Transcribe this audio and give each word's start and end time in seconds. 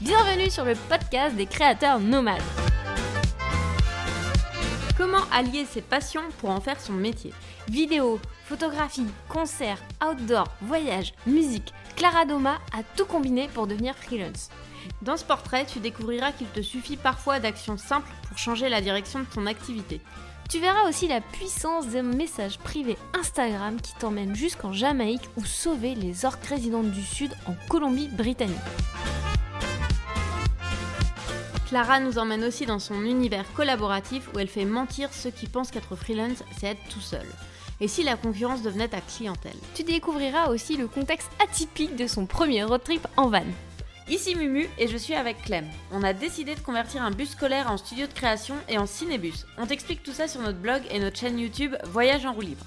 Bienvenue 0.00 0.48
sur 0.48 0.64
le 0.64 0.74
podcast 0.88 1.36
des 1.36 1.44
créateurs 1.44 2.00
nomades. 2.00 2.40
Comment 4.96 5.28
allier 5.30 5.66
ses 5.66 5.82
passions 5.82 6.22
pour 6.38 6.48
en 6.48 6.60
faire 6.62 6.80
son 6.80 6.94
métier? 6.94 7.34
Vidéo, 7.68 8.18
photographie, 8.46 9.04
concerts, 9.28 9.82
outdoor, 10.02 10.46
voyage, 10.62 11.12
musique, 11.26 11.74
Clara 11.96 12.24
Doma 12.24 12.60
a 12.72 12.82
tout 12.96 13.04
combiné 13.04 13.48
pour 13.52 13.66
devenir 13.66 13.94
freelance. 13.94 14.48
Dans 15.02 15.18
ce 15.18 15.24
portrait, 15.26 15.66
tu 15.66 15.80
découvriras 15.80 16.32
qu'il 16.32 16.46
te 16.46 16.62
suffit 16.62 16.96
parfois 16.96 17.38
d'actions 17.38 17.76
simples 17.76 18.08
pour 18.26 18.38
changer 18.38 18.70
la 18.70 18.80
direction 18.80 19.18
de 19.18 19.26
ton 19.26 19.44
activité. 19.44 20.00
Tu 20.48 20.60
verras 20.60 20.88
aussi 20.88 21.08
la 21.08 21.20
puissance 21.20 21.88
d'un 21.88 22.04
message 22.04 22.58
privé 22.58 22.96
Instagram 23.12 23.78
qui 23.78 23.92
t'emmène 23.96 24.34
jusqu'en 24.34 24.72
Jamaïque 24.72 25.28
ou 25.36 25.44
sauver 25.44 25.94
les 25.94 26.24
orques 26.24 26.46
résidentes 26.46 26.90
du 26.90 27.02
Sud 27.02 27.32
en 27.46 27.54
Colombie-Britannique. 27.68 28.56
Clara 31.70 32.00
nous 32.00 32.18
emmène 32.18 32.42
aussi 32.42 32.66
dans 32.66 32.80
son 32.80 33.04
univers 33.04 33.44
collaboratif 33.52 34.28
où 34.34 34.40
elle 34.40 34.48
fait 34.48 34.64
mentir 34.64 35.12
ceux 35.12 35.30
qui 35.30 35.46
pensent 35.46 35.70
qu'être 35.70 35.94
freelance, 35.94 36.42
c'est 36.58 36.66
être 36.66 36.82
tout 36.88 37.00
seul. 37.00 37.24
Et 37.80 37.86
si 37.86 38.02
la 38.02 38.16
concurrence 38.16 38.62
devenait 38.62 38.88
ta 38.88 39.00
clientèle? 39.00 39.54
Tu 39.76 39.84
découvriras 39.84 40.48
aussi 40.48 40.76
le 40.76 40.88
contexte 40.88 41.30
atypique 41.40 41.94
de 41.94 42.08
son 42.08 42.26
premier 42.26 42.64
road 42.64 42.82
trip 42.82 43.06
en 43.16 43.28
van. 43.28 43.44
Ici 44.08 44.34
Mumu 44.34 44.68
et 44.78 44.88
je 44.88 44.96
suis 44.96 45.14
avec 45.14 45.42
Clem. 45.42 45.64
On 45.92 46.02
a 46.02 46.12
décidé 46.12 46.56
de 46.56 46.60
convertir 46.60 47.04
un 47.04 47.12
bus 47.12 47.30
scolaire 47.30 47.70
en 47.70 47.76
studio 47.76 48.08
de 48.08 48.12
création 48.12 48.56
et 48.68 48.76
en 48.76 48.86
cinébus. 48.86 49.46
On 49.56 49.66
t'explique 49.66 50.02
tout 50.02 50.10
ça 50.10 50.26
sur 50.26 50.40
notre 50.40 50.58
blog 50.58 50.82
et 50.90 50.98
notre 50.98 51.20
chaîne 51.20 51.38
YouTube 51.38 51.76
Voyage 51.84 52.26
en 52.26 52.32
roue 52.32 52.40
libre. 52.40 52.66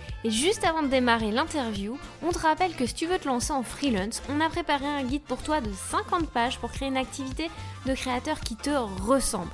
Et 0.23 0.29
juste 0.29 0.63
avant 0.63 0.83
de 0.83 0.87
démarrer 0.87 1.31
l'interview, 1.31 1.97
on 2.21 2.31
te 2.31 2.37
rappelle 2.37 2.75
que 2.75 2.85
si 2.85 2.93
tu 2.93 3.07
veux 3.07 3.17
te 3.17 3.27
lancer 3.27 3.53
en 3.53 3.63
freelance, 3.63 4.21
on 4.29 4.39
a 4.39 4.49
préparé 4.49 4.85
un 4.85 5.03
guide 5.03 5.23
pour 5.23 5.41
toi 5.41 5.61
de 5.61 5.71
50 5.71 6.29
pages 6.29 6.59
pour 6.59 6.71
créer 6.71 6.89
une 6.89 6.97
activité 6.97 7.49
de 7.87 7.95
créateur 7.95 8.39
qui 8.41 8.55
te 8.55 8.69
ressemble. 8.69 9.51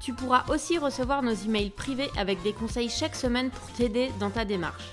Tu 0.00 0.12
pourras 0.12 0.44
aussi 0.48 0.76
recevoir 0.76 1.22
nos 1.22 1.32
emails 1.32 1.70
privés 1.70 2.10
avec 2.18 2.42
des 2.42 2.52
conseils 2.52 2.90
chaque 2.90 3.16
semaine 3.16 3.50
pour 3.50 3.66
t'aider 3.72 4.10
dans 4.20 4.28
ta 4.28 4.44
démarche. 4.44 4.90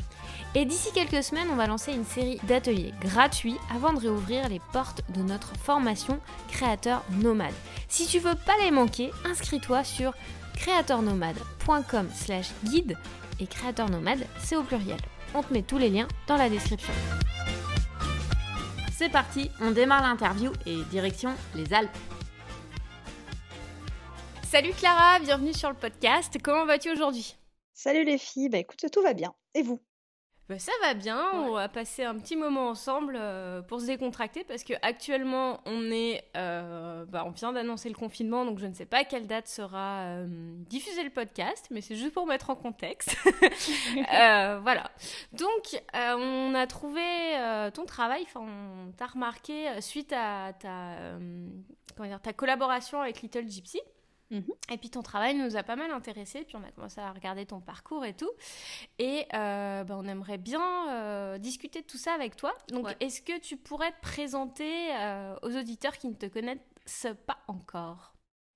Et 0.56 0.64
d'ici 0.64 0.89
quelques 0.94 1.23
semaines, 1.23 1.50
on 1.52 1.56
va 1.56 1.67
lancer 1.67 1.92
une 1.92 2.06
série 2.06 2.39
d'ateliers 2.44 2.94
gratuits 3.02 3.58
avant 3.73 3.92
de 3.92 4.00
réouvrir 4.00 4.48
les 4.48 4.62
portes 4.72 5.02
de 5.09 5.22
notre 5.22 5.56
formation 5.58 6.20
Créateur 6.50 7.04
Nomade. 7.12 7.54
Si 7.89 8.06
tu 8.06 8.20
veux 8.20 8.36
pas 8.36 8.58
les 8.62 8.72
manquer, 8.72 9.12
inscris-toi 9.26 9.84
sur 9.84 10.14
créateurnomade.com 10.56 12.08
slash 12.14 12.52
guide 12.64 12.98
et 13.40 13.48
Créateur 13.48 13.90
Nomade, 13.90 14.26
c'est 14.40 14.56
au 14.56 14.64
pluriel. 14.64 15.00
On 15.34 15.44
te 15.44 15.54
met 15.54 15.62
tous 15.62 15.78
les 15.78 15.90
liens 15.90 16.08
dans 16.28 16.38
la 16.38 16.50
description. 16.50 16.94
C'est 18.92 19.10
parti, 19.10 19.50
on 19.62 19.72
démarre 19.72 20.04
l'interview 20.04 20.52
et 20.66 20.84
direction 20.92 21.34
les 21.56 21.73
Alpes. 21.73 21.98
Salut 24.44 24.73
Clara, 24.73 25.20
bienvenue 25.20 25.54
sur 25.54 25.70
le 25.70 25.76
podcast. 25.76 26.38
Comment 26.44 26.66
vas-tu 26.66 26.92
aujourd'hui? 26.92 27.36
Salut 27.73 28.04
les 28.04 28.17
filles, 28.17 28.50
bah 28.50 28.60
écoute, 28.60 28.86
tout 28.92 29.02
va 29.02 29.14
bien. 29.14 29.34
Et 29.55 29.64
vous? 29.64 29.80
Bah, 30.52 30.60
ça 30.60 30.73
va 30.82 30.94
bien, 30.94 31.32
on 31.34 31.54
va 31.54 31.70
passer 31.70 32.04
un 32.04 32.20
petit 32.20 32.36
moment 32.36 32.67
ensemble 32.67 33.16
euh, 33.17 33.62
pour 33.62 33.80
se 33.80 33.86
décontracter 33.86 34.44
parce 34.44 34.66
que 34.66 34.73
actuellement 34.82 35.62
on 35.66 35.89
est, 35.94 36.26
euh, 36.36 37.06
bah, 37.06 37.23
on 37.26 37.30
vient 37.30 37.54
d'annoncer 37.54 37.88
le 37.88 37.95
confinement 37.95 38.44
donc 38.44 38.60
je 38.60 38.66
ne 38.66 38.73
sais 38.73 38.86
pas 38.86 38.98
à 38.98 39.04
quelle 39.06 39.28
date 39.28 39.48
sera 39.48 40.02
euh, 40.02 40.28
diffusé 40.67 41.04
le 41.06 41.10
podcast, 41.10 41.67
mais 41.72 41.80
c'est 41.80 41.95
juste 41.95 42.14
pour 42.14 42.28
mettre 42.28 42.50
en 42.50 42.58
contexte. 42.58 43.16
voilà. 44.11 44.92
Donc 45.32 45.82
on 45.94 46.54
a 46.54 46.67
trouvé 46.67 47.02
ton 47.73 47.86
travail, 47.86 48.23
enfin 48.23 48.42
on 48.42 48.92
t'a 48.92 49.06
remarqué 49.06 49.80
suite 49.80 50.11
à 50.11 50.52
ta, 50.52 50.98
comment 51.95 52.10
dire, 52.10 52.22
ta 52.22 52.34
collaboration 52.34 53.00
avec 53.00 53.22
Little 53.22 53.48
Gypsy. 53.48 53.80
Mhm. 54.31 54.45
Et 54.71 54.77
puis 54.77 54.89
ton 54.89 55.02
travail 55.02 55.36
nous 55.36 55.58
a 55.58 55.64
pas 55.64 55.75
mal 55.75 55.92
intéressé, 55.92 56.43
puis 56.45 56.55
on 56.55 56.64
a 56.64 56.71
commencé 56.71 57.02
à 57.02 57.11
regarder 57.11 57.45
ton 57.45 57.59
parcours 57.59 58.05
et 58.05 58.14
tout. 58.14 58.31
Et 58.97 59.25
euh, 59.33 59.83
bah, 59.83 59.95
on 59.99 60.08
aimerait 60.08 60.37
bien 60.37 60.89
euh, 60.89 61.37
discuter 61.37 61.81
de 61.81 61.86
tout 61.86 61.97
ça 61.97 62.14
avec 62.14 62.37
toi. 62.37 62.55
Donc 62.69 62.87
est-ce 63.02 63.21
que 63.21 63.37
tu 63.39 63.58
pourrais 63.58 63.92
te 63.92 63.99
présenter 64.02 64.95
euh, 64.95 65.36
aux 65.43 65.55
auditeurs 65.55 65.97
qui 65.97 66.08
ne 66.08 66.15
te 66.15 66.25
connaissent 66.25 67.08
pas 67.27 67.39
encore? 67.47 68.14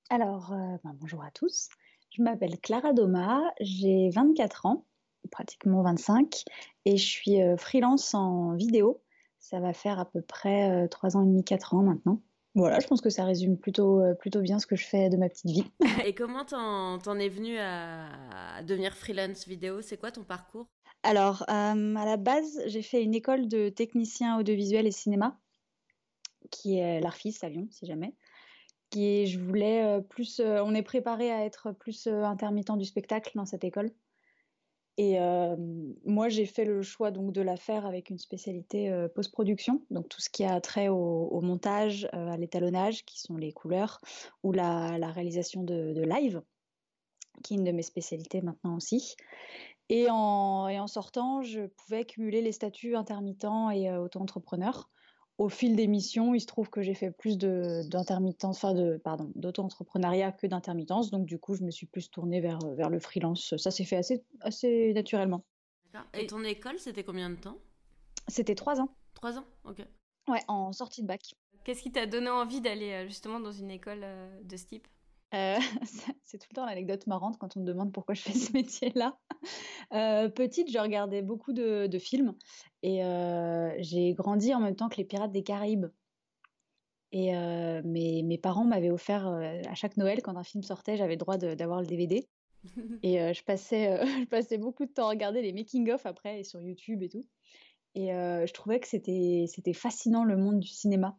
Alors, 0.10 0.54
bah, 0.84 0.92
bonjour 0.96 1.24
à 1.24 1.32
tous. 1.32 1.70
Je 2.12 2.22
m'appelle 2.22 2.58
Clara 2.62 2.94
Doma, 2.94 3.42
j'ai 3.60 4.10
24 4.12 4.68
ans, 4.68 4.86
pratiquement 5.32 5.82
25, 5.82 6.44
et 6.86 6.96
je 6.96 7.06
suis 7.06 7.40
freelance 7.58 8.14
en 8.14 8.54
vidéo. 8.54 9.02
Ça 9.40 9.60
va 9.60 9.74
faire 9.74 10.00
à 10.00 10.06
peu 10.06 10.22
près 10.22 10.88
3 10.88 11.18
ans 11.18 11.24
et 11.24 11.26
demi, 11.26 11.44
4 11.44 11.74
ans 11.74 11.82
maintenant. 11.82 12.22
Voilà, 12.56 12.80
je 12.80 12.88
pense 12.88 13.02
que 13.02 13.10
ça 13.10 13.26
résume 13.26 13.58
plutôt, 13.58 14.00
euh, 14.00 14.14
plutôt 14.14 14.40
bien 14.40 14.60
ce 14.60 14.66
que 14.66 14.78
je 14.78 14.86
fais 14.86 15.10
de 15.10 15.18
ma 15.18 15.28
petite 15.28 15.52
vie. 15.52 15.70
Et 16.06 16.16
comment 16.16 16.46
t'en, 16.46 17.20
es 17.20 17.28
venu 17.28 17.58
à 17.60 18.64
devenir 18.64 18.96
freelance 18.96 19.46
vidéo? 19.46 19.82
C'est 19.82 19.98
quoi 19.98 20.12
ton 20.12 20.24
parcours? 20.24 20.68
Alors, 21.04 21.44
euh, 21.50 21.96
à 21.96 22.06
la 22.06 22.16
base, 22.16 22.62
j'ai 22.68 22.82
fait 22.82 23.04
une 23.04 23.14
école 23.14 23.50
de 23.50 23.68
technicien 23.68 24.40
audiovisuel 24.40 24.88
et 24.88 24.92
cinéma, 24.92 25.38
qui 26.50 26.78
est 26.78 27.02
l'ARFIS 27.02 27.38
à 27.42 27.50
Lyon, 27.50 27.68
si 27.72 27.86
jamais. 27.86 28.16
Qui 28.90 29.28
je 29.28 29.38
voulais 29.38 29.84
euh, 29.84 30.00
plus, 30.00 30.40
on 30.40 30.74
est 30.74 30.82
préparé 30.82 31.32
à 31.32 31.44
être 31.44 31.74
plus 31.74 32.08
intermittent 32.08 32.78
du 32.78 32.86
spectacle 32.86 33.32
dans 33.36 33.46
cette 33.46 33.66
école. 33.66 33.92
Et 34.98 35.18
moi, 36.06 36.30
j'ai 36.30 36.46
fait 36.46 36.64
le 36.64 36.82
choix 36.82 37.12
donc 37.12 37.34
de 37.34 37.42
la 37.42 37.58
faire 37.58 37.86
avec 37.86 38.10
une 38.10 38.18
spécialité 38.18 39.08
post-production, 39.14 39.82
donc 39.92 40.08
tout 40.08 40.22
ce 40.22 40.30
qui 40.30 40.46
a 40.46 40.60
trait 40.62 40.88
au, 40.88 41.42
montage, 41.42 42.08
à 42.14 42.38
l'étalonnage, 42.38 43.04
qui 43.04 43.20
sont 43.20 43.36
les 43.36 43.52
couleurs, 43.52 44.00
ou 44.44 44.54
la, 44.54 44.96
réalisation 45.12 45.64
de, 45.64 46.02
live, 46.02 46.42
qui 47.44 47.56
est 47.56 47.58
une 47.58 47.66
de 47.66 47.72
mes 47.72 47.84
spécialités 47.84 48.42
maintenant 48.42 48.78
aussi. 48.78 49.16
Et 49.90 50.08
en, 50.10 50.70
et 50.70 50.80
en 50.80 50.88
sortant, 50.88 51.42
je 51.42 51.68
pouvais 51.68 52.06
cumuler 52.06 52.42
les 52.42 52.54
statuts 52.54 52.96
intermittent 52.96 53.48
et 53.74 53.92
auto-entrepreneur 53.92 54.90
au 55.38 55.50
fil 55.50 55.76
des 55.76 55.88
missions, 55.88 56.34
il 56.34 56.40
se 56.40 56.46
trouve 56.46 56.70
que 56.70 56.82
j'ai 56.82 56.94
fait 56.94 57.12
plus 57.12 57.38
d'intermittence, 57.38 58.64
enfin 58.64 58.74
de, 58.74 58.98
pardon, 58.98 59.32
d'auto-entrepreneuriat 59.36 60.32
que 60.32 60.48
d'intermittence. 60.48 61.12
Donc, 61.12 61.26
du 61.26 61.38
coup, 61.40 61.56
je 61.56 61.64
me 61.64 61.72
suis 61.72 61.86
plus 61.86 62.10
tournée 62.10 62.40
vers, 62.40 62.60
vers 62.76 62.90
le 62.90 63.00
freelance. 63.00 63.56
Ça 63.58 63.72
s'est 63.72 63.84
fait 63.84 63.98
assez, 63.98 64.24
assez 64.42 64.94
naturellement. 64.94 65.44
Et 66.14 66.28
ton 66.28 66.44
école, 66.44 66.78
c'était 66.80 67.04
combien 67.04 67.30
de 67.30 67.36
temps? 67.36 67.58
C'était 68.28 68.56
trois 68.56 68.82
ans. 68.82 68.90
Trois 69.14 69.38
ans, 69.38 69.46
ok. 69.66 69.86
Ouais, 70.28 70.42
en 70.48 70.72
sortie 70.74 71.02
de 71.02 71.08
bac. 71.08 71.36
Qu'est-ce 71.64 71.82
qui 71.82 71.92
t'a 71.92 72.06
donné 72.06 72.30
envie 72.30 72.62
d'aller 72.62 72.92
euh, 72.92 73.08
justement 73.08 73.40
dans 73.40 73.52
une 73.52 73.72
école 73.72 74.02
euh, 74.04 74.42
de 74.44 74.58
ce 74.58 74.66
type? 74.66 74.88
Euh, 75.34 75.58
c'est 76.24 76.38
tout 76.38 76.48
le 76.52 76.56
temps 76.56 76.66
l'anecdote 76.66 77.08
marrante 77.08 77.38
quand 77.38 77.58
on 77.58 77.62
me 77.62 77.66
demande 77.66 77.92
pourquoi 77.92 78.16
je 78.16 78.22
fais 78.22 78.34
ce 78.34 78.52
métier-là. 78.54 79.18
Euh, 79.94 80.30
petite, 80.30 80.72
je 80.72 80.80
regardais 80.80 81.22
beaucoup 81.22 81.54
de, 81.54 81.90
films 82.00 82.36
et 82.84 83.04
euh, 83.04 83.74
j'ai 83.80 84.14
grandi 84.14 84.54
en 84.54 84.60
même 84.60 84.76
temps 84.76 84.90
que 84.90 84.98
les 84.98 85.06
Pirates 85.06 85.32
des 85.32 85.44
Caraïbes. 85.44 85.88
Et 87.12 87.32
mes, 87.32 88.24
mes, 88.24 88.38
parents 88.38 88.66
m'avaient 88.66 88.92
offert 88.92 89.26
à 89.26 89.74
chaque 89.74 89.96
Noël, 89.96 90.22
quand 90.22 90.36
un 90.36 90.44
film 90.44 90.64
sortait, 90.64 90.98
j'avais 90.98 91.14
le 91.14 91.20
droit 91.20 91.38
d'avoir 91.38 91.80
le 91.80 91.88
DVD. 91.88 92.28
Et 93.04 93.34
je, 93.34 93.44
passais, 93.46 94.06
je 94.06 94.26
passais 94.26 94.58
beaucoup 94.58 94.86
de 94.86 94.92
temps 94.92 95.06
à 95.06 95.12
regarder 95.12 95.42
les 95.42 95.54
making-of 95.54 96.06
après 96.06 96.44
sur 96.44 96.62
YouTube 96.62 97.04
et 97.04 97.08
tout. 97.08 97.26
Et 97.94 98.08
je 98.08 98.52
trouvais 98.52 98.82
que 98.82 98.88
c'était 98.88 99.74
fascinant 99.74 100.26
le 100.26 100.36
monde 100.36 100.60
du 100.60 100.68
cinéma 100.68 101.18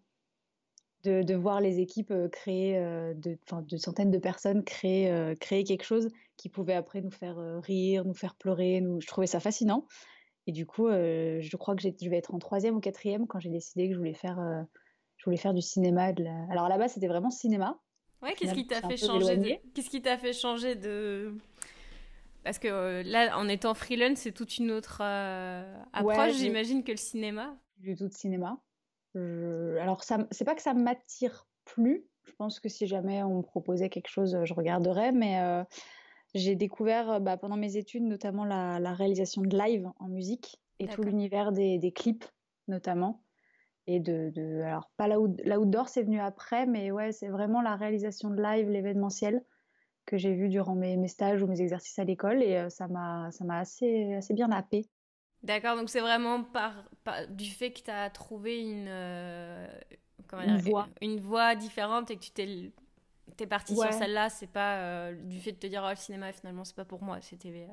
de, 1.08 1.34
voir 1.34 1.60
les 1.60 1.80
équipes 1.80 2.10
euh, 2.10 2.28
créer, 2.28 2.76
euh, 2.78 3.14
de, 3.14 3.38
de, 3.62 3.76
centaines 3.76 4.10
de 4.10 4.18
personnes 4.18 4.64
créer, 4.64 5.10
euh, 5.10 5.34
créer 5.34 5.64
quelque 5.64 5.84
chose 5.84 6.08
qui 6.36 6.48
pouvait 6.48 6.74
après 6.74 7.00
nous 7.00 7.10
faire 7.10 7.38
rire, 7.62 8.04
nous 8.04 8.14
faire 8.14 8.34
pleurer. 8.34 8.80
Nous... 8.80 9.00
Je 9.00 9.06
trouvais 9.06 9.26
ça 9.26 9.40
fascinant. 9.40 9.86
Et 10.46 10.52
du 10.52 10.64
coup, 10.64 10.88
je 10.88 11.56
crois 11.56 11.74
que 11.74 11.82
je 11.82 12.08
vais 12.08 12.16
être 12.16 12.32
en 12.32 12.38
troisième 12.38 12.76
ou 12.76 12.80
quatrième 12.80 13.26
quand 13.26 13.40
j'ai 13.40 13.50
décidé 13.50 13.88
que 13.88 13.94
je 13.94 13.98
voulais 13.98 14.14
faire, 14.14 14.38
je 15.16 15.24
voulais 15.24 15.38
faire 15.38 15.54
du 15.54 15.62
cinéma. 15.62 16.12
De 16.12 16.24
Alors 16.52 16.68
là-bas, 16.68 16.86
c'était 16.86 17.08
vraiment 17.08 17.30
cinéma. 17.30 17.80
Ouais, 18.22 18.34
qu'est-ce 18.34 18.54
qui 18.54 18.66
t'a 18.66 18.80
fait 18.80 18.96
changer 18.96 19.36
de... 19.38 19.54
Qu'est-ce 19.74 19.90
qui 19.90 20.02
t'a 20.02 20.18
fait 20.18 20.32
changer 20.32 20.76
de 20.76 21.34
parce 22.44 22.60
que 22.60 23.02
là, 23.04 23.36
en 23.36 23.48
étant 23.48 23.74
freelance, 23.74 24.18
c'est 24.18 24.30
toute 24.30 24.58
une 24.58 24.70
autre 24.70 25.00
approche, 25.92 26.34
j'imagine, 26.36 26.84
que 26.84 26.92
le 26.92 26.96
cinéma. 26.96 27.58
Du 27.78 27.96
tout 27.96 28.06
de 28.06 28.12
cinéma 28.12 28.62
alors, 29.16 30.04
ça, 30.04 30.26
c'est 30.30 30.44
pas 30.44 30.54
que 30.54 30.62
ça 30.62 30.74
m'attire 30.74 31.46
plus, 31.64 32.06
Je 32.24 32.32
pense 32.32 32.60
que 32.60 32.68
si 32.68 32.86
jamais 32.86 33.22
on 33.22 33.38
me 33.38 33.42
proposait 33.42 33.88
quelque 33.88 34.08
chose, 34.08 34.38
je 34.44 34.54
regarderais, 34.54 35.12
mais 35.12 35.64
j'ai 36.34 36.54
découvert 36.54 37.20
bah, 37.20 37.36
pendant 37.36 37.56
mes 37.56 37.76
études 37.76 38.04
notamment 38.04 38.44
la, 38.44 38.94
réalisation 38.94 39.42
de 39.42 39.56
live 39.56 39.88
en 39.98 40.08
musique 40.08 40.60
et 40.78 40.86
tout 40.86 41.02
l'univers 41.02 41.52
des, 41.52 41.92
clips 41.94 42.24
notamment. 42.68 43.22
Et 43.88 44.00
de, 44.00 44.30
de 44.34 44.62
alors 44.62 44.90
pas 44.96 45.06
l'outdoor, 45.06 45.88
c'est 45.88 46.02
venu 46.02 46.20
après, 46.20 46.66
mais 46.66 46.90
ouais, 46.90 47.12
c'est 47.12 47.28
vraiment 47.28 47.62
la 47.62 47.76
réalisation 47.76 48.30
de 48.30 48.42
live, 48.42 48.68
l'événementiel 48.68 49.44
que 50.06 50.16
j'ai 50.16 50.34
vu 50.34 50.48
durant 50.48 50.74
mes, 50.74 50.96
mes, 50.96 51.08
stages 51.08 51.42
ou 51.42 51.46
mes 51.46 51.60
exercices 51.60 51.98
à 51.98 52.04
l'école 52.04 52.42
et 52.42 52.56
euh, 52.56 52.68
ça 52.68 52.86
m'a 52.88 53.30
ça 53.32 53.44
m'a 53.44 53.58
assez 53.58 54.14
assez 54.14 54.34
bien 54.34 54.50
happé. 54.50 54.88
D'accord, 55.46 55.76
donc 55.76 55.88
c'est 55.90 56.00
vraiment 56.00 56.42
par, 56.42 56.74
du 57.30 57.48
fait 57.48 57.72
que 57.72 57.80
tu 57.82 57.90
as 57.90 58.10
trouvé 58.10 58.60
une, 58.60 58.88
euh, 58.88 59.66
une 60.44 60.58
voie 60.58 60.88
une 61.00 61.20
voie 61.20 61.54
différente 61.54 62.10
et 62.10 62.16
que 62.16 62.22
tu 62.22 62.32
t'es 62.32 62.72
t'es 63.36 63.46
parti 63.46 63.76
sur 63.76 63.92
celle-là, 63.92 64.28
c'est 64.28 64.48
pas 64.48 64.78
euh, 64.78 65.14
du 65.14 65.38
fait 65.38 65.52
de 65.52 65.58
te 65.58 65.66
dire 65.68 65.82
oh, 65.86 65.90
le 65.90 65.96
cinéma 65.96 66.32
finalement 66.32 66.64
c'est 66.64 66.74
pas 66.74 66.84
pour 66.84 67.02
moi, 67.02 67.20
c'était 67.20 67.68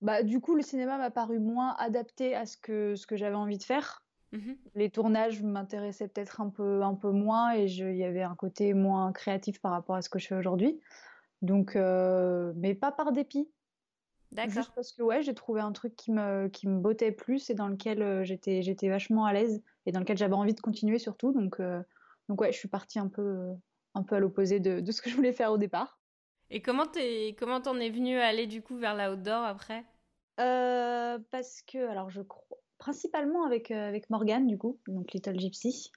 bah 0.00 0.22
du 0.22 0.40
coup 0.40 0.54
le 0.54 0.62
cinéma 0.62 0.96
m'a 0.96 1.10
paru 1.10 1.38
moins 1.38 1.76
adapté 1.78 2.34
à 2.34 2.46
ce 2.46 2.56
que 2.56 2.96
ce 2.96 3.06
que 3.06 3.16
j'avais 3.16 3.36
envie 3.36 3.58
de 3.58 3.64
faire. 3.64 4.02
Mmh 4.32 4.52
Les 4.76 4.88
tournages 4.88 5.42
m'intéressaient 5.42 6.08
peut-être 6.08 6.40
un 6.40 6.48
peu 6.48 6.82
un 6.82 6.94
peu 6.94 7.10
moins 7.10 7.54
et 7.54 7.66
il 7.66 7.96
y 7.96 8.04
avait 8.04 8.22
un 8.22 8.34
côté 8.34 8.72
moins 8.72 9.12
créatif 9.12 9.60
par 9.60 9.72
rapport 9.72 9.96
à 9.96 10.02
ce 10.02 10.08
que 10.08 10.18
je 10.18 10.28
fais 10.28 10.36
aujourd'hui. 10.36 10.80
Donc, 11.42 11.76
euh, 11.76 12.52
mais 12.56 12.74
pas 12.74 12.92
par 12.92 13.12
dépit. 13.12 13.50
D'accord. 14.32 14.54
Juste 14.54 14.72
parce 14.74 14.92
que 14.92 15.02
ouais, 15.02 15.22
j'ai 15.22 15.34
trouvé 15.34 15.60
un 15.60 15.72
truc 15.72 15.96
qui 15.96 16.12
me, 16.12 16.48
qui 16.48 16.68
me 16.68 16.78
bottait 16.78 17.10
plus 17.10 17.50
et 17.50 17.54
dans 17.54 17.68
lequel 17.68 18.00
euh, 18.02 18.24
j'étais, 18.24 18.62
j'étais 18.62 18.88
vachement 18.88 19.24
à 19.24 19.32
l'aise 19.32 19.62
et 19.86 19.92
dans 19.92 20.00
lequel 20.00 20.16
j'avais 20.16 20.34
envie 20.34 20.54
de 20.54 20.60
continuer 20.60 20.98
surtout. 20.98 21.32
Donc, 21.32 21.58
euh, 21.58 21.82
donc 22.28 22.40
ouais, 22.40 22.52
je 22.52 22.58
suis 22.58 22.68
partie 22.68 22.98
un 22.98 23.08
peu, 23.08 23.48
un 23.94 24.02
peu 24.02 24.14
à 24.14 24.18
l'opposé 24.20 24.60
de, 24.60 24.80
de, 24.80 24.92
ce 24.92 25.02
que 25.02 25.10
je 25.10 25.16
voulais 25.16 25.32
faire 25.32 25.50
au 25.50 25.58
départ. 25.58 25.98
Et 26.50 26.62
comment 26.62 26.86
t'es, 26.86 27.34
comment 27.38 27.60
t'en 27.60 27.78
es 27.78 27.90
venue 27.90 28.18
à 28.18 28.26
aller 28.26 28.46
du 28.46 28.62
coup 28.62 28.76
vers 28.76 28.94
l'outdoor 28.94 29.44
après? 29.44 29.84
Parce 30.36 31.60
que, 31.62 31.86
alors 31.88 32.08
je 32.08 32.22
crois, 32.22 32.58
principalement 32.78 33.44
avec, 33.44 33.70
avec 33.70 34.08
Morgane 34.10 34.46
du 34.46 34.58
coup, 34.58 34.80
donc 34.88 35.12
Little 35.12 35.38
Gypsy. 35.38 35.92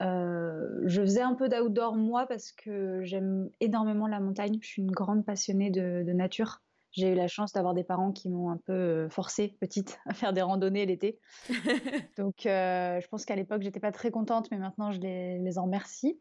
Euh, 0.00 0.80
je 0.84 1.02
faisais 1.02 1.22
un 1.22 1.34
peu 1.34 1.48
d'outdoor 1.48 1.96
moi 1.96 2.26
parce 2.26 2.52
que 2.52 3.02
j'aime 3.02 3.50
énormément 3.60 4.06
la 4.06 4.20
montagne. 4.20 4.58
Je 4.60 4.66
suis 4.66 4.82
une 4.82 4.90
grande 4.90 5.24
passionnée 5.24 5.70
de, 5.70 6.02
nature. 6.12 6.62
J'ai 6.92 7.12
eu 7.12 7.14
la 7.14 7.28
chance 7.28 7.52
d'avoir 7.52 7.74
des 7.74 7.84
parents 7.84 8.12
qui 8.12 8.28
m'ont 8.28 8.50
un 8.50 8.56
peu 8.56 8.72
euh, 8.72 9.08
forcée, 9.08 9.56
petite, 9.60 9.98
à 10.06 10.14
faire 10.14 10.32
des 10.32 10.42
randonnées 10.42 10.86
l'été. 10.86 11.18
Donc, 12.16 12.46
euh, 12.46 13.00
je 13.00 13.08
pense 13.08 13.24
qu'à 13.24 13.36
l'époque, 13.36 13.62
j'étais 13.62 13.80
pas 13.80 13.92
très 13.92 14.10
contente, 14.10 14.50
mais 14.50 14.58
maintenant, 14.58 14.92
je 14.92 15.00
les, 15.00 15.58
en 15.58 15.64
remercie. 15.64 16.18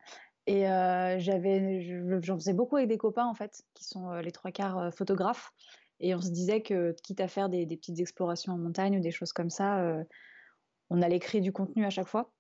Et 0.50 0.62
j'avais, 0.62 1.82
j'en 2.22 2.36
faisais 2.36 2.54
beaucoup 2.54 2.78
avec 2.78 2.88
des 2.88 2.98
copains, 2.98 3.26
en 3.26 3.34
fait, 3.34 3.64
qui 3.74 3.84
sont 3.84 4.14
les 4.14 4.32
trois 4.32 4.52
quarts 4.52 4.94
photographes. 4.94 5.52
Et 6.00 6.16
on 6.16 6.22
se 6.22 6.30
disait 6.30 6.62
que, 6.62 6.96
quitte 7.04 7.20
à 7.20 7.28
faire 7.28 7.50
des, 7.50 7.66
des, 7.66 7.76
petites 7.76 8.00
explorations 8.00 8.54
en 8.54 8.58
montagne 8.58 8.98
ou 8.98 9.02
des 9.02 9.12
choses 9.12 9.34
comme 9.34 9.50
ça, 9.50 9.84
on 10.90 11.02
allait 11.02 11.20
créer 11.20 11.42
du 11.42 11.52
contenu 11.52 11.86
à 11.86 11.90
chaque 11.90 12.08
fois. 12.08 12.32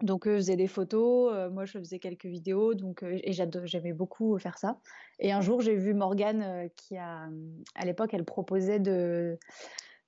Donc, 0.00 0.26
eux 0.26 0.36
faisaient 0.36 0.56
des 0.56 0.66
photos, 0.66 1.32
euh, 1.32 1.50
moi 1.50 1.64
je 1.64 1.78
faisais 1.78 1.98
quelques 1.98 2.26
vidéos, 2.26 2.74
donc, 2.74 3.02
euh, 3.02 3.20
et 3.22 3.32
j'aimais 3.32 3.92
beaucoup 3.92 4.36
faire 4.38 4.58
ça. 4.58 4.80
Et 5.20 5.32
un 5.32 5.40
jour, 5.40 5.60
j'ai 5.60 5.76
vu 5.76 5.94
Morgane 5.94 6.42
euh, 6.42 6.68
qui, 6.76 6.96
a, 6.96 7.28
à 7.74 7.84
l'époque, 7.84 8.12
elle 8.14 8.24
proposait 8.24 8.80
de, 8.80 9.38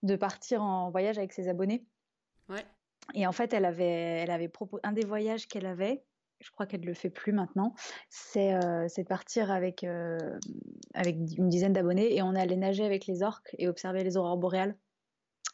de 0.03 0.17
partir 0.17 0.63
en 0.63 0.91
voyage 0.91 1.19
avec 1.19 1.33
ses 1.33 1.49
abonnés. 1.49 1.85
Ouais. 2.49 2.65
Et 3.15 3.27
en 3.27 3.33
fait, 3.33 3.53
elle 3.53 3.65
avait, 3.65 3.85
elle 3.85 4.31
avait 4.31 4.49
proposé 4.49 4.81
un 4.85 4.93
des 4.93 5.05
voyages 5.05 5.47
qu'elle 5.47 5.67
avait, 5.67 6.03
je 6.41 6.51
crois 6.51 6.67
qu'elle 6.67 6.81
ne 6.81 6.87
le 6.87 6.95
fait 6.95 7.11
plus 7.11 7.33
maintenant, 7.33 7.75
c'est 8.09 8.53
de 8.53 9.07
partir 9.07 9.51
avec, 9.51 9.87
avec 10.95 11.17
une 11.37 11.49
dizaine 11.49 11.75
d'abonnés 11.75 12.17
et 12.17 12.23
on 12.23 12.35
allait 12.35 12.57
nager 12.57 12.85
avec 12.85 13.07
les 13.07 13.23
orques 13.23 13.55
et 13.59 13.69
observer 13.69 14.03
les 14.05 14.17
aurores 14.17 14.39
boréales 14.39 14.75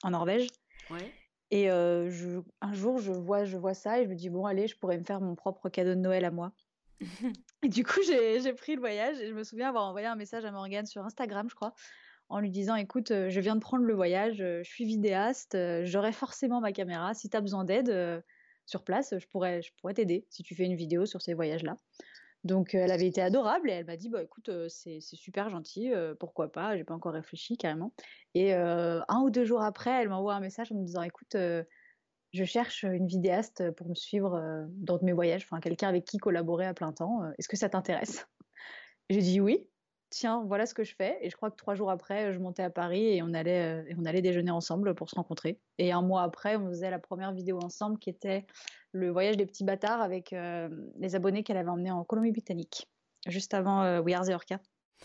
en 0.04 0.10
Norvège. 0.10 0.46
Ouais. 0.90 1.12
Et 1.50 1.66
je, 1.66 2.40
un 2.60 2.72
jour, 2.72 2.98
je 2.98 3.12
vois, 3.12 3.44
je 3.44 3.56
vois 3.56 3.74
ça 3.74 4.00
et 4.00 4.04
je 4.04 4.08
me 4.08 4.14
dis, 4.14 4.30
bon, 4.30 4.46
allez, 4.46 4.68
je 4.68 4.76
pourrais 4.76 4.98
me 4.98 5.04
faire 5.04 5.20
mon 5.20 5.34
propre 5.34 5.68
cadeau 5.68 5.90
de 5.90 6.00
Noël 6.00 6.24
à 6.24 6.30
moi. 6.30 6.52
et 7.62 7.68
du 7.68 7.84
coup, 7.84 8.00
j'ai 8.04 8.52
pris 8.52 8.74
le 8.74 8.80
voyage 8.80 9.18
et 9.20 9.26
je 9.26 9.34
me 9.34 9.42
souviens 9.42 9.68
avoir 9.68 9.88
envoyé 9.88 10.06
un 10.06 10.16
message 10.16 10.44
à 10.44 10.52
Morgane 10.52 10.86
sur 10.86 11.04
Instagram, 11.04 11.48
je 11.50 11.54
crois, 11.54 11.74
en 12.28 12.38
lui 12.38 12.50
disant, 12.50 12.76
écoute, 12.76 13.08
je 13.08 13.40
viens 13.40 13.56
de 13.56 13.60
prendre 13.60 13.84
le 13.84 13.94
voyage, 13.94 14.36
je 14.36 14.62
suis 14.62 14.84
vidéaste, 14.84 15.56
j'aurai 15.84 16.12
forcément 16.12 16.60
ma 16.60 16.72
caméra. 16.72 17.14
Si 17.14 17.28
tu 17.28 17.36
as 17.36 17.40
besoin 17.40 17.64
d'aide 17.64 18.22
sur 18.66 18.84
place, 18.84 19.14
je 19.18 19.26
pourrais, 19.26 19.62
je 19.62 19.72
pourrais 19.80 19.94
t'aider 19.94 20.26
si 20.30 20.44
tu 20.44 20.54
fais 20.54 20.64
une 20.64 20.76
vidéo 20.76 21.04
sur 21.04 21.20
ces 21.20 21.34
voyages-là. 21.34 21.76
Donc 22.44 22.74
elle 22.74 22.90
avait 22.90 23.06
été 23.06 23.20
adorable 23.20 23.70
et 23.70 23.74
elle 23.74 23.86
m'a 23.86 23.96
dit 23.96 24.08
bah 24.08 24.22
écoute 24.22 24.50
c'est 24.68 25.00
super 25.00 25.50
gentil 25.50 25.92
pourquoi 26.18 26.50
pas 26.50 26.76
j'ai 26.76 26.84
pas 26.84 26.94
encore 26.94 27.12
réfléchi 27.12 27.56
carrément. 27.56 27.92
Et 28.34 28.52
un 28.54 29.20
ou 29.22 29.30
deux 29.30 29.44
jours 29.44 29.62
après 29.62 29.90
elle 29.90 30.08
m'envoie 30.08 30.34
un 30.34 30.40
message 30.40 30.72
en 30.72 30.76
me 30.76 30.84
disant 30.84 31.02
écoute 31.02 31.36
je 31.36 32.44
cherche 32.44 32.84
une 32.84 33.06
vidéaste 33.06 33.70
pour 33.72 33.88
me 33.88 33.94
suivre 33.94 34.66
dans 34.70 34.98
mes 35.02 35.12
voyages 35.12 35.44
enfin 35.44 35.60
quelqu'un 35.60 35.88
avec 35.88 36.04
qui 36.04 36.18
collaborer 36.18 36.66
à 36.66 36.74
plein 36.74 36.92
temps 36.92 37.22
est-ce 37.38 37.48
que 37.48 37.56
ça 37.56 37.68
t'intéresse? 37.68 38.26
J'ai 39.10 39.20
dit 39.20 39.40
oui 39.40 39.69
tiens 40.10 40.44
voilà 40.46 40.66
ce 40.66 40.74
que 40.74 40.84
je 40.84 40.94
fais 40.94 41.18
et 41.22 41.30
je 41.30 41.36
crois 41.36 41.50
que 41.50 41.56
trois 41.56 41.74
jours 41.74 41.90
après 41.90 42.32
je 42.32 42.38
montais 42.38 42.62
à 42.62 42.70
Paris 42.70 43.16
et 43.16 43.22
on 43.22 43.32
allait 43.32 43.84
et 43.88 43.94
on 43.96 44.04
allait 44.04 44.22
déjeuner 44.22 44.50
ensemble 44.50 44.94
pour 44.94 45.08
se 45.08 45.14
rencontrer 45.14 45.58
et 45.78 45.92
un 45.92 46.02
mois 46.02 46.22
après 46.22 46.56
on 46.56 46.68
faisait 46.68 46.90
la 46.90 46.98
première 46.98 47.32
vidéo 47.32 47.58
ensemble 47.62 47.98
qui 47.98 48.10
était 48.10 48.44
le 48.92 49.10
voyage 49.10 49.36
des 49.36 49.46
petits 49.46 49.64
bâtards 49.64 50.00
avec 50.00 50.32
euh, 50.32 50.68
les 50.96 51.14
abonnés 51.14 51.42
qu'elle 51.42 51.56
avait 51.56 51.70
emmenés 51.70 51.90
en 51.90 52.04
Colombie-Britannique, 52.04 52.88
juste 53.26 53.54
avant 53.54 53.82
euh, 53.82 54.00
We 54.00 54.14
Are 54.14 54.26
the 54.26 54.30
Orca. 54.30 54.60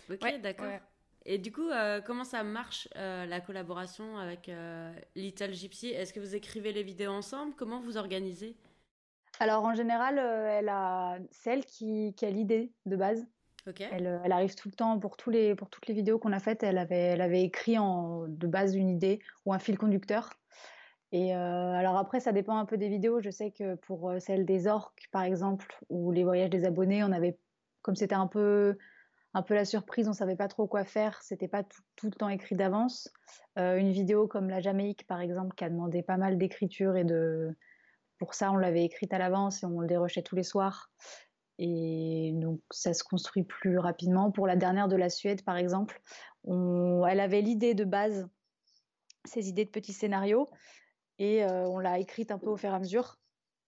Ok, 0.09 0.41
d'accord. 0.41 0.67
Et 1.27 1.39
du 1.39 1.51
coup, 1.51 1.69
euh, 1.69 2.01
comment 2.01 2.23
ça 2.23 2.43
marche 2.43 2.87
la 2.93 3.41
collaboration 3.41 4.17
avec 4.17 4.51
Little 5.15 5.53
Gypsy? 5.53 5.87
Est-ce 5.87 6.13
que 6.13 6.19
vous 6.19 6.35
écrivez 6.35 6.71
les 6.71 6.83
vidéos 6.83 7.11
ensemble? 7.11 7.55
Comment 7.55 7.81
vous 7.81 7.97
organisez? 7.97 8.55
Alors 9.39 9.65
en 9.65 9.73
général, 9.73 10.19
elle 10.19 10.69
a 10.69 11.17
celle 11.31 11.65
qui, 11.65 12.13
qui 12.15 12.25
a 12.25 12.29
l'idée 12.29 12.71
de 12.85 12.95
base. 12.95 13.25
Okay. 13.67 13.87
Elle, 13.91 14.21
elle, 14.23 14.31
arrive 14.31 14.53
tout 14.53 14.69
le 14.69 14.75
temps 14.75 14.99
pour, 14.99 15.17
tous 15.17 15.31
les, 15.31 15.55
toutes 15.55 15.87
les 15.87 15.95
vidéos 15.95 16.19
qu'on 16.19 16.31
a 16.31 16.39
faites. 16.39 16.61
Elle 16.61 16.77
avait, 16.77 17.41
écrit 17.43 17.79
en, 17.79 18.27
de 18.27 18.47
base 18.47 18.75
une 18.75 18.89
idée 18.89 19.19
ou 19.45 19.53
un 19.53 19.59
fil 19.59 19.77
conducteur. 19.77 20.29
Et 21.11 21.35
euh, 21.35 21.73
alors 21.73 21.97
après, 21.97 22.19
ça 22.19 22.31
dépend 22.31 22.57
un 22.57 22.65
peu 22.65 22.77
des 22.77 22.89
vidéos. 22.89 23.21
Je 23.21 23.29
sais 23.29 23.51
que 23.51 23.75
pour 23.75 24.09
euh, 24.09 24.19
celle 24.19 24.45
des 24.45 24.67
orques, 24.67 25.07
par 25.11 25.23
exemple, 25.23 25.65
ou 25.89 26.11
les 26.11 26.23
voyages 26.23 26.49
des 26.49 26.65
abonnés, 26.65 27.03
on 27.03 27.11
avait, 27.11 27.39
comme 27.81 27.95
c'était 27.95 28.15
un 28.15 28.27
peu, 28.27 28.77
la 29.49 29.65
surprise, 29.65 30.07
on 30.07 30.13
savait 30.13 30.35
pas 30.35 30.47
trop 30.47 30.67
quoi 30.67 30.83
faire. 30.83 31.21
C'était 31.23 31.47
pas 31.47 31.63
tout, 31.63 32.07
le 32.07 32.11
temps 32.11 32.29
écrit 32.29 32.55
d'avance. 32.55 33.11
Euh, 33.57 33.77
une 33.77 33.91
vidéo 33.91 34.27
comme 34.27 34.49
la 34.49 34.61
Jamaïque, 34.61 35.07
par 35.07 35.21
exemple, 35.21 35.55
qui 35.55 35.63
a 35.63 35.69
demandé 35.69 36.03
pas 36.03 36.17
mal 36.17 36.37
d'écriture 36.37 36.95
et 36.97 37.03
de, 37.03 37.55
pour 38.19 38.35
ça, 38.35 38.51
on 38.51 38.57
l'avait 38.57 38.83
écrite 38.83 39.13
à 39.13 39.17
l'avance 39.17 39.63
et 39.63 39.65
on 39.65 39.79
le 39.79 39.87
dérochait 39.87 40.21
tous 40.21 40.35
les 40.35 40.43
soirs. 40.43 40.91
Et 41.57 42.31
donc, 42.33 42.59
ça 42.71 42.93
se 42.93 43.03
construit 43.03 43.43
plus 43.43 43.77
rapidement. 43.77 44.31
Pour 44.31 44.47
la 44.47 44.55
dernière 44.55 44.87
de 44.87 44.95
la 44.95 45.09
Suède, 45.09 45.43
par 45.43 45.57
exemple, 45.57 46.01
elle 46.47 47.19
avait 47.19 47.41
l'idée 47.41 47.73
de 47.73 47.85
base, 47.85 48.27
ces 49.25 49.49
idées 49.49 49.65
de 49.65 49.69
petits 49.69 49.93
scénarios. 49.93 50.49
Et 51.17 51.45
on 51.45 51.79
l'a 51.79 51.99
écrite 51.99 52.31
un 52.31 52.37
peu 52.37 52.49
au 52.49 52.57
fur 52.57 52.71
et 52.71 52.75
à 52.75 52.79
mesure, 52.79 53.17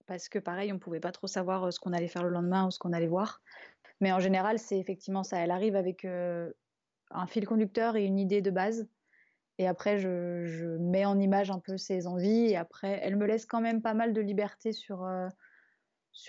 parce 0.06 0.28
que 0.28 0.38
pareil, 0.38 0.74
on 0.74 0.80
pouvait 0.80 1.00
pas 1.00 1.14
trop 1.14 1.28
savoir 1.28 1.72
ce 1.72 1.80
qu'on 1.80 1.94
allait 1.94 2.10
faire 2.10 2.24
le 2.24 2.30
lendemain 2.30 2.68
ou 2.68 2.72
ce 2.72 2.80
qu'on 2.80 2.92
allait 2.92 3.08
voir. 3.08 3.42
Mais 4.02 4.12
en 4.12 4.20
général, 4.20 4.60
c'est 4.60 4.78
effectivement 4.78 5.24
ça. 5.24 5.40
Elle 5.40 5.52
arrive 5.52 5.76
avec 5.76 6.06
un 6.06 7.28
fil 7.28 7.48
conducteur 7.48 7.96
et 7.96 8.04
une 8.04 8.20
idée 8.20 8.42
de 8.42 8.52
base. 8.52 8.88
Et 9.60 9.68
après, 9.68 9.98
je, 9.98 10.78
mets 10.78 11.06
en 11.06 11.20
image 11.20 11.50
un 11.50 11.60
peu 11.60 11.78
ses 11.78 12.06
envies. 12.06 12.48
Et 12.50 12.58
après, 12.58 13.00
elle 13.02 13.16
me 13.16 13.26
laisse 13.26 13.46
quand 13.46 13.62
même 13.62 13.82
pas 13.82 13.94
mal 13.94 14.14
de 14.14 14.22
liberté 14.22 14.74
sur 14.74 15.08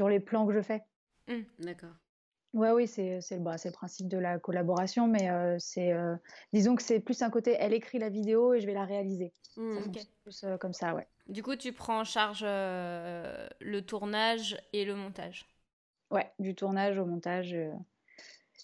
les 0.09 0.21
plans 0.21 0.47
que 0.47 0.53
je 0.53 0.63
fais. 0.63 0.83
Mmh, 1.29 1.65
d'accord. 1.65 1.95
Ouais, 2.55 2.71
oui, 2.71 2.89
c'est 2.89 3.21
c'est 3.21 3.39
bah, 3.39 3.57
le 3.63 3.71
principe 3.71 4.09
de 4.09 4.17
la 4.17 4.39
collaboration, 4.39 5.07
mais 5.07 5.29
c'est 5.59 5.93
disons 6.53 6.77
que 6.77 6.83
c'est 6.83 6.99
plus 6.99 7.21
un 7.23 7.31
côté, 7.31 7.57
elle 7.59 7.75
écrit 7.75 7.99
la 7.99 8.09
vidéo 8.09 8.55
et 8.55 8.61
je 8.61 8.67
vais 8.67 8.73
la 8.73 8.85
réaliser. 8.85 9.33
Mmh, 9.57 9.91
plus 10.25 10.45
comme 10.59 10.73
ça, 10.73 10.95
ouais. 10.95 11.07
Du 11.29 11.43
coup, 11.43 11.57
tu 11.57 11.73
prends 11.73 12.01
en 12.01 12.05
charge 12.05 12.43
le 12.43 13.81
tournage 13.81 14.57
et 14.73 14.85
le 14.87 14.95
montage. 14.95 15.47
Ouais, 16.11 16.33
du 16.39 16.55
tournage 16.55 16.99
au 16.99 17.05
montage 17.05 17.55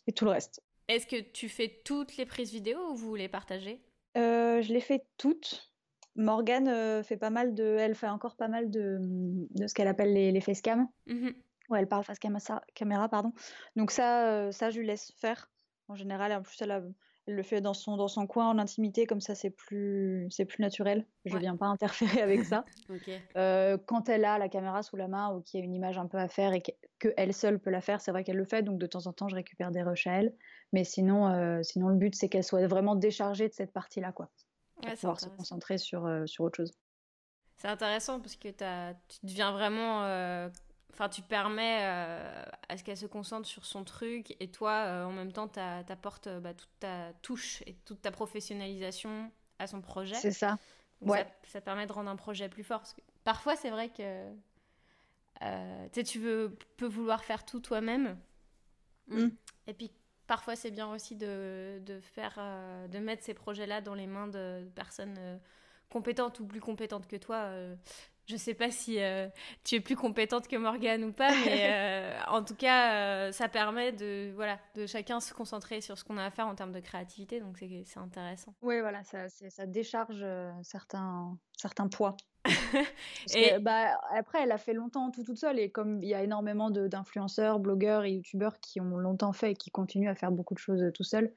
et 0.07 0.13
tout 0.13 0.25
le 0.25 0.31
reste. 0.31 0.63
Est-ce 0.89 1.07
que 1.07 1.21
tu 1.21 1.49
fais 1.51 1.81
toutes 1.85 2.17
les 2.17 2.25
prises 2.25 2.53
vidéo 2.53 2.79
ou 2.91 2.97
vous 2.97 3.15
les 3.15 3.29
partagez? 3.29 3.81
Je 4.15 4.73
les 4.73 4.81
fais 4.81 5.05
toutes. 5.19 5.73
Morgane 6.17 7.03
fait 7.05 7.17
pas 7.17 7.31
mal 7.31 7.55
de, 7.55 7.77
elle 7.79 7.95
fait 7.95 8.09
encore 8.09 8.37
pas 8.37 8.49
mal 8.49 8.71
de, 8.71 8.99
de 9.01 9.67
ce 9.67 9.75
qu'elle 9.75 9.89
appelle 9.89 10.15
les, 10.15 10.33
les 10.33 10.41
facecam. 10.41 10.89
Mmh 11.07 11.31
Ouais, 11.71 11.81
elle 11.81 11.89
parle 11.89 12.05
face 12.05 12.19
caméra, 12.75 13.09
pardon. 13.09 13.33
Donc 13.77 13.91
ça, 13.91 14.29
euh, 14.29 14.53
ça, 14.53 14.71
je 14.71 14.81
lui 14.81 14.87
laisse 14.87 15.13
faire. 15.17 15.51
En 15.89 15.95
général, 15.95 16.33
en 16.33 16.43
plus, 16.43 16.61
elle, 16.63 16.95
le 17.27 17.43
fait 17.43 17.61
dans 17.61 17.75
son, 17.75 17.97
dans 17.97 18.09
son 18.09 18.27
coin, 18.27 18.49
en 18.49 18.59
intimité, 18.59 19.07
comme 19.07 19.21
ça, 19.21 19.35
c'est 19.35 19.51
plus, 19.51 20.27
c'est 20.31 20.45
plus 20.45 20.61
naturel. 20.61 21.07
Je 21.25 21.35
ne 21.35 21.41
viens 21.41 21.57
pas 21.57 21.67
interférer 21.67 22.21
avec 22.21 22.45
ça. 22.45 22.65
Euh, 23.37 23.77
quand 23.87 24.09
elle 24.09 24.25
a 24.25 24.39
la 24.39 24.49
caméra 24.49 24.83
sous 24.83 24.97
la 24.97 25.09
main 25.09 25.35
ou 25.35 25.41
qu'il 25.41 25.59
y 25.59 25.63
a 25.63 25.65
une 25.65 25.75
image 25.75 25.99
un 25.99 26.07
peu 26.07 26.19
à 26.19 26.29
faire 26.29 26.53
et 26.53 26.61
que, 26.61 26.71
que 26.99 27.09
elle 27.17 27.35
seule 27.35 27.59
peut 27.59 27.71
la 27.71 27.81
faire. 27.81 28.01
C'est 28.01 28.13
vrai 28.13 28.23
qu'elle 28.23 28.37
le 28.37 28.45
fait, 28.45 28.63
donc 28.63 28.79
de 28.79 28.87
temps 28.87 29.07
en 29.07 29.13
temps, 29.13 29.29
je 29.29 29.35
récupère 29.35 29.71
des 29.71 29.83
rushs 29.83 30.07
à 30.07 30.13
elle. 30.13 30.35
Mais 30.73 30.85
sinon, 30.85 31.29
euh, 31.29 31.63
sinon 31.63 31.89
le 31.89 31.97
but, 31.97 32.15
c'est 32.15 32.29
qu'elle 32.29 32.45
soit 32.45 32.67
vraiment 32.67 32.95
déchargée 32.95 33.49
de 33.49 33.55
cette 33.55 33.73
partie-là, 33.73 34.13
quoi. 34.13 34.31
Pour 34.77 34.93
pouvoir 34.93 35.21
se 35.21 35.29
concentrer 35.29 35.79
sur, 35.79 36.07
euh, 36.07 36.27
sur 36.27 36.45
autre 36.45 36.57
chose. 36.57 36.73
C'est 37.57 37.69
intéressant 37.69 38.21
parce 38.21 38.37
que 38.37 38.49
tu 38.49 39.27
deviens 39.27 39.53
vraiment. 39.53 40.49
Euh, 40.95 40.97
enfin, 40.97 41.09
tu 41.09 41.23
permets 41.23 41.83
à 42.69 42.77
ce 42.77 42.85
qu'elle 42.85 42.97
se 42.97 43.07
concentre 43.07 43.47
sur 43.47 43.65
son 43.65 43.85
truc 43.85 44.37
et 44.41 44.49
toi, 44.49 45.05
en 45.07 45.13
même 45.13 45.33
temps, 45.33 45.49
tu 45.49 45.61
apportes 45.61 46.29
bah, 46.29 46.55
toute 46.55 46.79
ta 46.81 47.13
touche 47.23 47.63
et 47.67 47.75
toute 47.85 48.03
ta 48.03 48.11
professionnalisation 48.11 49.31
à 49.59 49.67
son 49.67 49.81
projet. 49.81 50.15
C'est 50.15 50.33
ça. 50.33 50.57
ouais. 51.03 51.27
ça. 51.49 51.61
permet 51.61 51.87
de 51.87 51.93
rendre 51.93 52.11
un 52.11 52.17
projet 52.17 52.49
plus 52.49 52.65
fort. 52.65 52.83
parfois, 53.25 53.57
c'est 53.57 53.71
vrai 53.71 53.89
que 53.89 54.33
euh, 55.43 55.89
tu 56.05 56.19
veux, 56.19 56.57
peux 56.77 56.87
vouloir 56.87 57.25
faire 57.25 57.45
tout 57.45 57.61
toi-même. 57.61 58.19
Mm. 59.09 59.29
Et 59.67 59.75
puis 59.75 59.91
parfois 60.27 60.57
c'est 60.57 60.71
bien 60.71 60.91
aussi 60.91 61.17
de, 61.17 61.81
de 61.85 62.01
faire, 62.01 62.37
euh, 62.39 62.89
de 62.89 62.99
mettre 62.99 63.23
ces 63.23 63.35
projets-là 63.35 63.81
dans 63.81 63.95
les 63.95 64.07
mains 64.07 64.29
de 64.29 64.67
personnes 64.75 65.17
euh, 65.19 65.37
compétentes 65.91 66.41
ou 66.41 66.47
plus 66.47 66.61
compétentes 66.61 67.07
que 67.07 67.17
toi. 67.17 67.51
Je 68.27 68.37
sais 68.37 68.55
pas 68.55 68.71
si 68.71 68.99
tu 69.65 69.75
es 69.75 69.81
plus 69.81 69.97
compétente 69.97 70.49
que 70.49 70.57
Morgane 70.57 71.05
ou 71.05 71.13
pas, 71.13 71.31
mais 71.45 72.13
en 72.29 72.43
tout 72.43 72.55
cas, 72.55 73.33
ça 73.33 73.49
permet 73.49 73.93
de, 73.93 74.33
voilà, 74.35 74.59
de 74.75 74.87
chacun 74.87 75.21
se 75.21 75.35
concentrer 75.35 75.81
sur 75.81 75.99
ce 75.99 76.05
qu'on 76.05 76.17
a 76.17 76.25
à 76.25 76.31
faire 76.31 76.47
en 76.47 76.55
termes 76.55 76.73
de 76.73 76.81
créativité, 76.81 77.41
donc 77.41 77.59
c'est 77.59 77.99
intéressant. 77.99 78.55
Oui, 78.63 78.81
voilà, 78.81 79.03
ça, 79.05 79.29
ça 79.29 79.67
décharge 79.67 80.25
certains, 80.63 81.37
certains 81.57 81.89
poids. 81.89 82.17
et 83.35 83.59
bah, 83.59 83.99
après, 84.11 84.43
elle 84.43 84.53
a 84.53 84.59
fait 84.59 84.75
longtemps 84.75 85.11
tout 85.11 85.25
toute 85.25 85.39
seule. 85.39 85.59
Et 85.59 85.71
comme 85.71 86.03
il 86.03 86.09
y 86.09 86.15
a 86.15 86.23
énormément 86.23 86.71
d'influenceurs, 86.71 87.59
blogueurs 87.59 88.05
et 88.05 88.13
youtubeurs 88.13 88.61
qui 88.61 88.81
ont 88.81 88.97
longtemps 88.97 89.33
fait 89.33 89.53
et 89.53 89.55
qui 89.55 89.71
continuent 89.71 90.11
à 90.11 90.15
faire 90.15 90.31
beaucoup 90.31 90.55
de 90.55 90.59
choses 90.59 90.83
euh, 90.83 90.91
tout 90.91 91.05
seuls. 91.05 91.33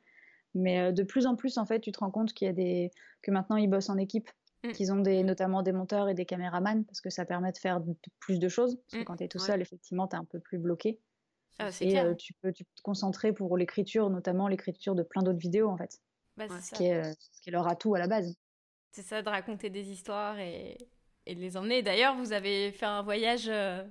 Mais 0.54 0.80
euh, 0.80 0.92
de 0.92 1.04
plus 1.04 1.26
en 1.26 1.36
plus, 1.36 1.58
en 1.58 1.66
fait, 1.66 1.80
tu 1.80 1.92
te 1.92 2.00
rends 2.00 2.12
compte 2.12 2.34
qu'il 2.34 2.48
y 2.48 2.50
a 2.50 2.54
des... 2.54 2.92
que 3.22 3.32
maintenant 3.32 3.56
ils 3.56 3.70
bossent 3.70 3.90
en 3.90 3.98
équipe, 3.98 4.30
mmh. 4.64 4.72
qu'ils 4.72 4.92
ont 4.92 5.00
des, 5.00 5.24
notamment 5.24 5.62
des 5.62 5.72
monteurs 5.72 6.10
et 6.10 6.14
des 6.14 6.26
caméramans 6.26 6.86
parce 6.86 7.02
que 7.02 7.10
ça 7.10 7.26
permet 7.26 7.52
de 7.52 7.58
faire 7.58 7.82
plus 8.20 8.40
de 8.40 8.48
choses. 8.48 8.76
Parce 8.76 8.94
que 8.94 8.98
mmh. 9.00 9.06
quand 9.06 9.18
tu 9.18 9.24
es 9.24 9.28
tout 9.28 9.40
seul, 9.40 9.62
effectivement, 9.62 10.08
tu 10.08 10.16
es 10.16 10.20
un 10.20 10.26
peu 10.26 10.40
plus 10.40 10.58
bloqué. 10.58 11.00
Ah, 11.60 11.70
et 11.82 12.00
euh, 12.00 12.14
tu, 12.14 12.34
peux, 12.34 12.54
tu 12.54 12.64
peux 12.64 12.76
te 12.76 12.82
concentrer 12.84 13.34
pour 13.34 13.58
l'écriture, 13.58 14.10
notamment 14.10 14.48
l'écriture 14.48 14.94
de 14.94 15.02
plein 15.02 15.24
d'autres 15.24 15.40
vidéos, 15.40 15.70
en 15.70 15.78
fait. 15.78 16.00
Bah, 16.36 16.46
ce, 16.62 16.72
qui 16.76 16.86
est, 16.86 17.04
ce 17.04 17.42
qui 17.42 17.50
est 17.50 17.52
leur 17.52 17.68
atout 17.68 17.96
à 17.96 18.00
la 18.00 18.08
base. 18.08 18.36
C'est 18.92 19.02
ça, 19.02 19.24
de 19.24 19.30
raconter 19.30 19.72
des 19.72 19.90
histoires 19.90 20.38
et, 20.38 20.78
et 21.28 21.36
de 21.36 21.40
les 21.40 21.58
emmener. 21.58 21.82
D'ailleurs, 21.82 22.16
vous 22.16 22.32
avez 22.32 22.72
fait 22.72 22.86
un 22.86 23.02
voyage 23.02 23.48
euh, 23.50 23.84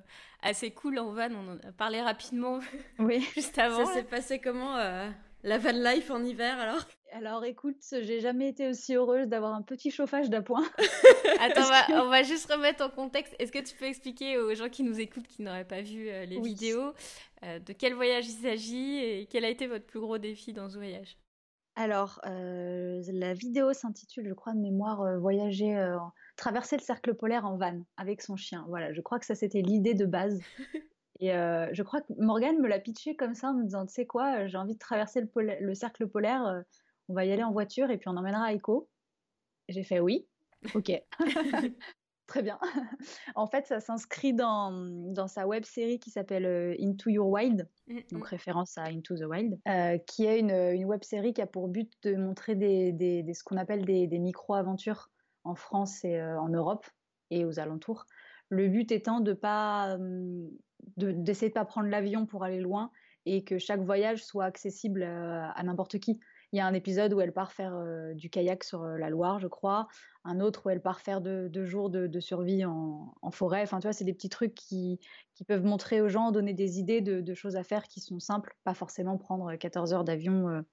assez 0.43 0.73
cool 0.73 0.99
en 0.99 1.13
van, 1.13 1.29
on 1.33 1.53
en 1.53 1.59
a 1.69 1.73
parlé 1.73 2.01
rapidement 2.01 2.61
oui. 2.99 3.21
juste 3.35 3.59
avant. 3.59 3.85
Ça 3.87 3.95
s'est 3.95 4.05
passé 4.05 4.41
comment 4.41 4.77
euh, 4.77 5.09
la 5.43 5.59
van 5.59 5.73
life 5.73 6.11
en 6.11 6.23
hiver 6.23 6.59
alors? 6.59 6.85
Alors 7.13 7.45
écoute, 7.45 7.77
j'ai 7.91 8.21
jamais 8.21 8.49
été 8.49 8.69
aussi 8.69 8.95
heureuse 8.95 9.27
d'avoir 9.27 9.55
un 9.55 9.63
petit 9.63 9.91
chauffage 9.91 10.31
d'appoint. 10.31 10.65
Attends, 11.41 11.69
on 11.91 12.09
va, 12.09 12.23
juste 12.23 12.51
remettre 12.53 12.85
en 12.85 12.91
contexte. 12.91 13.35
Est-ce 13.39 13.53
que 13.53 13.59
tu 13.59 13.77
peux 13.77 13.87
expliquer 13.87 14.39
aux 14.39 14.55
gens 14.55 14.69
qui 14.69 14.83
nous 14.83 14.99
écoutent, 15.01 15.27
qui 15.27 15.43
n'auraient 15.43 15.67
pas 15.67 15.83
vu 15.83 16.09
euh, 16.09 16.25
les 16.25 16.41
vidéos, 16.41 16.93
de 17.43 17.73
quel 17.73 17.95
voyage 17.95 18.27
il 18.27 18.43
s'agit 18.43 18.99
et 18.99 19.27
quel 19.31 19.45
a 19.45 19.49
été 19.49 19.67
votre 19.67 19.87
plus 19.87 20.01
gros 20.01 20.19
défi 20.19 20.53
dans 20.53 20.69
ce 20.69 20.77
voyage? 20.77 21.17
Alors, 21.77 22.21
la 22.25 23.35
vidéo 23.35 23.73
s'intitule, 23.73 24.29
je 24.29 24.35
crois, 24.35 24.55
de 24.55 24.59
mémoire, 24.59 25.19
Voyager 25.19 25.77
traverser 26.37 26.77
le 26.77 26.83
cercle 26.83 27.15
polaire 27.15 27.47
en 27.47 27.57
van 27.57 27.81
avec 27.97 28.23
son 28.23 28.37
chien. 28.37 28.65
Voilà, 28.69 28.93
je 28.93 29.01
crois 29.01 29.19
que 29.19 29.27
ça 29.27 29.35
c'était 29.35 29.63
l'idée 29.63 29.95
de 29.95 30.07
base. 30.07 30.41
Et 31.21 31.33
euh, 31.33 31.69
je 31.73 31.83
crois 31.83 32.03
que 32.03 32.13
Morgane 32.19 32.59
me 32.59 32.69
l'a 32.69 32.79
pitché 32.79 33.17
comme 33.17 33.35
ça 33.35 33.49
en 33.49 33.55
me 33.55 33.65
disant, 33.65 33.87
tu 33.87 33.95
sais 33.95 34.07
quoi, 34.07 34.41
euh, 34.41 34.49
j'ai 34.49 34.59
envie 34.59 34.75
de 34.75 34.79
traverser 34.79 35.23
le, 35.35 35.75
cercle 35.75 36.07
polaire, 36.07 36.47
euh, 36.47 36.61
on 37.09 37.15
va 37.15 37.25
y 37.25 37.33
aller 37.33 37.43
en 37.43 37.53
voiture 37.53 37.91
et 37.91 37.99
puis 37.99 38.09
on 38.09 38.17
emmènera 38.17 38.53
Aiko. 38.53 38.89
J'ai 39.69 39.85
fait 39.85 40.01
oui, 40.01 40.27
ok. 40.75 40.93
Très 42.27 42.43
bien. 42.43 42.59
en 43.37 43.47
fait, 43.47 43.67
ça 43.67 43.79
s'inscrit 43.79 44.35
dans, 44.35 44.73
dans, 45.13 45.29
sa 45.29 45.47
web 45.47 45.65
série 45.65 46.01
qui 46.01 46.11
s'appelle 46.11 46.77
Into 46.81 47.11
Your 47.11 47.29
Wild, 47.29 47.69
mm, 47.87 47.99
donc 48.11 48.23
mm. 48.23 48.29
référence 48.29 48.79
à 48.79 48.85
Into 48.85 49.17
the 49.17 49.27
Wild, 49.27 49.59
qui 50.07 50.25
est 50.25 50.41
une, 50.41 50.51
une, 50.51 50.85
web 50.87 51.05
série 51.05 51.33
qui 51.33 51.41
a 51.41 51.47
pour 51.47 51.69
but 51.69 51.93
de 52.03 52.17
montrer 52.17 52.57
des, 52.57 52.93
des, 52.93 53.25
ce 53.33 53.45
qu'on 53.45 53.57
appelle 53.57 53.85
des, 53.85 54.09
des 54.09 54.19
micro-aventures 54.19 55.09
en 55.47 55.55
France 55.55 56.05
et 56.05 56.17
euh, 56.21 56.39
en 56.41 56.49
Europe 56.49 56.87
et 57.31 57.45
aux 57.45 57.59
alentours. 57.59 58.07
Le 58.49 58.69
but 58.69 58.93
étant 58.93 59.21
de 59.21 59.33
pas 59.33 59.95
hum, 59.95 60.51
d'essayer 60.97 61.49
de, 61.49 61.55
pas 61.55 61.65
prendre 61.65 61.89
l'avion 61.89 62.27
pour 62.27 62.45
aller 62.45 62.61
loin 62.61 62.91
et 63.25 63.45
que 63.45 63.59
chaque 63.59 63.81
voyage 63.81 64.25
soit 64.25 64.45
accessible 64.45 65.03
euh, 65.03 65.49
à, 65.55 65.63
n'importe 65.63 65.99
qui. 65.99 66.21
Il 66.53 66.59
y 66.59 66.61
a 66.61 66.67
un 66.67 66.75
épisode 66.75 67.13
où 67.13 67.21
elle 67.21 67.33
part 67.33 67.53
faire 67.53 67.75
euh, 67.75 68.15
du 68.15 68.31
kayak 68.31 68.65
sur 68.65 68.85
la 68.85 69.11
Loire, 69.11 69.39
je 69.41 69.49
crois. 69.49 69.89
Un 70.25 70.41
autre 70.41 70.67
où 70.67 70.71
elle 70.71 70.81
part 70.81 71.01
faire 71.01 71.21
deux, 71.21 71.65
jours 71.65 71.91
de, 71.91 72.21
survie 72.21 72.65
en, 72.65 73.13
forêt. 73.31 73.63
Enfin, 73.63 73.79
tu 73.79 73.87
vois, 73.87 73.93
c'est 73.93 74.05
des 74.05 74.15
petits 74.15 74.29
trucs 74.29 74.55
qui, 74.55 75.01
peuvent 75.47 75.65
montrer 75.65 76.01
aux 76.01 76.09
gens, 76.09 76.33
donner 76.33 76.55
des 76.55 76.79
idées 76.79 77.01
de, 77.01 77.21
de, 77.21 77.35
choses 77.35 77.57
à 77.57 77.65
faire 77.65 77.87
qui 77.87 78.01
sont 78.01 78.21
simples, 78.21 78.55
pas 78.65 78.75
forcément 78.75 79.19
prendre 79.19 79.55
14 79.55 79.93
heures 79.93 80.05
d'avion 80.05 80.65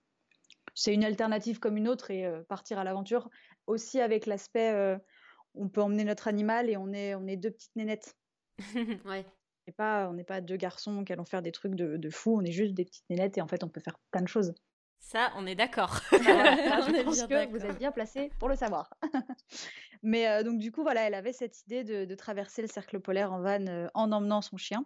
c'est 0.76 0.94
une 0.94 1.04
alternative 1.04 1.60
comme 1.60 1.78
une 1.78 1.88
autre 1.88 2.12
et 2.12 2.26
euh, 2.26 2.44
partir 2.44 2.80
à 2.80 2.84
l'aventure. 2.84 3.30
Aussi 3.68 4.02
avec 4.02 4.26
l'aspect, 4.26 4.72
euh, 4.72 4.98
on 5.56 5.70
peut 5.70 5.82
emmener 5.82 6.04
notre 6.04 6.28
animal 6.28 6.70
et 6.70 6.78
on 6.78 6.92
est, 6.94 7.16
on 7.16 7.28
est 7.28 7.38
deux 7.38 7.52
petites 7.52 7.76
nénettes. 7.76 8.16
ouais. 9.06 9.26
Et 9.68 9.72
pas, 9.72 10.10
on 10.10 10.14
n'est 10.14 10.24
pas 10.24 10.42
deux 10.42 10.58
garçons 10.58 11.04
qui 11.04 11.14
allons 11.14 11.26
faire 11.26 11.42
des 11.42 11.52
trucs 11.52 11.76
de, 11.76 11.98
de 11.98 12.10
fou, 12.10 12.38
on 12.38 12.44
est 12.44 12.52
juste 12.52 12.74
des 12.74 12.84
petites 12.84 13.10
nénettes 13.10 13.38
et 13.38 13.42
en 13.42 13.48
fait 13.48 13.64
on 13.64 13.70
peut 13.70 13.80
faire 13.80 13.98
plein 14.12 14.22
de 14.22 14.28
choses. 14.28 14.54
Ça, 15.04 15.32
on 15.36 15.46
est 15.46 15.56
d'accord. 15.56 16.00
je 16.12 17.04
pense 17.04 17.24
que 17.24 17.50
vous 17.50 17.66
êtes 17.66 17.78
bien 17.78 17.92
placé 17.92 18.32
pour 18.40 18.50
le 18.50 18.56
savoir. 18.56 18.94
Mais 20.02 20.28
euh, 20.28 20.44
donc 20.44 20.60
du 20.60 20.72
coup, 20.72 20.82
voilà, 20.82 21.02
elle 21.08 21.14
avait 21.14 21.34
cette 21.34 21.62
idée 21.62 21.84
de, 21.84 22.16
traverser 22.16 22.62
le 22.62 22.68
cercle 22.68 23.00
polaire 23.00 23.32
en 23.32 23.42
van 23.42 23.90
en 23.94 24.12
emmenant 24.12 24.42
son 24.42 24.58
chien, 24.58 24.86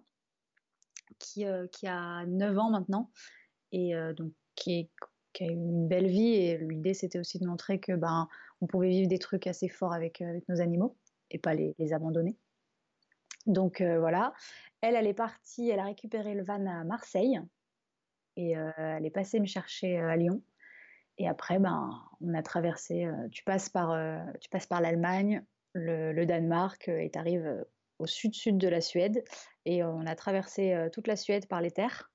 qui, 1.20 1.46
qui 1.72 1.88
a 1.88 2.26
9 2.26 2.58
ans 2.58 2.70
maintenant, 2.70 3.12
et 3.72 3.94
donc 4.16 4.34
qui 4.56 4.80
est 4.80 4.90
qui 5.38 5.44
a 5.44 5.48
eu 5.48 5.52
une 5.52 5.88
belle 5.88 6.08
vie 6.08 6.34
et 6.34 6.58
l'idée 6.58 6.96
c'était 6.96 7.20
aussi 7.20 7.38
de 7.38 7.46
montrer 7.46 7.80
que 7.80 7.92
ben 7.94 8.28
on 8.60 8.66
pouvait 8.66 8.90
vivre 8.90 9.08
des 9.08 9.20
trucs 9.20 9.46
assez 9.46 9.70
forts 9.70 9.94
avec, 9.94 10.22
euh, 10.22 10.30
avec 10.30 10.50
nos 10.50 10.62
animaux 10.62 10.98
et 11.30 11.38
pas 11.38 11.54
les, 11.54 11.76
les 11.78 11.94
abandonner. 11.94 12.36
Donc 13.46 13.82
euh, 13.82 14.00
voilà, 14.00 14.34
elle 14.82 14.96
elle 14.96 15.06
est 15.06 15.14
partie, 15.14 15.70
elle 15.70 15.80
a 15.80 15.86
récupéré 15.86 16.34
le 16.34 16.44
van 16.44 16.66
à 16.66 16.84
Marseille 16.84 17.40
et 18.38 18.58
euh, 18.58 18.72
elle 18.78 19.06
est 19.06 19.12
passée 19.12 19.42
me 19.42 19.46
chercher 19.46 19.98
à 19.98 20.16
Lyon. 20.16 20.42
Et 21.18 21.28
après 21.28 21.60
ben 21.60 21.92
on 22.22 22.34
a 22.34 22.42
traversé, 22.42 23.10
tu 23.32 23.44
passes 23.44 23.70
par 23.70 23.98
tu 24.40 24.50
passes 24.50 24.68
par 24.68 24.82
l'Allemagne, 24.82 25.44
le, 25.74 26.14
le, 26.14 26.26
Danemark 26.26 26.88
et 26.88 27.10
tu 27.12 27.20
arrives 27.20 27.66
au 28.00 28.08
sud-sud 28.08 28.58
de 28.58 28.68
la 28.68 28.82
Suède 28.82 29.24
et 29.66 29.84
on 29.84 30.06
a 30.06 30.16
traversé 30.16 30.88
toute 30.94 31.08
la 31.08 31.16
Suède 31.16 31.48
par 31.48 31.62
les 31.62 31.72
terres 31.72 32.12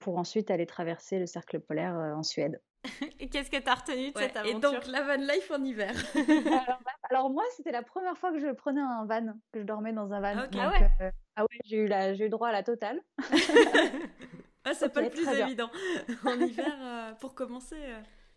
pour 0.00 0.18
ensuite 0.18 0.50
aller 0.50 0.66
traverser 0.66 1.18
le 1.18 1.26
cercle 1.26 1.60
polaire 1.60 1.96
euh, 1.96 2.14
en 2.14 2.24
Suède. 2.24 2.60
Et 3.20 3.28
qu'est-ce 3.28 3.50
que 3.50 3.58
tu 3.58 3.68
as 3.68 3.74
retenu 3.74 4.10
de 4.10 4.18
cette 4.18 4.36
aventure 4.36 4.56
Et 4.56 4.60
donc 4.60 4.86
la 4.86 5.02
van 5.02 5.22
life 5.22 5.50
en 5.50 5.62
hiver 5.62 5.92
alors, 7.10 7.30
moi, 7.30 7.44
c'était 7.56 7.72
la 7.72 7.82
première 7.82 8.16
fois 8.16 8.32
que 8.32 8.38
je 8.38 8.50
prenais 8.52 8.80
un 8.80 9.04
van, 9.04 9.34
que 9.52 9.60
je 9.60 9.64
dormais 9.64 9.92
dans 9.92 10.10
un 10.12 10.20
van. 10.20 10.32
Ah, 10.36 10.48
ah 10.54 10.70
ouais, 10.70 10.90
euh, 11.02 11.10
ah 11.36 11.42
ouais 11.42 11.58
j'ai 11.64 11.76
eu, 11.76 11.86
la, 11.86 12.14
eu 12.14 12.28
droit 12.30 12.48
à 12.48 12.52
la 12.52 12.62
totale. 12.62 13.00
ah, 14.64 14.74
c'est 14.74 14.92
pas 14.92 15.02
le 15.02 15.10
plus 15.10 15.28
évident. 15.28 15.70
en 16.24 16.40
hiver, 16.40 16.76
euh, 16.80 17.12
pour 17.14 17.34
commencer... 17.34 17.76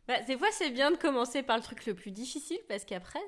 Bah, 0.08 0.22
des 0.22 0.38
fois, 0.38 0.50
c'est 0.52 0.70
bien 0.70 0.92
de 0.92 0.98
commencer 0.98 1.44
par 1.44 1.58
le 1.58 1.64
truc 1.64 1.86
le 1.86 1.94
plus 1.94 2.12
difficile 2.12 2.60
parce 2.68 2.84
qu'après, 2.84 3.22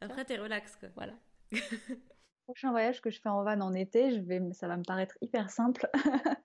après, 0.00 0.24
t'es 0.24 0.36
relax. 0.36 0.76
Quoi. 0.76 0.90
Voilà. 0.94 1.14
prochain 2.44 2.70
voyage 2.70 3.00
que 3.00 3.10
je 3.10 3.20
fais 3.20 3.28
en 3.28 3.42
van 3.42 3.60
en 3.60 3.72
été, 3.72 4.14
je 4.14 4.20
vais, 4.20 4.40
ça 4.52 4.68
va 4.68 4.76
me 4.76 4.84
paraître 4.84 5.16
hyper 5.20 5.50
simple. 5.50 5.88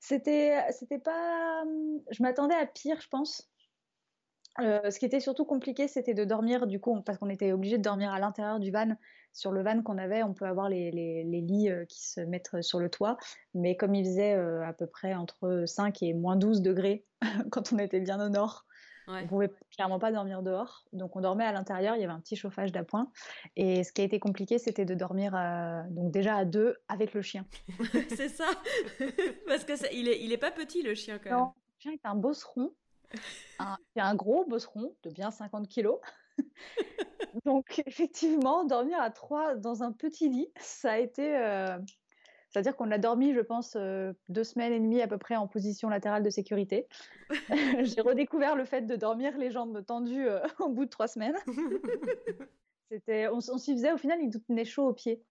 c'était, 0.00 0.58
c'était 0.70 0.98
pas, 0.98 1.64
je 2.10 2.22
m'attendais 2.22 2.54
à 2.54 2.66
pire, 2.66 3.00
je 3.00 3.08
pense. 3.08 3.50
Euh, 4.60 4.90
ce 4.90 4.98
qui 4.98 5.06
était 5.06 5.20
surtout 5.20 5.44
compliqué, 5.44 5.88
c'était 5.88 6.14
de 6.14 6.24
dormir, 6.24 6.66
du 6.66 6.80
coup, 6.80 7.00
parce 7.02 7.18
qu'on 7.18 7.30
était 7.30 7.52
obligé 7.52 7.78
de 7.78 7.82
dormir 7.82 8.12
à 8.12 8.20
l'intérieur 8.20 8.60
du 8.60 8.70
van. 8.70 8.96
Sur 9.32 9.52
le 9.52 9.62
van 9.62 9.82
qu'on 9.82 9.98
avait, 9.98 10.22
on 10.22 10.34
peut 10.34 10.46
avoir 10.46 10.68
les, 10.68 10.90
les, 10.90 11.40
lits 11.40 11.70
euh, 11.70 11.84
qui 11.86 12.06
se 12.06 12.20
mettent 12.20 12.60
sur 12.60 12.78
le 12.78 12.90
toit, 12.90 13.16
mais 13.54 13.76
comme 13.76 13.94
il 13.94 14.04
faisait 14.04 14.34
euh, 14.34 14.66
à 14.66 14.72
peu 14.72 14.86
près 14.86 15.14
entre 15.14 15.64
5 15.66 16.02
et 16.02 16.12
moins 16.12 16.36
12 16.36 16.62
degrés 16.62 17.04
quand 17.50 17.72
on 17.72 17.78
était 17.78 18.00
bien 18.00 18.24
au 18.24 18.28
nord, 18.28 18.66
on 19.08 19.14
On 19.14 19.26
pouvait 19.26 19.50
clairement 19.74 19.98
pas 19.98 20.12
dormir 20.12 20.42
dehors, 20.42 20.84
donc 20.92 21.16
on 21.16 21.20
dormait 21.20 21.44
à 21.44 21.52
l'intérieur. 21.52 21.96
Il 21.96 22.00
y 22.00 22.04
avait 22.04 22.12
un 22.12 22.20
petit 22.20 22.36
chauffage 22.36 22.72
d'appoint. 22.72 23.10
Et 23.56 23.82
ce 23.84 23.92
qui 23.92 24.00
a 24.00 24.04
été 24.04 24.20
compliqué, 24.20 24.58
c'était 24.58 24.84
de 24.84 24.94
dormir 24.94 25.34
euh, 25.34 25.82
donc 25.90 26.12
déjà 26.12 26.36
à 26.36 26.44
deux 26.44 26.76
avec 26.88 27.12
le 27.14 27.22
chien. 27.22 27.44
c'est 28.08 28.28
ça, 28.28 28.46
parce 29.48 29.64
que 29.64 29.72
il 29.94 30.08
est 30.08 30.22
il 30.22 30.32
est 30.32 30.38
pas 30.38 30.50
petit 30.50 30.82
le 30.82 30.94
chien 30.94 31.18
quand 31.18 31.30
même. 31.30 31.48
Le 31.48 31.80
chien 31.80 31.92
est 31.92 32.06
un 32.06 32.14
bosseron, 32.14 32.72
c'est 33.94 34.00
un 34.00 34.14
gros 34.14 34.44
bosseron 34.44 34.94
de 35.02 35.10
bien 35.10 35.30
50 35.30 35.68
kilos. 35.68 35.98
donc 37.44 37.82
effectivement, 37.86 38.64
dormir 38.64 39.00
à 39.00 39.10
trois 39.10 39.54
dans 39.54 39.82
un 39.82 39.92
petit 39.92 40.28
lit, 40.28 40.48
ça 40.60 40.92
a 40.92 40.98
été 40.98 41.36
euh, 41.36 41.78
C'est-à-dire 42.50 42.76
qu'on 42.76 42.90
a 42.90 42.98
dormi, 42.98 43.34
je 43.34 43.40
pense, 43.40 43.76
deux 44.28 44.44
semaines 44.44 44.72
et 44.72 44.80
demie 44.80 45.00
à 45.00 45.08
peu 45.08 45.18
près 45.18 45.36
en 45.36 45.46
position 45.46 45.88
latérale 45.88 46.22
de 46.22 46.30
sécurité. 46.30 46.86
J'ai 47.80 48.00
redécouvert 48.00 48.56
le 48.56 48.64
fait 48.64 48.82
de 48.82 48.96
dormir 48.96 49.36
les 49.38 49.50
jambes 49.50 49.84
tendues 49.84 50.26
au 50.60 50.68
bout 50.68 50.84
de 50.84 50.90
trois 50.90 51.08
semaines. 51.08 51.36
C'était, 52.90 53.28
on, 53.28 53.40
s'y 53.40 53.72
faisait, 53.72 53.92
au 53.92 53.96
final, 53.96 54.18
il 54.20 54.26
nous 54.26 54.38
tenait 54.40 54.66
chaud 54.66 54.88
aux 54.88 54.92
pieds. 54.92 55.22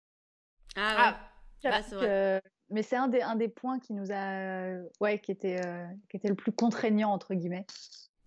Ah, 0.75 1.20
ouais. 1.63 1.70
Ah, 1.72 1.81
vrai. 1.91 2.41
mais 2.72 2.81
c'est 2.81 2.96
un 2.96 3.08
des, 3.08 3.22
un 3.22 3.36
des 3.36 3.50
points 3.50 3.79
qui 3.79 3.93
nous 3.93 4.12
a, 4.12 4.79
ouais, 5.00 5.20
qui 5.20 5.31
était, 5.31 5.62
qui 6.10 6.17
était 6.17 6.29
le 6.29 6.34
plus 6.34 6.51
contraignant 6.51 7.12
entre 7.12 7.36
guillemets. 7.36 7.67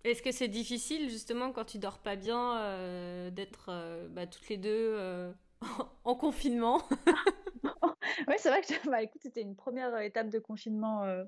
Est-ce 0.05 0.21
que 0.21 0.31
c'est 0.31 0.47
difficile 0.47 1.09
justement 1.09 1.51
quand 1.51 1.65
tu 1.65 1.79
dors 1.79 1.99
pas 1.99 2.15
bien 2.15 3.29
d'être 3.31 3.71
bah, 4.11 4.27
toutes 4.27 4.47
les 4.49 4.57
deux 4.57 5.33
en 6.03 6.15
confinement? 6.15 6.81
Oui, 8.27 8.35
c'est 8.37 8.49
vrai 8.49 8.61
que 8.61 8.67
bah, 8.89 9.01
écoute, 9.01 9.21
c'était 9.21 9.41
une 9.41 9.55
première 9.55 9.93
euh, 9.93 9.99
étape 9.99 10.29
de 10.29 10.39
confinement. 10.39 11.03
Euh. 11.03 11.23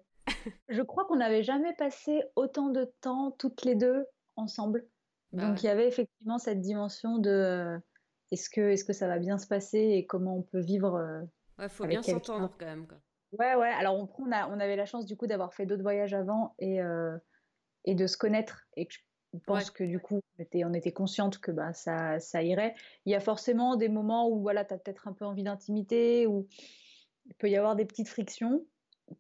Je 0.68 0.82
crois 0.82 1.06
qu'on 1.06 1.18
n'avait 1.18 1.44
jamais 1.44 1.74
passé 1.74 2.24
autant 2.36 2.70
de 2.70 2.92
temps 3.02 3.32
toutes 3.32 3.64
les 3.64 3.76
deux 3.76 4.06
ensemble. 4.36 4.86
Bah 5.32 5.48
Donc 5.48 5.64
il 5.64 5.66
y 5.66 5.70
avait 5.70 5.88
effectivement 5.88 6.38
cette 6.38 6.62
dimension 6.62 7.18
de 7.18 7.30
euh, 7.30 7.78
est-ce 8.32 8.50
que, 8.50 8.62
est 8.62 8.86
que 8.86 8.94
ça 8.94 9.08
va 9.08 9.20
bien 9.20 9.38
se 9.38 9.48
passer 9.48 9.80
et 9.80 10.06
comment 10.06 10.38
on 10.38 10.42
peut 10.42 10.60
vivre. 10.60 11.26
Il 11.60 11.70
faut 11.70 11.86
bien 11.86 12.02
s'entendre 12.02 12.54
quand 12.58 12.66
même. 12.66 12.88
Quoi. 12.88 12.98
Ouais, 13.34 13.56
ouais. 13.56 13.70
Alors 13.70 13.96
on, 13.96 14.10
on, 14.20 14.32
a, 14.32 14.48
on 14.50 14.60
avait 14.60 14.76
la 14.76 14.86
chance 14.86 15.06
du 15.06 15.18
coup 15.18 15.28
d'avoir 15.28 15.54
fait 15.54 15.66
d'autres 15.66 15.82
voyages 15.82 16.14
avant 16.14 16.56
et, 16.60 16.80
et 17.88 17.96
de 17.96 18.06
se 18.06 18.18
connaître 18.18 18.68
et 18.76 18.88
je 19.34 19.40
pense 19.46 19.72
que 19.72 19.84
du 19.84 20.00
coup, 20.00 20.20
on 20.38 20.44
était, 20.44 20.64
on 20.66 20.74
était 20.74 20.92
consciente 20.92 21.40
que 21.40 21.52
bah, 21.52 21.74
ça, 21.74 22.20
ça 22.20 22.44
irait. 22.44 22.76
Il 23.06 23.12
y 23.12 23.16
a 23.16 23.20
forcément 23.20 23.76
des 23.76 23.90
moments 23.90 24.30
où 24.30 24.42
voilà, 24.42 24.66
tu 24.66 24.74
as 24.74 24.78
peut-être 24.78 25.08
un 25.08 25.14
peu 25.14 25.26
envie 25.26 25.44
d'intimité, 25.44 26.28
où 26.28 26.48
il 27.26 27.36
peut 27.36 27.50
y 27.50 27.56
avoir 27.56 27.76
des 27.76 27.86
petites 27.86 28.08
frictions. 28.08 28.66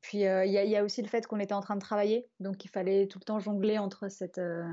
Puis 0.01 0.25
euh, 0.25 0.45
il, 0.45 0.51
y 0.51 0.57
a, 0.57 0.63
il, 0.63 0.69
y 0.69 0.75
a, 0.75 0.83
aussi 0.83 1.01
le 1.01 1.07
fait 1.07 1.25
qu'on 1.25 1.39
était 1.39 1.53
en 1.53 1.61
train 1.61 1.75
de 1.75 1.81
travailler, 1.81 2.27
donc 2.39 2.65
il 2.65 2.67
fallait 2.69 3.07
tout 3.07 3.19
le 3.19 3.23
temps 3.23 3.39
jongler 3.39 3.77
entre 3.77 4.09
cette, 4.09 4.37
euh, 4.37 4.67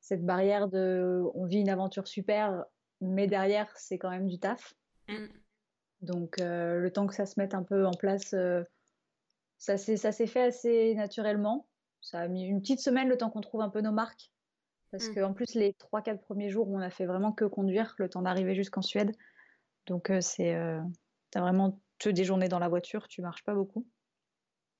cette 0.00 0.24
barrière 0.24 0.68
de 0.68 1.22
on 1.34 1.44
vit 1.44 1.60
une 1.60 1.68
aventure 1.68 2.08
super, 2.08 2.64
mais 3.02 3.26
derrière, 3.26 3.70
c'est 3.76 3.98
quand 3.98 4.10
même 4.10 4.26
du 4.26 4.38
taf. 4.38 4.74
Mmh. 5.08 5.26
Donc 6.00 6.40
euh, 6.40 6.78
le 6.78 6.90
temps 6.90 7.06
que 7.06 7.14
ça 7.14 7.26
se 7.26 7.38
mette 7.38 7.54
un 7.54 7.62
peu 7.62 7.86
en 7.86 7.92
place, 7.92 8.34
ça 9.58 9.76
s'est 9.76 10.26
fait 10.26 10.42
assez 10.42 10.94
naturellement. 10.94 11.66
Ça 12.06 12.20
a 12.20 12.28
mis 12.28 12.44
une 12.44 12.60
petite 12.60 12.78
semaine 12.78 13.08
le 13.08 13.18
temps 13.18 13.30
qu'on 13.30 13.40
trouve 13.40 13.62
un 13.62 13.68
peu 13.68 13.80
nos 13.80 13.90
marques. 13.90 14.30
Parce 14.92 15.08
mmh. 15.08 15.14
qu'en 15.14 15.32
plus, 15.32 15.54
les 15.54 15.72
3-4 15.72 16.18
premiers 16.20 16.50
jours, 16.50 16.68
on 16.68 16.78
a 16.78 16.88
fait 16.88 17.04
vraiment 17.04 17.32
que 17.32 17.44
conduire 17.44 17.96
le 17.98 18.08
temps 18.08 18.22
d'arriver 18.22 18.54
jusqu'en 18.54 18.80
Suède. 18.80 19.10
Donc, 19.86 20.10
euh, 20.10 20.20
c'est. 20.20 20.54
Euh, 20.54 20.80
as 21.34 21.40
vraiment 21.40 21.80
que 21.98 22.08
des 22.08 22.22
journées 22.22 22.48
dans 22.48 22.60
la 22.60 22.68
voiture, 22.68 23.08
tu 23.08 23.22
marches 23.22 23.42
pas 23.42 23.54
beaucoup. 23.54 23.88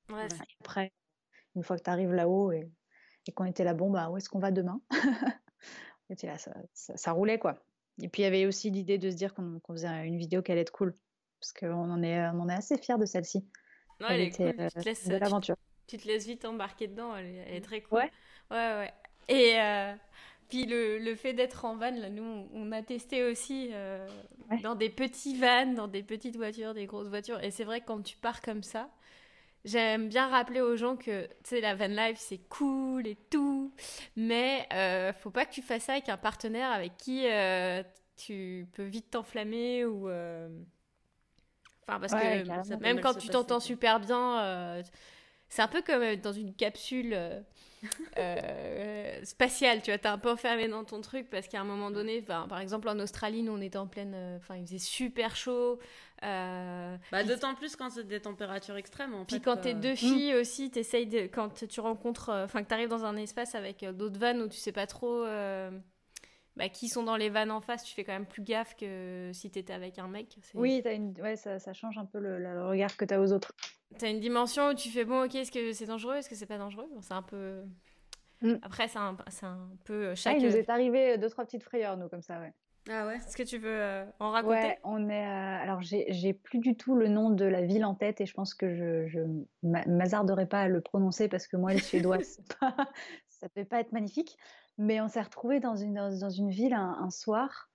Ouais, 0.09 0.29
après, 0.61 0.93
une 1.57 1.65
fois 1.65 1.77
que 1.77 1.83
tu 1.83 1.91
arrives 1.91 2.13
là-haut 2.13 2.53
et, 2.53 2.71
et 3.27 3.33
qu'on 3.33 3.45
était 3.45 3.65
là, 3.65 3.75
bon, 3.75 3.91
bah, 3.91 4.09
où 4.09 4.17
est-ce 4.17 4.29
qu'on 4.29 4.39
va 4.39 4.53
demain? 4.53 4.81
Là, 6.23 6.39
ça, 6.39 6.55
ça, 6.73 7.11
roulait, 7.11 7.41
quoi. 7.41 7.59
Et 8.01 8.09
puis, 8.09 8.23
il 8.23 8.25
y 8.25 8.29
avait 8.29 8.47
aussi 8.47 8.71
l'idée 8.71 8.99
de 8.99 9.11
se 9.11 9.17
dire 9.17 9.35
qu'on 9.35 9.61
faisait 9.69 10.07
une 10.07 10.17
vidéo 10.17 10.41
qui 10.41 10.53
allait 10.53 10.61
être 10.61 10.71
cool. 10.71 10.95
Parce 11.41 11.53
qu'on 11.53 11.91
en 11.91 12.01
est, 12.05 12.29
on 12.29 12.43
en 12.43 12.49
est 12.49 12.55
assez 12.55 12.79
fiers 12.79 12.99
de 12.99 13.05
celle-ci. 13.05 13.45
Ouais, 14.01 14.07
elle, 14.11 14.21
est 14.21 14.27
était, 14.29 14.55
cool. 14.55 15.11
De 15.11 15.17
l'aventure. 15.17 15.57
Tu, 15.87 15.99
te 15.99 16.07
laisses 16.07 16.27
vite 16.27 16.45
embarquer 16.45 16.89
dedans, 16.89 17.17
elle 17.17 17.27
est, 17.49 17.61
très 17.61 17.81
cool. 17.81 17.99
Ouais. 17.99 18.11
Ouais, 18.51 18.57
ouais. 18.57 18.93
Et 19.29 19.61
euh, 19.61 19.95
puis 20.49 20.67
le, 20.67 20.99
le 20.99 21.15
fait 21.17 21.33
d'être 21.33 21.65
en 21.65 21.77
van, 21.77 21.91
là, 21.91 22.09
nous, 22.09 22.49
on 22.53 22.71
a 22.73 22.83
testé 22.83 23.25
aussi 23.25 23.71
euh, 23.73 24.07
dans 24.63 24.77
des 24.77 24.91
petits 24.91 25.37
vans, 25.37 25.73
dans 25.73 25.89
des 25.89 26.03
petites 26.03 26.37
voitures, 26.37 26.75
des 26.75 26.87
grosses 26.87 27.09
voitures. 27.09 27.43
Et 27.43 27.51
c'est 27.51 27.65
vrai 27.65 27.81
que 27.81 27.87
quand 27.87 28.03
tu 28.03 28.17
pars 28.17 28.41
comme 28.41 28.63
ça, 28.63 28.89
j'aime 29.65 30.09
bien 30.09 30.29
rappeler 30.29 30.61
aux 30.61 30.77
gens 30.77 30.97
que, 30.97 31.27
tu 31.27 31.33
sais, 31.45 31.61
la 31.61 31.75
van 31.75 31.89
life, 31.89 32.19
c'est 32.19 32.41
cool 32.49 33.09
et 33.09 33.17
tout. 33.31 33.73
Mais 34.15 34.69
euh, 34.73 35.13
faut 35.13 35.31
pas 35.31 35.47
que 35.47 35.53
tu 35.53 35.63
fasses 35.63 35.85
ça 35.85 35.93
avec 35.93 36.09
un 36.09 36.17
partenaire 36.17 36.71
avec 36.71 36.97
qui 36.97 37.27
euh, 37.27 37.83
tu 38.17 38.69
peux 38.73 38.85
vite 38.85 39.11
t'enflammer 39.11 39.85
ou... 39.85 40.09
Enfin, 41.89 42.01
parce 42.01 42.13
que 42.13 42.75
même 42.81 43.01
quand 43.01 43.15
tu 43.15 43.29
t'entends 43.29 43.61
super 43.61 44.01
bien, 44.01 44.83
c'est 45.49 45.63
un 45.63 45.69
peu 45.69 45.83
comme 45.83 46.17
dans 46.17 46.33
une 46.33 46.55
capsule 46.55 47.17
euh, 48.19 49.21
spatial, 49.25 49.83
tu 49.83 49.91
vois, 49.91 49.99
t'es 49.99 50.09
un 50.09 50.19
peu 50.19 50.31
enfermé 50.31 50.69
dans 50.69 50.85
ton 50.85 51.01
truc 51.01 51.29
parce 51.31 51.49
qu'à 51.49 51.61
un 51.61 51.65
moment 51.65 51.91
donné, 51.91 52.23
par 52.23 52.61
exemple 52.61 52.89
en 52.89 52.99
Australie, 52.99 53.43
nous 53.43 53.53
on 53.53 53.61
était 53.61 53.79
en 53.79 53.87
pleine, 53.87 54.15
euh, 54.15 54.37
enfin 54.37 54.57
il 54.57 54.67
faisait 54.67 54.79
super 54.79 55.37
chaud. 55.37 55.79
Euh, 56.23 56.97
bah, 57.13 57.25
D'autant 57.25 57.55
plus 57.55 57.77
quand 57.77 57.91
c'est 57.91 58.07
des 58.07 58.21
températures 58.21 58.77
extrêmes. 58.77 59.15
En 59.15 59.25
puis 59.25 59.41
quand 59.41 59.59
t'es 59.59 59.75
deux 59.75 59.93
mm. 59.93 59.97
filles 59.97 60.35
aussi, 60.35 60.71
t'essayes 60.71 61.07
de, 61.07 61.27
quand 61.27 61.67
tu 61.67 61.81
rencontres, 61.81 62.31
enfin 62.31 62.63
que 62.63 62.69
t'arrives 62.69 62.89
dans 62.89 63.05
un 63.05 63.17
espace 63.17 63.55
avec 63.55 63.85
d'autres 63.85 64.19
vannes 64.19 64.43
où 64.43 64.49
tu 64.49 64.59
sais 64.59 64.73
pas 64.73 64.87
trop 64.87 65.25
bah, 66.57 66.71
qui 66.71 66.89
sont 66.89 67.03
dans 67.03 67.17
les 67.17 67.29
vannes 67.29 67.51
en 67.51 67.61
face, 67.61 67.85
tu 67.85 67.95
fais 67.95 68.03
quand 68.03 68.15
même 68.15 68.25
plus 68.25 68.43
gaffe 68.43 68.75
que 68.77 69.31
si 69.35 69.51
t'étais 69.51 69.75
avec 69.75 69.99
un 69.99 70.09
mec. 70.09 70.39
Oui, 70.55 70.81
as 70.87 70.93
une... 70.93 71.13
ouais, 71.21 71.37
ça, 71.37 71.59
ça, 71.59 71.75
change 71.75 71.99
un 71.99 72.07
peu 72.07 72.19
le, 72.19 72.39
le 72.39 72.67
regard 72.67 72.97
que 72.97 73.05
t'as 73.05 73.21
aux 73.21 73.31
autres. 73.31 73.53
T'as 73.99 74.11
une 74.11 74.21
dimension 74.21 74.69
où 74.69 74.75
tu 74.75 74.91
fais 74.91 75.05
bon, 75.05 75.25
ok, 75.25 75.35
est-ce 75.35 75.53
que 75.53 75.73
c'est 75.73 75.87
dangereux, 75.87 76.17
est-ce 76.17 76.29
que 76.29 76.35
c'est 76.35 76.47
pas 76.47 76.59
dangereux? 76.59 76.89
C'est 77.01 77.15
un 77.15 77.23
peu. 77.23 77.63
Mm. 78.43 78.55
Après, 78.63 78.89
c'est 78.89 78.99
un, 78.99 79.17
un, 79.43 79.71
peu 79.85 80.15
chaque. 80.15 80.35
Ah, 80.35 80.39
il 80.39 80.47
nous 80.47 80.57
est 80.57 80.69
arrivé 80.69 81.17
deux, 81.19 81.31
trois 81.31 81.45
petites 81.45 81.63
frayeurs, 81.63 81.97
nous, 81.97 82.09
comme 82.09 82.23
ça, 82.23 82.41
ouais. 82.41 82.53
Ah 82.89 83.07
ouais? 83.07 83.17
Est-ce 83.17 83.37
que 83.37 83.43
tu 83.43 83.59
veux 83.59 83.69
euh, 83.69 84.05
en 84.21 84.31
raconter? 84.31 84.55
Ouais, 84.55 84.79
on 84.85 85.09
est. 85.09 85.27
Euh, 85.27 85.63
alors, 85.63 85.81
j'ai 85.83 86.33
plus 86.33 86.59
du 86.59 86.77
tout 86.77 86.95
le 86.95 87.09
nom 87.09 87.31
de 87.31 87.45
la 87.45 87.63
ville 87.63 87.85
en 87.85 87.95
tête 87.95 88.21
et 88.21 88.27
je 88.27 88.35
pense 88.35 88.55
que 88.55 88.75
je, 88.75 89.09
je 89.09 89.21
m'hasarderai 89.63 90.47
pas 90.47 90.63
à 90.63 90.69
le 90.69 90.81
prononcer 90.81 91.29
parce 91.29 91.49
que 91.49 91.57
moi, 91.57 91.73
le 91.73 91.81
suédois, 91.81 92.19
pas... 92.61 92.77
ça 93.29 93.49
peut 93.49 93.65
pas 93.65 93.81
être 93.81 93.93
magnifique. 93.93 94.37
Mais 94.79 95.01
on 95.01 95.09
s'est 95.09 95.23
retrouvé 95.23 95.59
dans 95.59 95.75
une, 95.75 95.95
dans 95.95 96.31
une 96.31 96.51
ville 96.51 96.75
un, 96.75 97.11
soir 97.11 97.71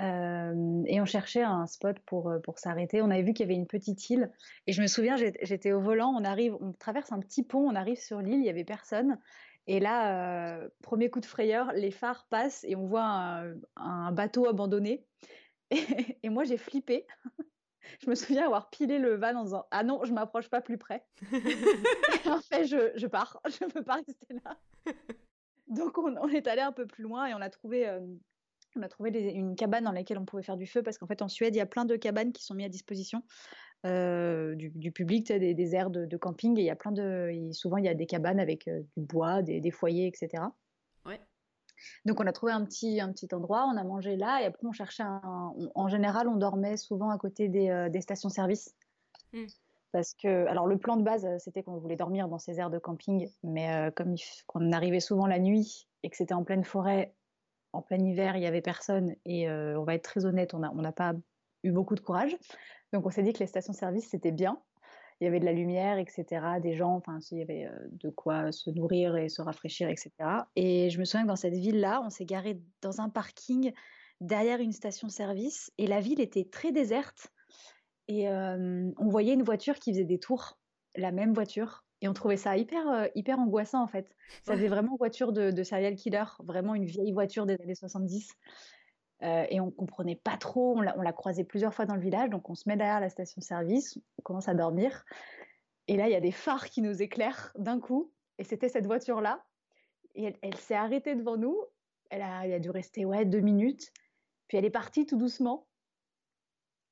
euh, 0.00 0.82
et 0.86 1.00
on 1.00 1.06
cherchait 1.06 1.42
un 1.42 1.66
spot 1.66 1.98
pour, 2.00 2.32
pour 2.42 2.58
s'arrêter. 2.58 3.02
On 3.02 3.10
avait 3.10 3.22
vu 3.22 3.32
qu'il 3.32 3.46
y 3.46 3.48
avait 3.48 3.58
une 3.58 3.66
petite 3.66 4.10
île 4.10 4.30
et 4.66 4.72
je 4.72 4.82
me 4.82 4.86
souviens, 4.86 5.16
j'étais 5.16 5.72
au 5.72 5.80
volant, 5.80 6.14
on 6.16 6.24
arrive, 6.24 6.56
on 6.60 6.72
traverse 6.72 7.12
un 7.12 7.20
petit 7.20 7.42
pont, 7.42 7.68
on 7.68 7.74
arrive 7.74 7.98
sur 7.98 8.20
l'île, 8.20 8.40
il 8.40 8.46
y 8.46 8.50
avait 8.50 8.64
personne 8.64 9.18
et 9.66 9.80
là, 9.80 10.58
euh, 10.58 10.68
premier 10.82 11.10
coup 11.10 11.20
de 11.20 11.26
frayeur, 11.26 11.72
les 11.72 11.90
phares 11.90 12.26
passent 12.28 12.64
et 12.64 12.76
on 12.76 12.86
voit 12.86 13.42
un, 13.76 14.12
bateau 14.12 14.46
abandonné. 14.46 15.04
Et, 16.22 16.28
moi, 16.28 16.44
j'ai 16.44 16.58
flippé. 16.58 17.06
je 18.00 18.08
me 18.08 18.14
souviens 18.14 18.46
avoir 18.46 18.70
pilé 18.70 19.00
le 19.00 19.16
van 19.16 19.34
en 19.34 19.42
disant 19.42 19.66
Ah 19.72 19.82
non, 19.82 20.04
je 20.04 20.12
m'approche 20.12 20.48
pas 20.48 20.60
plus 20.60 20.78
près. 20.78 21.04
en 22.26 22.40
fait, 22.40 22.66
je, 22.66 23.06
pars. 23.06 23.40
Je 23.46 23.64
ne 23.64 23.70
peux 23.70 23.82
pas 23.82 23.94
rester 23.94 24.34
là. 24.44 24.56
Donc, 25.66 25.98
on, 25.98 26.28
est 26.28 26.46
allé 26.46 26.62
un 26.62 26.70
peu 26.70 26.86
plus 26.86 27.02
loin 27.02 27.26
et 27.26 27.34
on 27.34 27.40
a 27.40 27.50
trouvé, 27.50 27.88
euh, 27.88 27.98
on 28.76 28.82
a 28.82 28.88
trouvé 28.88 29.10
une 29.32 29.56
cabane 29.56 29.84
dans 29.84 29.92
laquelle 29.92 30.18
on 30.18 30.24
pouvait 30.24 30.42
faire 30.42 30.56
du 30.56 30.66
feu 30.66 30.82
parce 30.82 30.98
qu'en 30.98 31.06
fait, 31.06 31.22
en 31.22 31.28
Suède, 31.28 31.54
il 31.54 31.58
y 31.58 31.62
a 31.62 31.66
plein 31.66 31.84
de 31.84 31.96
cabanes 31.96 32.32
qui 32.32 32.44
sont 32.44 32.54
mises 32.54 32.66
à 32.66 32.70
disposition. 32.70 33.22
Euh, 33.84 34.54
du, 34.56 34.90
public, 34.90 35.28
des, 35.28 35.54
des 35.54 35.74
aires 35.74 35.90
de, 35.90 36.16
camping, 36.16 36.58
et 36.58 36.62
il 36.62 36.64
y 36.64 36.70
a 36.70 36.76
plein 36.76 36.90
de. 36.90 37.50
souvent, 37.52 37.76
il 37.76 37.84
y 37.84 37.88
a 37.88 37.94
des 37.94 38.06
cabanes 38.06 38.40
avec 38.40 38.66
euh, 38.66 38.80
du 38.96 39.04
bois, 39.04 39.42
des, 39.42 39.70
foyers, 39.70 40.08
etc. 40.08 40.42
Ouais. 41.04 41.20
Donc, 42.04 42.18
on 42.18 42.26
a 42.26 42.32
trouvé 42.32 42.52
un 42.52 42.64
petit, 42.64 43.00
un 43.00 43.12
petit 43.12 43.28
endroit, 43.32 43.70
on 43.72 43.76
a 43.76 43.84
mangé 43.84 44.16
là, 44.16 44.40
et 44.42 44.46
après, 44.46 44.66
on 44.66 44.72
cherchait 44.72 45.04
un. 45.04 45.52
en 45.74 45.88
général, 45.88 46.26
on 46.26 46.36
dormait 46.36 46.76
souvent 46.76 47.10
à 47.10 47.18
côté 47.18 47.48
des, 47.48 47.68
euh, 47.68 48.00
stations-service. 48.00 48.74
Hmm. 49.32 49.46
Parce 49.92 50.14
que, 50.14 50.46
alors, 50.46 50.66
le 50.66 50.78
plan 50.78 50.96
de 50.96 51.04
base, 51.04 51.26
c'était 51.38 51.62
qu'on 51.62 51.76
voulait 51.76 51.96
dormir 51.96 52.28
dans 52.28 52.38
ces 52.38 52.58
aires 52.58 52.70
de 52.70 52.78
camping, 52.78 53.30
mais 53.44 53.90
comme 53.94 54.16
on 54.54 54.72
arrivait 54.72 55.00
souvent 55.00 55.26
la 55.26 55.38
nuit 55.38 55.86
et 56.02 56.10
que 56.10 56.16
c'était 56.16 56.34
en 56.34 56.44
pleine 56.44 56.64
forêt, 56.64 57.14
en 57.76 57.82
plein 57.82 57.98
hiver, 57.98 58.36
il 58.36 58.42
y 58.42 58.46
avait 58.46 58.62
personne, 58.62 59.14
et 59.24 59.48
on 59.50 59.84
va 59.84 59.94
être 59.94 60.02
très 60.02 60.24
honnête, 60.24 60.54
on 60.54 60.58
n'a 60.58 60.92
pas 60.92 61.14
eu 61.62 61.72
beaucoup 61.72 61.94
de 61.94 62.00
courage. 62.00 62.36
Donc 62.92 63.06
on 63.06 63.10
s'est 63.10 63.22
dit 63.22 63.32
que 63.32 63.40
les 63.40 63.46
stations-service, 63.46 64.08
c'était 64.08 64.32
bien. 64.32 64.60
Il 65.20 65.24
y 65.24 65.26
avait 65.28 65.40
de 65.40 65.46
la 65.46 65.52
lumière, 65.52 65.98
etc., 65.98 66.26
des 66.60 66.74
gens, 66.74 66.94
enfin, 66.94 67.18
il 67.30 67.38
y 67.38 67.42
avait 67.42 67.66
euh, 67.66 67.88
de 67.90 68.10
quoi 68.10 68.52
se 68.52 68.68
nourrir 68.68 69.16
et 69.16 69.30
se 69.30 69.40
rafraîchir, 69.40 69.88
etc. 69.88 70.10
Et 70.56 70.90
je 70.90 70.98
me 70.98 71.04
souviens 71.04 71.22
que 71.22 71.28
dans 71.28 71.36
cette 71.36 71.54
ville-là, 71.54 72.02
on 72.04 72.10
s'est 72.10 72.26
garé 72.26 72.60
dans 72.82 73.00
un 73.00 73.08
parking 73.08 73.72
derrière 74.20 74.60
une 74.60 74.72
station-service 74.72 75.72
et 75.78 75.86
la 75.86 76.00
ville 76.00 76.20
était 76.20 76.44
très 76.44 76.70
déserte. 76.70 77.32
Et 78.08 78.28
euh, 78.28 78.90
on 78.98 79.08
voyait 79.08 79.32
une 79.32 79.42
voiture 79.42 79.76
qui 79.76 79.92
faisait 79.92 80.04
des 80.04 80.18
tours, 80.18 80.58
la 80.96 81.12
même 81.12 81.32
voiture. 81.32 81.85
Et 82.02 82.08
on 82.08 82.12
trouvait 82.12 82.36
ça 82.36 82.56
hyper, 82.56 82.88
euh, 82.88 83.06
hyper 83.14 83.38
angoissant 83.38 83.82
en 83.82 83.86
fait. 83.86 84.14
Ça 84.42 84.54
faisait 84.54 84.68
vraiment 84.68 84.96
voiture 84.96 85.32
de, 85.32 85.50
de 85.50 85.62
serial 85.62 85.94
killer, 85.96 86.24
vraiment 86.40 86.74
une 86.74 86.84
vieille 86.84 87.12
voiture 87.12 87.46
des 87.46 87.54
années 87.60 87.74
70. 87.74 88.32
Euh, 89.22 89.46
et 89.48 89.60
on 89.60 89.70
comprenait 89.70 90.16
pas 90.16 90.36
trop. 90.36 90.76
On 90.76 90.80
l'a 90.82 91.12
croisé 91.12 91.44
plusieurs 91.44 91.72
fois 91.72 91.86
dans 91.86 91.94
le 91.94 92.02
village, 92.02 92.30
donc 92.30 92.50
on 92.50 92.54
se 92.54 92.68
met 92.68 92.76
derrière 92.76 93.00
la 93.00 93.08
station-service, 93.08 93.98
on 94.18 94.22
commence 94.22 94.48
à 94.48 94.54
dormir. 94.54 95.04
Et 95.88 95.96
là, 95.96 96.08
il 96.08 96.12
y 96.12 96.16
a 96.16 96.20
des 96.20 96.32
phares 96.32 96.66
qui 96.66 96.82
nous 96.82 97.00
éclairent 97.00 97.52
d'un 97.56 97.80
coup. 97.80 98.12
Et 98.38 98.44
c'était 98.44 98.68
cette 98.68 98.86
voiture-là. 98.86 99.42
Et 100.14 100.34
elle, 100.42 100.56
s'est 100.56 100.74
arrêtée 100.74 101.14
devant 101.14 101.36
nous. 101.36 101.56
Elle 102.10 102.22
a, 102.22 102.40
a 102.40 102.58
dû 102.58 102.70
rester 102.70 103.04
ouais, 103.04 103.24
deux 103.24 103.40
minutes. 103.40 103.92
Puis 104.48 104.58
elle 104.58 104.64
est 104.64 104.70
partie 104.70 105.06
tout 105.06 105.16
doucement. 105.16 105.66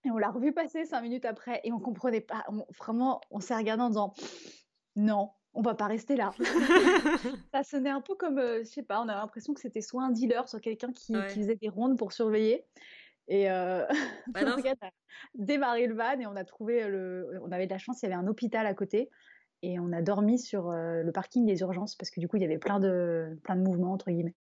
Et 0.05 0.11
on 0.11 0.19
l'a 0.19 0.31
revu 0.31 0.53
passer 0.53 0.85
cinq 0.85 1.01
minutes 1.01 1.25
après 1.25 1.61
et 1.65 1.73
on 1.73 1.81
comprenait 1.81 2.21
pas. 2.21 2.45
vraiment, 2.79 3.21
on 3.31 3.41
s'est 3.41 3.57
regardé 3.57 3.83
en 3.83 3.89
disant 3.89 4.13
non, 4.97 5.31
on 5.55 5.63
va 5.63 5.75
pas 5.75 5.87
rester 5.87 6.17
là. 6.17 6.33
ça 7.53 7.63
sonnait 7.63 7.91
un 7.91 8.01
peu 8.01 8.15
comme, 8.15 8.41
je 8.41 8.65
sais 8.65 8.83
pas, 8.83 9.01
on 9.01 9.09
a 9.09 9.15
l'impression 9.15 9.55
que 9.55 9.61
c'était 9.61 9.81
soit 9.81 10.03
un 10.03 10.11
dealer, 10.11 10.49
soit 10.49 10.61
quelqu'un 10.61 10.93
qui, 10.93 11.15
faisait 11.15 11.57
des 11.57 11.69
rondes 11.69 11.99
pour 11.99 12.13
surveiller. 12.13 12.65
Et 13.29 13.51
euh, 13.51 13.87
bah 14.29 14.41
on 14.59 14.61
a 14.61 14.91
démarré 15.35 15.87
le 15.87 15.95
van 15.95 16.19
et 16.19 16.27
on 16.27 16.37
a 16.37 16.45
trouvé 16.45 16.87
le. 16.89 17.41
On 17.43 17.53
avait 17.53 17.67
de 17.67 17.73
la 17.73 17.79
chance, 17.79 18.03
il 18.03 18.07
y 18.07 18.13
avait 18.13 18.21
un 18.21 18.27
hôpital 18.27 18.67
à 18.67 18.75
côté 18.75 19.11
et 19.63 19.79
on 19.79 19.93
a 19.93 20.03
dormi 20.03 20.39
sur 20.39 20.71
le 20.71 21.11
parking 21.11 21.47
des 21.47 21.61
urgences 21.61 21.97
parce 21.97 22.11
que 22.11 22.21
du 22.21 22.29
coup 22.29 22.37
il 22.37 22.43
y 22.43 22.45
avait 22.45 22.59
plein 22.59 22.81
de 22.81 23.39
plein 23.45 23.57
de 23.57 23.63
mouvements 23.63 23.93
entre 23.93 24.11
guillemets. 24.11 24.35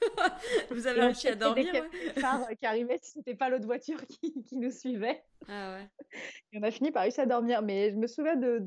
Vous 0.70 0.86
avez 0.86 1.00
réussi 1.00 1.28
à 1.28 1.34
dormir 1.34 1.72
ouais. 1.72 1.82
Euh, 2.16 2.54
qui 2.54 2.66
arrivait 2.66 2.98
si 3.02 3.12
c'était 3.12 3.34
pas 3.34 3.48
l'autre 3.48 3.66
voiture 3.66 4.06
qui, 4.06 4.42
qui, 4.42 4.56
nous 4.56 4.70
suivait. 4.70 5.22
Ah 5.48 5.74
ouais. 5.74 5.88
Et 6.52 6.58
on 6.58 6.62
a 6.62 6.70
fini 6.70 6.90
par 6.90 7.02
réussir 7.02 7.24
à 7.24 7.26
dormir. 7.26 7.62
Mais 7.62 7.90
je 7.90 7.96
me 7.96 8.06
souviens 8.06 8.36
de, 8.36 8.62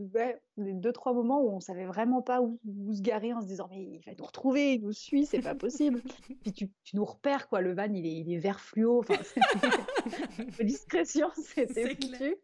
des 0.58 0.74
deux, 0.74 0.91
trois 0.91 1.13
moments 1.13 1.41
où 1.41 1.50
on 1.50 1.60
savait 1.60 1.86
vraiment 1.86 2.22
pas 2.22 2.41
où, 2.41 2.60
se 2.93 3.02
garer 3.02 3.34
en 3.34 3.41
se 3.41 3.48
disant 3.48 3.67
mais 3.69 3.82
il 3.82 4.02
va 4.06 4.13
nous 4.17 4.26
retrouver, 4.26 4.74
il 4.74 4.82
nous 4.82 4.93
suit, 4.93 5.26
c'est 5.26 5.41
pas 5.41 5.56
possible. 5.56 6.02
Puis 6.43 6.54
tu, 6.54 6.69
tu, 6.84 6.96
nous 6.96 7.06
repères 7.06 7.48
quoi, 7.48 7.62
le 7.62 7.74
van 7.74 7.91
il 7.91 8.06
est, 8.06 8.13
il 8.13 8.34
est 8.34 8.39
vert 8.39 8.60
fluo. 8.60 9.00
Enfin, 9.00 9.15
discrétion, 10.63 11.30
c'était 11.36 11.96
foutu. 11.96 12.38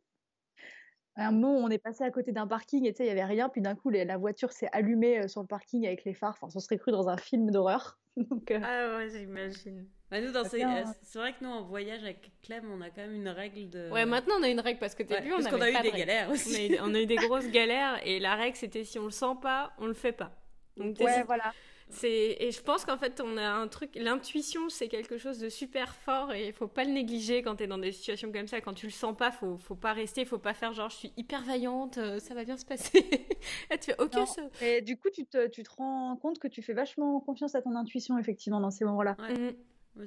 À 1.19 1.27
un 1.27 1.31
moment, 1.31 1.57
on 1.57 1.69
est 1.69 1.79
passé 1.79 2.05
à 2.05 2.11
côté 2.11 2.31
d'un 2.31 2.47
parking 2.47 2.85
et 2.85 2.95
il 2.97 3.03
n'y 3.03 3.09
avait 3.09 3.25
rien. 3.25 3.49
Puis 3.49 3.61
d'un 3.61 3.75
coup, 3.75 3.89
la 3.89 4.17
voiture 4.17 4.53
s'est 4.53 4.69
allumée 4.71 5.19
euh, 5.19 5.27
sur 5.27 5.41
le 5.41 5.47
parking 5.47 5.85
avec 5.85 6.05
les 6.05 6.13
phares. 6.13 6.37
Enfin, 6.41 6.47
on 6.55 6.59
serait 6.61 6.77
cru 6.77 6.91
dans 6.91 7.09
un 7.09 7.17
film 7.17 7.51
d'horreur. 7.51 7.99
Euh, 8.51 8.59
ah 8.63 8.97
ouais, 8.97 9.09
j'imagine. 9.09 9.87
Bah, 10.11 10.17
euh, 10.17 10.83
c'est 11.03 11.19
vrai 11.19 11.33
que 11.33 11.43
nous, 11.43 11.51
en 11.51 11.61
voyage 11.61 12.01
avec 12.01 12.31
Clem, 12.41 12.63
on 12.71 12.81
a 12.81 12.89
quand 12.89 13.01
même 13.01 13.13
une 13.13 13.29
règle 13.29 13.69
de. 13.69 13.89
Ouais, 13.91 14.05
maintenant 14.05 14.35
on 14.39 14.43
a 14.43 14.49
une 14.49 14.59
règle 14.59 14.79
parce 14.79 14.95
que 14.95 15.03
t'es 15.03 15.21
plus, 15.21 15.33
on, 15.33 15.61
a 15.61 15.69
eu 15.69 15.81
des 15.81 15.91
galères 15.91 16.29
aussi. 16.31 16.75
On 16.81 16.93
a, 16.95 16.99
eu 16.99 17.05
des 17.05 17.15
grosses 17.15 17.49
galères 17.49 17.99
et 18.05 18.19
la 18.19 18.35
règle 18.35 18.57
c'était 18.57 18.83
si 18.83 18.97
on 18.97 19.05
le 19.05 19.11
sent 19.11 19.35
pas, 19.41 19.71
on 19.77 19.85
le 19.85 19.93
fait 19.93 20.11
pas. 20.11 20.35
Donc, 20.77 20.99
ouais, 20.99 21.23
voilà. 21.23 21.53
C'est 21.91 22.37
et 22.39 22.51
je 22.51 22.61
pense 22.61 22.85
qu'en 22.85 22.97
fait 22.97 23.19
on 23.19 23.35
a 23.37 23.49
un 23.49 23.67
truc 23.67 23.95
l'intuition 23.95 24.69
c'est 24.69 24.87
quelque 24.87 25.17
chose 25.17 25.39
de 25.39 25.49
super 25.49 25.95
fort 25.95 26.31
et 26.33 26.47
il 26.47 26.53
faut 26.53 26.67
pas 26.67 26.83
le 26.83 26.91
négliger 26.91 27.41
quand 27.41 27.55
tu 27.55 27.63
es 27.63 27.67
dans 27.67 27.79
des 27.79 27.91
situations 27.91 28.31
comme 28.31 28.47
ça. 28.47 28.61
Quand 28.61 28.73
tu 28.73 28.85
le 28.85 28.91
sens 28.91 29.17
pas 29.17 29.31
faut 29.31 29.57
faut 29.57 29.75
pas 29.75 29.93
rester 29.93 30.23
faut 30.23 30.37
pas 30.37 30.53
faire 30.53 30.71
genre 30.73 30.89
je 30.89 30.97
suis 30.97 31.13
hyper 31.17 31.43
vaillante 31.43 31.97
euh, 31.97 32.19
ça 32.19 32.35
va 32.35 32.43
bien 32.43 32.57
se 32.57 32.65
passer. 32.65 33.03
Tu 33.81 33.91
fais 33.91 34.01
OK 34.01 34.13
ça... 34.27 34.41
et 34.61 34.81
du 34.81 34.97
coup 34.97 35.09
tu 35.11 35.25
te, 35.25 35.47
tu 35.47 35.63
te 35.63 35.69
rends 35.77 36.15
compte 36.17 36.39
que 36.39 36.47
tu 36.47 36.61
fais 36.61 36.73
vachement 36.73 37.19
confiance 37.19 37.55
à 37.55 37.61
ton 37.61 37.75
intuition 37.75 38.17
effectivement 38.17 38.59
dans 38.59 38.71
ces 38.71 38.85
moments-là. 38.85 39.15
Mmh. 39.19 40.03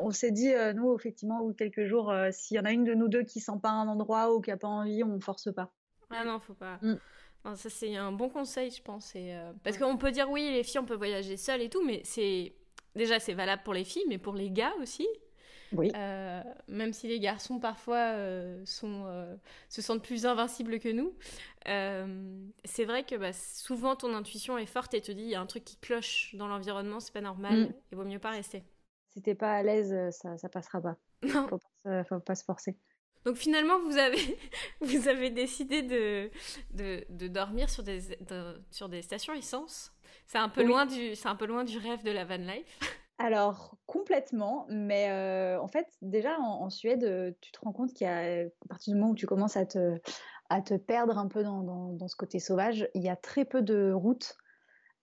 on 0.00 0.10
s'est 0.10 0.30
dit, 0.30 0.52
euh, 0.52 0.72
nous, 0.72 0.94
effectivement, 0.94 1.42
ou 1.42 1.52
quelques 1.52 1.84
jours, 1.84 2.10
euh, 2.10 2.28
s'il 2.32 2.56
y 2.56 2.60
en 2.60 2.64
a 2.64 2.72
une 2.72 2.84
de 2.84 2.94
nous 2.94 3.08
deux 3.08 3.22
qui 3.22 3.40
sent 3.40 3.58
pas 3.62 3.70
un 3.70 3.88
endroit 3.88 4.34
ou 4.34 4.40
qui 4.40 4.50
a 4.50 4.56
pas 4.56 4.68
envie, 4.68 5.02
on 5.04 5.20
force 5.20 5.52
pas. 5.52 5.70
Ah 6.10 6.24
non, 6.24 6.38
faut 6.38 6.54
pas. 6.54 6.78
Ça, 7.56 7.68
c'est 7.68 7.94
un 7.94 8.10
bon 8.10 8.30
conseil, 8.30 8.70
je 8.70 8.82
pense. 8.82 9.12
Euh, 9.16 9.52
parce 9.62 9.76
qu'on 9.76 9.98
peut 9.98 10.10
dire, 10.10 10.30
oui, 10.30 10.50
les 10.50 10.62
filles, 10.62 10.80
on 10.80 10.86
peut 10.86 10.94
voyager 10.96 11.36
seules 11.36 11.60
et 11.62 11.68
tout, 11.68 11.84
mais 11.84 12.00
c'est. 12.04 12.54
Déjà, 12.96 13.18
c'est 13.18 13.34
valable 13.34 13.62
pour 13.64 13.74
les 13.74 13.84
filles, 13.84 14.04
mais 14.08 14.18
pour 14.18 14.34
les 14.34 14.50
gars 14.50 14.72
aussi. 14.80 15.06
Oui. 15.72 15.90
Euh, 15.96 16.42
même 16.68 16.92
si 16.92 17.08
les 17.08 17.18
garçons, 17.18 17.58
parfois, 17.58 18.12
euh, 18.14 18.62
sont, 18.64 19.04
se 19.68 19.82
sentent 19.82 20.02
plus 20.02 20.26
invincibles 20.26 20.78
que 20.78 20.88
nous. 20.88 21.12
c'est 22.64 22.84
vrai 22.84 23.02
que 23.04 23.16
bah, 23.16 23.32
souvent, 23.32 23.96
ton 23.96 24.14
intuition 24.14 24.56
est 24.56 24.66
forte 24.66 24.94
et 24.94 25.00
te 25.00 25.12
dit, 25.12 25.22
il 25.22 25.30
y 25.30 25.34
a 25.34 25.40
un 25.40 25.46
truc 25.46 25.64
qui 25.64 25.76
cloche 25.76 26.34
dans 26.36 26.46
l'environnement, 26.46 27.00
c'est 27.00 27.12
pas 27.12 27.20
normal, 27.20 27.60
mm. 27.60 27.72
il 27.92 27.98
vaut 27.98 28.04
mieux 28.04 28.20
pas 28.20 28.30
rester. 28.30 28.62
Si 29.10 29.20
t'es 29.20 29.34
pas 29.34 29.52
à 29.52 29.62
l'aise, 29.62 29.94
ça, 30.16 30.38
ça 30.38 30.48
passera 30.48 30.80
pas. 30.80 30.96
Non. 31.34 31.48
Faut 31.48 31.60
pas, 31.82 32.04
faut 32.04 32.20
pas 32.20 32.34
se 32.34 32.44
forcer. 32.44 32.76
Donc 33.24 33.36
finalement, 33.36 33.80
vous 33.80 33.96
avez, 33.96 34.38
vous 34.80 35.08
avez 35.08 35.30
décidé 35.30 35.82
de, 35.82 36.30
de, 36.72 37.28
dormir 37.28 37.70
sur 37.70 37.82
des, 37.82 38.00
sur 38.70 38.88
des 38.88 39.02
stations 39.02 39.32
essence. 39.32 39.92
C'est 40.26 40.38
un, 40.38 40.48
peu 40.48 40.62
loin 40.62 40.86
du, 40.86 41.12
un 41.24 41.36
peu 41.36 41.46
loin 41.46 41.64
du 41.64 41.78
rêve 41.78 42.02
de 42.02 42.10
la 42.10 42.24
van 42.24 42.36
life. 42.36 42.78
Alors, 43.18 43.76
complètement. 43.86 44.66
Mais 44.68 45.10
euh, 45.10 45.60
en 45.60 45.68
fait, 45.68 45.86
déjà 46.02 46.38
en, 46.40 46.68
Suède, 46.68 47.04
euh, 47.04 47.32
tu 47.40 47.52
te 47.52 47.60
rends 47.60 47.72
compte 47.72 47.94
qu'à 47.94 48.44
partir 48.68 48.92
du 48.92 48.98
moment 48.98 49.12
où 49.12 49.14
tu 49.14 49.26
commences 49.26 49.56
à 49.56 49.66
te, 49.66 50.00
à 50.50 50.60
te 50.62 50.74
perdre 50.74 51.18
un 51.18 51.28
peu 51.28 51.42
dans, 51.42 51.62
dans, 51.62 52.08
ce 52.08 52.16
côté 52.16 52.40
sauvage, 52.40 52.88
il 52.94 53.02
y 53.02 53.08
a 53.08 53.16
très 53.16 53.44
peu 53.44 53.62
de 53.62 53.92
routes. 53.92 54.36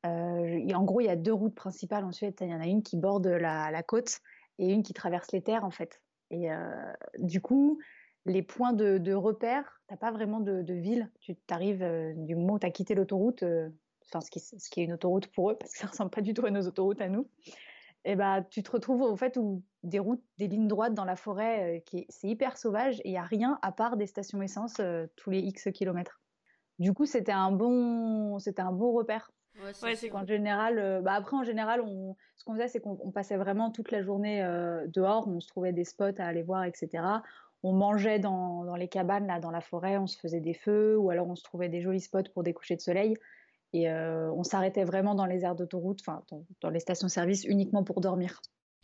Euh, 0.05 0.73
en 0.73 0.83
gros, 0.83 0.99
il 0.99 1.05
y 1.05 1.09
a 1.09 1.15
deux 1.15 1.33
routes 1.33 1.55
principales 1.55 2.03
en 2.03 2.11
Suède. 2.11 2.35
Il 2.41 2.49
y 2.49 2.53
en 2.53 2.61
a 2.61 2.67
une 2.67 2.83
qui 2.83 2.97
borde 2.97 3.27
la, 3.27 3.71
la 3.71 3.83
côte 3.83 4.19
et 4.59 4.67
une 4.67 4.83
qui 4.83 4.93
traverse 4.93 5.31
les 5.31 5.41
terres, 5.41 5.63
en 5.63 5.71
fait. 5.71 6.01
Et 6.31 6.47
du 7.17 7.41
coup, 7.41 7.77
les 8.25 8.43
points 8.43 8.73
de, 8.73 8.97
de 8.97 9.13
repère, 9.13 9.81
tu 9.87 9.93
n'as 9.93 9.97
pas 9.97 10.11
vraiment 10.11 10.39
de, 10.39 10.73
ville. 10.73 11.09
Tu 11.19 11.35
arrives 11.49 11.83
euh, 11.83 12.13
du 12.15 12.35
moment 12.35 12.53
où 12.53 12.59
tu 12.59 12.67
as 12.67 12.71
quitté 12.71 12.95
l'autoroute, 12.95 13.43
euh, 13.43 13.69
enfin, 14.07 14.21
ce, 14.21 14.29
qui, 14.29 14.39
ce 14.39 14.69
qui 14.69 14.81
est 14.81 14.83
une 14.83 14.93
autoroute 14.93 15.27
pour 15.27 15.51
eux, 15.51 15.55
parce 15.59 15.71
que 15.73 15.79
ça 15.79 15.87
ressemble 15.87 16.11
pas 16.11 16.21
du 16.21 16.33
tout 16.33 16.45
à 16.45 16.51
nos 16.51 16.67
autoroutes 16.67 17.01
à 17.01 17.09
nous. 17.09 17.27
Et 18.03 18.15
bah, 18.15 18.41
tu 18.41 18.63
te 18.63 18.71
retrouves 18.71 19.01
au 19.01 19.15
fait 19.15 19.37
où 19.37 19.63
des 19.83 19.99
routes, 19.99 20.23
des 20.39 20.47
lignes 20.47 20.67
droites 20.67 20.93
dans 20.93 21.05
la 21.05 21.15
forêt, 21.15 21.77
euh, 21.77 21.79
qui 21.85 22.05
c'est 22.09 22.27
hyper 22.27 22.57
sauvage 22.57 22.99
et 23.01 23.09
il 23.09 23.11
n'y 23.11 23.17
a 23.17 23.23
rien 23.23 23.59
à 23.61 23.71
part 23.71 23.95
des 23.95 24.07
stations 24.07 24.41
essence 24.41 24.81
tous 25.15 25.29
les 25.29 25.39
X 25.39 25.69
kilomètres. 25.71 26.19
Du 26.79 26.93
coup, 26.93 27.05
c'était 27.05 27.31
un 27.31 27.51
bon, 27.51 28.39
c'était 28.39 28.63
un 28.63 28.71
bon 28.71 28.91
repère. 28.91 29.31
Ouais, 29.63 29.95
c'est 29.95 30.11
en 30.13 30.25
général, 30.25 31.01
bah 31.03 31.13
après 31.13 31.37
en 31.37 31.43
général, 31.43 31.81
on, 31.81 32.15
ce 32.37 32.43
qu'on 32.43 32.53
faisait, 32.53 32.69
c'est 32.69 32.79
qu'on 32.79 33.11
passait 33.11 33.37
vraiment 33.37 33.69
toute 33.69 33.91
la 33.91 34.01
journée 34.01 34.41
dehors, 34.87 35.27
on 35.27 35.39
se 35.39 35.47
trouvait 35.47 35.73
des 35.73 35.83
spots 35.83 36.17
à 36.17 36.25
aller 36.25 36.41
voir, 36.41 36.63
etc 36.63 37.03
on 37.63 37.73
mangeait 37.73 38.19
dans, 38.19 38.75
les 38.75 38.87
cabanes, 38.87 39.27
là, 39.27 39.39
dans 39.39 39.51
la 39.51 39.61
forêt, 39.61 39.97
on 39.97 40.07
se 40.07 40.17
faisait 40.17 40.39
des 40.39 40.53
feux, 40.53 40.97
ou 40.97 41.09
alors 41.09 41.27
on 41.27 41.35
se 41.35 41.43
trouvait 41.43 41.69
des 41.69 41.81
jolis 41.81 42.01
spots 42.01 42.29
pour 42.33 42.43
des 42.43 42.53
couchers 42.53 42.75
de 42.75 42.81
soleil. 42.81 43.15
Et 43.73 43.89
euh, 43.89 44.31
on 44.33 44.43
s'arrêtait 44.43 44.83
vraiment 44.83 45.15
dans 45.15 45.25
les 45.25 45.45
aires 45.45 45.55
d'autoroute, 45.55 45.99
enfin, 46.01 46.23
dans, 46.61 46.69
les 46.69 46.79
stations-service, 46.79 47.45
uniquement 47.45 47.83
pour 47.83 48.01
dormir. 48.01 48.41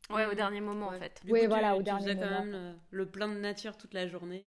Ouais, 0.09 0.25
au 0.25 0.33
dernier 0.33 0.61
moment, 0.61 0.87
en 0.87 0.99
fait. 0.99 1.21
oui, 1.27 1.47
voilà, 1.47 1.75
au 1.75 1.81
dernier 1.81 2.15
moment. 2.15 2.27
quand 2.27 2.45
même 2.45 2.79
le, 2.91 3.09
plein 3.09 3.27
de 3.27 3.39
nature 3.39 3.75
toute 3.75 3.93
la 3.93 4.07
journée. 4.07 4.45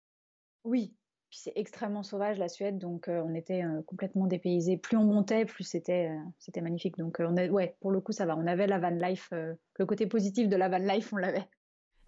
Oui, 0.62 0.94
puis 1.30 1.40
c'est 1.42 1.52
extrêmement 1.56 2.04
sauvage, 2.04 2.38
la 2.38 2.48
Suède, 2.48 2.78
donc 2.78 3.08
euh, 3.08 3.20
on 3.24 3.34
était 3.34 3.64
euh, 3.64 3.82
complètement 3.82 4.26
dépaysés. 4.26 4.76
Plus 4.76 4.96
on 4.96 5.04
montait, 5.04 5.44
plus 5.44 5.64
c'était 5.64 6.10
c'était 6.38 6.60
magnifique. 6.60 6.96
Donc, 6.98 7.16
on 7.18 7.36
a, 7.36 7.48
ouais, 7.48 7.76
pour 7.80 7.90
le 7.90 8.00
coup, 8.00 8.12
ça 8.12 8.26
va. 8.26 8.36
On 8.36 8.46
avait 8.46 8.68
la 8.68 8.78
van 8.78 8.90
life, 8.90 9.30
le 9.32 9.86
côté 9.86 10.06
positif 10.06 10.48
de 10.48 10.56
la 10.56 10.68
van 10.68 10.78
life, 10.78 11.12
on 11.12 11.16
l'avait. 11.16 11.48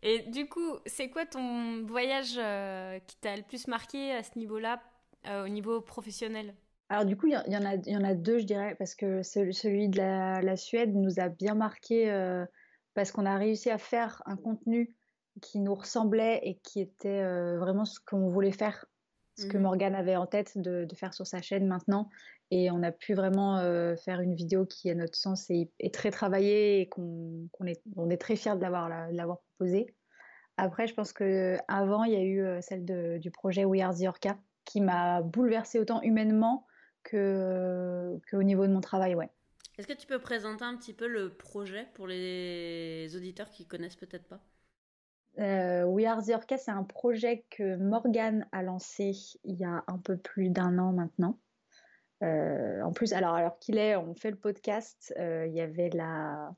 Et 0.03 0.21
du 0.31 0.49
coup, 0.49 0.77
c'est 0.87 1.11
quoi 1.11 1.27
ton 1.27 1.85
voyage 1.85 2.39
euh, 2.39 2.99
qui 3.07 3.17
t'a 3.17 3.37
le 3.37 3.43
plus 3.43 3.69
marqué 3.69 4.13
à 4.13 4.23
ce 4.23 4.39
niveau-là, 4.39 4.81
euh, 5.27 5.45
au 5.45 5.49
niveau 5.49 5.81
professionnel? 5.81 6.55
Alors 6.89 7.05
du 7.05 7.17
coup, 7.17 7.27
il 7.27 7.33
y, 7.33 7.57
en 7.97 8.05
a, 8.05 8.15
deux, 8.15 8.39
je 8.39 8.45
dirais, 8.45 8.75
parce 8.77 8.95
que 8.95 9.23
celui 9.23 9.89
de 9.89 9.99
la, 9.99 10.57
Suède 10.57 10.95
nous 10.95 11.21
a 11.21 11.29
bien 11.29 11.55
marqué 11.55 12.11
euh, 12.11 12.45
parce 12.95 13.13
qu'on 13.13 13.27
a 13.27 13.37
réussi 13.37 13.71
à 13.71 13.79
faire 13.79 14.23
un 14.27 14.37
contenu 14.37 14.95
qui 15.41 15.61
nous 15.61 15.75
ressemblait 15.75 16.41
et 16.43 16.57
qui 16.57 16.81
était 16.81 17.23
vraiment 17.57 17.85
ce 17.85 18.01
qu'on 18.01 18.27
voulait 18.27 18.51
faire, 18.51 18.87
ce 19.41 19.47
que 19.47 19.57
mhm. 19.57 19.65
Morgane 19.65 19.95
avait 19.95 20.17
en 20.17 20.27
tête 20.27 20.57
de, 20.57 20.87
faire 20.95 21.15
sur 21.15 21.27
sa 21.27 21.43
chaîne 21.43 21.67
maintenant. 21.67 22.09
Et 22.51 22.71
on 22.71 22.83
a 22.83 22.91
pu 22.93 23.15
vraiment 23.15 23.59
faire 23.97 24.21
une 24.21 24.35
vidéo 24.35 24.67
qui, 24.67 24.91
à 24.91 24.95
notre 24.95 25.17
sens, 25.17 25.51
est, 25.51 25.95
très 25.95 26.11
travaillée 26.11 26.81
et 26.81 26.89
qu'on 26.89 27.49
est, 27.65 27.81
on 27.97 28.11
est 28.11 28.17
très 28.17 28.35
fiers 28.35 28.57
de 28.57 28.61
l'avoir 28.61 29.39
proposée. 29.41 29.95
Après, 30.63 30.87
je 30.87 30.93
pense 30.93 31.15
qu'avant, 31.15 32.05
il 32.05 32.13
y 32.13 32.17
a 32.17 32.23
eu 32.23 32.43
euh, 32.43 32.61
celle 32.61 32.85
du 33.19 33.31
projet 33.31 33.65
We 33.65 33.81
Are 33.81 33.97
the 33.97 34.03
Orca 34.03 34.37
qui 34.67 34.83
m'a 34.83 35.23
bouleversée 35.23 35.79
autant 35.79 36.03
humainement 36.03 36.67
que 37.03 38.21
qu'au 38.31 38.43
niveau 38.43 38.67
de 38.67 38.73
mon 38.73 38.83
travail, 38.83 39.15
ouais. 39.15 39.31
Est-ce 39.79 39.87
que 39.87 39.95
tu 39.95 40.07
peux 40.07 40.19
présenter 40.19 40.65
un 40.65 40.77
petit 40.77 40.93
peu 40.93 41.09
le 41.09 41.35
projet 41.35 41.87
pour 41.95 42.07
les 42.07 43.17
auditeurs 43.17 43.49
qui 43.49 43.67
connaissent 43.67 43.97
peut-être 43.97 44.29
pas? 44.29 44.45
Euh, 45.41 45.85
We 45.85 46.07
Are 46.07 46.25
the 46.25 46.31
Orca, 46.31 46.59
c'est 46.59 46.71
un 46.71 46.85
projet 46.85 47.45
que 47.51 47.77
Morgane 47.77 48.47
a 48.53 48.63
lancé 48.63 49.13
il 49.45 49.57
y 49.57 49.65
a 49.65 49.85
un 49.87 49.99
peu 49.99 50.17
plus 50.17 50.51
d'un 50.51 50.79
an 50.79 50.93
maintenant. 50.93 51.39
Euh, 52.23 52.83
en 52.83 52.93
plus, 52.93 53.13
alors, 53.13 53.35
alors 53.35 53.59
qu'il 53.59 53.79
est, 53.79 53.97
on 53.97 54.15
fait 54.15 54.31
le 54.31 54.37
podcast, 54.37 55.15
il 55.19 55.53
y 55.53 55.61
avait 55.61 55.89
la, 55.91 56.55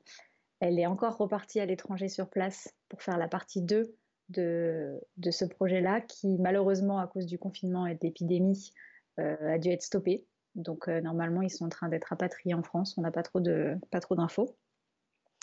elle 0.59 0.79
est 0.79 0.85
encore 0.85 1.17
repartie 1.17 1.59
à 1.59 1.65
l'étranger 1.65 2.07
sur 2.07 2.29
place 2.29 2.73
pour 2.89 3.01
faire 3.01 3.17
la 3.17 3.27
partie 3.27 3.61
2 3.61 3.95
de, 4.29 5.01
de 5.17 5.31
ce 5.31 5.45
projet-là, 5.45 5.99
qui 6.01 6.37
malheureusement, 6.39 6.99
à 6.99 7.07
cause 7.07 7.25
du 7.25 7.37
confinement 7.37 7.85
et 7.85 7.95
de 7.95 7.99
l'épidémie, 8.01 8.73
euh, 9.19 9.35
a 9.55 9.57
dû 9.57 9.69
être 9.69 9.83
stoppé. 9.83 10.25
Donc 10.55 10.87
euh, 10.87 11.01
normalement, 11.01 11.41
ils 11.41 11.49
sont 11.49 11.65
en 11.65 11.69
train 11.69 11.89
d'être 11.89 12.05
rapatriés 12.05 12.53
en 12.53 12.63
France. 12.63 12.97
On 12.97 13.01
n'a 13.01 13.11
pas 13.11 13.23
trop 13.23 13.41
d'infos. 13.41 14.55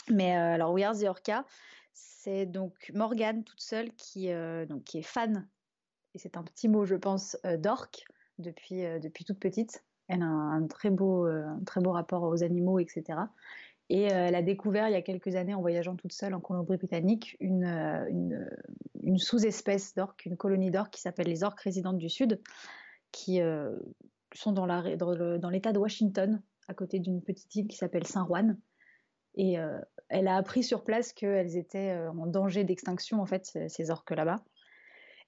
Mais 0.08 0.36
euh, 0.36 0.54
alors, 0.54 0.72
We 0.72 0.84
Are 0.84 0.96
the 0.96 1.04
Orca, 1.04 1.44
c'est 1.92 2.46
donc 2.46 2.90
Morgane 2.94 3.44
toute 3.44 3.60
seule 3.60 3.92
qui, 3.94 4.30
donc, 4.68 4.84
qui 4.84 4.98
est 4.98 5.02
fan, 5.02 5.48
et 6.14 6.18
c'est 6.18 6.36
un 6.36 6.42
petit 6.42 6.68
mot, 6.68 6.84
je 6.84 6.94
pense, 6.94 7.36
d'orque 7.58 8.04
depuis, 8.38 8.82
depuis 9.00 9.24
toute 9.24 9.38
petite. 9.38 9.84
Elle 10.08 10.22
a 10.22 10.26
un, 10.26 10.66
très 10.66 10.90
beau, 10.90 11.28
très 11.66 11.80
beau 11.80 11.92
rapport 11.92 12.22
aux 12.22 12.42
animaux, 12.42 12.78
etc 12.78 13.20
Et 13.88 14.02
elle 14.02 14.34
a 14.34 14.42
découvert 14.42 14.88
il 14.88 14.92
y 14.92 14.96
a 14.96 15.02
quelques 15.02 15.36
années, 15.36 15.54
en 15.54 15.60
voyageant 15.60 15.94
toute 15.96 16.12
seule 16.12 16.34
en 16.34 16.40
Colombie-Britannique, 16.40 17.36
une, 17.40 17.64
une, 19.02 19.18
sous-espèce 19.18 19.94
d'orques, 19.94 20.26
une 20.26 20.36
colonie 20.36 20.70
d'orques 20.70 20.94
qui 20.94 21.00
s'appelle 21.00 21.28
les 21.28 21.44
orques 21.44 21.60
résidentes 21.60 21.98
du 21.98 22.08
Sud, 22.08 22.40
qui 23.12 23.40
sont 24.34 24.52
dans 24.52 24.66
l'État 25.50 25.72
de 25.72 25.78
Washington, 25.78 26.42
à 26.68 26.74
côté 26.74 26.98
d'une 26.98 27.22
petite 27.22 27.54
île 27.56 27.66
qui 27.66 27.76
s'appelle 27.76 28.06
Saint-Juan. 28.06 28.56
Et 29.42 29.56
elle 30.10 30.28
a 30.28 30.36
appris 30.36 30.62
sur 30.62 30.84
place 30.84 31.14
qu'elles 31.14 31.56
étaient 31.56 31.96
en 32.08 32.26
danger 32.26 32.62
d'extinction, 32.62 33.22
en 33.22 33.26
fait, 33.26 33.58
ces 33.68 33.90
orques 33.90 34.10
là-bas. 34.10 34.44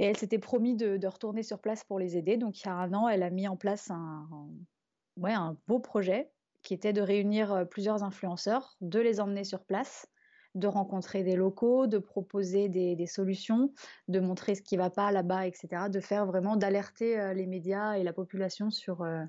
Et 0.03 0.07
elle 0.07 0.17
s'était 0.17 0.41
promis 0.41 0.75
de, 0.75 1.07
retourner 1.07 1.45
sur 1.45 1.61
place 1.61 1.85
pour 1.85 1.99
les 2.01 2.17
aider. 2.17 2.37
Donc, 2.37 2.61
il 2.61 2.67
y 2.67 2.69
a 2.69 2.75
un 2.75 2.93
an, 2.93 3.09
elle 3.09 3.23
a 3.23 3.31
mis 3.31 3.47
en 3.47 3.57
place 3.57 3.91
un, 3.91 5.57
beau 5.69 5.79
projet 5.79 6.31
qui 6.63 6.75
était 6.75 6.93
de 6.93 7.01
réunir 7.01 7.53
euh, 7.53 7.65
plusieurs 7.65 8.03
influenceurs, 8.03 8.77
de 8.81 8.99
les 8.99 9.21
emmener 9.21 9.45
sur 9.45 9.65
place, 9.65 10.07
de 10.55 10.67
rencontrer 10.67 11.23
des 11.23 11.37
locaux, 11.37 11.87
de 11.87 11.99
proposer 11.99 12.69
des, 12.69 13.07
solutions, 13.07 13.73
de 14.09 14.21
montrer 14.21 14.55
ce 14.55 14.63
qui 14.63 14.77
ne 14.77 14.83
va 14.83 14.91
pas 14.91 15.11
là-bas, 15.13 15.47
etc. 15.47 15.89
De 15.89 16.01
faire 16.01 16.27
vraiment, 16.27 16.57
d'alerter 16.57 17.19
euh, 17.19 17.33
les 17.33 17.47
médias 17.47 17.95
et 17.95 18.03
la 18.03 18.13
population 18.13 18.69
euh, 18.89 19.25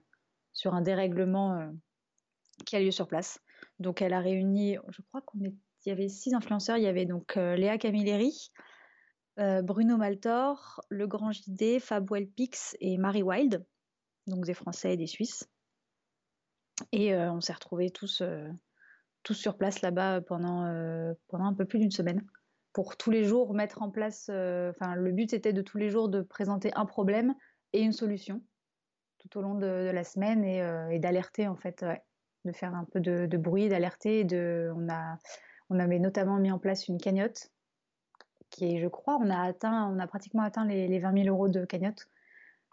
sur 0.53 0.73
un 0.73 0.81
dérèglement 0.81 1.71
qui 2.65 2.75
a 2.75 2.79
lieu 2.79 2.91
sur 2.91 3.07
place. 3.07 3.39
Donc, 3.79 4.01
elle 4.01 4.13
a 4.13 4.19
réuni, 4.19 4.77
je 4.89 5.01
crois 5.01 5.21
qu'il 5.21 5.53
y 5.85 5.91
avait 5.91 6.09
six 6.09 6.33
influenceurs. 6.33 6.77
Il 6.77 6.83
y 6.83 6.87
avait 6.87 7.05
donc 7.05 7.35
Léa 7.35 7.77
Camilleri, 7.77 8.51
Bruno 9.37 9.97
Maltor, 9.97 10.81
Le 10.89 11.07
Grand 11.07 11.31
JD, 11.31 11.79
Fab 11.79 12.09
Wellpix 12.09 12.77
et 12.79 12.97
Marie 12.97 13.23
Wild, 13.23 13.65
donc 14.27 14.45
des 14.45 14.53
Français 14.53 14.93
et 14.93 14.97
des 14.97 15.07
Suisses. 15.07 15.49
Et 16.91 17.15
on 17.15 17.41
s'est 17.41 17.53
retrouvés 17.53 17.89
tous, 17.89 18.21
tous 19.23 19.33
sur 19.33 19.57
place 19.57 19.81
là-bas 19.81 20.21
pendant, 20.21 21.15
pendant 21.27 21.45
un 21.45 21.53
peu 21.53 21.65
plus 21.65 21.79
d'une 21.79 21.91
semaine 21.91 22.25
pour 22.73 22.97
tous 22.97 23.11
les 23.11 23.23
jours 23.23 23.53
mettre 23.53 23.81
en 23.81 23.89
place. 23.89 24.29
Enfin, 24.29 24.95
le 24.95 25.11
but 25.11 25.33
était 25.33 25.53
de 25.53 25.61
tous 25.61 25.77
les 25.77 25.89
jours 25.89 26.09
de 26.09 26.21
présenter 26.21 26.71
un 26.75 26.85
problème 26.85 27.33
et 27.71 27.81
une 27.81 27.93
solution 27.93 28.41
tout 29.19 29.37
au 29.37 29.41
long 29.41 29.55
de, 29.55 29.89
la 29.93 30.03
semaine 30.03 30.43
et, 30.43 30.99
d'alerter 30.99 31.47
en 31.47 31.55
fait, 31.55 31.85
de 32.45 32.51
faire 32.51 32.75
un 32.75 32.85
peu 32.85 32.99
de, 32.99 33.37
bruit, 33.37 33.69
d'alerter. 33.69 34.25
On 34.75 34.89
a, 34.89 35.17
avait 35.69 35.99
notamment 35.99 36.37
mis 36.37 36.51
en 36.51 36.59
place 36.59 36.87
une 36.87 36.99
cagnotte 36.99 37.49
qui 38.49 38.75
est, 38.75 38.79
je 38.79 38.87
crois, 38.87 39.17
on 39.19 39.31
a 39.31 39.39
atteint, 39.39 39.89
on 39.89 39.97
a 39.97 40.05
pratiquement 40.05 40.43
atteint 40.43 40.65
les, 40.65 40.87
les 40.87 40.99
20 40.99 41.23
000 41.23 41.35
euros 41.35 41.49
de 41.49 41.65
cagnotte 41.65 42.07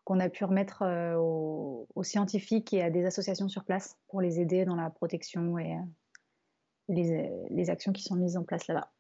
qu'on 0.04 0.20
a 0.20 0.28
pu 0.28 0.44
remettre 0.44 0.82
euh, 0.82 1.16
aux, 1.16 2.02
scientifiques 2.02 2.72
et 2.72 2.82
à 2.82 2.90
des 2.90 3.04
associations 3.04 3.48
sur 3.48 3.64
place 3.64 3.96
pour 4.08 4.20
les 4.20 4.40
aider 4.40 4.64
dans 4.64 4.74
la 4.74 4.90
protection 4.90 5.58
et 5.58 5.74
euh, 5.74 7.46
les, 7.50 7.70
actions 7.70 7.92
qui 7.92 8.02
sont 8.02 8.16
mises 8.16 8.36
en 8.36 8.42
place 8.42 8.66
là-bas. 8.66 8.90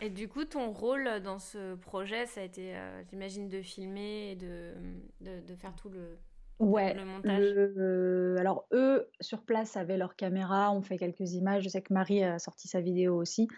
Et 0.00 0.10
du 0.10 0.28
coup, 0.28 0.44
ton 0.44 0.72
rôle 0.72 1.20
dans 1.22 1.38
ce 1.38 1.74
projet, 1.74 2.26
ça 2.26 2.40
a 2.40 2.44
été, 2.44 2.76
euh, 2.76 3.02
j'imagine, 3.10 3.48
de 3.48 3.60
filmer 3.60 4.30
et 4.30 4.36
de, 4.36 5.54
faire 5.56 5.74
tout 5.74 5.88
le, 5.88 6.18
ouais, 6.58 6.94
montage. 7.04 8.38
alors, 8.38 8.66
eux, 8.72 9.08
sur 9.20 9.42
place, 9.42 9.76
avaient 9.76 9.98
leur 9.98 10.16
caméra, 10.16 10.72
on 10.72 10.82
fait 10.82 10.98
quelques 10.98 11.32
images. 11.32 11.64
Je 11.64 11.68
sais 11.68 11.82
que 11.82 11.92
Marie 11.92 12.22
a 12.22 12.38
sorti 12.38 12.68
sa 12.68 12.80
vidéo 12.80 13.16
aussi. 13.16 13.48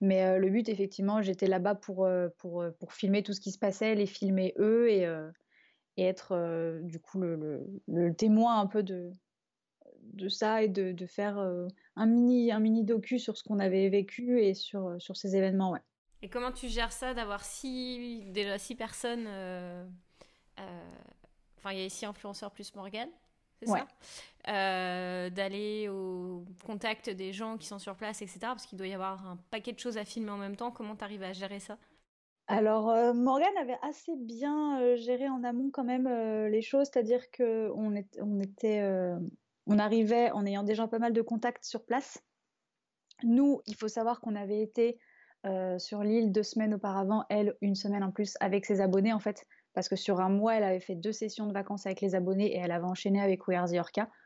Mais 0.00 0.38
le 0.38 0.48
but, 0.48 0.68
effectivement, 0.68 1.20
j'étais 1.20 1.46
là-bas 1.46 1.74
pour, 1.74 2.08
pour, 2.38 2.64
pour 2.78 2.92
filmer 2.94 3.22
tout 3.22 3.34
ce 3.34 3.40
qui 3.40 3.50
se 3.52 3.58
passait, 3.58 3.94
les 3.94 4.06
filmer 4.06 4.54
eux 4.58 4.88
et, 4.90 5.06
et 5.96 6.04
être 6.04 6.32
euh, 6.32 6.80
du 6.82 6.98
coup 6.98 7.20
le, 7.20 7.66
le, 7.86 8.14
témoin 8.14 8.58
un 8.60 8.66
peu 8.66 8.82
de, 8.82 9.10
de 10.14 10.28
ça 10.28 10.62
et 10.62 10.68
de, 10.68 10.92
de 10.92 11.06
faire 11.06 11.38
euh, 11.38 11.68
un, 11.96 12.06
mini, 12.06 12.52
un 12.52 12.60
mini 12.60 12.84
docu 12.84 13.18
sur 13.18 13.36
ce 13.36 13.42
qu'on 13.42 13.58
avait 13.58 13.88
vécu 13.90 14.42
et 14.42 14.54
sur, 14.54 14.86
euh, 14.86 14.98
sur 14.98 15.16
ces 15.16 15.36
événements. 15.36 15.72
Ouais. 15.72 15.80
Et 16.22 16.28
comment 16.28 16.52
tu 16.52 16.68
gères 16.68 16.92
ça 16.92 17.12
d'avoir 17.12 17.44
six, 17.44 18.24
déjà 18.30 18.58
six 18.58 18.74
personnes 18.74 19.26
Enfin, 21.60 21.72
il 21.72 21.82
y 21.82 21.84
a 21.84 21.88
six 21.88 22.06
influenceurs 22.06 22.50
plus 22.50 22.74
Morgan, 22.74 23.08
c'est 23.60 23.66
ça 23.66 23.86
D'aller 25.30 25.88
au 25.88 26.44
contact 26.64 27.10
des 27.10 27.32
gens 27.32 27.58
qui 27.58 27.66
sont 27.66 27.78
sur 27.78 27.94
place, 27.94 28.22
etc. 28.22 28.38
Parce 28.42 28.66
qu'il 28.66 28.78
doit 28.78 28.88
y 28.88 28.94
avoir 28.94 29.26
un 29.26 29.36
paquet 29.50 29.72
de 29.72 29.78
choses 29.78 29.98
à 29.98 30.04
filmer 30.04 30.30
en 30.30 30.38
même 30.38 30.56
temps. 30.56 30.70
Comment 30.70 30.96
tu 30.96 31.04
arrives 31.04 31.22
à 31.22 31.32
gérer 31.32 31.60
ça? 31.60 31.76
Alors, 32.50 32.90
euh, 32.90 33.12
Morgane 33.12 33.56
avait 33.60 33.78
assez 33.80 34.16
bien 34.16 34.80
euh, 34.80 34.96
géré 34.96 35.28
en 35.28 35.44
amont 35.44 35.70
quand 35.70 35.84
même 35.84 36.08
euh, 36.08 36.48
les 36.48 36.62
choses, 36.62 36.88
c'est-à-dire 36.92 37.30
qu'on 37.30 37.94
on 38.18 38.40
était, 38.40 38.82
on 39.66 39.78
arrivait 39.78 40.32
en 40.32 40.44
ayant 40.44 40.64
déjà 40.64 40.88
pas 40.88 40.98
mal 40.98 41.12
de 41.12 41.22
contacts 41.22 41.64
sur 41.64 41.84
place. 41.84 42.20
Nous, 43.22 43.60
il 43.66 43.76
faut 43.76 43.86
savoir 43.86 44.20
qu'on 44.20 44.34
avait 44.34 44.62
été 44.62 44.98
sur 45.78 46.02
l'île 46.02 46.32
deux 46.32 46.42
semaines 46.42 46.74
auparavant, 46.74 47.24
elle 47.30 47.56
une 47.60 47.76
semaine 47.76 48.02
en 48.02 48.10
plus 48.10 48.36
avec 48.40 48.66
ses 48.66 48.80
abonnés 48.80 49.12
en 49.12 49.20
fait, 49.20 49.46
parce 49.72 49.88
que 49.88 49.96
sur 49.96 50.20
un 50.20 50.28
mois, 50.28 50.56
elle 50.56 50.64
avait 50.64 50.80
fait 50.80 50.94
deux 50.94 51.12
sessions 51.12 51.46
de 51.46 51.52
vacances 51.52 51.86
avec 51.86 52.00
les 52.00 52.14
abonnés 52.14 52.54
et 52.54 52.58
elle 52.58 52.72
avait 52.72 52.86
enchaîné 52.86 53.20
avec 53.20 53.46
We 53.46 53.56
Are 53.56 53.68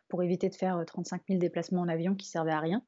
pour 0.09 0.23
éviter 0.23 0.49
de 0.49 0.55
faire 0.55 0.83
35 0.87 1.23
000 1.29 1.41
déplacements 1.41 1.83
en 1.83 1.89
avion 1.89 2.15
qui 2.15 2.29
servaient 2.29 2.53
à 2.53 2.61
rien. 2.61 2.83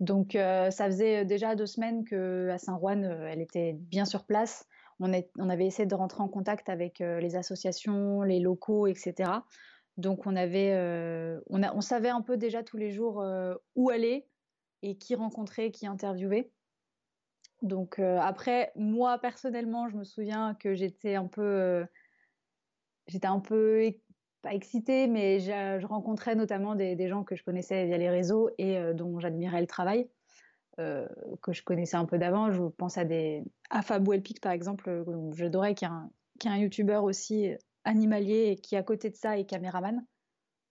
Donc 0.00 0.34
euh, 0.34 0.70
ça 0.70 0.86
faisait 0.86 1.24
déjà 1.24 1.54
deux 1.54 1.66
semaines 1.66 2.04
qu'à 2.04 2.58
Saint-Rouen, 2.58 3.02
euh, 3.02 3.28
elle 3.30 3.40
était 3.40 3.74
bien 3.74 4.04
sur 4.04 4.24
place. 4.24 4.66
On, 4.98 5.12
avait 5.12 5.66
essayé 5.66 5.86
de 5.86 5.94
rentrer 5.94 6.22
en 6.22 6.28
contact 6.28 6.70
avec 6.70 7.02
euh, 7.02 7.20
les 7.20 7.36
associations, 7.36 8.22
les 8.22 8.40
locaux, 8.40 8.86
etc. 8.86 9.30
Donc 9.98 10.26
on 10.26 10.34
on, 10.36 11.80
savait 11.80 12.08
un 12.08 12.22
peu 12.22 12.36
déjà 12.36 12.62
tous 12.62 12.76
les 12.76 12.90
jours 12.90 13.24
où 13.74 13.90
aller 13.90 14.26
et 14.82 14.96
qui 14.96 15.14
rencontrer, 15.14 15.70
qui 15.70 15.86
interviewer. 15.86 16.50
Donc 17.66 17.98
après, 17.98 18.72
moi 18.76 19.18
personnellement, 19.18 19.88
je 19.88 19.96
me 19.96 20.04
souviens 20.04 20.54
que 20.54 20.74
j'étais 20.74 21.14
un 21.14 21.26
peu, 21.26 21.84
j'étais 23.08 23.26
un 23.26 23.40
peu 23.40 23.92
pas 24.42 24.54
excitée, 24.54 25.06
mais 25.06 25.40
je, 25.40 25.86
rencontrais 25.86 26.34
notamment 26.34 26.74
des, 26.74 27.08
gens 27.08 27.24
que 27.24 27.36
je 27.36 27.44
connaissais 27.44 27.86
via 27.86 27.98
les 27.98 28.10
réseaux 28.10 28.50
et 28.58 28.78
euh, 28.78 28.94
dont 28.94 29.18
j'admirais 29.18 29.60
le 29.60 29.66
travail, 29.66 30.08
euh, 30.78 31.06
que 31.42 31.52
je 31.52 31.62
connaissais 31.62 31.96
un 31.96 32.04
peu 32.04 32.18
d'avant. 32.18 32.50
Je 32.52 32.62
pense 32.62 32.98
à 32.98 33.04
des 33.04 33.42
à 33.70 33.82
Fab 33.82 34.08
par 34.40 34.52
exemple, 34.52 34.88
euh, 34.88 35.32
j'adorais, 35.34 35.74
qui 35.74 35.84
est 35.84 35.88
un, 35.88 36.10
qui 36.38 36.48
est 36.48 36.50
un 36.50 36.58
youtubeur 36.58 37.04
aussi 37.04 37.50
animalier 37.84 38.50
et 38.50 38.56
qui 38.56 38.76
à 38.76 38.82
côté 38.82 39.10
de 39.10 39.16
ça 39.16 39.38
est 39.38 39.46
caméraman. 39.46 40.04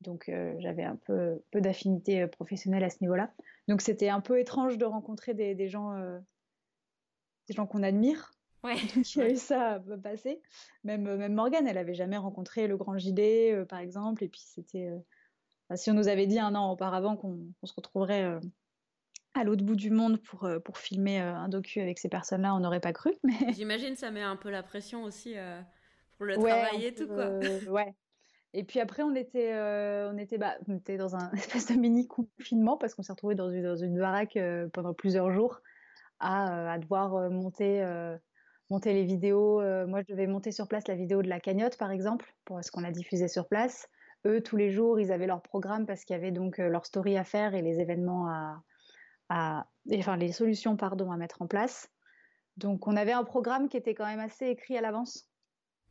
Donc 0.02 0.30
j'avais 0.60 0.84
un 0.84 0.98
peu, 0.98 1.42
peu 1.52 1.62
d'affinité 1.62 2.28
professionnelle 2.28 2.84
à 2.84 2.90
ce 2.90 2.98
niveau-là. 3.02 3.32
Donc 3.68 3.82
c'était 3.82 4.10
un 4.10 4.20
peu 4.20 4.40
étrange 4.40 4.78
de 4.78 4.86
rencontrer 4.86 5.34
des 5.34 5.68
gens, 5.68 5.94
des 7.48 7.54
gens 7.54 7.66
qu'on 7.66 7.84
admire 7.84 8.36
Ouais. 8.66 8.76
Donc 8.96 9.16
il 9.16 9.20
y 9.20 9.22
a 9.22 9.30
eu 9.30 9.38
ça 9.38 9.74
à 9.74 9.98
passer. 9.98 10.42
Même, 10.84 11.08
euh, 11.08 11.18
même 11.18 11.34
Morgane, 11.34 11.68
elle 11.68 11.78
avait 11.78 11.94
jamais 11.94 12.18
rencontré 12.18 12.68
le 12.68 12.78
grand 12.78 12.98
JD, 12.98 13.20
euh, 13.20 13.66
par 13.66 13.80
exemple. 13.80 14.24
Et 14.24 14.28
puis 14.28 14.42
c'était. 14.44 14.90
Euh, 14.90 15.76
si 15.76 15.90
on 15.90 15.94
nous 15.94 16.08
avait 16.08 16.28
dit 16.28 16.40
un 16.40 16.56
an 16.56 16.72
auparavant 16.72 17.16
qu'on 17.16 17.40
se 17.64 17.74
retrouverait 17.76 18.40
à 19.34 19.44
l'autre 19.44 19.64
bout 19.64 19.76
du 19.76 19.90
monde 19.90 20.22
pour, 20.22 20.48
pour 20.64 20.78
filmer 20.78 21.18
un 21.18 21.50
docu 21.50 21.82
avec 21.82 21.98
ces 21.98 22.08
personnes-là, 22.08 22.54
on 22.54 22.60
n'aurait 22.60 22.80
pas 22.80 22.94
cru. 22.94 23.16
Mais... 23.24 23.52
J'imagine 23.54 23.96
ça 23.96 24.12
met 24.12 24.22
un 24.22 24.36
peu 24.36 24.52
la 24.52 24.62
pression 24.62 25.02
aussi 25.02 25.34
pour 26.18 26.28
le 26.28 26.38
travail 26.38 26.86
et 26.86 26.94
tout, 26.94 27.08
quoi. 27.08 27.40
ouais. 27.72 27.96
Et 28.54 28.64
puis 28.64 28.80
après, 28.80 29.02
on 29.02 29.16
était, 29.16 29.56
on, 29.56 30.20
était, 30.20 30.38
bah, 30.38 30.54
on 30.68 30.78
était 30.78 30.98
dans 30.98 31.16
un 31.16 31.32
espèce 31.34 31.66
de 31.66 31.74
mini 31.74 32.06
confinement 32.06 32.78
parce 32.78 32.94
qu'on 32.94 33.02
s'est 33.02 33.14
retrouvé 33.14 33.34
dans 33.34 33.50
une, 33.50 33.64
dans 33.64 33.76
une 33.76 33.98
baraque 33.98 34.38
pendant 34.72 34.94
plusieurs 34.94 35.32
jours 35.32 35.62
à, 36.20 36.74
à 36.74 36.80
devoir 36.80 37.30
monter 37.30 37.84
monter 38.70 38.94
les 38.94 39.04
vidéos. 39.06 39.62
Euh, 39.62 39.86
moi, 39.88 40.02
je 40.02 40.12
devais 40.12 40.28
monter 40.28 40.52
sur 40.52 40.68
place 40.68 40.88
la 40.88 40.96
vidéo 40.96 41.22
de 41.22 41.30
la 41.30 41.40
cagnotte, 41.40 41.78
par 41.78 41.92
exemple, 41.92 42.34
pour 42.46 42.64
ce 42.64 42.72
qu'on 42.72 42.84
a 42.84 42.92
diffusé 42.92 43.28
sur 43.28 43.48
place. 43.48 43.88
Eux, 44.26 44.42
tous 44.42 44.58
les 44.58 44.72
jours, 44.72 45.00
ils 45.00 45.12
avaient 45.12 45.28
leur 45.28 45.42
programme 45.42 45.86
parce 45.86 46.04
qu'il 46.04 46.16
y 46.16 46.20
avait 46.20 46.32
donc 46.32 46.60
euh, 46.60 46.68
leur 46.68 46.86
story 46.86 47.18
à 47.18 47.24
faire 47.24 47.54
et 47.54 47.62
les 47.62 47.80
événements 47.80 48.28
à, 48.28 48.64
à 49.30 49.68
enfin 49.94 50.18
les 50.18 50.32
solutions 50.32 50.78
pardon 50.78 51.12
à 51.12 51.18
mettre 51.18 51.42
en 51.42 51.48
place. 51.48 51.90
Donc, 52.58 52.88
on 52.88 52.96
avait 52.96 53.12
un 53.12 53.24
programme 53.24 53.70
qui 53.70 53.78
était 53.78 53.94
quand 53.94 54.06
même 54.06 54.20
assez 54.20 54.48
écrit 54.48 54.78
à 54.78 54.82
l'avance. 54.82 55.32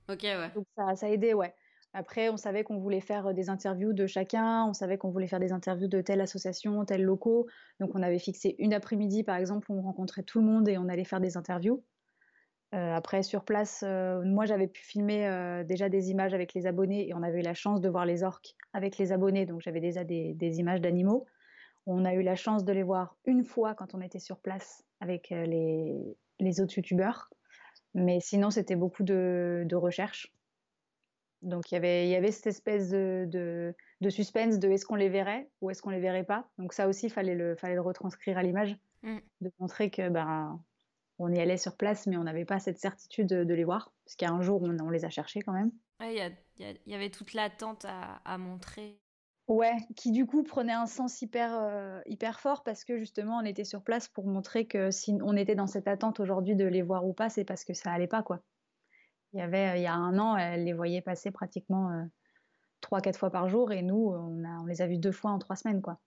Ok, 0.09 0.23
ouais. 0.23 0.51
Donc 0.55 0.67
ça, 0.77 0.97
ça 0.97 1.11
aidait, 1.11 1.35
ouais. 1.35 1.55
Après, 1.95 2.29
on 2.29 2.37
savait 2.37 2.65
qu'on 2.65 2.79
voulait 2.79 3.01
faire 3.01 3.33
des 3.33 3.49
interviews 3.49 3.93
de 3.93 4.07
chacun, 4.07 4.67
on 4.67 4.73
savait 4.73 4.99
qu'on 4.99 5.11
voulait 5.11 5.29
faire 5.29 5.41
des 5.41 5.53
interviews 5.53 5.89
de 5.89 6.01
telle 6.01 6.21
association, 6.21 6.85
tel 6.85 7.03
locaux. 7.03 7.47
Donc, 7.81 7.93
on 7.95 8.03
avait 8.03 8.19
fixé 8.19 8.57
une 8.59 8.75
après-midi, 8.75 9.23
par 9.23 9.37
exemple, 9.37 9.71
où 9.71 9.79
on 9.79 9.83
rencontrait 9.83 10.25
tout 10.25 10.41
le 10.41 10.47
monde 10.47 10.69
et 10.69 10.77
on 10.77 10.89
allait 10.89 11.05
faire 11.05 11.21
des 11.21 11.37
interviews. 11.37 11.83
Euh, 12.75 12.93
après, 12.93 13.23
sur 13.23 13.45
place, 13.45 13.85
euh, 13.87 14.23
moi, 14.25 14.47
j'avais 14.47 14.67
pu 14.67 14.83
filmer 14.83 15.29
euh, 15.29 15.63
déjà 15.63 15.89
des 15.89 16.11
images 16.11 16.35
avec 16.35 16.55
les 16.55 16.67
abonnés 16.67 17.09
et 17.09 17.15
on 17.15 17.23
avait 17.23 17.39
eu 17.39 17.43
la 17.43 17.55
chance 17.55 17.81
de 17.81 17.89
voir 17.89 18.05
les 18.05 18.25
orques 18.25 18.57
avec 18.73 18.99
les 18.99 19.13
abonnés, 19.13 19.47
donc 19.47 19.61
j'avais 19.61 19.81
déjà 19.81 20.03
des, 20.03 20.59
images 20.59 20.81
d'animaux. 20.81 21.25
On 21.87 22.05
a 22.05 22.15
eu 22.15 22.23
la 22.23 22.35
chance 22.35 22.65
de 22.65 22.73
les 22.73 22.83
voir 22.83 23.17
une 23.27 23.45
fois 23.45 23.75
quand 23.75 23.95
on 23.95 24.01
était 24.01 24.19
sur 24.19 24.39
place 24.39 24.83
avec 25.01 25.31
les, 25.31 26.61
autres 26.61 26.77
youtubeurs, 26.77 27.31
mais 27.95 28.19
sinon, 28.19 28.51
c'était 28.51 28.75
beaucoup 28.75 29.05
de, 29.05 29.75
recherches. 29.75 30.33
Donc 31.45 31.71
il 31.71 31.75
y 31.75 31.77
avait, 31.77 32.07
il 32.07 32.11
y 32.11 32.17
avait 32.17 32.33
cette 32.33 32.47
espèce 32.47 32.91
de, 32.91 33.75
de, 34.01 34.11
suspense 34.11 34.59
de 34.59 34.69
est-ce 34.71 34.87
qu'on 34.87 34.95
les 34.95 35.09
verrait 35.09 35.49
ou 35.61 35.71
est-ce 35.71 35.83
qu'on 35.83 35.91
les 35.91 36.01
verrait 36.01 36.25
pas. 36.25 36.49
Donc 36.59 36.73
ça 36.73 36.89
aussi, 36.89 37.07
il 37.07 37.11
fallait 37.11 37.35
le, 37.35 37.55
fallait 37.55 37.75
le 37.75 37.83
retranscrire 37.83 38.39
à 38.39 38.43
l'image, 38.43 38.77
mm. 39.03 39.19
de 39.43 39.53
montrer 39.59 39.91
que 39.91 40.09
ben, 40.09 40.61
on 41.19 41.33
y 41.33 41.39
allait 41.39 41.59
sur 41.59 41.77
place, 41.77 42.07
mais 42.07 42.17
on 42.17 42.25
n'avait 42.25 42.47
pas 42.47 42.59
cette 42.59 42.79
certitude 42.79 43.29
de, 43.29 43.55
les 43.55 43.65
voir, 43.65 43.93
parce 44.05 44.17
qu'il 44.17 44.27
y 44.27 44.31
a 44.31 44.35
un 44.35 44.43
jour 44.43 44.63
on, 44.63 44.91
les 44.91 45.05
a 45.05 45.11
cherchés 45.11 45.41
quand 45.41 45.53
même. 45.53 45.71
Il 46.01 46.35
y, 46.87 46.95
avait 46.95 47.11
toute 47.11 47.35
l'attente 47.35 47.85
à, 47.85 48.21
à, 48.25 48.39
montrer. 48.39 48.99
Ouais, 49.47 49.77
qui 49.95 50.11
du 50.11 50.25
coup 50.25 50.43
prenait 50.43 50.73
un 50.73 50.87
sens 50.87 51.21
hyper, 51.21 51.55
euh, 51.55 52.01
hyper 52.07 52.41
fort 52.41 52.63
parce 52.63 52.83
que 52.83 52.99
justement 52.99 53.39
on 53.39 53.45
était 53.45 53.65
sur 53.65 53.83
place 53.83 54.09
pour 54.09 54.27
montrer 54.27 54.67
que 54.67 54.91
si 54.91 55.19
on 55.23 55.37
était 55.37 55.55
dans 55.55 55.67
cette 55.67 55.87
attente 55.87 56.19
aujourd'hui 56.19 56.57
de 56.57 56.65
les 56.65 56.81
voir 56.81 57.07
ou 57.07 57.13
pas, 57.13 57.29
c'est 57.29 57.45
parce 57.45 57.65
que 57.65 57.75
ça 57.75 57.93
allait 57.93 58.07
pas 58.07 58.23
quoi. 58.23 58.41
Il 59.35 59.41
y 59.41 59.43
avait 59.43 59.79
il 59.79 59.83
y 59.83 59.87
a 59.87 59.95
un 59.95 60.19
an, 60.19 60.37
elle 60.37 60.65
les 60.65 60.73
voyait 60.73 61.03
passer 61.03 61.31
pratiquement 61.31 61.91
euh, 61.91 62.05
trois, 62.81 63.01
quatre 63.01 63.19
fois 63.19 63.31
par 63.31 63.49
jour 63.49 63.73
et 63.73 63.83
nous 63.83 64.15
on, 64.15 64.45
a, 64.45 64.61
on 64.61 64.67
les 64.67 64.81
a 64.81 64.87
vus 64.87 64.99
deux 64.99 65.13
fois 65.13 65.33
en 65.33 65.39
trois 65.39 65.57
semaines 65.57 65.83
quoi. 65.83 66.01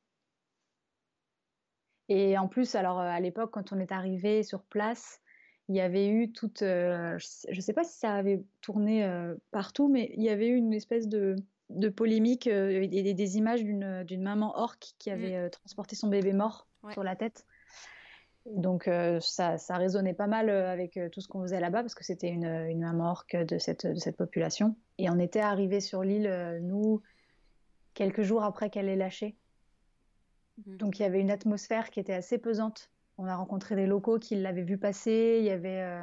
Et 2.09 2.37
en 2.37 2.47
plus, 2.47 2.75
alors 2.75 2.99
à 2.99 3.19
l'époque, 3.19 3.51
quand 3.51 3.73
on 3.73 3.79
est 3.79 3.91
arrivé 3.91 4.41
sur 4.41 4.63
place, 4.63 5.19
il 5.67 5.75
y 5.75 5.81
avait 5.81 6.07
eu 6.07 6.31
toute, 6.31 6.61
euh, 6.61 7.17
je 7.19 7.55
ne 7.55 7.61
sais 7.61 7.73
pas 7.73 7.83
si 7.83 7.99
ça 7.99 8.15
avait 8.15 8.41
tourné 8.61 9.05
partout, 9.51 9.89
mais 9.89 10.13
il 10.15 10.23
y 10.23 10.29
avait 10.29 10.47
eu 10.47 10.55
une 10.55 10.73
espèce 10.73 11.09
de 11.09 11.35
de 11.69 11.89
polémique 11.89 12.47
euh, 12.47 12.87
et 12.91 13.13
des, 13.13 13.37
images 13.37 13.63
d'une 13.63 14.21
maman 14.21 14.57
orque 14.57 14.93
qui 14.99 15.09
avait 15.09 15.31
mm. 15.31 15.45
euh, 15.45 15.49
transporté 15.49 15.95
son 15.95 16.07
bébé 16.07 16.33
mort 16.33 16.67
sur 16.91 17.03
la 17.03 17.15
tête. 17.15 17.45
Donc 18.55 18.87
euh, 18.87 19.19
ça, 19.19 19.57
ça, 19.57 19.77
résonnait 19.77 20.13
pas 20.13 20.27
mal 20.27 20.49
avec 20.49 20.99
tout 21.11 21.21
ce 21.21 21.27
qu'on 21.27 21.41
faisait 21.41 21.59
là-bas 21.59 21.81
parce 21.81 21.95
que 21.95 22.03
c'était 22.03 22.29
une, 22.29 22.45
une, 22.45 22.79
maman 22.79 23.11
orque 23.11 23.35
de 23.35 23.57
cette, 23.57 23.85
de 23.85 23.99
cette 23.99 24.17
population. 24.17 24.75
Et 24.97 25.09
on 25.09 25.19
était 25.19 25.41
arrivé 25.41 25.81
sur 25.81 26.03
l'île, 26.03 26.59
nous, 26.63 27.01
quelques 27.93 28.23
jours 28.23 28.43
après 28.43 28.69
qu'elle 28.69 28.89
ait 28.89 28.95
lâché. 28.95 29.35
Mm. 30.65 30.77
Donc 30.77 30.99
il 30.99 31.03
y 31.03 31.05
avait 31.05 31.19
une 31.19 31.31
atmosphère 31.31 31.89
qui 31.89 31.99
était 31.99 32.13
assez 32.13 32.37
pesante. 32.37 32.89
On 33.17 33.25
a 33.25 33.35
rencontré 33.35 33.75
des 33.75 33.85
locaux 33.85 34.19
qui 34.19 34.35
l'avaient 34.35 34.63
vu 34.63 34.77
passer. 34.77 35.37
Il 35.39 35.45
y 35.45 35.49
avait, 35.49 35.99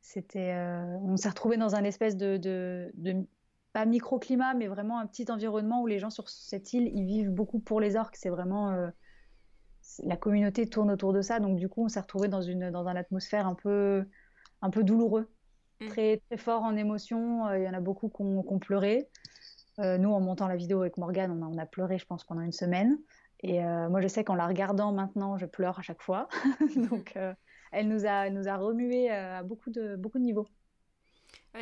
c'était, 0.00 0.54
on 1.02 1.16
s'est 1.16 1.28
retrouvé 1.28 1.56
dans 1.56 1.74
un 1.74 1.82
espèce 1.82 2.16
de, 2.16 2.36
de, 2.36 2.92
de 2.94 3.26
pas 3.72 3.86
microclimat, 3.86 4.54
mais 4.54 4.68
vraiment 4.68 4.98
un 4.98 5.06
petit 5.06 5.30
environnement 5.30 5.82
où 5.82 5.86
les 5.86 5.98
gens 5.98 6.10
sur 6.10 6.28
cette 6.28 6.72
île, 6.72 6.90
ils 6.94 7.06
vivent 7.06 7.30
beaucoup 7.30 7.58
pour 7.58 7.80
les 7.80 7.96
orques. 7.96 8.16
C'est 8.16 8.28
vraiment 8.28 8.70
euh, 8.70 8.88
la 10.04 10.16
communauté 10.16 10.66
tourne 10.66 10.90
autour 10.90 11.12
de 11.12 11.22
ça, 11.22 11.40
donc 11.40 11.56
du 11.56 11.68
coup, 11.68 11.84
on 11.84 11.88
s'est 11.88 12.00
retrouvé 12.00 12.28
dans 12.28 12.42
une 12.42 12.70
dans 12.70 12.86
une 12.86 12.96
atmosphère 12.96 13.46
un 13.46 13.54
peu 13.54 14.04
un 14.60 14.70
peu 14.70 14.84
douloureux, 14.84 15.28
mm. 15.80 15.88
très 15.88 16.22
très 16.28 16.36
fort 16.36 16.62
en 16.62 16.76
émotion. 16.76 17.46
Euh, 17.46 17.58
il 17.58 17.64
y 17.64 17.68
en 17.68 17.74
a 17.74 17.80
beaucoup 17.80 18.08
qui 18.08 18.22
ont, 18.22 18.58
pleuré. 18.58 19.08
Euh, 19.78 19.98
nous, 19.98 20.10
en 20.10 20.20
montant 20.20 20.48
la 20.48 20.56
vidéo 20.56 20.82
avec 20.82 20.98
Morgane, 20.98 21.30
on 21.30 21.42
a, 21.42 21.46
on 21.46 21.58
a 21.58 21.66
pleuré, 21.66 21.98
je 21.98 22.06
pense, 22.06 22.24
pendant 22.24 22.42
une 22.42 22.52
semaine. 22.52 22.98
Et 23.44 23.60
moi, 23.60 24.00
je 24.00 24.06
sais 24.06 24.22
qu'en 24.22 24.36
la 24.36 24.46
regardant 24.46 24.92
maintenant, 24.92 25.36
je 25.36 25.46
pleure 25.46 25.76
à 25.76 25.82
chaque 25.82 26.00
fois. 26.00 26.28
donc, 26.76 27.18
elle 27.72 27.88
nous 27.88 28.06
a 28.06 28.30
nous 28.30 28.46
a 28.46 28.56
remué 28.56 29.10
à 29.10 29.42
beaucoup 29.42 29.70
de 29.70 29.96
beaucoup 29.96 30.20
de 30.20 30.24
niveaux 30.24 30.46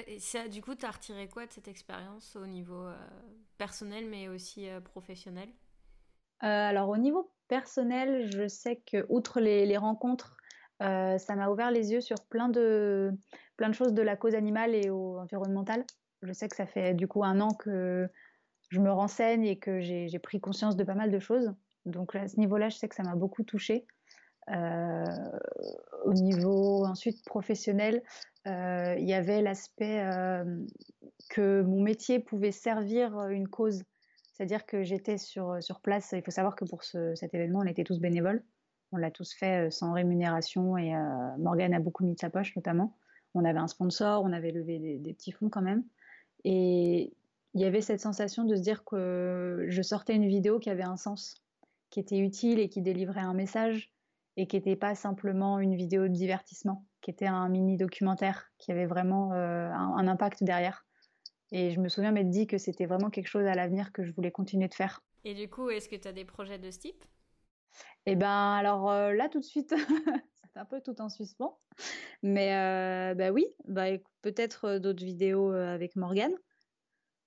et 0.06 0.18
ça, 0.20 0.46
du 0.48 0.62
coup, 0.62 0.74
tu 0.74 0.86
as 0.86 0.90
retiré 0.90 1.28
quoi 1.28 1.46
de 1.46 1.52
cette 1.52 1.68
expérience 1.68 2.36
au 2.36 2.46
niveau 2.46 2.84
euh, 2.86 2.96
personnel, 3.58 4.06
mais 4.08 4.28
aussi 4.28 4.68
euh, 4.68 4.80
professionnel? 4.80 5.48
Euh, 6.42 6.46
Alors, 6.46 6.88
au 6.88 6.96
niveau 6.96 7.30
personnel, 7.50 8.30
je 8.32 8.48
sais 8.48 8.80
que, 8.90 9.04
outre 9.10 9.40
les, 9.40 9.76
rencontres, 9.76 10.36
ça 10.78 11.36
m'a 11.36 11.50
ouvert 11.50 11.70
les 11.70 11.92
yeux 11.92 12.00
sur 12.00 12.16
plein 12.30 12.48
de, 12.48 13.10
plein 13.58 13.68
de 13.68 13.74
choses 13.74 13.92
de 13.92 14.00
la 14.00 14.16
cause 14.16 14.34
animale 14.34 14.74
et 14.74 14.88
au 14.88 15.18
environnemental. 15.18 15.84
Je 16.22 16.32
sais 16.32 16.48
que 16.48 16.56
ça 16.56 16.66
fait 16.66 16.94
du 16.94 17.06
coup 17.08 17.24
un 17.24 17.40
an 17.40 17.52
que 17.52 18.08
je 18.70 18.80
me 18.80 18.90
renseigne 18.90 19.44
et 19.44 19.58
que 19.58 19.80
j'ai 19.80 20.18
pris 20.20 20.40
conscience 20.40 20.76
de 20.76 20.84
pas 20.84 20.94
mal 20.94 21.10
de 21.10 21.18
choses. 21.18 21.52
Donc, 21.84 22.14
à 22.14 22.28
ce 22.28 22.38
niveau-là, 22.38 22.68
je 22.68 22.78
sais 22.78 22.88
que 22.88 22.94
ça 22.94 23.02
m'a 23.02 23.16
beaucoup 23.16 23.42
touchée. 23.42 23.86
au 24.48 26.12
niveau 26.14 26.86
ensuite 26.86 27.24
professionnel, 27.24 28.02
euh, 28.46 28.94
il 28.98 29.06
y 29.06 29.12
avait 29.12 29.42
l'aspect 29.42 30.00
euh, 30.00 30.44
que 31.28 31.62
mon 31.62 31.82
métier 31.82 32.20
pouvait 32.20 32.52
servir 32.52 33.18
euh, 33.18 33.28
une 33.28 33.48
cause. 33.48 33.82
C'est-à-dire 34.40 34.64
que 34.64 34.82
j'étais 34.84 35.18
sur, 35.18 35.62
sur 35.62 35.80
place. 35.80 36.14
Il 36.16 36.22
faut 36.22 36.30
savoir 36.30 36.56
que 36.56 36.64
pour 36.64 36.82
cet 36.82 37.34
événement, 37.34 37.58
on 37.58 37.66
était 37.66 37.84
tous 37.84 38.00
bénévoles. 38.00 38.42
On 38.90 38.96
l'a 38.96 39.10
tous 39.10 39.34
fait 39.34 39.70
sans 39.70 39.92
rémunération 39.92 40.78
et 40.78 40.94
Morgane 41.36 41.74
a 41.74 41.78
beaucoup 41.78 42.04
mis 42.04 42.14
de 42.14 42.18
sa 42.18 42.30
poche 42.30 42.56
notamment. 42.56 42.96
On 43.34 43.44
avait 43.44 43.58
un 43.58 43.66
sponsor, 43.66 44.22
on 44.24 44.32
avait 44.32 44.50
levé 44.50 44.78
des, 44.78 45.12
petits 45.12 45.32
fonds 45.32 45.50
quand 45.50 45.60
même. 45.60 45.84
Et 46.44 47.12
il 47.52 47.60
y 47.60 47.66
avait 47.66 47.82
cette 47.82 48.00
sensation 48.00 48.44
de 48.44 48.56
se 48.56 48.62
dire 48.62 48.82
que 48.82 49.66
je 49.68 49.82
sortais 49.82 50.14
une 50.14 50.26
vidéo 50.26 50.58
qui 50.58 50.70
avait 50.70 50.84
un 50.84 50.96
sens, 50.96 51.44
qui 51.90 52.00
était 52.00 52.18
utile 52.18 52.60
et 52.60 52.70
qui 52.70 52.80
délivrait 52.80 53.20
un 53.20 53.34
message 53.34 53.92
et 54.38 54.46
qui 54.46 54.56
n'était 54.56 54.74
pas 54.74 54.94
simplement 54.94 55.58
une 55.58 55.76
vidéo 55.76 56.04
de 56.04 56.14
divertissement, 56.14 56.86
qui 57.02 57.10
était 57.10 57.26
un 57.26 57.50
mini 57.50 57.76
documentaire 57.76 58.46
qui 58.56 58.72
avait 58.72 58.86
vraiment 58.86 59.34
euh, 59.34 59.70
un, 59.70 60.08
impact 60.08 60.44
derrière. 60.44 60.86
Et 61.52 61.70
je 61.72 61.80
me 61.80 61.88
souviens 61.88 62.12
m'être 62.12 62.30
dit 62.30 62.46
que 62.46 62.58
c'était 62.58 62.86
vraiment 62.86 63.10
quelque 63.10 63.26
chose 63.26 63.46
à 63.46 63.54
l'avenir 63.54 63.92
que 63.92 64.04
je 64.04 64.12
voulais 64.12 64.30
continuer 64.30 64.68
de 64.68 64.74
faire. 64.74 65.02
Et 65.24 65.34
du 65.34 65.48
coup, 65.48 65.68
est-ce 65.70 65.88
que 65.88 65.96
tu 65.96 66.08
as 66.08 66.12
des 66.12 66.24
projets 66.24 66.58
de 66.58 66.70
ce 66.70 66.78
type? 66.78 67.04
Eh 68.06 68.16
ben, 68.16 68.52
alors 68.52 68.90
euh, 68.90 69.12
là, 69.12 69.28
tout 69.28 69.40
de 69.40 69.44
suite, 69.44 69.74
c'est 70.52 70.58
un 70.58 70.64
peu 70.64 70.80
tout 70.80 71.00
en 71.00 71.08
suspens. 71.08 71.58
Mais 72.22 72.54
euh, 72.54 73.14
bah 73.14 73.30
oui, 73.30 73.46
bah, 73.66 73.86
peut-être 74.22 74.78
d'autres 74.78 75.04
vidéos 75.04 75.50
avec 75.50 75.96
Morgane. 75.96 76.34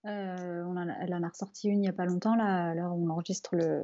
on 0.03 0.09
elle 0.09 1.13
en 1.13 1.23
a 1.23 1.29
ressorti 1.29 1.67
une 1.67 1.79
il 1.79 1.81
n'y 1.81 1.89
a 1.89 1.93
pas 1.93 2.05
longtemps, 2.05 2.35
là, 2.35 2.73
là 2.73 2.91
on 2.91 3.09
enregistre 3.09 3.55
le, 3.55 3.83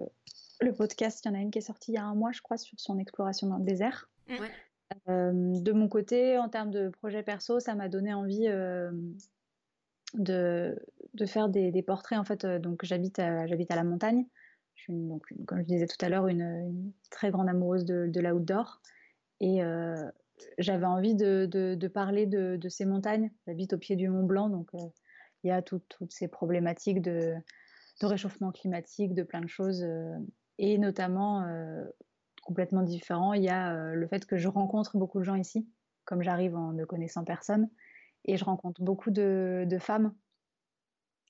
le 0.62 0.74
podcast, 0.74 1.24
il 1.24 1.30
y 1.30 1.32
en 1.32 1.36
a 1.36 1.40
une 1.40 1.52
qui 1.52 1.60
est 1.60 1.62
sortie 1.62 1.92
il 1.92 1.96
y 1.96 1.98
a 1.98 2.06
un 2.06 2.16
mois, 2.16 2.32
je 2.32 2.42
crois, 2.42 2.58
sur 2.58 2.80
son 2.80 2.98
exploration 3.00 3.48
dans 3.48 3.58
le 3.58 3.66
désert. 3.66 4.10
Mm. 4.28 4.34
Euh, 5.08 5.60
de 5.60 5.72
mon 5.72 5.88
côté, 5.88 6.38
en 6.38 6.50
termes 6.50 6.72
de 6.72 6.90
projet 6.90 7.24
perso, 7.24 7.60
ça 7.60 7.76
m'a 7.76 7.90
donné 7.90 8.14
envie 8.14 8.48
euh, 8.48 8.92
de, 10.14 10.76
faire 11.26 11.50
des, 11.50 11.84
portraits. 11.84 12.20
En 12.20 12.24
fait, 12.24 12.46
euh, 12.46 12.60
donc 12.60 12.84
j'habite 12.84 13.20
à, 13.20 13.48
j'habite 13.48 13.72
à 13.72 13.76
la 13.76 13.84
montagne. 13.84 14.26
Je 14.76 14.84
suis, 14.84 14.94
donc, 14.94 15.26
comme 15.46 15.60
je 15.60 15.66
disais 15.66 15.88
tout 15.88 16.04
à 16.04 16.10
l'heure, 16.10 16.28
une, 16.28 16.92
très 17.12 17.32
grande 17.32 17.50
amoureuse 17.50 17.86
de, 17.86 18.08
de 18.08 18.22
l'outdoor. 18.22 18.82
Et 19.42 19.62
j'avais 20.58 20.86
envie 20.86 21.16
de, 21.16 21.46
de 21.46 21.88
parler 21.88 22.26
de, 22.26 22.70
ces 22.70 22.86
montagnes. 22.86 23.32
J'habite 23.46 23.74
au 23.74 23.78
pied 23.78 23.96
du 23.96 24.10
Mont 24.10 24.24
Blanc, 24.24 24.50
donc 24.50 24.70
il 25.44 25.48
y 25.48 25.52
a 25.52 25.62
toutes 25.62 25.96
ces 26.10 26.28
problématiques 26.28 27.02
de, 27.02 27.36
réchauffement 28.02 28.52
climatique, 28.52 29.14
de 29.14 29.24
plein 29.24 29.42
de 29.42 29.48
choses 29.48 29.86
et 30.60 30.78
notamment, 30.78 31.44
euh, 31.44 31.84
complètement 32.44 32.84
différent, 32.84 33.34
il 33.34 33.44
y 33.44 33.50
a 33.50 33.74
euh, 33.74 33.94
le 33.94 34.08
fait 34.08 34.26
que 34.26 34.38
je 34.38 34.48
rencontre 34.50 34.98
beaucoup 34.98 35.20
de 35.20 35.24
gens 35.24 35.36
ici, 35.36 35.68
comme 36.04 36.22
j'arrive 36.22 36.56
en 36.56 36.74
ne 36.74 36.84
connaissant 36.84 37.24
personne. 37.24 37.70
Et 38.26 38.38
je 38.38 38.46
rencontre 38.46 38.82
beaucoup 38.82 39.12
de, 39.12 39.66
femmes 39.80 40.14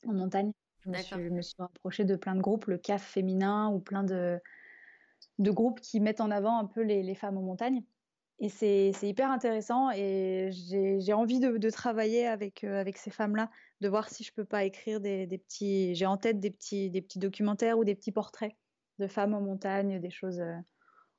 en 0.06 0.14
montagne. 0.14 0.52
Je 0.86 0.90
me, 0.90 1.42
suis, 1.42 1.56
rapprochée 1.58 2.06
de 2.06 2.16
plein 2.16 2.36
de 2.36 2.42
groupes, 2.42 2.66
le 2.66 2.78
CAF 2.78 3.04
féminin 3.04 3.70
ou 3.70 3.80
plein 3.80 4.04
de, 4.04 4.40
de 5.40 5.52
groupes 5.52 5.82
qui 5.82 6.00
mettent 6.00 6.22
en 6.22 6.32
avant 6.32 6.58
un 6.58 6.66
peu 6.66 6.82
les, 6.82 7.16
femmes 7.16 7.38
en 7.38 7.42
montagne. 7.42 7.84
Et 8.40 8.48
c'est 8.48 8.94
hyper 9.04 9.30
intéressant 9.30 9.92
et 9.92 10.50
j'ai 10.52 11.14
envie 11.14 11.40
de, 11.40 11.70
travailler 11.70 12.26
avec, 12.26 12.64
euh, 12.64 12.80
avec 12.80 12.98
ces 12.98 13.12
femmes-là, 13.12 13.52
de 13.82 13.90
voir 13.90 14.08
si 14.08 14.24
je 14.24 14.34
peux 14.34 14.46
pas 14.46 14.64
écrire 14.64 15.02
des, 15.02 15.28
des 15.28 15.38
petits... 15.38 15.94
J'ai 15.96 16.06
en 16.06 16.18
tête 16.18 16.40
des 16.40 16.50
petits, 16.50 16.90
des 16.90 17.02
petits 17.02 17.20
documentaires 17.20 17.78
ou 17.78 17.84
des 17.84 17.96
petits 17.96 18.14
portraits 18.14 18.56
de 19.00 19.08
femmes 19.08 19.34
en 19.34 19.42
montagne, 19.42 20.00
des 20.00 20.10
choses 20.10 20.40
euh, 20.40 20.56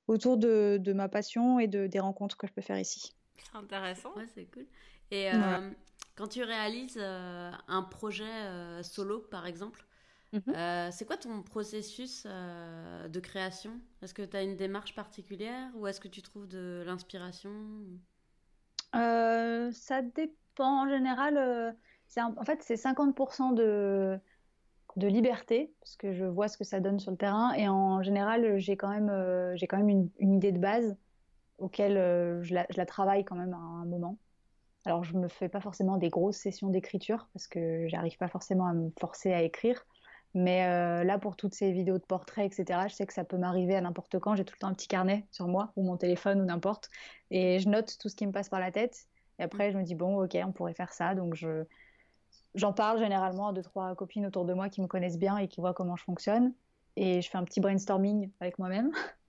autour 0.06 0.38
de, 0.38 0.78
de, 0.80 0.92
ma 0.92 1.08
passion 1.08 1.58
et 1.58 1.66
de, 1.66 1.86
des 1.86 2.00
rencontres 2.00 2.36
que 2.36 2.46
je 2.46 2.52
peux 2.52 2.62
faire 2.62 2.78
ici. 2.78 3.14
C'est 3.36 3.56
intéressant. 3.56 4.12
Ouais, 4.16 4.26
c'est 4.34 4.46
cool. 4.46 4.66
Et 5.10 5.32
euh, 5.32 5.70
quand 6.16 6.28
tu 6.28 6.42
réalises 6.42 6.98
euh, 7.00 7.50
un 7.68 7.82
projet 7.82 8.82
solo, 8.82 9.20
par 9.20 9.46
exemple, 9.46 9.84
mhm. 10.32 10.90
c'est 10.92 11.06
quoi 11.06 11.16
ton 11.16 11.42
processus 11.42 12.26
de 12.26 13.20
création? 13.20 13.72
Est-ce 14.02 14.14
que 14.14 14.22
tu 14.22 14.36
as 14.36 14.42
une 14.42 14.56
démarche 14.56 14.94
particulière 14.94 15.70
ou 15.74 15.86
est-ce 15.86 16.00
que 16.00 16.08
tu 16.08 16.22
trouves 16.22 16.48
de 16.48 16.82
l'inspiration? 16.86 17.52
Ça 18.92 20.02
dépend. 20.02 20.36
En 20.58 20.88
général, 20.88 21.74
en 22.18 22.44
fait, 22.44 22.62
c'est 22.62 22.74
50% 22.74 23.54
de, 23.54 24.20
de 24.96 25.06
liberté, 25.06 25.72
parce 25.80 25.96
que 25.96 26.12
je 26.12 26.24
vois 26.24 26.48
ce 26.48 26.56
que 26.58 26.64
ça 26.64 26.80
donne 26.80 26.98
sur 26.98 27.10
le 27.10 27.16
terrain. 27.16 27.52
Et 27.54 27.68
en 27.68 28.02
général, 28.02 28.58
j'ai 28.58 28.76
quand 28.76 28.88
même, 28.88 29.10
euh, 29.10 29.54
j'ai 29.56 29.66
quand 29.66 29.78
même 29.78 30.10
une, 30.18 30.32
idée 30.32 30.52
de 30.52 30.58
base 30.58 30.96
auquel 31.58 31.96
euh, 31.96 32.42
je, 32.42 32.54
la, 32.54 32.86
travaille 32.86 33.24
quand 33.24 33.36
même 33.36 33.54
à 33.54 33.58
un 33.58 33.84
moment. 33.84 34.16
Alors, 34.90 35.04
je 35.04 35.16
me 35.16 35.28
fais 35.28 35.48
pas 35.48 35.60
forcément 35.60 35.98
des 35.98 36.08
grosses 36.08 36.38
sessions 36.38 36.68
d'écriture 36.68 37.28
parce 37.32 37.46
que 37.46 37.86
j'arrive 37.86 38.16
pas 38.16 38.26
forcément 38.26 38.66
à 38.66 38.72
me 38.72 38.90
forcer 38.98 39.32
à 39.32 39.40
écrire. 39.42 39.86
Mais 40.34 40.66
euh, 40.66 41.04
là, 41.04 41.16
pour 41.16 41.36
toutes 41.36 41.54
ces 41.54 41.70
vidéos 41.70 41.98
de 41.98 42.04
portraits, 42.04 42.44
etc., 42.44 42.88
je 42.88 42.94
sais 42.96 43.06
que 43.06 43.12
ça 43.12 43.22
peut 43.22 43.36
m'arriver 43.36 43.76
à 43.76 43.80
n'importe 43.80 44.18
quand. 44.18 44.34
J'ai 44.34 44.44
tout 44.44 44.54
le 44.56 44.58
temps 44.58 44.66
un 44.66 44.74
petit 44.74 44.88
carnet 44.88 45.28
sur 45.30 45.46
moi 45.46 45.72
ou 45.76 45.84
mon 45.84 45.96
téléphone 45.96 46.40
ou 46.40 46.44
n'importe. 46.44 46.90
Et 47.30 47.60
je 47.60 47.68
note 47.68 47.98
tout 48.00 48.08
ce 48.08 48.16
qui 48.16 48.26
me 48.26 48.32
passe 48.32 48.48
par 48.48 48.58
la 48.58 48.72
tête. 48.72 49.06
Et 49.38 49.44
après, 49.44 49.70
je 49.70 49.78
me 49.78 49.84
dis, 49.84 49.94
bon, 49.94 50.24
ok, 50.24 50.36
on 50.44 50.50
pourrait 50.50 50.74
faire 50.74 50.92
ça. 50.92 51.14
Donc, 51.14 51.36
je, 51.36 51.62
j'en 52.56 52.72
parle 52.72 52.98
généralement 52.98 53.46
à 53.46 53.52
deux, 53.52 53.62
trois 53.62 53.94
copines 53.94 54.26
autour 54.26 54.44
de 54.44 54.54
moi 54.54 54.68
qui 54.70 54.82
me 54.82 54.88
connaissent 54.88 55.18
bien 55.18 55.36
et 55.36 55.46
qui 55.46 55.60
voient 55.60 55.72
comment 55.72 55.94
je 55.94 56.02
fonctionne. 56.02 56.52
Et 56.96 57.22
je 57.22 57.30
fais 57.30 57.38
un 57.38 57.44
petit 57.44 57.60
brainstorming 57.60 58.28
avec 58.40 58.58
moi-même. 58.58 58.90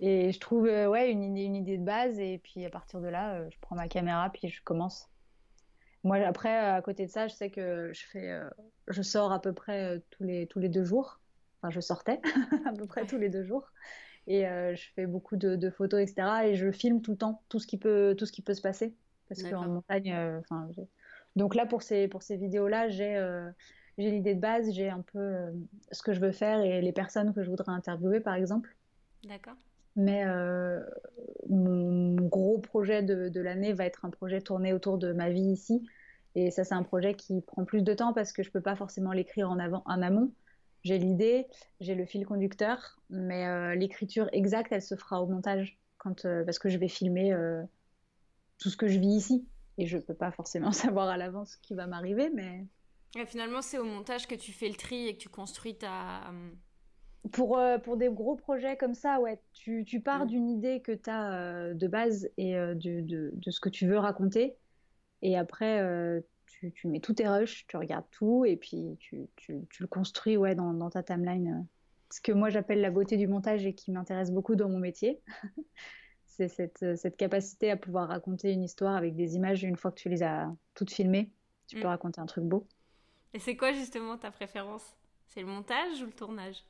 et 0.00 0.32
je 0.32 0.40
trouve 0.40 0.64
ouais, 0.64 1.10
une, 1.10 1.36
une, 1.36 1.56
idée 1.56 1.78
de 1.78 1.84
base. 1.84 2.18
Et 2.18 2.38
puis 2.38 2.64
à 2.64 2.70
partir 2.70 3.00
de 3.00 3.08
là, 3.08 3.48
je 3.50 3.56
prends 3.60 3.76
ma 3.76 3.88
caméra 3.88 4.30
puis 4.30 4.48
je 4.48 4.62
commence. 4.62 5.08
Moi, 6.04 6.18
après, 6.18 6.56
à 6.56 6.80
côté 6.80 7.06
de 7.06 7.10
ça, 7.10 7.26
je 7.26 7.34
sais 7.34 7.50
que 7.50 7.90
je 7.92 8.06
fais, 8.06 8.40
je 8.86 9.02
sors 9.02 9.32
à 9.32 9.40
peu 9.40 9.52
près 9.52 10.00
tous 10.10 10.24
les, 10.24 10.46
tous 10.46 10.60
les 10.60 10.68
deux 10.68 10.84
jours. 10.84 11.20
Enfin, 11.60 11.70
je 11.70 11.80
sortais 11.80 12.20
à 12.66 12.72
peu 12.72 12.86
près 12.86 13.04
tous 13.06 13.18
les 13.18 13.28
deux 13.28 13.44
jours 13.44 13.70
et 14.28 14.46
euh, 14.46 14.76
je 14.76 14.84
fais 14.94 15.06
beaucoup 15.06 15.36
de, 15.36 15.70
photos, 15.70 16.00
etc. 16.00 16.28
Et 16.44 16.54
je 16.54 16.70
filme 16.70 17.00
tout 17.00 17.12
le 17.12 17.16
temps 17.16 17.42
tout 17.48 17.58
ce 17.58 17.66
qui 17.66 17.78
peut, 17.78 18.14
tout 18.16 18.26
ce 18.26 18.32
qui 18.32 18.42
peut 18.42 18.54
se 18.54 18.60
passer. 18.60 18.94
Parce 19.28 19.42
qu'en 19.42 19.66
montagne, 19.66 20.12
euh, 20.12 20.38
enfin, 20.38 20.68
donc 21.36 21.54
là 21.54 21.66
pour 21.66 21.82
ces, 21.82 22.08
pour 22.08 22.22
ces 22.22 22.36
vidéos-là, 22.36 22.88
j'ai 22.88 23.16
euh, 23.16 23.50
j'ai 23.96 24.10
l'idée 24.10 24.34
de 24.34 24.40
base, 24.40 24.72
j'ai 24.72 24.88
un 24.88 25.02
peu 25.12 25.34
ce 25.90 26.02
que 26.02 26.12
je 26.12 26.20
veux 26.20 26.30
faire 26.30 26.60
et 26.60 26.80
les 26.80 26.92
personnes 26.92 27.34
que 27.34 27.42
je 27.42 27.50
voudrais 27.50 27.72
interviewer, 27.72 28.20
par 28.20 28.34
exemple. 28.34 28.76
D'accord. 29.28 29.56
Mais 29.96 30.24
mon 31.48 32.14
gros 32.14 32.58
projet 32.58 33.02
de, 33.02 33.28
de 33.28 33.40
l'année 33.40 33.72
va 33.72 33.84
être 33.84 34.04
un 34.04 34.10
projet 34.10 34.40
tourné 34.40 34.72
autour 34.72 34.96
de 34.96 35.12
ma 35.12 35.28
vie 35.30 35.50
ici. 35.50 35.88
Et 36.36 36.50
ça, 36.52 36.62
c'est 36.62 36.74
un 36.74 36.84
projet 36.84 37.14
qui 37.14 37.40
prend 37.40 37.64
plus 37.64 37.82
de 37.82 37.94
temps 37.94 38.12
parce 38.12 38.32
que 38.32 38.44
je 38.44 38.50
peux 38.50 38.60
pas 38.60 38.76
forcément 38.76 39.12
l'écrire 39.12 39.50
en, 39.50 39.58
avant, 39.58 39.82
en 39.86 40.00
amont 40.02 40.30
j'ai 40.84 40.98
l'idée, 40.98 41.46
j'ai 41.80 41.94
le 41.94 42.04
fil 42.04 42.24
conducteur, 42.24 43.00
mais 43.10 43.46
euh, 43.46 43.74
l'écriture 43.74 44.28
exacte, 44.32 44.72
elle 44.72 44.82
se 44.82 44.94
fera 44.94 45.22
au 45.22 45.26
montage, 45.26 45.78
quand, 45.98 46.24
euh, 46.24 46.44
parce 46.44 46.58
que 46.58 46.68
je 46.68 46.78
vais 46.78 46.88
filmer 46.88 47.32
euh, 47.32 47.62
tout 48.58 48.70
ce 48.70 48.76
que 48.76 48.88
je 48.88 48.98
vis 48.98 49.16
ici. 49.16 49.46
Et 49.78 49.86
je 49.86 49.96
ne 49.96 50.02
peux 50.02 50.14
pas 50.14 50.30
forcément 50.30 50.72
savoir 50.72 51.08
à 51.08 51.16
l'avance 51.16 51.52
ce 51.52 51.58
qui 51.58 51.74
va 51.74 51.86
m'arriver, 51.86 52.30
mais... 52.34 52.64
finalement, 53.26 53.62
c'est 53.62 53.78
au 53.78 53.84
montage 53.84 54.26
que 54.26 54.34
tu 54.34 54.52
fais 54.52 54.68
le 54.68 54.74
tri 54.74 55.08
et 55.08 55.14
que 55.14 55.20
tu 55.20 55.28
construis 55.28 55.76
ta... 55.76 56.32
Pour, 57.32 57.60
pour 57.82 57.96
des 57.96 58.08
gros 58.08 58.36
projets 58.36 58.76
comme 58.76 58.94
ça, 58.94 59.20
ouais, 59.20 59.40
tu, 59.52 59.84
tu 59.84 60.00
pars 60.00 60.24
mm. 60.24 60.28
d'une 60.28 60.50
idée 60.50 60.80
que 60.80 60.92
tu 60.92 61.10
as 61.10 61.74
de 61.74 61.86
base 61.86 62.28
et 62.36 62.54
de, 62.54 62.74
de, 62.74 63.30
de, 63.32 63.50
ce 63.50 63.60
que 63.60 63.68
tu 63.68 63.86
veux 63.86 63.98
raconter. 63.98 64.56
Et 65.22 65.36
après, 65.36 65.80
tu, 66.74 66.88
mets 66.88 67.00
tous 67.00 67.14
tes 67.14 67.28
rushs, 67.28 67.66
tu 67.66 67.76
regardes 67.76 68.08
tout 68.10 68.44
et 68.44 68.56
puis 68.56 68.96
tu, 68.98 69.28
le 69.48 69.86
construis 69.86 70.36
ouais, 70.36 70.54
dans, 70.54 70.90
ta 70.90 71.02
timeline. 71.02 71.48
Euh. 71.48 71.64
Ce 72.10 72.20
que 72.20 72.32
moi 72.32 72.48
j'appelle 72.48 72.80
la 72.80 72.90
beauté 72.90 73.16
du 73.16 73.26
montage 73.26 73.66
et 73.66 73.74
qui 73.74 73.92
m'intéresse 73.92 74.30
beaucoup 74.30 74.56
dans 74.56 74.68
mon 74.68 74.78
métier. 74.78 75.20
c'est 76.26 76.48
cette, 76.48 76.96
cette, 76.96 77.16
capacité 77.16 77.70
à 77.70 77.76
pouvoir 77.76 78.08
raconter 78.08 78.52
une 78.52 78.62
histoire 78.62 78.96
avec 78.96 79.14
des 79.14 79.36
images 79.36 79.62
une 79.62 79.76
fois 79.76 79.90
que 79.90 80.00
tu 80.00 80.08
les 80.08 80.22
as 80.22 80.50
toutes 80.74 80.90
filmées. 80.90 81.30
Tu 81.66 81.76
peux 81.76 81.82
mm. 81.82 81.86
raconter 81.86 82.20
un 82.20 82.26
truc 82.26 82.44
beau. 82.44 82.66
Et 83.34 83.38
c'est 83.38 83.56
quoi 83.56 83.72
justement 83.72 84.16
ta 84.16 84.30
préférence? 84.30 84.96
C'est 85.26 85.40
le 85.40 85.46
montage 85.46 86.02
ou 86.02 86.06
le 86.06 86.12
tournage? 86.12 86.64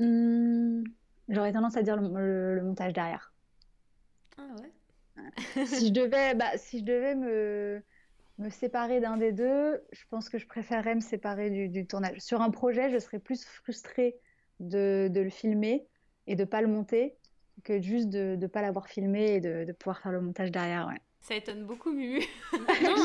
Mmh, 0.00 0.84
J'aurais 1.28 1.52
tendance 1.52 1.76
à 1.76 1.82
dire 1.82 1.96
le, 1.96 2.60
montage 2.62 2.92
derrière. 2.92 3.32
Ah 4.36 4.42
ouais 4.60 4.72
si 5.66 5.88
je 5.88 5.92
devais, 5.92 6.34
bah, 6.34 6.56
si 6.56 6.80
je 6.80 6.84
devais 6.84 7.14
me, 7.14 7.82
me 8.38 8.50
séparer 8.50 9.00
d'un 9.00 9.16
des 9.16 9.32
deux, 9.32 9.80
je 9.92 10.02
pense 10.08 10.28
que 10.28 10.38
je 10.38 10.46
préférerais 10.46 10.94
me 10.94 11.00
séparer 11.00 11.68
du, 11.68 11.86
tournage. 11.86 12.18
Sur 12.18 12.40
un 12.40 12.50
projet, 12.50 12.90
je 12.90 12.98
serais 12.98 13.18
plus 13.18 13.44
frustrée 13.44 14.16
de, 14.58 15.10
le 15.14 15.30
filmer 15.30 15.86
et 16.26 16.36
de 16.36 16.44
pas 16.44 16.60
le 16.60 16.68
monter 16.68 17.14
que 17.64 17.80
juste 17.80 18.08
de 18.08 18.36
ne 18.40 18.46
pas 18.46 18.62
l'avoir 18.62 18.88
filmé 18.88 19.34
et 19.34 19.40
de, 19.40 19.72
pouvoir 19.72 20.00
faire 20.00 20.12
le 20.12 20.20
montage 20.20 20.50
derrière. 20.50 20.86
Ouais. 20.88 21.00
Ça 21.20 21.34
étonne 21.34 21.66
beaucoup, 21.66 21.92
Mumu. 21.92 22.24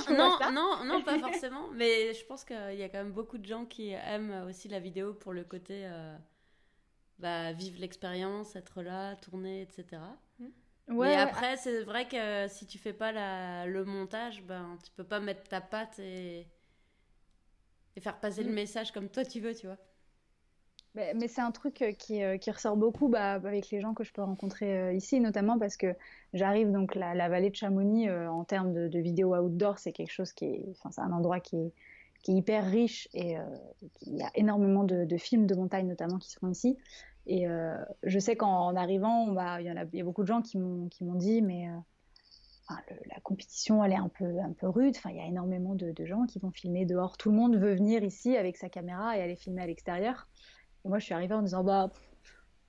non, 0.10 0.40
non, 0.54 0.86
non, 0.86 1.04
pas 1.04 1.20
forcément. 1.20 1.68
Mais 1.74 2.14
je 2.14 2.26
pense 2.26 2.46
qu'il 2.46 2.76
y 2.76 2.84
a 2.84 2.90
quand 2.90 3.00
même 3.00 3.12
beaucoup 3.12 3.38
de 3.38 3.46
gens 3.46 3.66
qui 3.66 3.92
aiment 3.92 4.46
aussi 4.48 4.70
la 4.70 4.80
vidéo 4.80 5.14
pour 5.14 5.34
le 5.34 5.44
côté 5.44 5.82
euh, 5.84 6.16
bah, 7.20 7.54
vivre 7.54 7.80
l'expérience, 7.80 8.56
être 8.56 8.82
là, 8.82 9.16
tourner, 9.16 9.62
etc. 9.62 10.02
Mais 10.88 11.16
après, 11.16 11.58
c'est 11.58 11.84
vrai 11.84 12.08
que 12.08 12.48
si 12.48 12.66
tu 12.68 12.78
fais 12.78 12.94
pas 12.94 13.12
la, 13.12 13.66
le 13.66 13.86
montage, 13.86 14.44
ben, 14.44 14.78
tu 14.84 14.92
peux 14.92 15.04
pas 15.04 15.20
mettre 15.20 15.44
ta 15.50 15.62
patte 15.62 15.98
et, 16.00 16.48
et 17.96 18.02
faire 18.02 18.20
passer 18.20 18.44
le 18.44 18.52
mm. 18.52 18.56
message 18.56 18.92
comme 18.92 19.10
toi 19.10 19.26
tu 19.26 19.40
veux, 19.40 19.56
tu 19.56 19.66
vois. 19.66 19.78
Mais, 20.96 21.28
c'est 21.28 21.42
un 21.42 21.52
truc 21.52 21.82
euh, 21.82 21.92
qui, 21.92 22.24
euh, 22.24 22.38
qui 22.38 22.50
ressort 22.52 22.78
beaucoup 22.78 23.10
bah, 23.10 23.34
avec 23.34 23.70
les 23.70 23.82
gens 23.82 23.94
que 23.94 24.06
je 24.06 24.14
peux 24.14 24.22
rencontrer 24.22 24.78
euh, 24.78 24.94
ici, 24.94 25.20
notamment 25.20 25.60
parce 25.60 25.76
que 25.76 25.94
j'arrive 26.34 26.72
donc 26.72 26.96
la, 26.96 27.14
la, 27.14 27.28
vallée 27.28 27.50
de 27.50 27.56
Chamonix 27.56 28.10
en 28.10 28.46
termes 28.46 28.74
de, 28.74 28.88
de 28.88 29.00
vidéo 29.00 29.36
outdoor, 29.36 29.78
c'est 29.78 29.92
quelque 29.92 30.12
chose 30.12 30.32
qui 30.32 30.46
est, 30.46 30.66
enfin, 30.72 30.92
c'est 30.92 31.02
un 31.02 31.12
endroit 31.12 31.42
qui 31.42 31.58
est, 31.58 31.74
qui 32.26 32.32
est 32.32 32.36
hyper 32.36 32.66
riche 32.66 33.08
et 33.14 33.36
il 34.02 34.18
y 34.18 34.24
a 34.24 34.32
énormément 34.34 34.84
de, 34.84 35.06
de, 35.06 35.18
films 35.18 35.46
de 35.46 35.54
montagne 35.54 35.88
notamment 35.88 36.18
qui 36.18 36.32
se 36.32 36.40
font 36.40 36.50
ici. 36.50 36.76
Et 37.28 37.48
euh, 37.48 37.76
je 38.04 38.20
sais 38.20 38.36
qu'en 38.36 38.76
arrivant, 38.76 39.28
il 39.60 39.66
y, 39.66 39.70
a, 39.70 39.86
y 39.92 40.02
a 40.02 40.04
beaucoup 40.04 40.22
de 40.22 40.28
gens 40.28 40.42
qui 40.42 40.58
m'ont 40.58 41.16
dit, 41.16 41.42
mais 41.42 41.68
euh, 41.70 42.74
la 43.10 43.20
compétition, 43.22 43.84
elle 43.84 43.94
est 43.94 43.98
un 43.98 44.10
peu, 44.10 44.40
un 44.40 44.54
peu 44.54 44.68
rude. 44.68 44.96
Enfin, 44.98 45.10
il 45.10 45.18
y 45.18 45.22
a 45.22 45.26
énormément 45.26 45.76
de, 45.76 45.94
gens 46.06 46.26
qui 46.26 46.40
vont 46.40 46.52
filmer 46.52 46.86
dehors. 46.86 47.18
Tout 47.18 47.30
le 47.30 47.36
monde 47.36 47.58
veut 47.58 47.74
venir 47.74 48.04
ici 48.04 48.38
avec 48.38 48.58
sa 48.58 48.70
caméra 48.70 49.18
et 49.18 49.22
aller 49.22 49.36
filmer 49.36 49.64
à 49.64 49.68
l'extérieur. 49.68 50.28
Et 50.84 50.90
moi, 50.90 51.00
je 51.00 51.06
suis 51.06 51.14
arrivée 51.14 51.34
en 51.34 51.42
disant, 51.42 51.64
bah, 51.64 51.92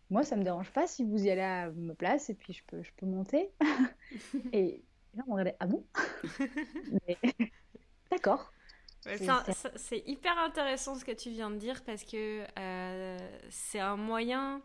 moi, 0.08 0.22
ça 0.22 0.36
me 0.36 0.42
dérange 0.42 0.72
pas 0.72 0.86
si 0.86 1.04
vous 1.04 1.24
y 1.24 1.30
allez 1.30 1.42
à 1.42 1.70
ma 1.70 1.94
place 1.94 2.30
et 2.30 2.34
puis 2.34 2.54
je 2.54 2.62
peux, 2.66 2.82
je 2.82 2.90
peux 2.96 3.06
monter. 3.06 3.50
et 4.52 4.82
là, 5.14 5.24
on 5.26 5.32
regardait, 5.32 5.56
ah 5.60 5.66
bon? 5.66 5.84
D'accord. 8.10 8.52
C'est 9.76 10.02
hyper 10.06 10.38
intéressant 10.38 10.94
ce 10.94 11.04
que 11.04 11.12
tu 11.12 11.30
viens 11.30 11.50
de 11.50 11.56
dire 11.56 11.82
parce 11.84 12.04
que 12.04 12.44
euh, 12.58 13.18
c'est 13.50 13.80
un 13.80 13.96
moyen. 13.96 14.60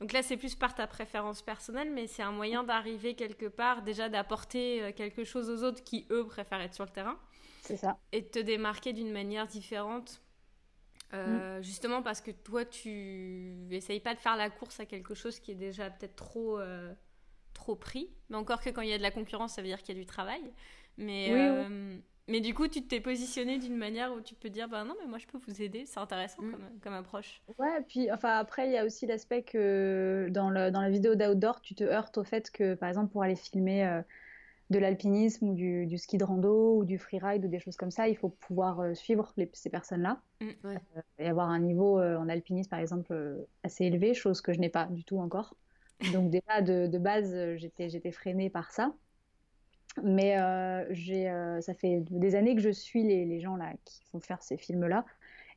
Donc 0.00 0.12
là, 0.12 0.22
c'est 0.22 0.36
plus 0.36 0.54
par 0.54 0.74
ta 0.74 0.86
préférence 0.86 1.42
personnelle, 1.42 1.90
mais 1.90 2.06
c'est 2.06 2.22
un 2.22 2.32
moyen 2.32 2.64
d'arriver 2.64 3.14
quelque 3.14 3.46
part, 3.46 3.82
déjà 3.82 4.08
d'apporter 4.08 4.82
euh, 4.82 4.92
quelque 4.92 5.24
chose 5.24 5.48
aux 5.48 5.64
autres 5.64 5.82
qui, 5.82 6.06
eux, 6.10 6.26
préfèrent 6.26 6.60
être 6.60 6.74
sur 6.74 6.84
le 6.84 6.90
terrain. 6.90 7.18
C'est 7.62 7.76
ça. 7.76 7.98
Et 8.12 8.20
de 8.20 8.26
te 8.26 8.38
démarquer 8.38 8.92
d'une 8.92 9.10
manière 9.10 9.46
différente. 9.46 10.20
Euh, 11.14 11.58
mm. 11.58 11.62
Justement 11.62 12.02
parce 12.02 12.20
que 12.20 12.30
toi, 12.30 12.64
tu 12.64 13.68
essayes 13.70 14.00
pas 14.00 14.14
de 14.14 14.18
faire 14.18 14.36
la 14.36 14.50
course 14.50 14.80
à 14.80 14.86
quelque 14.86 15.14
chose 15.14 15.38
qui 15.38 15.52
est 15.52 15.56
déjà 15.56 15.88
peut-être 15.88 16.16
trop, 16.16 16.58
trop 17.54 17.76
pris. 17.76 18.10
Mais 18.28 18.36
encore 18.36 18.60
que 18.60 18.70
quand 18.70 18.82
il 18.82 18.90
y 18.90 18.92
a 18.92 18.98
de 18.98 19.02
la 19.02 19.10
concurrence, 19.10 19.54
ça 19.54 19.62
veut 19.62 19.68
dire 19.68 19.82
qu'il 19.82 19.94
y 19.94 19.98
a 19.98 20.00
du 20.00 20.06
travail. 20.06 20.42
Mais. 20.98 21.32
Oui, 21.32 22.02
mais 22.28 22.40
du 22.40 22.54
coup, 22.54 22.66
tu 22.66 22.82
t'es 22.82 23.00
positionné 23.00 23.58
d'une 23.58 23.76
manière 23.76 24.12
où 24.12 24.20
tu 24.20 24.34
peux 24.34 24.50
dire, 24.50 24.68
bah 24.68 24.82
non, 24.82 24.94
mais 25.00 25.06
moi 25.06 25.18
je 25.18 25.26
peux 25.26 25.38
vous 25.38 25.62
aider, 25.62 25.86
c'est 25.86 26.00
intéressant 26.00 26.42
mm. 26.42 26.50
comme, 26.50 26.68
comme, 26.82 26.92
approche. 26.94 27.40
Ouais, 27.58 27.80
puis 27.86 28.10
enfin 28.10 28.36
après, 28.38 28.66
il 28.66 28.72
y 28.72 28.78
a 28.78 28.84
aussi 28.84 29.06
l'aspect 29.06 29.42
que 29.42 30.28
dans, 30.30 30.50
le, 30.50 30.70
dans 30.70 30.80
la 30.80 30.90
vidéo 30.90 31.14
d'outdoor, 31.14 31.60
tu 31.60 31.76
te 31.76 31.84
heurtes 31.84 32.18
au 32.18 32.24
fait 32.24 32.50
que, 32.50 32.74
par 32.74 32.88
exemple, 32.88 33.12
pour 33.12 33.22
aller 33.22 33.36
filmer 33.36 33.86
euh, 33.86 34.02
de 34.70 34.80
l'alpinisme 34.80 35.50
ou 35.50 35.54
du, 35.54 35.86
du, 35.86 35.98
ski 35.98 36.18
de 36.18 36.24
rando 36.24 36.78
ou 36.78 36.84
du 36.84 36.98
freeride 36.98 37.44
ou 37.44 37.48
des 37.48 37.60
choses 37.60 37.76
comme 37.76 37.92
ça, 37.92 38.08
il 38.08 38.16
faut 38.16 38.30
pouvoir 38.30 38.80
euh, 38.80 38.94
suivre 38.94 39.32
ces 39.52 39.70
personnes-là 39.70 40.20
mm, 40.40 40.46
euh, 40.64 40.78
et 41.20 41.28
avoir 41.28 41.48
un 41.48 41.60
niveau 41.60 42.00
en 42.00 42.28
alpinisme, 42.28 42.70
par 42.70 42.80
exemple, 42.80 43.46
assez 43.62 43.84
élevé, 43.84 44.14
chose 44.14 44.40
que 44.40 44.52
je 44.52 44.58
n'ai 44.58 44.70
pas 44.70 44.86
du 44.86 45.04
tout 45.04 45.18
encore. 45.18 45.54
Donc 46.12 46.30
déjà, 46.30 46.60
de, 46.60 46.88
de 46.88 46.98
base, 46.98 47.36
j'étais 47.56 48.10
freinée 48.10 48.50
par 48.50 48.72
ça. 48.72 48.92
Mais 50.02 50.38
euh, 50.38 50.84
j'ai, 50.90 51.28
euh, 51.30 51.60
ça 51.60 51.74
fait 51.74 52.02
des 52.10 52.34
années 52.34 52.54
que 52.54 52.60
je 52.60 52.70
suis 52.70 53.02
les, 53.02 53.24
les, 53.24 53.40
gens 53.40 53.56
là 53.56 53.72
qui 53.84 54.04
font 54.10 54.20
faire 54.20 54.42
ces 54.42 54.56
films-là. 54.56 55.04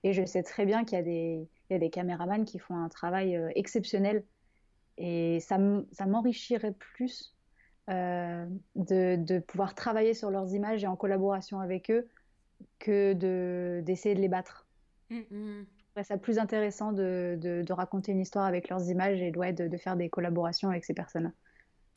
Et 0.03 0.13
je 0.13 0.23
sais 0.23 0.43
très 0.43 0.65
bien 0.65 0.85
qu'il 0.85 0.97
y 0.97 1.01
a 1.01 1.03
des, 1.03 1.47
il 1.69 1.73
y 1.73 1.75
a 1.75 1.79
des 1.79 1.89
caméramans 1.89 2.45
qui 2.45 2.59
font 2.59 2.75
un 2.75 2.89
travail 2.89 3.35
euh, 3.35 3.49
exceptionnel. 3.55 4.23
Et 4.97 5.39
ça 5.39 5.57
m'enrichirait 6.07 6.73
plus 6.73 7.35
de, 7.87 8.45
de, 8.75 9.39
pouvoir 9.39 9.73
travailler 9.73 10.13
sur 10.13 10.29
leurs 10.29 10.53
images 10.53 10.83
et 10.83 10.87
en 10.87 10.95
collaboration 10.95 11.59
avec 11.59 11.89
eux 11.89 12.07
que 12.77 13.13
de, 13.13 13.81
d'essayer 13.83 14.13
de 14.13 14.19
les 14.19 14.27
battre. 14.27 14.67
Mm. 15.09 15.19
Mm. 15.31 15.65
Je 15.97 16.03
ça 16.03 16.17
plus 16.17 16.37
intéressant 16.37 16.91
de, 16.93 17.37
de, 17.41 17.73
raconter 17.73 18.11
une 18.11 18.19
histoire 18.19 18.45
avec 18.45 18.69
leurs 18.69 18.89
images 18.89 19.21
et 19.21 19.31
de, 19.31 19.67
de 19.67 19.77
faire 19.77 19.97
des 19.97 20.09
collaborations 20.09 20.69
avec 20.69 20.85
ces 20.85 20.93
personnes-là. 20.93 21.31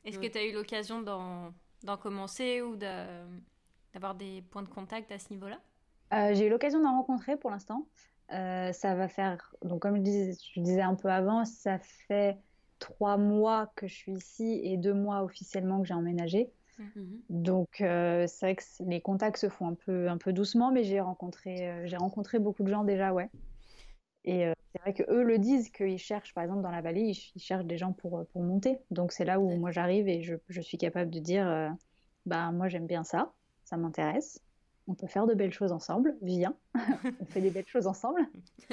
Est-ce 0.05 0.19
que 0.19 0.27
tu 0.27 0.39
as 0.39 0.45
eu 0.45 0.53
l'occasion 0.53 1.03
dans 1.03 1.53
d'en 1.85 1.97
commencer 1.97 2.63
ou 2.63 2.77
d'avoir 2.77 4.15
des 4.15 4.43
points 4.51 4.63
de 4.63 4.69
contact 4.69 5.11
à 5.13 5.19
ce 5.19 5.31
niveau-là? 5.31 5.61
Euh, 6.13 6.35
J'ai 6.35 6.47
eu 6.47 6.51
l'occasion 6.51 6.83
d'en 6.83 6.93
rencontrer 6.93 7.37
pour 7.37 7.51
l'instant. 7.51 7.87
Euh, 8.33 8.73
ça 8.73 8.95
va 8.95 9.09
faire, 9.09 9.55
donc 9.63 9.83
comme 9.83 9.97
je 9.97 10.03
disais, 10.03 10.33
je 10.55 10.61
disais 10.61 10.81
un 10.81 10.95
peu 10.95 11.09
avant, 11.09 11.45
ça 11.45 11.79
fait 11.79 12.39
trois 12.79 13.17
mois 13.17 13.71
que 13.77 13.87
je 13.87 13.95
suis 13.95 14.13
ici 14.13 14.61
et 14.65 14.77
deux 14.77 14.95
mois 14.95 15.23
officiellement 15.23 15.81
que 15.81 15.87
j'ai 15.87 15.95
emménagé. 15.95 16.51
Mhm. 16.79 17.21
Donc 17.29 17.81
euh, 17.81 18.27
c'est 18.27 18.47
vrai 18.47 18.57
que 18.57 18.63
les 18.87 19.01
contacts 19.03 19.37
se 19.37 19.49
font 19.49 19.69
un 19.69 19.75
peu, 19.75 20.09
un 20.09 20.17
peu 20.17 20.33
doucement, 20.33 20.73
mais 20.73 20.83
j'ai 20.85 21.01
rencontré, 21.01 21.83
j'ai 21.87 21.97
rencontré 21.97 22.39
beaucoup 22.39 22.63
de 22.63 22.71
gens 22.71 22.85
déjà, 22.85 23.13
ouais. 23.13 23.29
Et 24.25 24.47
c'est 24.73 24.81
vrai 24.81 24.95
que 24.95 25.03
eux 25.11 25.23
le 25.23 25.39
disent 25.39 25.71
qu'ils 25.71 25.99
cherchent, 25.99 26.33
par 26.33 26.45
exemple 26.45 26.63
dans 26.63 26.71
la 26.71 26.81
vallée, 26.81 27.13
ils, 27.35 27.41
cherchent 27.41 27.65
des 27.65 27.77
gens 27.77 27.93
pour, 27.93 28.25
pour 28.33 28.43
monter. 28.43 28.79
Donc 28.91 29.13
c'est 29.13 29.25
là 29.25 29.41
où 29.41 29.51
moi 29.57 29.71
j'arrive 29.71 30.09
et 30.09 30.23
je, 30.23 30.37
je, 30.49 30.61
suis 30.61 30.79
capable 30.79 31.11
de 31.11 31.19
dire, 31.19 31.47
euh, 31.47 31.69
bah 32.27 32.53
moi 32.53 32.69
j'aime 32.69 32.87
bien 32.87 33.05
ça, 33.05 33.33
ça 33.65 33.77
m'intéresse. 33.77 34.41
on 34.87 34.95
peut 34.95 35.07
faire 35.07 35.27
de 35.27 35.35
belles 35.35 35.53
choses 35.53 35.73
ensemble, 35.73 36.17
viens, 36.23 36.55
on 37.21 37.25
fait 37.27 37.41
des 37.41 37.51
belles 37.51 37.67
choses 37.67 37.87
ensemble. 37.87 38.21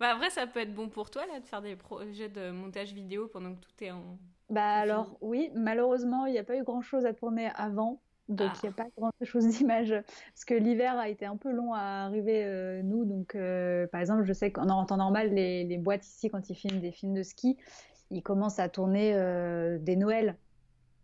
bah 0.00 0.10
après, 0.10 0.30
ça 0.30 0.46
peut 0.46 0.60
être 0.60 0.74
bon 0.74 0.88
pour 0.88 1.10
toi 1.10 1.24
là 1.26 1.40
de 1.40 1.46
faire 1.46 1.62
des 1.62 1.76
projets 1.76 2.28
de 2.28 2.50
montage 2.50 2.92
vidéo 2.92 3.28
pendant 3.28 3.54
que 3.54 3.60
tout 3.60 3.84
est 3.84 3.90
en. 3.90 4.18
Bah 4.50 4.74
alors 4.74 5.16
oui, 5.20 5.50
malheureusement, 5.54 6.26
il 6.26 6.32
n'y 6.32 6.38
a 6.38 6.44
pas 6.44 6.56
eu 6.56 6.64
grand 6.64 6.82
chose 6.82 7.06
à 7.06 7.14
tourner 7.14 7.50
avant. 7.54 8.02
Donc 8.32 8.50
il 8.62 8.66
n'y 8.66 8.68
a 8.68 8.74
ah. 8.78 8.82
pas 8.84 8.88
grand 8.96 9.12
chose 9.22 9.46
d'image 9.46 9.90
parce 9.90 10.44
que 10.44 10.54
l'hiver 10.54 10.98
a 10.98 11.08
été 11.08 11.24
un 11.26 11.36
peu 11.36 11.50
long 11.52 11.72
à 11.74 12.04
arriver 12.06 12.44
euh, 12.44 12.82
nous. 12.82 13.04
Donc 13.04 13.34
euh, 13.34 13.86
par 13.88 14.00
exemple, 14.00 14.24
je 14.24 14.32
sais 14.32 14.50
qu'en 14.50 14.84
temps 14.84 14.96
normal, 14.96 15.32
les, 15.32 15.64
les, 15.64 15.78
boîtes 15.78 16.06
ici 16.06 16.30
quand 16.30 16.50
ils 16.50 16.54
filment 16.54 16.80
des 16.80 16.92
films 16.92 17.14
de 17.14 17.22
ski, 17.22 17.56
ils 18.10 18.22
commencent 18.22 18.58
à 18.58 18.68
tourner 18.68 19.14
euh, 19.14 19.78
des 19.78 19.96
Noëls. 19.96 20.36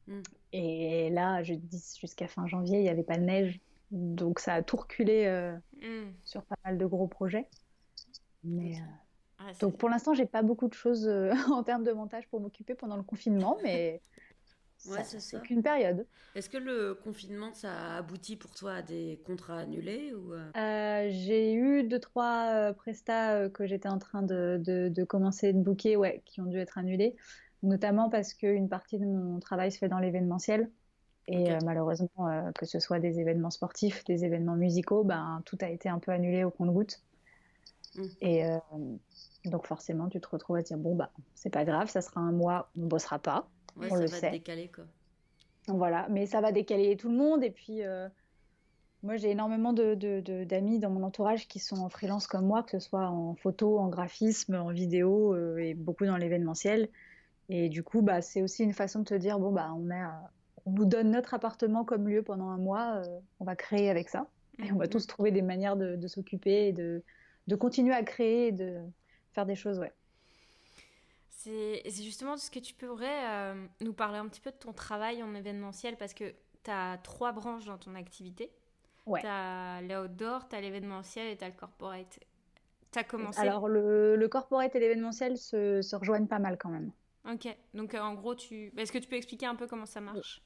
Mm. 0.06 0.20
Et 0.52 1.10
là, 1.10 1.42
je 1.42 1.54
dis 1.54 1.96
jusqu'à 2.00 2.26
fin 2.26 2.46
janvier, 2.46 2.78
il 2.78 2.82
n'y 2.82 2.88
avait 2.88 3.02
pas 3.02 3.16
de 3.16 3.24
neige. 3.24 3.60
Donc 3.90 4.38
ça 4.38 4.54
a 4.54 4.62
tout 4.62 4.76
reculé 4.76 5.24
euh, 5.26 5.56
mm. 5.80 6.12
sur 6.24 6.42
pas 6.42 6.56
mal 6.64 6.78
de 6.78 6.86
gros 6.86 7.06
projets. 7.06 7.48
Mais, 8.44 8.76
euh, 9.40 9.52
donc 9.60 9.76
pour 9.76 9.88
l'instant, 9.88 10.14
j'ai 10.14 10.26
pas 10.26 10.42
beaucoup 10.42 10.68
de 10.68 10.74
choses 10.74 11.06
euh, 11.08 11.32
en 11.52 11.62
termes 11.62 11.84
de 11.84 11.92
montage 11.92 12.26
pour 12.28 12.40
m'occuper 12.40 12.74
pendant 12.74 12.96
le 12.96 13.02
confinement, 13.02 13.56
mais 13.62 14.00
ouais, 14.86 15.04
c'est 15.04 15.40
qu'une 15.42 15.62
période. 15.62 16.06
Est-ce 16.34 16.48
que 16.48 16.58
le 16.58 16.94
confinement, 16.94 17.52
ça 17.54 17.72
a 17.72 17.96
abouti 17.98 18.36
pour 18.36 18.54
toi 18.54 18.74
à 18.74 18.82
des 18.82 19.20
contrats 19.26 19.58
annulés 19.58 20.14
ou 20.14 20.34
J'ai 20.54 21.54
eu 21.54 21.84
deux, 21.84 22.00
trois 22.00 22.72
prestats 22.74 23.48
que 23.48 23.66
j'étais 23.66 23.88
en 23.88 23.98
train 23.98 24.22
de, 24.22 24.60
de, 24.64 24.88
de, 24.88 25.04
commencer 25.04 25.52
de 25.52 25.58
booker, 25.58 25.96
ouais, 25.96 26.22
qui 26.24 26.40
ont 26.40 26.46
dû 26.46 26.58
être 26.58 26.78
annulés, 26.78 27.16
notamment 27.62 28.08
parce 28.08 28.34
qu'une 28.34 28.68
partie 28.68 28.98
de 28.98 29.06
mon 29.06 29.40
travail 29.40 29.72
se 29.72 29.78
fait 29.78 29.88
dans 29.88 29.98
l'événementiel. 29.98 30.70
Et 31.28 31.52
euh, 31.52 31.58
malheureusement, 31.62 32.08
euh, 32.20 32.50
que 32.52 32.64
ce 32.64 32.80
soit 32.80 32.98
des 32.98 33.20
événements 33.20 33.50
sportifs, 33.50 34.02
des 34.04 34.24
événements 34.24 34.56
musicaux, 34.56 35.04
ben, 35.04 35.42
tout 35.44 35.58
a 35.60 35.68
été 35.68 35.90
un 35.90 35.98
peu 35.98 36.10
annulé 36.10 36.42
au 36.42 36.50
compte-goutte. 36.50 37.02
Mm. 37.96 38.02
Et 38.22 38.46
euh, 38.46 38.58
donc 39.44 39.66
forcément, 39.66 40.08
tu 40.08 40.20
te 40.20 40.28
retrouves 40.28 40.56
à 40.56 40.62
dire, 40.62 40.78
bon, 40.78 40.96
bah, 40.96 41.10
c'est 41.34 41.50
pas 41.50 41.66
grave, 41.66 41.90
ça 41.90 42.00
sera 42.00 42.22
un 42.22 42.32
mois, 42.32 42.70
on 42.78 42.86
bossera 42.86 43.18
pas. 43.18 43.46
Ouais, 43.78 43.88
on 43.90 43.94
ça 43.94 44.00
le 44.00 44.06
va 44.06 44.16
sait. 44.16 44.30
décaler, 44.30 44.70
quoi. 44.74 44.84
Voilà, 45.68 46.06
mais 46.10 46.26
ça 46.26 46.40
va 46.40 46.52
décaler 46.52 46.96
tout 46.96 47.10
le 47.10 47.16
monde. 47.16 47.44
Et 47.44 47.50
puis, 47.50 47.82
moi, 49.02 49.16
j'ai 49.16 49.30
énormément 49.30 49.74
d'amis 49.74 49.96
de, 49.96 50.44
de, 50.44 50.78
dans 50.80 50.90
mon 50.90 51.02
entourage 51.02 51.46
qui 51.46 51.58
sont 51.58 51.76
en 51.76 51.90
freelance 51.90 52.26
comme 52.26 52.46
moi, 52.46 52.62
que 52.62 52.70
ce 52.70 52.78
soit 52.78 53.06
en 53.06 53.34
photo, 53.34 53.78
en 53.78 53.88
graphisme, 53.88 54.54
en 54.54 54.70
vidéo 54.70 55.36
et 55.58 55.74
beaucoup 55.74 56.06
dans 56.06 56.16
l'événementiel. 56.16 56.88
Et 57.50 57.68
du 57.68 57.82
coup, 57.82 58.00
bah, 58.00 58.22
c'est 58.22 58.40
aussi 58.40 58.64
une 58.64 58.72
façon 58.72 59.00
de 59.00 59.04
te 59.04 59.14
dire, 59.14 59.38
bon, 59.38 59.52
bah, 59.52 59.70
on 59.76 59.90
a 59.90 60.30
on 60.68 60.72
nous 60.72 60.84
donne 60.84 61.10
notre 61.10 61.34
appartement 61.34 61.84
comme 61.84 62.08
lieu 62.08 62.22
pendant 62.22 62.48
un 62.48 62.58
mois, 62.58 62.96
euh, 62.96 63.20
on 63.40 63.44
va 63.44 63.56
créer 63.56 63.88
avec 63.88 64.08
ça. 64.08 64.28
Et 64.62 64.72
on 64.72 64.76
va 64.76 64.84
mhm. 64.84 64.90
tous 64.90 65.06
trouver 65.06 65.30
des 65.30 65.42
manières 65.42 65.76
de, 65.76 66.06
s'occuper 66.08 66.68
et 66.68 66.72
de, 66.72 67.02
continuer 67.56 67.94
à 67.94 68.02
créer 68.02 68.48
et 68.48 68.52
de 68.52 68.78
faire 69.32 69.46
des 69.46 69.54
choses, 69.54 69.78
ouais. 69.78 69.92
C'est 71.38 71.82
justement 71.86 72.36
ce 72.36 72.50
que 72.50 72.58
tu 72.58 72.74
pourrais 72.74 73.24
euh, 73.30 73.66
nous 73.80 73.92
parler 73.92 74.18
un 74.18 74.26
petit 74.26 74.40
peu 74.40 74.50
de 74.50 74.56
ton 74.56 74.72
travail 74.72 75.22
en 75.22 75.34
événementiel 75.36 75.96
parce 75.96 76.12
que 76.12 76.34
tu 76.64 76.70
as 76.70 76.98
trois 76.98 77.30
branches 77.30 77.64
dans 77.64 77.78
ton 77.78 77.94
activité. 77.94 78.50
Ouais. 79.06 79.20
Tu 79.20 79.26
as 79.28 79.80
l'outdoor, 79.82 80.48
tu 80.48 80.56
as 80.56 80.60
l'événementiel 80.60 81.28
et 81.28 81.36
tu 81.36 81.44
as 81.44 81.48
le 81.48 81.54
corporate. 81.54 82.18
Tu 82.90 82.98
as 82.98 83.04
commencé? 83.04 83.38
Alors, 83.38 83.68
le, 83.68 84.26
corporate 84.28 84.74
et 84.74 84.80
l'événementiel 84.80 85.38
se, 85.38 85.80
se, 85.80 85.94
rejoignent 85.94 86.26
pas 86.26 86.40
mal 86.40 86.58
quand 86.58 86.70
même. 86.70 86.90
Ok, 87.30 87.46
donc 87.72 87.94
euh, 87.94 88.00
en 88.00 88.14
gros, 88.14 88.34
tu... 88.34 88.72
est-ce 88.76 88.90
que 88.90 88.98
tu 88.98 89.08
peux 89.08 89.16
expliquer 89.16 89.46
un 89.46 89.54
peu 89.54 89.68
comment 89.68 89.86
ça 89.86 90.00
marche? 90.00 90.42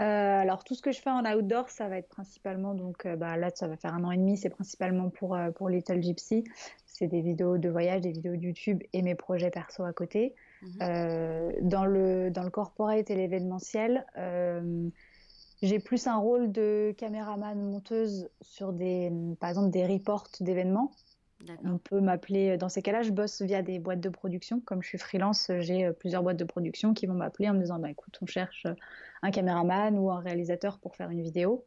Euh, 0.00 0.04
alors 0.04 0.62
tout 0.62 0.74
ce 0.74 0.82
que 0.82 0.92
je 0.92 1.00
fais 1.00 1.10
en 1.10 1.24
outdoor, 1.24 1.68
ça 1.70 1.88
va 1.88 1.98
être 1.98 2.08
principalement 2.08 2.74
donc 2.74 3.04
euh, 3.04 3.16
bah, 3.16 3.36
là 3.36 3.50
ça 3.52 3.66
va 3.66 3.76
faire 3.76 3.94
un 3.94 4.04
an 4.04 4.12
et 4.12 4.16
demi, 4.16 4.36
c'est 4.36 4.50
principalement 4.50 5.10
pour 5.10 5.34
euh, 5.34 5.50
pour 5.50 5.68
Little 5.68 6.00
Gypsy. 6.00 6.44
C'est 6.86 7.08
des 7.08 7.20
vidéos 7.20 7.58
de 7.58 7.68
voyage, 7.68 8.02
des 8.02 8.12
vidéos 8.12 8.36
de 8.36 8.42
YouTube 8.42 8.82
et 8.92 9.02
mes 9.02 9.14
projets 9.14 9.50
perso 9.50 9.82
à 9.84 9.92
côté. 9.92 10.34
Mhm. 10.60 11.68
dans 11.68 11.86
le 11.86 12.30
dans 12.32 12.42
le 12.42 12.50
corporate 12.50 13.08
et 13.10 13.14
l'événementiel, 13.14 14.04
j'ai 15.62 15.78
plus 15.78 16.08
un 16.08 16.16
rôle 16.16 16.50
de 16.50 16.92
caméraman 16.98 17.60
monteuse 17.60 18.28
sur 18.40 18.72
des 18.72 19.12
par 19.38 19.50
exemple 19.50 19.70
des 19.70 19.86
reports 19.86 20.26
d'événements. 20.40 20.90
On 21.64 21.78
peut 21.78 22.00
m'appeler, 22.00 22.56
dans 22.56 22.68
ces 22.68 22.82
cas-là, 22.82 23.02
je 23.02 23.10
bosse 23.10 23.42
via 23.42 23.62
des 23.62 23.78
boîtes 23.78 24.00
de 24.00 24.08
production. 24.08 24.60
Comme 24.60 24.82
je 24.82 24.88
suis 24.88 24.98
freelance, 24.98 25.50
j'ai 25.60 25.90
plusieurs 25.92 26.22
boîtes 26.22 26.36
de 26.36 26.44
production 26.44 26.94
qui 26.94 27.06
vont 27.06 27.14
m'appeler 27.14 27.48
en 27.48 27.54
me 27.54 27.60
disant 27.60 27.78
bah, 27.78 27.90
écoute, 27.90 28.18
on 28.20 28.26
cherche 28.26 28.66
un 29.22 29.30
caméraman 29.30 29.96
ou 29.98 30.10
un 30.10 30.20
réalisateur 30.20 30.78
pour 30.78 30.96
faire 30.96 31.10
une 31.10 31.22
vidéo. 31.22 31.64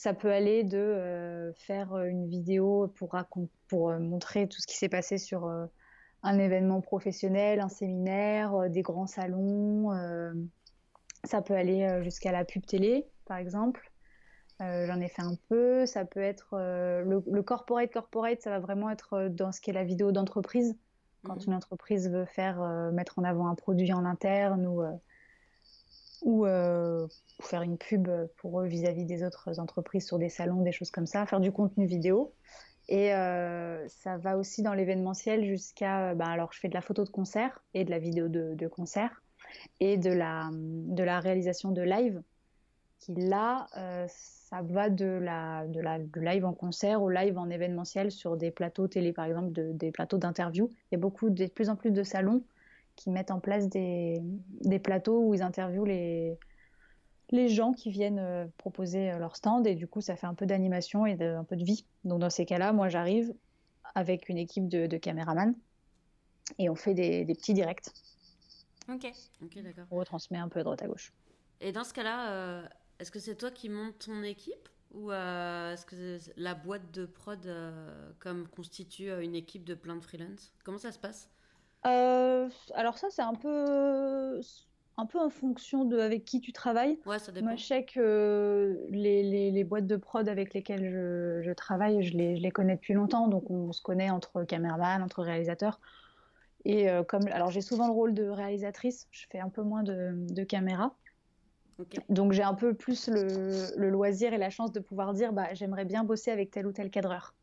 Ça 0.00 0.14
peut 0.14 0.32
aller 0.32 0.64
de 0.64 0.78
euh, 0.78 1.52
faire 1.52 1.94
une 1.98 2.26
vidéo 2.26 2.88
pour, 2.96 3.14
pour 3.68 3.90
euh, 3.90 3.98
montrer 3.98 4.48
tout 4.48 4.58
ce 4.58 4.66
qui 4.66 4.78
s'est 4.78 4.88
passé 4.88 5.18
sur 5.18 5.44
euh, 5.44 5.66
un 6.22 6.38
événement 6.38 6.80
professionnel, 6.80 7.60
un 7.60 7.68
séminaire, 7.68 8.70
des 8.70 8.80
grands 8.80 9.06
salons. 9.06 9.90
ça 11.24 11.42
peut 11.42 11.54
aller 11.54 12.00
jusqu'à 12.02 12.32
la 12.32 12.46
pub 12.46 12.64
télé, 12.64 13.06
par 13.26 13.36
exemple. 13.36 13.89
J'en 14.60 15.00
ai 15.00 15.08
fait 15.08 15.22
un 15.22 15.36
peu. 15.48 15.86
Ça 15.86 16.04
peut 16.04 16.20
être 16.20 16.48
le, 16.52 17.22
le, 17.26 17.42
corporate 17.42 17.90
corporate, 17.90 18.42
ça 18.42 18.50
va 18.50 18.58
vraiment 18.58 18.90
être 18.90 19.28
dans 19.28 19.52
ce 19.52 19.60
qui 19.60 19.70
est 19.70 19.72
la 19.72 19.84
vidéo 19.84 20.12
d'entreprise. 20.12 20.76
Quand 21.24 21.36
mhm. 21.36 21.44
une 21.48 21.54
entreprise 21.54 22.10
veut 22.10 22.26
faire 22.26 22.60
mettre 22.92 23.18
en 23.18 23.24
avant 23.24 23.46
un 23.46 23.54
produit 23.54 23.92
en 23.92 24.04
interne 24.04 24.66
ou 24.66 24.82
ou 26.22 26.46
euh, 26.46 27.06
faire 27.40 27.62
une 27.62 27.78
pub 27.78 28.08
pour 28.36 28.60
eux 28.60 28.66
vis-à-vis 28.66 29.04
des 29.04 29.24
autres 29.24 29.58
entreprises 29.58 30.06
sur 30.06 30.18
des 30.18 30.28
salons, 30.28 30.62
des 30.62 30.72
choses 30.72 30.90
comme 30.90 31.06
ça, 31.06 31.24
faire 31.26 31.40
du 31.40 31.52
contenu 31.52 31.86
vidéo. 31.86 32.32
Et 32.88 33.14
euh, 33.14 33.86
ça 33.88 34.18
va 34.18 34.36
aussi 34.36 34.62
dans 34.62 34.74
l'événementiel 34.74 35.44
jusqu'à, 35.44 36.14
bah, 36.14 36.26
alors 36.26 36.52
je 36.52 36.58
fais 36.58 36.68
de 36.68 36.74
la 36.74 36.80
photo 36.80 37.04
de 37.04 37.10
concert 37.10 37.62
et 37.72 37.84
de 37.84 37.90
la 37.90 37.98
vidéo 37.98 38.28
de, 38.28 38.68
concert 38.68 39.22
et 39.78 39.96
de 39.96 40.10
la, 40.10 40.50
de 40.52 41.02
la 41.02 41.20
réalisation 41.20 41.70
de 41.70 41.82
live, 41.82 42.22
qui 42.98 43.14
là, 43.14 43.68
euh, 43.76 44.06
ça 44.50 44.62
va 44.62 44.90
de 44.90 45.06
la, 45.06 45.66
de 45.66 45.80
la 45.80 45.98
live 45.98 46.44
en 46.44 46.52
concert 46.52 47.02
au 47.02 47.08
live 47.08 47.38
en 47.38 47.48
événementiel 47.48 48.10
sur 48.10 48.36
des 48.36 48.50
plateaux 48.50 48.88
télé, 48.88 49.12
par 49.12 49.24
exemple, 49.24 49.52
des 49.52 49.92
plateaux 49.92 50.18
d'interview. 50.18 50.68
Il 50.90 50.94
y 50.94 50.96
a 50.96 50.98
beaucoup, 50.98 51.30
de 51.30 51.46
plus 51.46 51.70
en 51.70 51.76
plus 51.76 51.92
de 51.92 52.02
salons 52.02 52.42
qui 52.96 53.10
mettent 53.10 53.30
en 53.30 53.40
place 53.40 53.68
des, 53.68 54.20
des 54.60 54.78
plateaux 54.78 55.20
où 55.22 55.34
ils 55.34 55.42
interviewent 55.42 55.86
les, 55.86 56.36
les 57.30 57.48
gens 57.48 57.72
qui 57.72 57.90
viennent 57.90 58.18
euh, 58.18 58.46
proposer 58.58 59.12
euh, 59.12 59.18
leur 59.18 59.36
stand 59.36 59.66
et 59.66 59.74
du 59.74 59.86
coup 59.86 60.00
ça 60.00 60.16
fait 60.16 60.26
un 60.26 60.34
peu 60.34 60.46
d'animation 60.46 61.06
et 61.06 61.12
un 61.22 61.44
peu 61.44 61.56
de 61.56 61.64
vie. 61.64 61.86
Donc 62.04 62.20
dans 62.20 62.30
ces 62.30 62.44
cas-là, 62.44 62.72
moi 62.72 62.88
j'arrive 62.88 63.32
avec 63.94 64.28
une 64.28 64.38
équipe 64.38 64.68
de, 64.68 64.86
de 64.86 64.96
caméramans 64.96 65.54
et 66.58 66.68
on 66.68 66.74
fait 66.74 66.94
des, 66.94 67.24
des, 67.24 67.34
petits 67.34 67.54
directs. 67.54 67.86
Ok. 68.88 69.10
Ok, 69.42 69.62
d'accord. 69.62 69.84
On 69.90 69.96
retransmet 69.96 70.38
un 70.38 70.48
peu 70.48 70.60
de 70.60 70.64
droite 70.64 70.82
à 70.82 70.88
gauche. 70.88 71.12
Et 71.60 71.72
dans 71.72 71.84
ce 71.84 71.94
cas-là, 71.94 72.30
euh, 72.32 72.66
est-ce 73.00 73.10
que 73.10 73.18
c'est 73.18 73.34
toi 73.34 73.50
qui 73.50 73.68
montes 73.68 74.06
ton 74.06 74.22
équipe 74.22 74.68
ou 74.92 75.12
est-ce 75.12 75.86
que 75.86 76.18
la 76.36 76.54
boîte 76.54 76.90
de 76.92 77.06
prod 77.06 77.48
comme 78.18 78.48
constitue 78.48 79.10
une 79.22 79.34
équipe 79.34 79.64
de 79.64 79.74
plein 79.74 79.96
de 79.96 80.00
freelance? 80.00 80.52
Comment 80.64 80.78
ça 80.78 80.92
se 80.92 80.98
passe? 80.98 81.30
Euh, 81.86 82.48
alors 82.74 82.98
ça, 82.98 83.08
c'est 83.10 83.22
un 83.22 83.34
peu, 83.34 84.40
un 84.96 85.06
peu 85.06 85.18
en 85.18 85.30
fonction 85.30 85.84
de 85.84 85.98
avec 85.98 86.24
qui 86.24 86.40
tu 86.40 86.52
travailles. 86.52 86.98
Ouais, 87.06 87.18
ça 87.18 87.32
dépend. 87.32 87.46
Moi, 87.46 87.56
je 87.56 87.64
sais 87.64 87.84
que 87.84 88.78
les, 88.90 89.50
les, 89.50 89.64
boîtes 89.64 89.86
de 89.86 89.96
prod 89.96 90.28
avec 90.28 90.52
lesquelles 90.52 90.90
je, 90.90 91.42
je 91.42 91.52
travaille, 91.52 92.02
je 92.02 92.16
les, 92.16 92.36
je 92.36 92.42
les, 92.42 92.50
connais 92.50 92.76
depuis 92.76 92.94
longtemps, 92.94 93.28
donc 93.28 93.50
on 93.50 93.72
se 93.72 93.80
connaît 93.80 94.10
entre 94.10 94.44
caméraman, 94.44 95.02
entre 95.02 95.22
réalisateurs. 95.22 95.80
Et 96.66 96.90
euh, 96.90 97.02
comme, 97.02 97.26
alors 97.28 97.50
j'ai 97.50 97.62
souvent 97.62 97.86
le 97.86 97.94
rôle 97.94 98.12
de 98.12 98.24
réalisatrice, 98.28 99.08
je 99.10 99.24
fais 99.30 99.40
un 99.40 99.48
peu 99.48 99.62
moins 99.62 99.82
de, 99.82 100.12
de 100.14 100.44
caméra. 100.44 100.94
Donc 102.08 102.32
j'ai 102.32 102.42
un 102.42 102.54
peu 102.54 102.74
plus 102.74 103.08
le, 103.08 103.76
le, 103.76 103.90
loisir 103.90 104.32
et 104.32 104.38
la 104.38 104.50
chance 104.50 104.72
de 104.72 104.80
pouvoir 104.80 105.12
dire, 105.14 105.32
bah, 105.32 105.52
j'aimerais 105.54 105.84
bien 105.84 106.04
bosser 106.04 106.30
avec 106.30 106.50
tel 106.50 106.66
ou 106.66 106.72
tel 106.72 106.90
cadreur. 106.90 107.34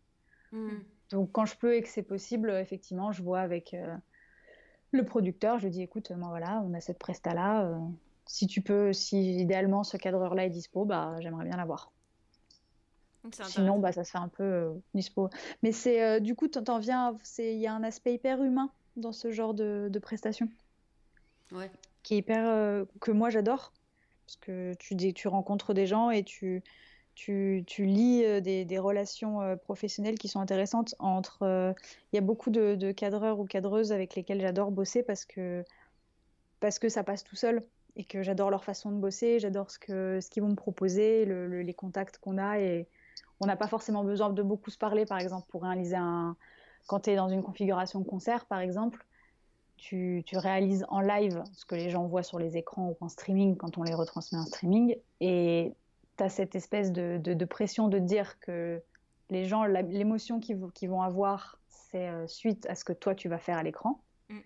Hmm. 0.51 0.79
Donc 1.11 1.31
quand 1.31 1.45
je 1.45 1.57
peux 1.57 1.75
et 1.75 1.81
que 1.81 1.89
c'est 1.89 2.03
possible, 2.03 2.51
effectivement, 2.51 3.11
je 3.11 3.23
vois 3.23 3.39
avec, 3.39 3.73
euh, 3.73 3.95
le 4.91 5.05
producteur, 5.05 5.59
je 5.59 5.65
lui 5.65 5.71
dis 5.71 5.81
écoute, 5.81 6.11
moi 6.11 6.29
voilà, 6.29 6.63
on 6.65 6.73
a 6.73 6.79
cette 6.81 6.99
presta 6.99 7.33
là. 7.33 7.65
Euh, 7.65 7.77
si 8.25 8.47
tu 8.47 8.61
peux, 8.61 8.93
si 8.93 9.37
idéalement 9.39 9.83
ce 9.83 9.97
cadreur-là 9.97 10.45
est 10.45 10.49
dispo, 10.49 10.85
bah 10.85 11.15
j'aimerais 11.19 11.45
bien 11.45 11.57
l'avoir. 11.57 11.91
Sinon, 13.43 13.79
bah 13.79 13.91
ça 13.91 14.05
se 14.05 14.11
fait 14.11 14.17
un 14.17 14.29
peu 14.29 14.43
euh, 14.43 14.73
dispo. 14.93 15.29
Mais 15.61 15.71
c'est 15.71 16.01
euh, 16.03 16.19
du 16.19 16.35
coup, 16.35 16.47
t'en 16.47 16.79
viens, 16.79 17.17
il 17.39 17.57
y 17.57 17.67
a 17.67 17.73
un 17.73 17.83
aspect 17.83 18.13
hyper 18.13 18.41
humain 18.41 18.71
dans 18.95 19.11
ce 19.11 19.31
genre 19.31 19.53
de, 19.53 19.89
de 19.91 19.99
prestations. 19.99 20.49
Ouais. 21.51 21.69
Qui 22.03 22.15
est 22.15 22.17
hyper 22.17 22.85
que 23.01 23.11
moi 23.11 23.29
j'adore 23.29 23.73
parce 24.27 24.35
que 24.37 24.73
tu 24.73 25.13
tu 25.13 25.27
rencontres 25.29 25.73
des 25.73 25.87
gens 25.87 26.11
et 26.11 26.23
tu 26.23 26.61
lis 27.79 28.25
euh, 28.25 28.41
des, 28.41 28.79
relations 28.79 29.41
euh, 29.41 29.55
professionnelles 29.55 30.17
qui 30.17 30.27
sont 30.27 30.41
intéressantes 30.41 30.95
entre. 30.99 31.43
Euh, 31.43 31.73
il 32.11 32.17
y 32.17 32.19
a 32.19 32.21
beaucoup 32.21 32.49
de, 32.49 32.91
cadreurs 32.91 33.39
ou 33.39 33.45
cadreuses 33.45 33.93
avec 33.93 34.15
lesquels 34.15 34.41
j'adore 34.41 34.71
bosser 34.71 35.01
parce 35.01 35.23
que, 35.23 35.63
parce 36.59 36.77
que 36.77 36.89
ça 36.89 37.05
passe 37.05 37.23
tout 37.23 37.37
seul 37.37 37.65
et 37.95 38.03
que 38.03 38.21
j'adore 38.21 38.51
leur 38.51 38.65
façon 38.65 38.91
de 38.91 38.97
bosser, 38.97 39.39
j'adore 39.39 39.71
ce 39.71 39.79
qu'ils 39.79 40.21
ce 40.21 40.39
vont 40.41 40.49
me 40.49 40.55
proposer, 40.55 41.23
le, 41.25 41.61
les 41.61 41.73
contacts 41.73 42.17
qu'on 42.17 42.37
a 42.37 42.59
et 42.59 42.87
on 43.39 43.45
n'a 43.45 43.55
pas 43.55 43.67
forcément 43.67 44.03
besoin 44.03 44.29
de 44.29 44.43
beaucoup 44.43 44.71
se 44.71 44.77
parler, 44.77 45.05
par 45.05 45.19
exemple, 45.19 45.47
pour 45.49 45.63
réaliser 45.63 45.95
un. 45.95 46.35
Quand 46.85 47.01
tu 47.01 47.11
es 47.11 47.15
dans 47.15 47.29
une 47.29 47.43
configuration 47.43 48.03
concert, 48.03 48.45
par 48.45 48.59
exemple, 48.59 49.05
tu, 49.77 50.23
tu, 50.25 50.37
réalises 50.37 50.85
en 50.89 51.01
live 51.01 51.43
ce 51.53 51.65
que 51.65 51.75
les 51.75 51.89
gens 51.89 52.05
voient 52.05 52.23
sur 52.23 52.39
les 52.39 52.57
écrans 52.57 52.89
ou 52.89 52.97
en 52.99 53.09
streaming 53.09 53.55
quand 53.55 53.77
on 53.77 53.83
les 53.83 53.93
retransmet 53.93 54.37
en 54.37 54.45
streaming. 54.45 54.95
Et 55.21 55.73
tu 56.17 56.23
as 56.23 56.29
cette 56.29 56.55
espèce 56.55 56.91
de, 56.91 57.19
de, 57.21 57.33
de, 57.33 57.45
pression 57.45 57.87
de 57.87 57.99
dire 57.99 58.39
que 58.39 58.81
les 59.29 59.45
gens, 59.45 59.65
l'émotion 59.65 60.39
qu'ils 60.39 60.59
qu 60.73 60.87
vont 60.87 61.01
avoir, 61.01 61.59
c'est 61.67 62.09
euh, 62.09 62.27
suite 62.27 62.65
à 62.69 62.75
ce 62.75 62.83
que 62.83 62.93
toi 62.93 63.15
tu 63.15 63.29
vas 63.29 63.37
faire 63.37 63.57
à 63.57 63.63
l'écran. 63.63 64.01
Mm. 64.29 64.39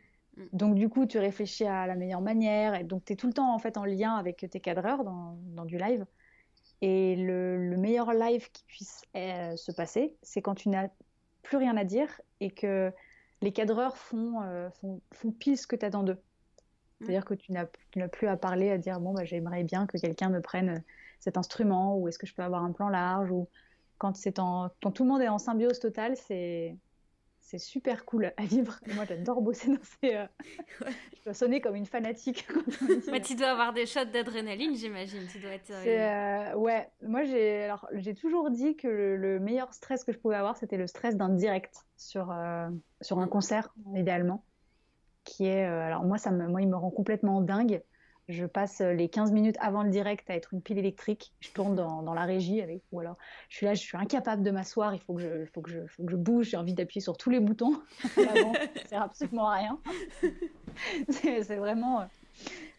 Donc 0.53 0.75
du 0.75 0.89
coup, 0.89 1.05
tu 1.05 1.17
réfléchis 1.17 1.65
à 1.65 1.87
la 1.87 1.95
meilleure 1.95 2.21
manière 2.21 2.75
et 2.75 2.83
donc 2.83 3.05
tu 3.05 3.13
es 3.13 3.15
tout 3.15 3.27
le 3.27 3.33
temps 3.33 3.53
en 3.53 3.59
fait 3.59 3.77
en 3.77 3.85
lien 3.85 4.15
avec 4.15 4.45
tes 4.49 4.59
cadreurs 4.59 5.03
dans, 5.03 5.37
dans 5.55 5.65
du 5.65 5.77
live. 5.77 6.05
Et 6.81 7.15
le, 7.15 7.57
le, 7.69 7.77
meilleur 7.77 8.11
live 8.13 8.49
qui 8.51 8.63
puisse 8.65 9.03
euh, 9.15 9.55
se 9.55 9.71
passer, 9.71 10.15
c'est 10.23 10.41
quand 10.41 10.55
tu 10.55 10.69
n'as 10.69 10.87
plus 11.43 11.57
rien 11.57 11.77
à 11.77 11.83
dire 11.83 12.21
et 12.39 12.49
que 12.49 12.91
les 13.41 13.51
cadreurs 13.51 13.97
font, 13.97 14.41
euh, 14.43 14.69
font, 14.69 15.01
font, 15.13 15.31
pile 15.31 15.57
ce 15.57 15.67
que 15.67 15.75
tu 15.75 15.85
attends 15.85 16.03
d'eux. 16.03 16.13
Mm. 16.13 17.05
C'est-à-dire 17.05 17.25
que 17.25 17.33
tu 17.33 17.51
n'as 17.51 18.07
plus 18.07 18.27
à 18.27 18.37
parler, 18.37 18.71
à 18.71 18.77
dire 18.77 18.99
bon, 18.99 19.13
bah, 19.13 19.25
j'aimerais 19.25 19.63
bien 19.63 19.87
que 19.87 19.97
quelqu'un 19.97 20.29
me 20.29 20.41
prenne 20.41 20.83
cet 21.19 21.37
instrument 21.37 21.97
ou 21.97 22.07
est-ce 22.07 22.17
que 22.17 22.27
je 22.27 22.33
peux 22.33 22.43
avoir 22.43 22.63
un 22.63 22.71
plan 22.71 22.89
large 22.89 23.31
ou 23.31 23.47
quand, 23.97 24.15
c'est 24.15 24.39
en, 24.39 24.69
quand 24.81 24.91
tout 24.91 25.03
le 25.03 25.09
monde 25.09 25.21
est 25.21 25.27
en 25.27 25.37
symbiose 25.37 25.79
totale, 25.79 26.17
c'est, 26.17 26.75
c'est 27.39 27.59
super 27.59 28.05
cool 28.05 28.33
à 28.37 28.45
vivre. 28.45 28.79
moi, 28.95 29.05
j'adore 29.05 29.41
bosser 29.41 29.67
dans 29.69 29.83
ces. 30.01 30.15
Euh... 30.15 30.25
Je 31.17 31.25
dois 31.25 31.33
sonner 31.35 31.61
comme 31.61 31.75
une 31.75 31.85
fanatique. 31.85 32.47
Mais 33.11 33.21
tu 33.21 33.35
dois 33.35 33.49
avoir 33.49 33.73
des 33.73 33.85
shots 33.85 34.05
d'adrénaline, 34.05 34.75
j'imagine. 34.75 35.27
Tu 35.31 35.39
dois 35.39 35.51
être. 35.51 35.69
Euh, 35.69 35.85
euh... 35.85 36.55
Ouais, 36.55 36.89
moi, 37.03 37.23
j'ai, 37.25 37.65
alors, 37.65 37.87
j'ai 37.93 38.15
toujours 38.15 38.49
dit 38.49 38.75
que 38.75 38.87
le, 38.87 39.17
le, 39.17 39.39
meilleur 39.39 39.71
stress 39.73 40.03
que 40.03 40.11
je 40.11 40.17
pouvais 40.17 40.35
avoir, 40.35 40.57
c'était 40.57 40.77
le 40.77 40.87
stress 40.87 41.15
d'un 41.15 41.29
direct 41.29 41.85
sur, 42.01 42.31
euh, 42.31 42.69
sur 43.01 43.19
un 43.19 43.27
concert, 43.27 43.73
idéalement. 43.95 44.43
Qui 45.23 45.45
est. 45.45 45.67
Euh, 45.67 45.85
alors, 45.85 46.03
moi, 46.03 46.17
ça 46.17 46.31
me, 46.31 46.47
moi, 46.47 46.61
il 46.61 46.67
me 46.67 46.75
rend 46.75 46.89
complètement 46.89 47.41
dingue. 47.41 47.83
Je 48.27 48.45
passe 48.45 48.79
les 48.79 49.09
15 49.09 49.31
minutes 49.31 49.57
avant 49.59 49.83
le 49.83 49.89
direct 49.89 50.29
à 50.29 50.35
être 50.35 50.53
une 50.53 50.61
pile 50.61 50.77
électrique. 50.77 51.33
Je 51.41 51.51
tourne 51.51 51.75
dans, 51.75 52.01
dans 52.01 52.13
la 52.13 52.23
régie 52.23 52.61
avec, 52.61 52.81
ou 52.91 52.99
alors 53.01 53.17
je 53.49 53.57
suis 53.57 53.65
là, 53.65 53.73
je 53.73 53.81
suis 53.81 53.97
incapable 53.97 54.41
de 54.41 54.51
m'asseoir. 54.51 54.93
Il 54.93 55.01
faut 55.01 55.15
que 55.15 55.21
je, 55.21 55.45
faut 55.53 55.61
que 55.61 55.69
je, 55.69 55.85
faut 55.87 56.03
que 56.03 56.11
je 56.11 56.15
bouge. 56.15 56.49
J'ai 56.49 56.57
envie 56.57 56.73
d'appuyer 56.73 57.01
sur 57.01 57.17
tous 57.17 57.29
les 57.29 57.39
boutons. 57.39 57.81
Avant, 58.17 58.53
ça 58.53 58.87
sert 58.87 59.01
absolument 59.01 59.49
à 59.49 59.55
rien. 59.55 59.79
c'est 61.09 61.55
vraiment. 61.57 62.05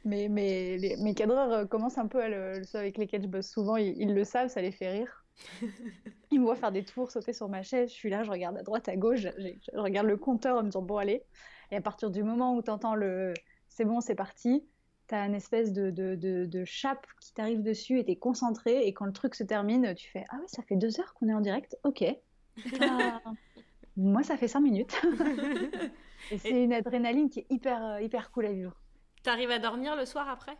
Mais, 0.04 0.28
mais 0.28 0.78
les, 0.78 0.96
mes 0.96 1.14
cadreurs 1.14 1.68
commencent 1.68 1.98
un 1.98 2.06
peu 2.06 2.22
à 2.22 2.28
le, 2.28 2.62
avec 2.74 2.96
lesquels 2.96 3.22
je 3.22 3.28
bosse 3.28 3.48
souvent, 3.48 3.76
ils, 3.76 3.94
ils, 4.00 4.14
le 4.14 4.24
savent, 4.24 4.48
ça 4.48 4.62
les 4.62 4.72
fait 4.72 4.90
rire. 4.90 5.21
Ils 6.30 6.40
me 6.40 6.44
voient 6.44 6.56
faire 6.56 6.72
des 6.72 6.84
tours, 6.84 7.10
sauter 7.10 7.32
sur 7.32 7.48
ma 7.48 7.62
chaise. 7.62 7.90
Je 7.90 7.94
suis 7.94 8.10
là, 8.10 8.22
je 8.22 8.30
regarde 8.30 8.56
à 8.56 8.62
droite, 8.62 8.88
à 8.88 8.96
gauche, 8.96 9.20
je, 9.20 9.28
je 9.38 9.78
regarde 9.78 10.06
le 10.06 10.16
compteur 10.16 10.58
en 10.58 10.62
me 10.62 10.68
disant 10.68 10.82
bon 10.82 10.96
allez. 10.96 11.22
Et 11.70 11.76
à 11.76 11.80
partir 11.80 12.10
du 12.10 12.22
moment 12.22 12.54
où 12.54 12.62
tu 12.62 12.70
entends 12.70 12.94
le 12.94 13.34
c'est 13.68 13.86
bon, 13.86 14.00
c'est 14.00 14.14
parti, 14.14 14.68
tu 15.08 15.14
as 15.14 15.24
une 15.24 15.34
espèce 15.34 15.72
de, 15.72 15.90
de, 15.90 16.14
de, 16.14 16.44
de 16.44 16.64
chape 16.64 17.06
qui 17.20 17.32
t'arrive 17.32 17.62
dessus 17.62 17.98
et 17.98 18.04
tu 18.04 18.10
es 18.12 18.16
concentré. 18.16 18.86
Et 18.86 18.92
quand 18.92 19.06
le 19.06 19.12
truc 19.12 19.34
se 19.34 19.44
termine, 19.44 19.94
tu 19.94 20.10
fais 20.10 20.24
Ah 20.30 20.36
ouais, 20.36 20.46
ça 20.46 20.62
fait 20.62 20.76
deux 20.76 21.00
heures 21.00 21.14
qu'on 21.14 21.28
est 21.28 21.34
en 21.34 21.40
direct 21.40 21.76
Ok. 21.84 22.04
Ah, 22.80 23.20
moi, 23.96 24.22
ça 24.22 24.36
fait 24.36 24.48
cinq 24.48 24.60
minutes. 24.60 25.00
et 26.30 26.38
c'est 26.38 26.62
une 26.64 26.72
adrénaline 26.72 27.30
qui 27.30 27.40
est 27.40 27.46
hyper, 27.48 28.00
hyper 28.00 28.30
cool 28.30 28.46
à 28.46 28.52
vivre. 28.52 28.74
T'arrives 29.22 29.50
à 29.50 29.58
dormir 29.58 29.96
le 29.96 30.04
soir 30.04 30.28
après? 30.28 30.58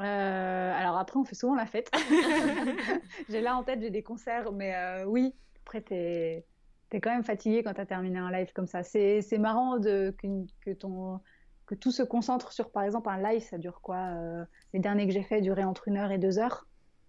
Euh, 0.00 0.72
Alors 0.74 0.98
après, 0.98 1.18
on 1.18 1.24
fait 1.24 1.34
souvent 1.34 1.54
la 1.54 1.66
fête. 1.66 1.90
j'ai 3.28 3.40
là 3.40 3.56
en 3.56 3.62
tête, 3.62 3.80
j'ai 3.80 3.90
des 3.90 4.02
concerts, 4.02 4.52
mais 4.52 4.74
euh, 4.74 5.04
oui, 5.04 5.34
après, 5.62 5.80
t'es 5.80 6.44
es 6.92 7.00
quand 7.00 7.10
même 7.10 7.24
fatigué 7.24 7.64
quand 7.64 7.74
t'as 7.74 7.86
terminé 7.86 8.20
un 8.20 8.30
live 8.30 8.52
comme 8.52 8.68
ça. 8.68 8.84
C'est 8.84 9.38
marrant 9.38 9.78
de, 9.78 10.14
que, 10.16 10.28
que 10.60 10.70
ton 10.70 11.20
que 11.66 11.74
tout 11.74 11.90
se 11.90 12.02
concentre 12.02 12.52
sur, 12.52 12.70
par 12.70 12.82
exemple, 12.82 13.08
un 13.08 13.22
live, 13.22 13.42
ça 13.42 13.58
dure 13.58 13.80
quoi 13.80 13.96
euh, 13.96 14.44
Les 14.72 14.80
derniers 14.80 15.06
que 15.06 15.12
j'ai 15.12 15.22
fait 15.22 15.40
duraient 15.40 15.64
entre 15.64 15.88
une 15.88 15.96
heure 15.96 16.10
et 16.10 16.18
deux 16.18 16.38
heures. 16.38 16.66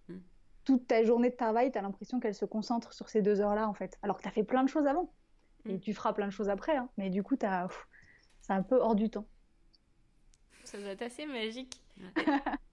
Mm. 0.08 0.16
Toute 0.64 0.86
ta 0.86 1.04
journée 1.04 1.30
de 1.30 1.36
travail, 1.36 1.70
tu 1.70 1.78
as 1.78 1.82
l'impression 1.82 2.20
qu'elle 2.20 2.34
se 2.34 2.44
concentre 2.44 2.92
sur 2.92 3.08
ces 3.08 3.22
deux 3.22 3.40
heures-là, 3.40 3.68
en 3.68 3.74
fait. 3.74 3.98
Alors 4.02 4.16
que 4.16 4.22
tu 4.22 4.28
as 4.28 4.32
fait 4.32 4.44
plein 4.44 4.64
de 4.64 4.68
choses 4.68 4.86
avant. 4.86 5.12
Mm. 5.64 5.70
Et 5.70 5.80
tu 5.80 5.94
feras 5.94 6.12
plein 6.12 6.26
de 6.26 6.32
choses 6.32 6.48
après. 6.48 6.76
Hein. 6.76 6.88
Mais 6.96 7.10
du 7.10 7.22
coup, 7.22 7.36
c'est 7.38 8.52
un 8.52 8.62
peu 8.62 8.76
hors 8.76 8.94
du 8.94 9.10
temps. 9.10 9.26
Ça 10.64 10.78
doit 10.78 10.88
être 10.88 11.02
assez 11.02 11.26
magique. 11.26 11.80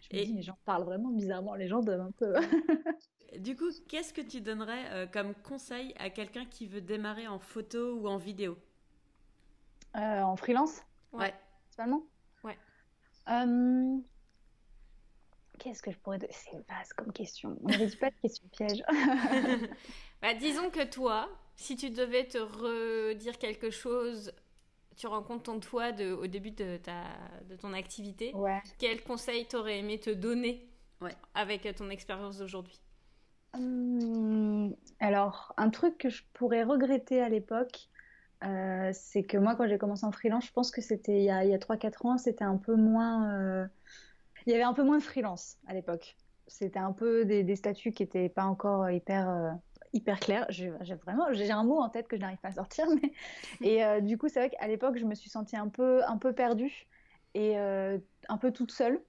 Je 0.00 0.16
me 0.16 0.22
et... 0.22 0.26
dis, 0.26 0.32
les 0.32 0.42
gens 0.42 0.58
parlent 0.64 0.84
vraiment 0.84 1.10
bizarrement. 1.10 1.54
Les 1.54 1.68
gens 1.68 1.80
doivent 1.80 2.00
un 2.00 2.12
peu. 2.12 2.34
du 3.38 3.56
coup, 3.56 3.70
qu'est-ce 3.88 4.12
que 4.12 4.20
tu 4.20 4.40
donnerais 4.40 4.90
euh, 4.90 5.06
comme 5.06 5.34
conseil 5.34 5.94
à 5.98 6.10
quelqu'un 6.10 6.46
qui 6.46 6.66
veut 6.66 6.80
démarrer 6.80 7.28
en 7.28 7.38
photo 7.38 7.94
ou 7.96 8.08
en 8.08 8.16
vidéo? 8.16 8.56
Euh, 9.96 10.20
En 10.22 10.36
freelance? 10.36 10.82
Ouais. 11.12 11.34
Principalement? 11.64 12.04
Ouais. 12.44 12.58
Euh... 13.28 13.98
Qu'est-ce 15.58 15.82
que 15.82 15.90
je 15.90 15.98
pourrais. 15.98 16.18
C'est 16.30 16.56
vaste 16.68 16.94
comme 16.94 17.12
question. 17.12 17.58
On 17.62 17.68
n'avait 17.68 17.88
pas 17.96 18.10
de 18.10 18.16
question 18.22 18.46
piège. 18.48 18.82
bah, 20.22 20.34
disons 20.34 20.70
que 20.70 20.84
toi, 20.84 21.28
si 21.56 21.76
tu 21.76 21.90
devais 21.90 22.26
te 22.26 22.38
redire 22.38 23.38
quelque 23.38 23.70
chose, 23.70 24.32
tu 24.98 25.06
rencontres 25.06 25.44
ton 25.44 25.60
toi 25.60 25.92
de, 25.92 26.12
au 26.12 26.26
début 26.26 26.50
de, 26.50 26.76
ta, 26.76 27.04
de 27.48 27.56
ton 27.56 27.72
activité, 27.72 28.34
ouais. 28.34 28.60
quel 28.78 29.02
conseil 29.02 29.46
t'aurais 29.46 29.78
aimé 29.78 29.98
te 29.98 30.10
donner 30.10 30.68
ouais. 31.00 31.14
avec 31.34 31.66
ton 31.76 31.88
expérience 31.88 32.38
d'aujourd'hui? 32.38 32.78
Hum, 33.54 34.74
Alors, 35.00 35.54
un 35.56 35.70
truc 35.70 35.96
que 35.96 36.10
je 36.10 36.22
pourrais 36.34 36.64
regretter 36.64 37.22
à 37.22 37.28
l'époque, 37.28 37.88
euh, 38.44 38.90
c'est 38.92 39.22
que 39.22 39.38
moi, 39.38 39.54
quand 39.54 39.66
j'ai 39.68 39.78
commencé 39.78 40.04
en 40.04 40.12
freelance, 40.12 40.46
je 40.46 40.52
pense 40.52 40.70
que 40.70 40.80
c'était 40.80 41.18
il 41.18 41.24
y 41.24 41.30
a, 41.30 41.38
a 41.38 41.58
3-4 41.58 42.06
ans, 42.06 42.18
c'était 42.18 42.44
un 42.44 42.56
peu 42.56 42.74
moins. 42.74 43.32
Euh... 43.32 43.66
Il 44.46 44.52
y 44.52 44.54
avait 44.54 44.64
un 44.64 44.74
peu 44.74 44.82
moins 44.82 44.98
de 44.98 45.02
freelance 45.02 45.58
à 45.66 45.74
l'époque. 45.74 46.16
C'était 46.46 46.78
un 46.78 46.92
peu 46.92 47.24
des, 47.24 47.42
des, 47.42 47.56
statuts 47.56 47.92
qui 47.92 48.02
n'étaient 48.02 48.28
pas 48.28 48.44
encore 48.44 48.90
hyper, 48.90 49.28
euh, 49.28 49.50
hyper 49.92 50.20
clairs. 50.20 50.46
J'ai 50.48 50.70
vraiment 50.70 51.32
j'ai 51.32 51.50
un 51.50 51.64
mot 51.64 51.78
en 51.80 51.88
tête 51.88 52.08
que 52.08 52.16
je 52.16 52.20
n'arrive 52.20 52.38
pas 52.38 52.48
à 52.48 52.52
sortir. 52.52 52.86
Mais... 53.02 53.12
Et 53.66 53.84
euh, 53.84 54.00
du 54.00 54.18
coup, 54.18 54.28
c'est 54.28 54.40
vrai 54.40 54.50
qu'à 54.50 54.66
l'époque, 54.66 54.98
je 54.98 55.04
me 55.04 55.14
suis 55.14 55.30
sentie 55.30 55.56
un 55.56 55.68
peu, 55.68 56.02
un 56.06 56.16
peu 56.16 56.32
perdue 56.32 56.86
et 57.34 57.58
euh, 57.58 57.98
un 58.28 58.38
peu 58.38 58.52
toute 58.52 58.72
seule. 58.72 59.00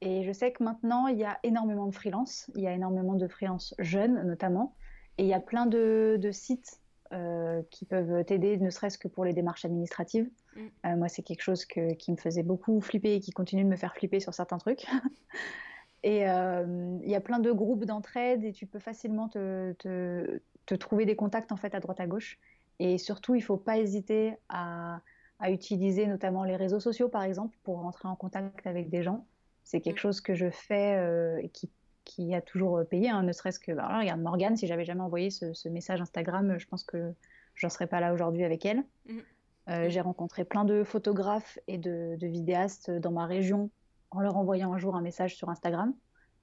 Et 0.00 0.24
je 0.24 0.32
sais 0.32 0.52
que 0.52 0.62
maintenant, 0.62 1.08
il 1.08 1.18
y 1.18 1.24
a 1.24 1.38
énormément 1.42 1.86
de 1.86 1.94
freelance. 1.94 2.50
Il 2.54 2.62
y 2.62 2.66
a 2.66 2.72
énormément 2.72 3.14
de 3.14 3.28
freelance 3.28 3.74
jeunes, 3.78 4.22
notamment. 4.22 4.74
Et 5.18 5.24
il 5.24 5.28
y 5.28 5.34
a 5.34 5.40
plein 5.40 5.66
de, 5.66 6.16
de 6.18 6.30
sites 6.30 6.80
euh, 7.12 7.60
qui 7.70 7.84
peuvent 7.84 8.24
t'aider, 8.24 8.56
ne 8.56 8.70
serait-ce 8.70 8.96
que 8.96 9.08
pour 9.08 9.24
les 9.24 9.34
démarches 9.34 9.64
administratives. 9.66 10.30
Mm. 10.56 10.96
Moi, 10.96 11.08
c'est 11.08 11.22
quelque 11.22 11.42
chose 11.42 11.66
que, 11.66 11.92
qui 11.94 12.12
me 12.12 12.16
faisait 12.16 12.42
beaucoup 12.42 12.80
flipper 12.80 13.14
et 13.14 13.20
qui 13.20 13.32
continue 13.32 13.64
de 13.64 13.68
me 13.68 13.76
faire 13.76 13.94
flipper 13.94 14.20
sur 14.20 14.32
certains 14.32 14.58
trucs. 14.58 14.86
et 16.02 16.20
il 16.22 17.10
y 17.10 17.14
a 17.14 17.20
plein 17.20 17.38
de 17.38 17.52
groupes 17.52 17.84
d'entraide 17.84 18.44
et 18.44 18.52
tu 18.52 18.66
peux 18.66 18.78
facilement 18.78 19.28
te, 19.28 19.72
te, 19.74 20.40
te, 20.66 20.74
trouver 20.74 21.04
des 21.04 21.16
contacts 21.16 21.52
en 21.52 21.56
fait 21.56 21.74
à 21.74 21.80
droite 21.80 22.00
à 22.00 22.06
gauche. 22.06 22.38
Et 22.78 22.96
surtout, 22.96 23.34
il 23.34 23.40
ne 23.40 23.44
faut 23.44 23.58
pas 23.58 23.76
hésiter 23.76 24.34
à, 24.48 25.00
à, 25.38 25.50
utiliser 25.50 26.06
notamment 26.06 26.44
les 26.44 26.56
réseaux 26.56 26.80
sociaux, 26.80 27.10
par 27.10 27.22
exemple, 27.22 27.54
pour 27.62 27.80
rentrer 27.80 28.08
en 28.08 28.16
contact 28.16 28.66
avec 28.66 28.88
des 28.88 29.02
gens. 29.02 29.26
C'est 29.64 29.82
quelque 29.82 29.96
mm. 29.96 29.98
chose 29.98 30.20
que 30.22 30.34
je 30.34 30.48
fais 30.48 31.42
et 31.42 31.48
qui 31.50 31.70
qui 32.04 32.34
a 32.34 32.40
toujours 32.40 32.84
payé, 32.88 33.08
hein, 33.08 33.22
ne 33.22 33.32
serait-ce 33.32 33.60
que, 33.60 33.72
bah, 33.72 33.86
regarde 33.98 34.20
Morgane, 34.20 34.56
si 34.56 34.66
j'avais 34.66 34.84
jamais 34.84 35.02
envoyé 35.02 35.30
ce, 35.30 35.52
ce, 35.52 35.68
message 35.68 36.00
Instagram, 36.00 36.58
je 36.58 36.66
pense 36.66 36.82
que 36.82 37.12
j'en 37.54 37.68
serais 37.68 37.86
pas 37.86 38.00
là 38.00 38.12
aujourd'hui 38.12 38.42
avec 38.42 38.64
elle. 38.64 38.82
Mmh. 39.06 39.18
Euh, 39.68 39.88
j'ai 39.88 40.00
rencontré 40.00 40.44
plein 40.44 40.64
de 40.64 40.82
photographes 40.82 41.58
et 41.68 41.78
de, 41.78 42.16
de, 42.18 42.26
vidéastes 42.26 42.90
dans 42.90 43.12
ma 43.12 43.26
région 43.26 43.70
en 44.10 44.20
leur 44.20 44.36
envoyant 44.36 44.72
un 44.72 44.78
jour 44.78 44.96
un 44.96 45.02
message 45.02 45.36
sur 45.36 45.48
Instagram 45.48 45.94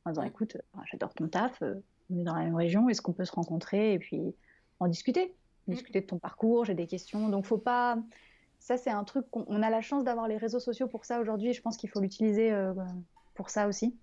en 0.05 0.11
disant 0.11 0.23
écoute, 0.23 0.57
j'adore 0.91 1.13
ton 1.13 1.27
taf, 1.27 1.61
on 2.09 2.19
est 2.19 2.23
dans 2.23 2.35
la 2.35 2.45
même 2.45 2.55
région, 2.55 2.87
est-ce 2.89 3.01
qu'on 3.01 3.13
peut 3.13 3.25
se 3.25 3.33
rencontrer 3.33 3.93
et 3.93 3.99
puis 3.99 4.35
en 4.79 4.87
discuter, 4.87 5.35
mmh. 5.67 5.73
discuter 5.73 6.01
de 6.01 6.05
ton 6.05 6.17
parcours, 6.17 6.65
j'ai 6.65 6.75
des 6.75 6.87
questions, 6.87 7.29
donc 7.29 7.45
faut 7.45 7.57
pas 7.57 7.97
ça 8.59 8.77
c'est 8.77 8.89
un 8.89 9.03
truc 9.03 9.29
qu'on 9.29 9.45
on 9.47 9.61
a 9.61 9.69
la 9.69 9.81
chance 9.81 10.03
d'avoir 10.03 10.27
les 10.27 10.37
réseaux 10.37 10.59
sociaux 10.59 10.87
pour 10.87 11.05
ça 11.05 11.19
aujourd'hui, 11.19 11.53
je 11.53 11.61
pense 11.61 11.77
qu'il 11.77 11.89
faut 11.89 11.99
l'utiliser 11.99 12.51
euh, 12.51 12.73
pour 13.33 13.49
ça 13.49 13.67
aussi. 13.67 13.95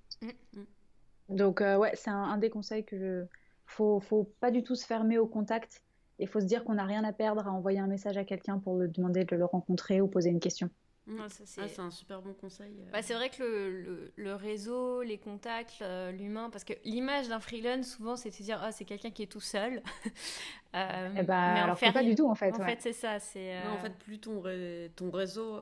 Donc 1.28 1.60
euh, 1.60 1.76
ouais, 1.76 1.92
c'est 1.94 2.10
un, 2.10 2.22
un, 2.22 2.38
des 2.38 2.50
conseils 2.50 2.84
que 2.84 2.98
je... 2.98 3.24
Faut, 3.66 3.98
faut 3.98 4.30
pas 4.40 4.50
du 4.50 4.62
tout 4.62 4.74
se 4.74 4.84
fermer 4.84 5.16
au 5.16 5.26
contact 5.26 5.82
et 6.18 6.26
faut 6.26 6.40
se 6.40 6.44
dire 6.44 6.64
qu'on 6.64 6.74
n'a 6.74 6.84
rien 6.84 7.02
à 7.02 7.12
perdre 7.12 7.46
à 7.48 7.50
envoyer 7.50 7.78
un 7.78 7.86
message 7.86 8.18
à 8.18 8.24
quelqu'un 8.24 8.58
pour 8.58 8.78
lui 8.78 8.90
demander 8.90 9.24
de 9.24 9.34
le 9.34 9.44
rencontrer 9.44 10.02
ou 10.02 10.06
poser 10.06 10.28
une 10.28 10.38
question. 10.38 10.68
Ah, 11.06 11.26
c'est 11.28 11.60
ah, 11.60 11.82
un 11.82 11.90
super 11.90 12.22
bon 12.22 12.32
conseil. 12.32 12.80
euh... 12.80 12.90
bah, 12.90 13.02
c'est 13.02 13.14
vrai 13.14 13.28
que 13.28 13.42
le, 13.42 13.82
le, 13.82 14.12
le, 14.16 14.34
réseau, 14.34 15.02
les 15.02 15.18
contacts, 15.18 15.82
euh, 15.82 16.10
l'humain, 16.12 16.48
parce 16.50 16.64
que 16.64 16.72
l'image 16.84 17.28
d'un 17.28 17.40
freelance, 17.40 17.88
souvent, 17.96 18.16
c'est 18.16 18.30
de 18.30 18.34
se 18.34 18.42
dire, 18.42 18.58
ah, 18.62 18.72
c'est 18.72 18.86
quelqu'un 18.86 19.10
qui 19.10 19.22
est 19.22 19.30
tout 19.30 19.40
seul. 19.40 19.82
euh, 20.74 21.14
eh 21.18 21.22
bah, 21.22 21.52
mais 21.54 21.60
alors, 21.60 21.78
fait, 21.78 21.92
pas 21.92 22.02
du 22.02 22.14
tout, 22.14 22.26
en 22.26 22.34
fait. 22.34 22.52
En 22.54 22.58
ouais. 22.58 22.76
fait, 22.76 22.80
c'est 22.80 22.94
ça. 22.94 23.18
c'est 23.18 23.62
non, 23.64 23.72
en 23.72 23.78
fait, 23.78 23.94
plus 23.98 24.18
ton, 24.18 24.40
ré... 24.40 24.90
ton 24.96 25.10
réseau 25.10 25.60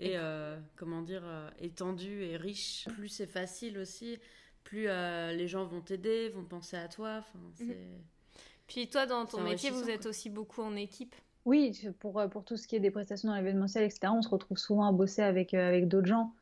est, 0.00 0.16
euh, 0.16 0.58
comment 0.74 1.02
dire, 1.02 1.22
étendu 1.60 2.22
et 2.24 2.36
riche, 2.36 2.88
plus 2.94 3.08
c'est 3.08 3.26
facile 3.26 3.78
aussi 3.78 4.18
plus 4.64 4.88
les 4.88 5.46
gens 5.46 5.64
vont 5.64 5.80
t'aider, 5.80 6.28
vont 6.30 6.42
penser 6.42 6.76
à 6.76 6.88
toi. 6.88 7.24
Mhm. 7.60 7.72
Puis 8.66 8.88
toi, 8.88 9.06
dans 9.06 9.24
ton 9.24 9.40
métier, 9.42 9.70
vous 9.70 9.88
êtes 9.88 10.06
aussi 10.06 10.28
beaucoup 10.28 10.60
en 10.60 10.74
équipe 10.74 11.14
Oui, 11.46 11.88
pour, 12.00 12.22
pour 12.30 12.44
tout 12.44 12.58
ce 12.58 12.68
qui 12.68 12.76
est 12.76 12.80
des 12.80 12.90
prestations 12.90 13.30
dans 13.30 13.36
l'événementiel, 13.36 13.84
etc., 13.84 14.12
on 14.12 14.20
se 14.20 14.28
retrouve 14.28 14.58
souvent 14.58 14.86
à 14.86 14.92
bosser 14.92 15.22
avec, 15.22 15.54
avec 15.54 15.88
d'autres 15.88 16.08
gens. 16.08 16.32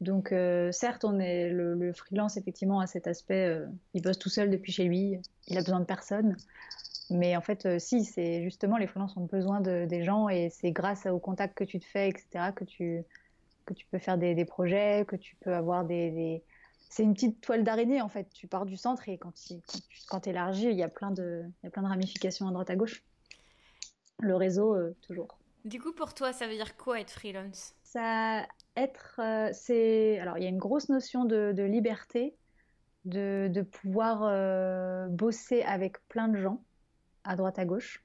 Donc, 0.00 0.34
certes, 0.72 1.04
on 1.04 1.20
est 1.20 1.50
le, 1.50 1.92
freelance, 1.92 2.36
effectivement, 2.36 2.80
a 2.80 2.86
cet 2.86 3.06
aspect, 3.06 3.60
il 3.94 4.02
bosse 4.02 4.18
tout 4.18 4.28
seul 4.28 4.50
depuis 4.50 4.72
chez 4.72 4.84
lui, 4.84 5.18
il 5.46 5.56
a 5.56 5.60
besoin 5.60 5.80
de 5.80 5.84
personne. 5.84 6.36
Mais 7.10 7.36
en 7.36 7.40
fait, 7.40 7.66
euh, 7.66 7.78
si, 7.78 8.04
c'est 8.04 8.42
justement, 8.42 8.76
les 8.76 8.86
freelances 8.86 9.16
ont 9.16 9.26
besoin 9.26 9.60
de, 9.60 9.84
des 9.84 10.04
gens 10.04 10.28
et 10.28 10.48
c'est 10.50 10.72
grâce 10.72 11.06
au 11.06 11.18
contact 11.18 11.56
que 11.56 11.64
tu 11.64 11.78
te 11.78 11.84
fais, 11.84 12.08
etc., 12.08 12.52
que 12.54 12.64
tu, 12.64 13.02
que 13.66 13.74
tu 13.74 13.86
peux 13.90 13.98
faire 13.98 14.16
des, 14.16 14.44
projets, 14.44 15.04
que 15.06 15.16
tu 15.16 15.36
peux 15.36 15.54
avoir 15.54 15.84
des. 15.84 16.42
C'est 16.88 17.02
une 17.02 17.14
petite 17.14 17.40
toile 17.40 17.64
d'araignée, 17.64 18.00
en 18.00 18.08
fait. 18.08 18.28
Tu 18.32 18.46
pars 18.46 18.66
du 18.66 18.76
centre 18.76 19.08
et 19.08 19.18
quand 19.18 19.32
tu 20.20 20.28
élargis, 20.28 20.68
il 20.68 20.76
y, 20.76 20.82
a 20.82 20.88
plein 20.88 21.10
de, 21.10 21.44
il 21.62 21.66
y 21.66 21.68
a 21.68 21.70
plein 21.70 21.82
de 21.82 21.88
ramifications 21.88 22.48
à 22.48 22.52
droite 22.52 22.70
à 22.70 22.76
gauche. 22.76 23.02
Le 24.20 24.36
réseau, 24.36 24.74
euh, 24.74 24.96
toujours. 25.02 25.38
Du 25.64 25.80
coup, 25.80 25.92
pour 25.92 26.14
toi, 26.14 26.32
ça 26.32 26.46
veut 26.46 26.54
dire 26.54 26.76
quoi 26.76 27.00
être 27.00 27.10
freelance? 27.10 27.74
Ça, 27.82 28.46
être. 28.76 29.20
Euh, 29.20 29.50
c'est. 29.52 30.18
Alors, 30.18 30.38
il 30.38 30.44
y 30.44 30.46
a 30.46 30.50
une 30.50 30.58
grosse 30.58 30.88
notion 30.88 31.24
de, 31.24 31.52
de 31.52 31.62
liberté, 31.62 32.34
de, 33.04 33.48
de 33.50 33.62
pouvoir 33.62 35.08
bosser 35.10 35.62
avec 35.62 36.06
plein 36.08 36.28
de 36.28 36.36
gens 36.36 36.62
à 37.24 37.36
droite 37.36 37.58
à 37.58 37.64
gauche. 37.64 38.04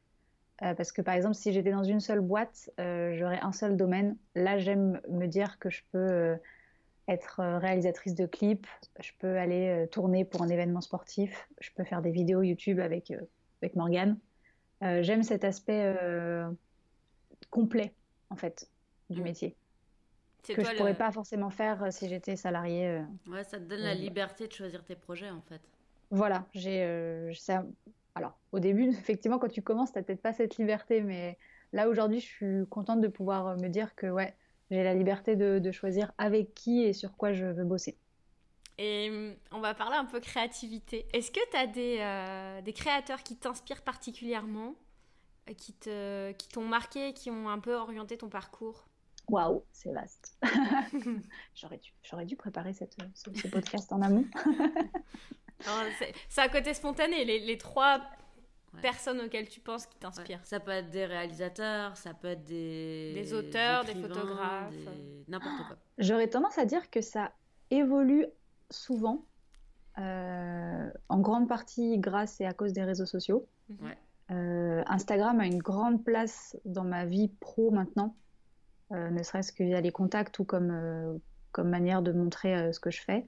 Euh, 0.62 0.74
parce 0.74 0.92
que 0.92 1.02
par 1.02 1.14
exemple, 1.14 1.36
si 1.36 1.54
j'étais 1.54 1.72
dans 1.72 1.84
une 1.84 2.00
seule 2.00 2.20
boîte, 2.20 2.70
euh, 2.80 3.16
j'aurais 3.18 3.40
un 3.40 3.54
seul 3.54 3.78
domaine. 3.78 4.18
Là, 4.36 4.58
j'aime 4.58 5.00
me 5.10 5.26
dire 5.26 5.58
que 5.60 5.70
je 5.70 5.84
peux 5.92 5.98
euh, 5.98 6.36
être 7.08 7.42
réalisatrice 7.60 8.14
de 8.14 8.26
clips, 8.26 8.68
je 9.00 9.12
peux 9.20 9.38
aller 9.38 9.88
tourner 9.92 10.26
pour 10.26 10.44
un 10.44 10.50
événement 10.50 10.82
sportif, 10.82 11.48
je 11.60 11.72
peux 11.76 11.84
faire 11.84 12.02
des 12.02 12.12
vidéos 12.12 12.44
YouTube 12.44 12.80
avec, 12.80 13.12
avec 13.62 13.76
Morgane. 13.76 14.20
J'aime 14.82 15.24
cet 15.24 15.44
aspect 15.44 15.96
complet, 17.50 17.94
en 18.30 18.36
fait, 18.36 18.70
du 19.10 19.22
mm. 19.22 19.24
métier. 19.24 19.56
Que 20.48 20.64
je 20.64 20.72
ne 20.72 20.78
pourrais 20.78 20.98
pas 20.98 21.12
forcément 21.12 21.50
faire 21.50 21.92
si 21.92 22.08
j'étais 22.08 22.36
salariée. 22.36 23.02
Ouais, 23.28 23.44
ça 23.44 23.60
te 23.60 23.64
donne 23.64 23.82
la 23.82 23.94
liberté 23.94 24.48
de 24.48 24.54
choisir 24.54 24.84
tes 24.84 24.96
projets, 24.96 25.30
en 25.30 25.42
fait. 25.42 25.62
Voilà, 26.12 26.46
j'ai, 26.54 27.32
ça, 27.36 27.64
alors, 28.16 28.38
au 28.52 28.60
début, 28.60 28.90
effectivement, 28.90 29.40
quand 29.40 29.50
tu 29.50 29.62
commences, 29.62 29.92
tu 29.92 29.98
n'as 29.98 30.04
peut-être 30.04 30.22
pas 30.22 30.34
cette 30.34 30.58
liberté, 30.58 31.02
mais 31.02 31.38
là, 31.74 31.90
aujourd'hui, 31.90 32.20
je 32.20 32.26
suis 32.26 32.68
contente 32.70 33.02
de 33.02 33.08
pouvoir 33.08 33.48
euh, 33.48 33.56
me 33.56 33.70
dire 33.70 33.96
que 33.96 34.08
ouais, 34.08 34.36
j'ai 34.72 34.84
la 34.84 34.94
liberté 34.94 35.36
de, 35.36 35.72
choisir 35.72 36.12
avec 36.18 36.54
qui 36.54 36.84
et 36.84 36.94
sur 36.94 37.16
quoi 37.16 37.34
je 37.34 37.46
veux 37.46 37.64
bosser. 37.64 37.98
Et 38.82 39.10
hum, 39.10 39.36
on 39.52 39.60
va 39.60 39.74
parler 39.74 39.98
un 39.98 40.06
peu 40.06 40.22
créativité. 40.22 41.06
Est-ce 41.14 41.32
que 41.32 41.40
tu 41.52 41.58
as 41.58 41.68
des, 41.68 41.98
euh, 42.00 42.62
des, 42.62 42.72
créateurs 42.72 43.24
qui 43.24 43.36
t'inspirent 43.36 43.82
particulièrement, 43.82 44.74
euh, 45.50 45.54
qui 45.54 45.74
t'ont 45.74 46.62
qui 46.62 46.70
marqué, 46.70 47.14
qui 47.14 47.30
ont 47.30 47.50
un 47.50 47.60
peu 47.60 47.76
orienté 47.76 48.18
ton 48.18 48.30
parcours? 48.30 48.88
Waouh, 49.28 49.66
c'est 49.74 49.92
vaste. 49.92 50.40
j'aurais, 51.56 51.78
dû, 51.78 51.94
j'aurais 52.04 52.26
dû 52.26 52.38
préparer 52.38 52.72
cette, 52.72 52.96
ce, 53.14 53.48
podcast 53.50 53.92
en 53.92 54.02
amont. 54.02 54.26
c'est 56.30 56.42
à 56.42 56.48
côté 56.48 56.74
spontané, 56.74 57.26
les, 57.26 57.40
les 57.40 57.58
trois 57.58 58.02
personnes 58.82 59.20
auxquelles 59.20 59.50
tu 59.50 59.60
penses 59.60 59.88
qui 59.88 59.98
t'inspirent. 59.98 60.46
Ça 60.46 60.62
peut 60.62 60.72
être 60.72 60.90
des 60.90 61.06
réalisateurs, 61.06 61.98
ça 61.98 62.14
peut 62.14 62.30
être 62.30 62.46
des... 62.46 63.12
Des 63.14 63.34
auteurs, 63.34 63.84
des, 63.84 63.94
photographes. 63.94 64.74
N'importe 65.28 65.68
quoi. 65.68 65.78
J'aurais 65.98 66.30
tendance 66.30 66.58
à 66.58 66.64
dire 66.64 66.90
que 66.90 67.02
ça 67.02 67.34
évolue 67.72 68.26
souvent, 68.72 69.26
euh, 69.98 70.90
en 71.10 71.20
grande 71.20 71.48
partie 71.48 71.98
grâce 71.98 72.40
et 72.42 72.46
à 72.46 72.54
cause 72.54 72.74
des 72.74 72.84
réseaux 72.84 73.06
sociaux. 73.06 73.48
Mhm. 73.70 73.78
Euh, 74.32 74.84
Instagram 74.88 75.40
a 75.40 75.46
une 75.46 75.58
grande 75.58 76.04
place 76.04 76.56
dans 76.66 76.84
ma 76.84 77.06
vie 77.06 77.30
pro 77.40 77.72
maintenant, 77.72 78.16
euh, 78.92 79.10
ne 79.10 79.24
serait-ce 79.24 79.52
qu'il 79.52 79.68
y 79.68 79.76
a 79.76 79.82
les 79.82 79.92
contacts 79.92 80.38
ou 80.40 80.44
comme, 80.44 81.20
comme 81.52 81.70
manière 81.70 82.02
de 82.02 82.12
montrer 82.12 82.72
ce 82.72 82.80
que 82.80 82.92
je 82.92 83.02
fais. 83.02 83.26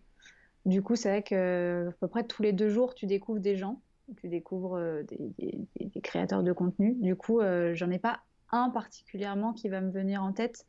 Du 0.65 0.83
coup, 0.83 0.95
c'est 0.95 1.09
vrai 1.09 1.23
que 1.23 1.87
à 1.89 1.93
peu 1.93 2.07
près 2.07 2.23
tous 2.23 2.43
les 2.43 2.53
deux 2.53 2.69
jours, 2.69 2.93
tu 2.93 3.07
découvres 3.07 3.39
des 3.39 3.57
gens, 3.57 3.81
tu 4.17 4.27
découvres 4.27 4.79
des, 5.07 6.01
créateurs 6.01 6.43
de 6.43 6.51
contenu. 6.51 6.95
Du 6.99 7.15
coup, 7.15 7.39
euh, 7.39 7.73
j'en 7.73 7.89
ai 7.89 7.99
pas 7.99 8.21
un 8.51 8.69
particulièrement 8.69 9.53
qui 9.53 9.69
va 9.69 9.81
me 9.81 9.91
venir 9.91 10.23
en 10.23 10.33
tête. 10.33 10.65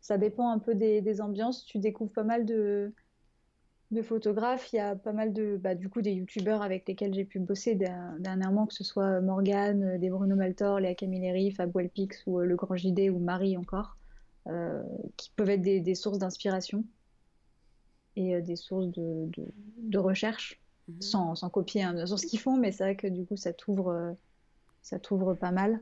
Ça 0.00 0.18
dépend 0.18 0.50
un 0.50 0.58
peu 0.58 0.74
des, 0.74 1.20
ambiances. 1.20 1.64
Tu 1.64 1.78
découvres 1.78 2.12
pas 2.12 2.24
mal 2.24 2.44
de, 2.44 2.92
de 3.90 4.02
photographes. 4.02 4.72
Il 4.72 4.76
y 4.76 4.80
a 4.80 4.96
pas 4.96 5.12
mal 5.12 5.32
de, 5.32 5.56
bah, 5.56 5.74
du 5.74 5.88
coup, 5.88 6.02
des 6.02 6.12
youtubeurs 6.12 6.62
avec 6.62 6.86
lesquels 6.88 7.14
j'ai 7.14 7.24
pu 7.24 7.38
bosser 7.38 7.74
dernièrement, 8.18 8.66
que 8.66 8.74
ce 8.74 8.84
soit 8.84 9.20
Morgane, 9.20 9.82
euh, 9.82 9.98
des 9.98 10.10
Bruno 10.10 10.36
Maltor, 10.36 10.80
Léa 10.80 10.94
Camilleri, 10.94 11.50
Fab 11.52 11.70
Wellpix 11.74 12.22
ou 12.26 12.40
Le 12.40 12.56
Grand 12.56 12.76
JD 12.76 13.10
ou 13.10 13.18
Marie 13.18 13.56
encore, 13.56 13.96
qui 15.16 15.32
peuvent 15.34 15.50
être 15.50 15.62
des 15.62 15.94
sources 15.96 16.18
d'inspiration 16.18 16.84
et 18.16 18.34
euh, 18.34 18.40
des 18.40 18.56
sources 18.56 18.88
de, 18.88 19.30
de, 19.78 19.98
recherche, 19.98 20.60
mhm. 20.88 21.02
sans, 21.02 21.34
sans, 21.34 21.50
copier 21.50 21.82
hein, 21.82 22.06
sur 22.06 22.18
ce 22.18 22.26
qu'ils 22.26 22.40
font, 22.40 22.56
mais 22.56 22.72
c'est 22.72 22.84
vrai 22.84 22.96
que 22.96 23.06
du 23.06 23.24
coup, 23.24 23.36
ça 23.36 23.52
t'ouvre, 23.52 23.90
euh, 23.90 24.12
ça 24.82 24.98
t'ouvre 24.98 25.34
pas 25.34 25.52
mal. 25.52 25.80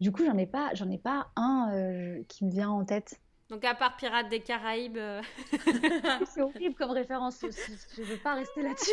Du 0.00 0.12
coup, 0.12 0.24
j'en 0.24 0.36
ai 0.36 0.46
pas, 0.46 0.74
j'en 0.74 0.90
ai 0.90 0.98
pas 0.98 1.28
un 1.36 1.70
euh, 1.72 2.22
qui 2.28 2.44
me 2.44 2.50
vient 2.50 2.70
en 2.70 2.84
tête. 2.84 3.20
Donc 3.48 3.64
à 3.64 3.74
part 3.74 3.96
Pirates 3.96 4.28
des 4.28 4.40
Caraïbes. 4.40 4.98
c'est 6.26 6.42
horrible 6.42 6.74
comme 6.74 6.90
référence 6.90 7.44
aussi. 7.44 7.72
Je 7.96 8.02
veux 8.02 8.16
pas 8.16 8.34
rester 8.34 8.62
là-dessus. 8.62 8.90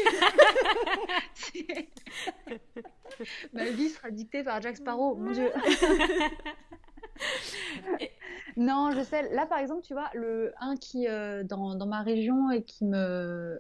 Ma 3.54 3.70
vie 3.72 3.90
sera 3.90 4.12
dictée 4.12 4.44
par 4.44 4.62
Jack 4.62 4.78
Sparrow. 4.78 5.16
Mon 5.16 5.32
Dieu. 5.32 5.52
non, 8.58 8.92
je 8.92 9.02
sais. 9.02 9.34
Là, 9.34 9.48
par 9.48 9.60
exemple, 9.60 9.84
tu 9.84 9.94
vois, 9.94 10.10
le 10.14 10.54
un 10.60 10.76
qui 10.76 11.08
euh, 11.08 11.44
dans, 11.44 11.76
dans, 11.76 11.88
ma 11.88 12.02
région 12.02 12.52
et 12.52 12.64
qui 12.64 12.86
me 12.86 13.60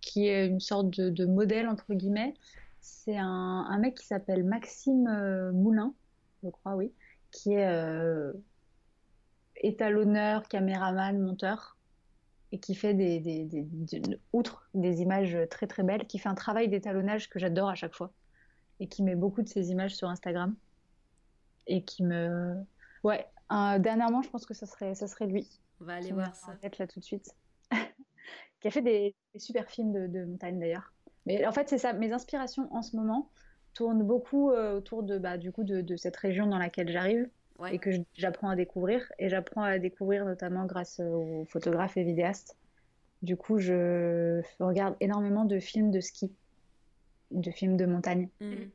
qui 0.00 0.26
est 0.26 0.46
une 0.46 0.60
sorte 0.60 0.90
de, 0.90 1.26
modèle 1.26 1.68
entre 1.68 1.94
guillemets, 1.94 2.34
c'est 2.80 3.16
un, 3.16 3.66
un, 3.68 3.78
mec 3.78 3.98
qui 3.98 4.06
s'appelle 4.06 4.44
Maxime 4.44 5.06
euh, 5.06 5.52
Moulin, 5.52 5.94
je 6.42 6.48
crois, 6.48 6.74
oui, 6.74 6.92
qui 7.30 7.52
est 7.52 7.66
euh, 7.66 8.32
étalonneur, 9.60 10.48
caméraman, 10.48 11.18
monteur 11.18 11.76
et 12.52 12.58
qui 12.58 12.74
fait 12.74 12.94
des, 12.94 13.20
des, 13.20 13.44
des, 13.44 14.02
outre 14.32 14.68
des 14.74 15.02
images 15.02 15.38
très 15.50 15.66
très 15.68 15.84
belles, 15.84 16.06
qui 16.06 16.18
fait 16.18 16.28
un 16.28 16.34
travail 16.34 16.68
d'étalonnage 16.68 17.28
que 17.28 17.38
j'adore 17.38 17.68
à 17.68 17.76
chaque 17.76 17.94
fois 17.94 18.12
et 18.80 18.88
qui 18.88 19.02
met 19.02 19.14
beaucoup 19.14 19.42
de 19.42 19.48
ses 19.48 19.70
images 19.70 19.94
sur 19.94 20.08
Instagram 20.08 20.56
et 21.66 21.84
qui 21.84 22.02
me. 22.02 22.56
Ouais, 23.04 23.26
dernièrement, 23.50 24.22
je 24.22 24.30
pense 24.30 24.46
que 24.46 24.54
ça 24.54 24.66
serait, 24.66 24.94
ça 24.94 25.06
serait 25.06 25.26
lui. 25.26 25.48
On 25.80 25.84
va 25.84 25.94
aller 25.94 26.12
voir 26.12 26.34
ça. 26.34 26.54
Là 26.62 26.86
tout 26.86 27.00
de 27.00 27.04
suite. 27.04 27.34
qui 28.60 28.68
a 28.68 28.70
fait 28.70 28.82
des, 28.82 29.14
super 29.36 29.70
films 29.70 30.08
de, 30.08 30.24
montagne 30.24 30.58
d'ailleurs. 30.58 30.92
Mais 31.26 31.46
en 31.46 31.52
fait, 31.52 31.68
c'est 31.68 31.78
ça. 31.78 31.92
Mes 31.92 32.12
inspirations 32.12 32.72
en 32.74 32.82
ce 32.82 32.96
moment 32.96 33.30
tournent 33.74 34.02
beaucoup 34.02 34.50
euh, 34.50 34.78
autour 34.78 35.02
de, 35.02 35.18
bah, 35.18 35.38
du 35.38 35.52
coup, 35.52 35.64
de, 35.64 35.96
cette 35.96 36.16
région 36.16 36.46
dans 36.46 36.58
laquelle 36.58 36.90
j'arrive 36.90 37.28
et 37.70 37.78
que 37.78 37.90
j'apprends 38.14 38.48
à 38.48 38.56
découvrir. 38.56 39.10
Et 39.18 39.28
j'apprends 39.28 39.62
à 39.62 39.78
découvrir 39.78 40.24
notamment 40.24 40.66
grâce 40.66 41.00
aux 41.00 41.44
photographes 41.46 41.96
et 41.96 42.04
vidéastes. 42.04 42.56
Du 43.22 43.36
coup, 43.36 43.58
je 43.58 44.40
regarde 44.60 44.96
énormément 45.00 45.44
de 45.44 45.58
films 45.58 45.90
de 45.90 46.00
ski, 46.00 46.32
de 47.30 47.50
films 47.50 47.76
de 47.76 47.86
montagne. 47.86 48.28
Mhm. 48.40 48.70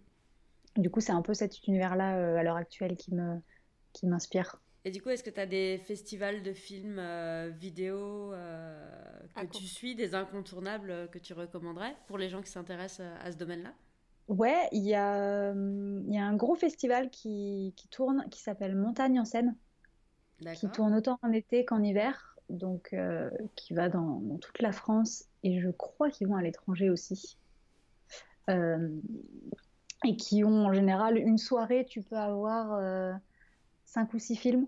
Du 0.78 0.90
coup, 0.90 1.00
c'est 1.00 1.14
un 1.14 1.22
peu 1.22 1.34
cet 1.34 1.66
univers-là 1.68 2.18
euh, 2.18 2.38
à 2.38 2.44
l'heure 2.44 2.58
actuelle 2.58 2.96
qui 2.96 3.14
me 3.14 3.40
qui 3.94 4.08
m'inspire. 4.08 4.62
Et 4.84 4.92
du 4.92 5.02
coup, 5.02 5.10
est-ce 5.10 5.24
que 5.24 5.30
tu 5.30 5.40
as 5.40 5.46
des 5.46 5.78
festivals 5.80 6.44
de 6.44 6.54
films 6.54 7.00
euh, 7.00 7.50
vidéo 7.50 8.34
euh, 8.34 8.88
que 9.36 9.46
tu 9.58 9.64
suis, 9.64 9.96
des 9.96 10.14
incontournables 10.14 11.10
que 11.12 11.18
tu 11.18 11.34
recommanderais 11.34 11.96
pour 12.08 12.18
les 12.18 12.30
gens 12.30 12.42
qui 12.42 12.52
s'intéressent 12.52 13.08
à 13.22 13.32
ce 13.32 13.38
domaine-là? 13.38 13.74
Ouais, 14.28 14.68
il 14.72 14.84
y, 14.84 14.96
a, 14.96 15.54
y 15.54 16.18
a 16.18 16.26
un 16.26 16.36
gros 16.36 16.56
festival 16.56 17.10
qui, 17.10 17.74
qui 17.76 17.88
tourne 17.90 18.26
qui 18.32 18.42
s'appelle 18.42 18.76
Montagne 18.76 19.20
en 19.20 19.26
scène, 19.26 19.56
qui 20.56 20.68
tourne 20.70 20.96
autant 20.96 21.20
en 21.22 21.32
été 21.32 21.64
qu'en 21.64 21.84
hiver, 21.84 22.36
donc 22.50 22.96
qui 23.56 23.74
va 23.74 23.90
dans, 23.90 24.20
dans, 24.22 24.38
toute 24.38 24.60
la 24.62 24.72
France 24.72 25.26
et 25.44 25.60
je 25.60 25.70
crois 25.70 26.10
qu'ils 26.10 26.28
vont 26.28 26.36
à 26.36 26.42
l'étranger 26.42 26.90
aussi. 26.90 27.38
Euh, 28.50 28.90
et 30.04 30.18
qui 30.18 30.44
ont 30.44 30.66
en 30.66 30.74
général 30.74 31.18
une 31.18 31.38
soirée, 31.38 31.86
tu 31.86 32.02
peux 32.02 32.18
avoir 32.18 32.74
euh, 32.74 33.14
cinq 33.86 34.14
ou 34.14 34.20
six 34.20 34.36
films 34.36 34.68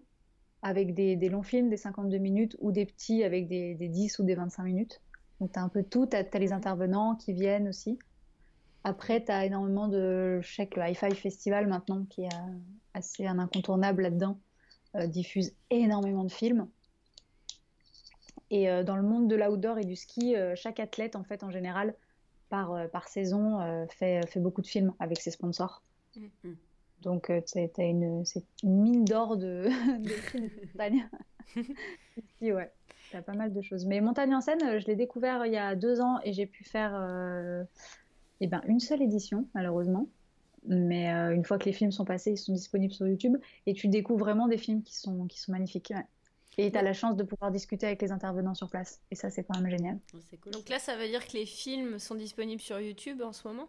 avec 0.64 0.96
des, 0.96 1.16
longs 1.30 1.44
films, 1.44 1.70
des 1.70 1.78
52 1.78 2.18
minutes, 2.18 2.58
ou 2.60 2.72
des 2.72 2.86
petits 2.86 3.24
avec 3.24 3.48
des, 3.48 3.76
10 3.76 4.20
ou 4.20 4.24
des 4.24 4.34
25 4.34 4.64
minutes. 4.64 5.02
Donc 5.40 5.52
tu 5.52 5.60
as 5.60 5.62
un 5.62 5.70
peu 5.70 5.84
tout, 5.84 6.08
tu 6.08 6.18
as, 6.18 6.40
les 6.40 6.54
intervenants 6.54 7.16
qui 7.16 7.34
viennent 7.34 7.68
aussi. 7.68 8.00
Après, 8.88 9.22
tu 9.22 9.34
as 9.34 9.46
énormément 9.46 9.90
de... 9.90 10.40
Je 10.42 10.56
sais 10.56 10.66
que 10.66 10.80
le 10.80 10.88
Hi-Fi 10.88 11.14
Festival 11.14 11.68
maintenant, 11.68 12.06
qui 12.10 12.22
est 12.22 12.34
euh, 12.34 12.58
assez 12.94 13.28
un 13.28 13.38
incontournable 13.38 14.04
là-dedans, 14.04 14.40
euh, 14.96 15.08
diffuse 15.08 15.54
énormément 15.70 16.24
de 16.24 16.32
films. 16.32 16.70
Et 18.50 18.70
dans 18.86 18.96
le 18.96 19.04
monde 19.04 19.28
de 19.28 19.36
l'outdoor 19.36 19.78
et 19.78 19.84
du 19.84 19.98
ski, 19.98 20.34
chaque 20.56 20.80
athlète, 20.80 21.18
en 21.18 21.24
fait, 21.26 21.44
en 21.44 21.52
général, 21.52 21.94
par, 22.48 22.90
par 22.92 23.10
saison, 23.10 23.60
fait, 23.90 24.26
fait 24.26 24.40
beaucoup 24.40 24.62
de 24.62 24.68
films 24.68 24.94
avec 25.00 25.20
ses 25.20 25.32
sponsors. 25.32 25.84
Mm. 26.16 26.54
Donc, 27.02 27.30
c'est 27.46 27.74
une, 27.78 28.24
une, 28.64 28.82
mine 28.82 29.04
d'or 29.04 29.36
de, 29.36 29.68
de 30.00 30.08
films 30.08 30.48
de 30.48 30.66
montagne. 30.66 31.10
Ici, 31.58 32.54
ouais. 32.54 32.72
A 33.14 33.22
pas 33.22 33.34
mal 33.34 33.52
de 33.52 33.62
choses. 33.62 33.86
Mais 33.86 34.00
Montagne 34.00 34.34
en 34.34 34.40
scène, 34.40 34.80
je 34.80 34.86
l'ai 34.86 34.96
découvert 34.96 35.46
il 35.46 35.52
y 35.52 35.58
a 35.58 35.76
deux 35.76 36.00
ans 36.00 36.20
et 36.24 36.32
j'ai 36.32 36.46
pu 36.46 36.64
faire 36.64 36.94
eh 38.42 38.48
ben, 38.48 38.62
une 38.68 38.80
seule 38.80 39.02
édition, 39.02 39.48
malheureusement. 39.54 40.08
Mais 40.66 41.14
euh, 41.14 41.34
une 41.34 41.46
fois 41.46 41.58
que 41.58 41.66
les 41.66 41.74
films 41.74 41.92
sont 41.92 42.06
passés, 42.06 42.32
ils 42.32 42.38
sont 42.38 42.54
disponibles 42.54 42.94
sur 42.94 43.08
YouTube 43.08 43.38
et 43.66 43.74
tu 43.74 43.88
découvres 43.88 44.20
vraiment 44.20 44.48
des 44.48 44.58
films 44.58 44.84
qui 44.84 44.96
sont, 44.96 45.26
qui 45.28 45.40
sont 45.40 45.52
magnifiques. 45.52 45.94
Et 46.58 46.72
tu 46.72 46.78
as 46.78 46.82
la 46.82 46.94
chance 46.94 47.16
de 47.16 47.24
pouvoir 47.24 47.52
discuter 47.52 47.86
avec 47.86 48.02
les 48.02 48.12
intervenants 48.12 48.56
sur 48.56 48.70
place. 48.70 49.00
Et 49.12 49.16
ça, 49.16 49.30
c'est 49.30 49.44
quand 49.44 49.60
même 49.60 49.70
génial. 49.70 50.00
Donc 50.52 50.70
là, 50.70 50.80
ça 50.80 50.98
veut 50.98 51.08
dire 51.08 51.26
que 51.26 51.34
les 51.34 51.46
films 51.46 52.00
sont 52.00 52.16
disponibles 52.16 52.62
sur 52.62 52.80
YouTube 52.80 53.22
en 53.22 53.32
ce 53.32 53.48
moment? 53.48 53.68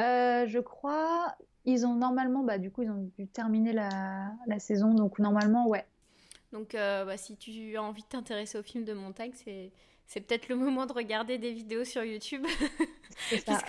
Euh, 0.00 0.46
Je 0.46 0.60
crois. 0.60 1.34
Ils 1.64 1.84
ont 1.84 1.94
normalement, 1.94 2.44
bah, 2.44 2.58
du 2.58 2.70
coup, 2.70 2.82
ils 2.82 2.90
ont 2.90 3.10
dû 3.18 3.26
terminer 3.26 3.72
la, 3.72 4.32
la 4.46 4.58
saison. 4.60 4.94
Donc 4.94 5.18
normalement, 5.18 5.66
ouais. 5.66 5.84
Donc 6.52 6.74
euh, 6.74 7.04
bah, 7.04 7.16
si 7.16 7.36
tu 7.36 7.76
as 7.76 7.82
envie 7.82 8.02
de 8.02 8.08
t'intéresser 8.08 8.58
aux 8.58 8.62
films 8.62 8.84
de 8.84 8.94
montagne, 8.94 9.32
c'est 9.34 9.70
c'est 10.08 10.22
peut-être 10.22 10.48
le 10.48 10.56
moment 10.56 10.86
de 10.86 10.92
regarder 10.92 11.38
des 11.38 11.52
vidéos 11.52 11.84
sur 11.84 12.02
YouTube. 12.02 12.44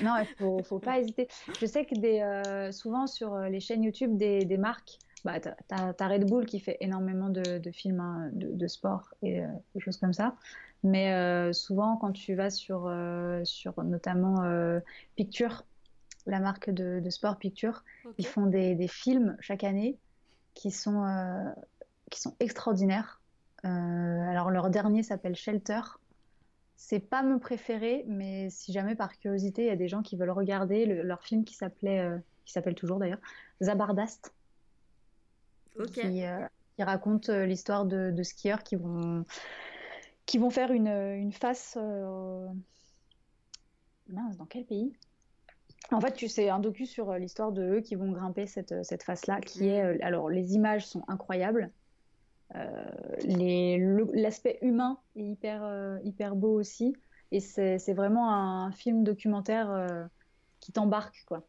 Non, 0.04 0.14
il 0.20 0.28
faut, 0.38 0.62
faut 0.64 0.80
pas 0.80 1.00
hésiter. 1.00 1.28
Je 1.60 1.66
sais 1.66 1.84
que 1.84 1.96
des, 1.96 2.22
euh, 2.22 2.72
souvent 2.72 3.08
sur 3.08 3.34
euh, 3.34 3.50
les 3.50 3.60
chaînes 3.60 3.84
YouTube 3.84 4.16
des, 4.16 4.46
des 4.46 4.58
marques, 4.58 5.00
bah, 5.26 5.40
tu 5.40 5.50
as, 5.72 6.08
Red 6.08 6.30
Bull 6.30 6.46
qui 6.46 6.60
fait 6.60 6.78
énormément 6.82 7.30
de, 7.30 7.58
de 7.58 7.72
films 7.72 8.00
hein, 8.00 8.30
de, 8.32 8.54
de, 8.54 8.68
sport 8.68 9.10
et 9.24 9.42
euh, 9.42 9.48
des 9.74 9.82
choses 9.82 9.98
comme 9.98 10.14
ça. 10.14 10.36
Mais 10.84 11.52
souvent, 11.52 11.98
quand 11.98 12.14
tu 12.14 12.36
vas 12.36 12.50
sur, 12.50 12.90
sur 13.44 13.84
notamment 13.84 14.38
Picture, 15.18 15.66
la 16.26 16.40
marque 16.40 16.70
de, 16.70 17.10
sport 17.10 17.38
Picture, 17.38 17.84
ils 18.18 18.26
font 18.26 18.46
des, 18.46 18.76
des, 18.76 18.88
films 18.88 19.36
chaque 19.42 19.66
année 19.66 19.98
qui 20.54 20.72
sont, 20.72 21.04
qui 22.10 22.22
sont 22.22 22.34
extraordinaires. 22.40 23.20
alors, 23.64 24.52
leur 24.52 24.70
dernier 24.70 25.04
s'appelle 25.04 25.36
Shelter. 25.36 25.82
C'est 26.82 27.02
pas 27.02 27.24
mon 27.24 27.40
préféré, 27.40 28.06
mais 28.08 28.50
si 28.50 28.72
jamais 28.72 28.96
par 28.96 29.20
curiosité, 29.20 29.64
il 29.64 29.68
y 29.68 29.70
a 29.70 29.76
des 29.76 29.90
gens 29.90 30.02
qui 30.02 30.16
veulent 30.16 30.30
regarder 30.30 30.86
leur 30.86 31.22
film 31.22 31.44
qui 31.44 31.54
s'appelait, 31.54 32.00
euh, 32.00 32.18
qui 32.46 32.54
s'appelle 32.54 32.74
toujours 32.74 33.00
d'ailleurs, 33.00 33.20
Zabardast, 33.62 34.34
qui, 35.94 36.26
euh, 36.26 36.48
qui, 36.78 36.84
raconte 36.84 37.28
euh, 37.28 37.46
l'histoire 37.46 37.86
de, 37.86 38.24
skieurs 38.24 38.64
qui 38.64 38.78
vont, 38.78 39.26
qui 40.26 40.38
vont 40.38 40.50
faire 40.50 40.72
une, 40.72 40.88
une 40.88 41.34
face. 41.34 41.78
Mince, 44.08 44.38
dans 44.38 44.46
quel 44.46 44.64
pays? 44.64 44.94
En 45.92 46.00
fait, 46.00 46.14
tu 46.14 46.30
sais, 46.30 46.48
un 46.48 46.60
docu 46.60 46.86
sur 46.86 47.14
l'histoire 47.16 47.52
de 47.52 47.62
eux 47.62 47.82
qui 47.82 47.96
vont 47.96 48.14
grimper 48.14 48.48
cette, 48.48 48.86
cette 48.86 49.04
face-là, 49.04 49.42
qui 49.42 49.68
est... 49.68 49.98
Mm. 49.98 50.02
Alors, 50.02 50.30
les 50.30 50.54
images 50.56 50.88
sont 50.88 51.04
incroyables. 51.10 51.72
Euh, 52.56 54.08
l'aspect 54.14 54.58
humain 54.62 54.98
est 55.16 55.24
hyper, 55.24 55.64
euh, 55.64 55.98
hyper 56.04 56.36
beau 56.36 56.60
aussi. 56.60 56.96
Et 57.32 57.40
c'est 57.40 57.94
vraiment 57.94 58.34
un 58.34 58.72
film 58.72 59.04
documentaire 59.04 59.70
euh, 59.70 60.04
qui 60.60 60.72
t'embarque, 60.72 61.24
quoi. 61.28 61.46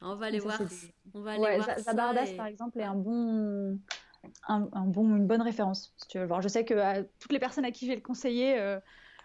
On 0.00 0.16
va 0.16 0.26
aller 0.26 0.40
voir. 0.40 0.60
On 1.14 1.20
va 1.20 1.32
aller 1.32 1.40
ouais, 1.40 1.58
voir 1.58 1.78
Zabardas, 1.78 2.32
par 2.36 2.46
exemple, 2.46 2.80
est 2.80 2.84
un 2.84 2.94
bon, 2.94 3.78
un, 4.48 4.60
bon, 4.60 5.16
une 5.16 5.26
bonne 5.26 5.42
référence. 5.42 5.94
Si 5.96 6.08
tu 6.08 6.18
veux 6.18 6.26
voir. 6.26 6.42
Je 6.42 6.48
sais 6.48 6.64
que 6.64 7.02
toutes 7.20 7.32
les 7.32 7.38
personnes 7.38 7.64
à 7.64 7.70
qui 7.70 7.86
j'ai 7.86 7.94
le 7.94 8.02
conseillé 8.02 8.78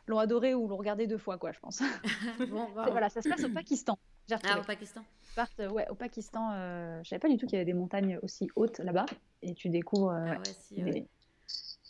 l'ont 0.08 0.20
adoré 0.20 0.54
ou 0.54 0.68
l'ont 0.68 0.78
regardé 0.78 1.08
deux 1.08 1.18
fois, 1.18 1.38
quoi, 1.38 1.52
je 1.52 1.60
pense. 1.60 1.82
bon, 2.50 2.68
voilà, 2.74 3.10
ça 3.10 3.22
se 3.22 3.30
passe 3.30 3.44
au 3.44 3.50
Pakistan. 3.50 3.98
Ah, 4.44 4.60
au 4.60 4.64
Pakistan. 4.64 5.04
Partent, 5.36 5.62
ouais, 5.72 5.88
au 5.90 5.96
Pakistan, 5.96 6.52
euh, 6.54 7.02
je 7.04 7.10
savais 7.10 7.20
pas 7.20 7.30
du 7.30 7.38
tout 7.38 7.46
qu'il 7.46 7.54
y 7.54 7.62
avait 7.62 7.66
des 7.66 7.74
montagnes 7.74 8.20
aussi 8.22 8.50
hautes 8.56 8.80
là-bas. 8.80 9.06
Et 9.42 9.54
tu 9.54 9.70
découvres. 9.70 10.12
Euh, 10.12 10.34
ah 10.36 10.42
ils 10.72 11.06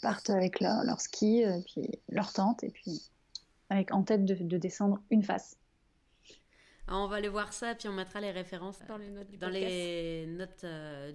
partent 0.01 0.29
avec 0.29 0.59
leur, 0.59 0.83
leur 0.83 0.99
ski, 0.99 1.45
euh, 1.45 1.59
puis 1.65 1.89
leur 2.09 2.33
tente, 2.33 2.63
et 2.63 2.69
puis 2.69 3.09
avec 3.69 3.93
en 3.93 4.03
tête 4.03 4.25
de, 4.25 4.57
descendre 4.57 4.99
une 5.09 5.23
face. 5.23 5.57
Ah, 6.87 6.97
on 6.97 7.07
va 7.07 7.17
aller 7.17 7.29
voir 7.29 7.53
ça, 7.53 7.75
puis 7.75 7.87
on 7.87 7.93
mettra 7.93 8.19
les 8.19 8.31
références 8.31 8.79
dans 8.87 8.97
les 8.97 9.09
notes 9.09 9.29
du 9.29 9.37
dans 9.37 9.47
podcast, 9.47 9.69
les 9.69 10.25
notes, 10.27 10.65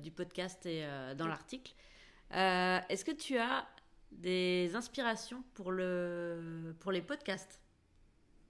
du 0.00 0.10
podcast 0.10 0.66
et 0.66 0.86
dans 1.16 1.26
l'article. 1.26 1.74
Est-ce 2.30 3.04
que 3.04 3.10
tu 3.10 3.38
as 3.38 3.66
des 4.12 4.74
inspirations 4.74 5.42
pour, 5.54 5.72
le, 5.72 6.74
pour 6.80 6.92
les 6.92 7.02
podcasts? 7.02 7.60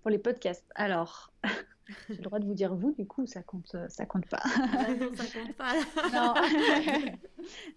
Pour 0.06 0.12
les 0.12 0.18
podcasts, 0.18 0.70
alors. 0.76 1.32
J'ai 2.08 2.14
le 2.14 2.22
droit 2.22 2.38
de 2.38 2.44
vous 2.44 2.54
dire 2.54 2.76
vous, 2.76 2.92
du 2.92 3.08
coup, 3.08 3.26
ça 3.26 3.42
compte, 3.42 3.74
euh, 3.74 3.88
ça 3.88 4.06
compte 4.06 4.28
pas. 4.28 4.40
Ah 4.44 4.94
non, 4.94 5.10
ça 5.16 5.24
compte 5.24 5.56
pas. 5.56 5.74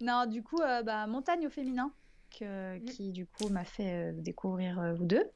non. 0.00 0.26
du 0.26 0.40
coup, 0.44 0.60
euh, 0.60 0.84
bah, 0.84 1.08
Montagne 1.08 1.48
au 1.48 1.50
féminin, 1.50 1.92
que, 2.38 2.78
mm. 2.78 2.84
qui 2.84 3.10
du 3.10 3.26
coup 3.26 3.48
m'a 3.48 3.64
fait 3.64 4.10
euh, 4.10 4.12
découvrir 4.14 4.94
vous 4.94 5.06
deux. 5.06 5.28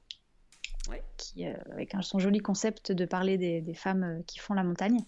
Qui, 1.16 1.46
avec 1.46 1.96
un, 1.96 2.02
son 2.02 2.20
joli 2.20 2.38
concept 2.38 2.92
de 2.92 3.04
parler 3.06 3.38
des, 3.38 3.60
des, 3.60 3.74
femmes 3.74 4.22
qui 4.28 4.38
font 4.38 4.54
la 4.54 4.62
montagne. 4.62 5.00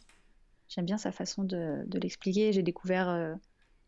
J'aime 0.69 0.87
bien 0.87 0.99
sa 0.99 1.13
façon 1.13 1.45
de, 1.45 1.85
de 1.87 1.99
l'expliquer. 2.01 2.53
J'ai 2.53 2.65
découvert, 2.65 3.37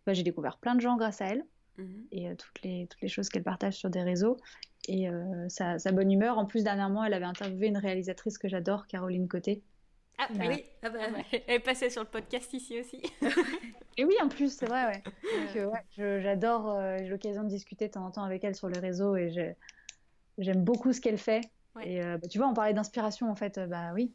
bah, 0.07 0.13
j'ai 0.13 0.23
découvert 0.23 0.59
plein 0.59 0.77
de 0.77 0.81
gens 0.81 0.97
grâce 0.97 1.21
à 1.21 1.27
elle 1.27 1.45
mm-hmm. 1.81 2.07
et 2.13 2.37
toutes, 2.37 2.63
les, 2.63 2.87
toutes 2.87 3.01
les 3.01 3.09
choses 3.09 3.29
qu'elle 3.29 3.43
partage 3.43 3.75
sur 3.75 3.91
des 3.91 4.05
réseaux 4.05 4.37
et 4.89 5.09
sa, 5.49 5.79
sa, 5.79 5.93
bonne 5.93 6.11
humeur. 6.11 6.39
En 6.39 6.47
plus, 6.47 6.65
dernièrement, 6.65 7.05
elle 7.05 7.15
avait 7.15 7.25
interviewé 7.25 7.69
une 7.69 7.77
réalisatrice 7.79 8.39
que 8.39 8.49
j'adore, 8.49 8.87
Caroline 8.87 9.29
Côté, 9.29 9.63
ah 10.21 10.27
oui, 10.37 10.65
ah 10.83 10.91
bah, 10.91 10.99
elle 11.33 11.43
est 11.47 11.59
passée 11.61 11.91
sur 11.91 12.03
le 12.03 12.09
podcast 12.09 12.53
ici 12.53 12.81
aussi. 12.81 13.01
et 13.97 14.05
oui, 14.05 14.15
en 14.21 14.29
plus, 14.29 14.53
c'est 14.53 14.67
vrai, 14.67 14.87
ouais. 14.87 15.83
j'adore, 16.21 16.71
euh, 16.71 16.99
j'ai 16.99 17.09
l'occasion 17.09 17.45
de 17.45 17.49
discuter 17.49 17.87
de 17.87 17.93
temps 17.93 18.05
en 18.05 18.11
temps 18.11 18.25
avec 18.25 18.43
elle 18.43 18.57
sur 18.57 18.69
les 18.69 18.81
réseaux 18.81 19.15
et 19.15 19.55
j'aime 20.39 20.65
beaucoup 20.65 20.93
ce 20.93 21.01
qu'elle 21.01 21.19
fait. 21.19 21.43
Et 21.85 22.03
euh, 22.03 22.19
bah, 22.19 22.27
tu 22.27 22.39
vois, 22.39 22.49
on 22.49 22.55
parlait 22.55 22.75
d'inspiration 22.75 23.31
en 23.31 23.37
fait, 23.37 23.59
euh, 23.59 23.67
bah 23.67 23.93
oui. 23.95 24.13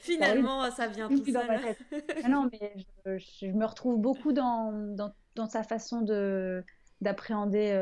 Finalement, 0.00 0.70
ça 0.70 0.86
vient 0.86 1.08
tout 1.08 1.24
seul. 1.24 1.76
Ah 2.22 2.28
non, 2.28 2.50
mais 2.52 2.74
je, 3.06 3.46
me 3.46 3.64
retrouve 3.64 3.98
beaucoup 3.98 4.34
dans, 4.34 4.70
dans, 4.94 5.14
dans 5.34 5.46
sa 5.46 5.62
façon 5.62 6.02
de 6.02 6.62
d'appréhender 7.04 7.72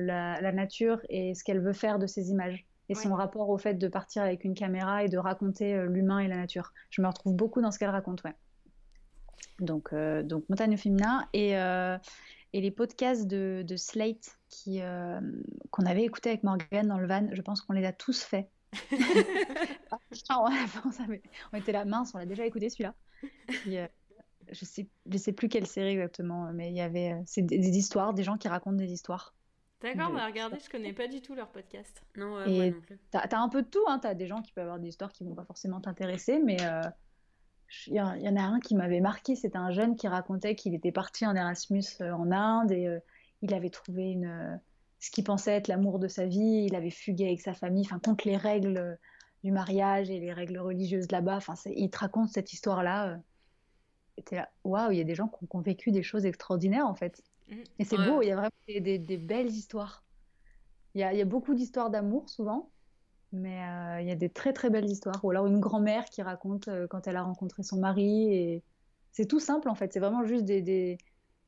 la, 0.00 0.40
la, 0.40 0.52
nature 0.52 1.00
et 1.08 1.34
ce 1.34 1.42
qu'elle 1.42 1.60
veut 1.60 1.72
faire 1.72 1.98
de 1.98 2.06
ses 2.06 2.30
images 2.30 2.66
et 2.92 2.94
son 2.94 3.14
rapport 3.14 3.48
au 3.48 3.58
fait 3.58 3.74
de 3.74 3.88
partir 3.88 4.22
avec 4.22 4.44
une 4.44 4.54
caméra 4.54 5.04
et 5.04 5.08
de 5.08 5.18
raconter 5.18 5.74
euh, 5.74 5.86
l'humain 5.86 6.18
et 6.18 6.28
la 6.28 6.36
nature. 6.36 6.72
Je 6.90 7.02
me 7.02 7.06
retrouve 7.06 7.34
beaucoup 7.34 7.60
dans 7.60 7.70
ce 7.70 7.78
qu'elle 7.78 7.90
raconte, 7.90 8.22
ouais. 8.24 8.34
Donc, 9.60 9.92
euh, 9.92 10.22
donc 10.22 10.48
Montagne 10.48 10.76
féminin 10.76 11.26
et, 11.32 11.56
euh, 11.56 11.96
et 12.52 12.60
les 12.60 12.70
podcasts 12.70 13.26
de, 13.26 13.64
de 13.66 13.76
Slate 13.76 14.38
qui 14.48 14.80
qu'on 15.70 15.86
avait 15.86 16.02
écouté 16.02 16.30
avec 16.30 16.42
Morgan 16.42 16.86
dans 16.86 16.98
le 16.98 17.06
van, 17.06 17.28
je 17.32 17.40
pense 17.40 17.62
qu'on 17.62 17.72
les 17.72 17.84
a 17.84 17.92
tous 17.92 18.22
faits. 18.22 18.48
on 21.52 21.56
était 21.56 21.72
là, 21.72 21.84
mince, 21.84 22.14
on 22.14 22.18
l'a 22.18 22.26
déjà 22.26 22.44
écouté 22.44 22.68
celui-là. 22.68 22.94
Je 24.52 24.64
sais, 24.64 24.88
je 25.10 25.18
sais 25.18 25.32
plus 25.32 25.48
quelle 25.48 25.66
série 25.66 25.90
exactement, 25.90 26.52
mais 26.52 26.70
il 26.70 26.76
y 26.76 26.80
avait 26.80 27.22
c'est 27.26 27.42
des, 27.42 27.76
histoires, 27.76 28.14
des 28.14 28.22
gens 28.22 28.36
qui 28.36 28.48
racontent 28.48 28.76
des 28.76 28.92
histoires. 28.92 29.34
D'accord, 29.82 30.10
on 30.10 30.14
va 30.14 30.26
regarder, 30.26 30.58
je 30.60 30.70
connais 30.70 30.92
pas 30.92 31.08
du 31.08 31.20
tout 31.20 31.34
leur 31.34 31.50
podcast. 31.50 32.04
Non, 32.16 32.28
moi 32.28 32.46
non 32.46 32.80
plus. 32.80 33.00
T'as 33.10 33.20
as 33.20 33.38
un 33.38 33.48
peu 33.48 33.62
de 33.62 33.68
tout, 33.68 33.82
hein. 33.88 33.98
t'as 33.98 34.14
des 34.14 34.28
gens 34.28 34.40
qui 34.40 34.52
peuvent 34.52 34.64
avoir 34.64 34.78
des 34.78 34.88
histoires 34.88 35.12
qui 35.12 35.24
vont 35.24 35.34
pas 35.34 35.44
forcément 35.44 35.80
t'intéresser, 35.80 36.38
mais 36.38 36.56
il 37.88 37.98
euh, 37.98 38.16
y, 38.18 38.28
en 38.28 38.36
a 38.36 38.42
un 38.42 38.60
qui 38.60 38.76
m'avait 38.76 39.00
marqué, 39.00 39.34
c'était 39.34 39.58
un 39.58 39.72
jeune 39.72 39.96
qui 39.96 40.06
racontait 40.06 40.54
qu'il 40.54 40.74
était 40.74 40.92
parti 40.92 41.26
en 41.26 41.34
Erasmus 41.34 41.82
euh, 42.00 42.12
en 42.12 42.30
Inde 42.30 42.70
et 42.70 42.86
euh, 42.86 43.00
il 43.40 43.54
avait 43.54 43.70
trouvé 43.70 44.12
une, 44.12 44.60
ce 45.00 45.10
qu'il 45.10 45.24
pensait 45.24 45.50
être 45.52 45.66
l'amour 45.66 45.98
de 45.98 46.06
sa 46.06 46.26
vie, 46.26 46.66
il 46.68 46.76
avait 46.76 46.90
fugué 46.90 47.26
avec 47.26 47.40
sa 47.40 47.54
famille, 47.54 47.84
enfin 47.84 47.98
contre 47.98 48.28
les 48.28 48.36
règles 48.36 48.98
du 49.42 49.50
mariage 49.50 50.10
et 50.10 50.20
les 50.20 50.32
règles 50.32 50.58
religieuses 50.58 51.10
là-bas, 51.10 51.38
enfin 51.38 51.54
il 51.66 51.90
te 51.90 51.98
raconte 51.98 52.28
cette 52.28 52.52
histoire-là. 52.52 53.18
T'es 54.20 54.36
là, 54.36 54.50
waouh, 54.64 54.92
il 54.92 54.98
y 54.98 55.00
a 55.00 55.04
des 55.04 55.14
gens 55.14 55.28
qui 55.28 55.46
ont 55.50 55.60
vécu 55.60 55.90
des 55.90 56.02
choses 56.02 56.26
extraordinaires 56.26 56.86
en 56.86 56.94
fait. 56.94 57.22
Mm. 57.48 57.54
Et 57.78 57.84
c'est 57.84 57.96
beau, 57.96 58.22
il 58.22 58.28
y 58.28 58.30
a 58.30 58.36
vraiment 58.36 58.52
des, 58.68 58.98
des, 58.98 59.16
belles 59.16 59.48
histoires. 59.48 60.04
Il 60.94 61.00
y 61.00 61.04
a, 61.04 61.12
il 61.12 61.18
y 61.18 61.22
a 61.22 61.26
beaucoup 61.26 61.54
d'histoires 61.54 61.90
d'amour 61.90 62.28
souvent, 62.28 62.70
mais 63.32 63.62
euh, 63.64 64.00
il 64.02 64.08
y 64.08 64.10
a 64.10 64.16
des 64.16 64.28
très 64.28 64.52
très 64.52 64.70
belles 64.70 64.90
histoires. 64.90 65.24
Ou 65.24 65.30
alors 65.30 65.46
une 65.46 65.60
grand-mère 65.60 66.04
qui 66.06 66.22
raconte 66.22 66.68
euh, 66.68 66.86
quand 66.86 67.06
elle 67.06 67.16
a 67.16 67.22
rencontré 67.22 67.62
son 67.62 67.78
mari. 67.78 68.34
Et 68.34 68.62
c'est 69.12 69.26
tout 69.26 69.40
simple 69.40 69.68
en 69.68 69.74
fait, 69.74 69.92
c'est 69.92 70.00
vraiment 70.00 70.24
juste 70.24 70.44
des, 70.44 70.62
des, 70.62 70.98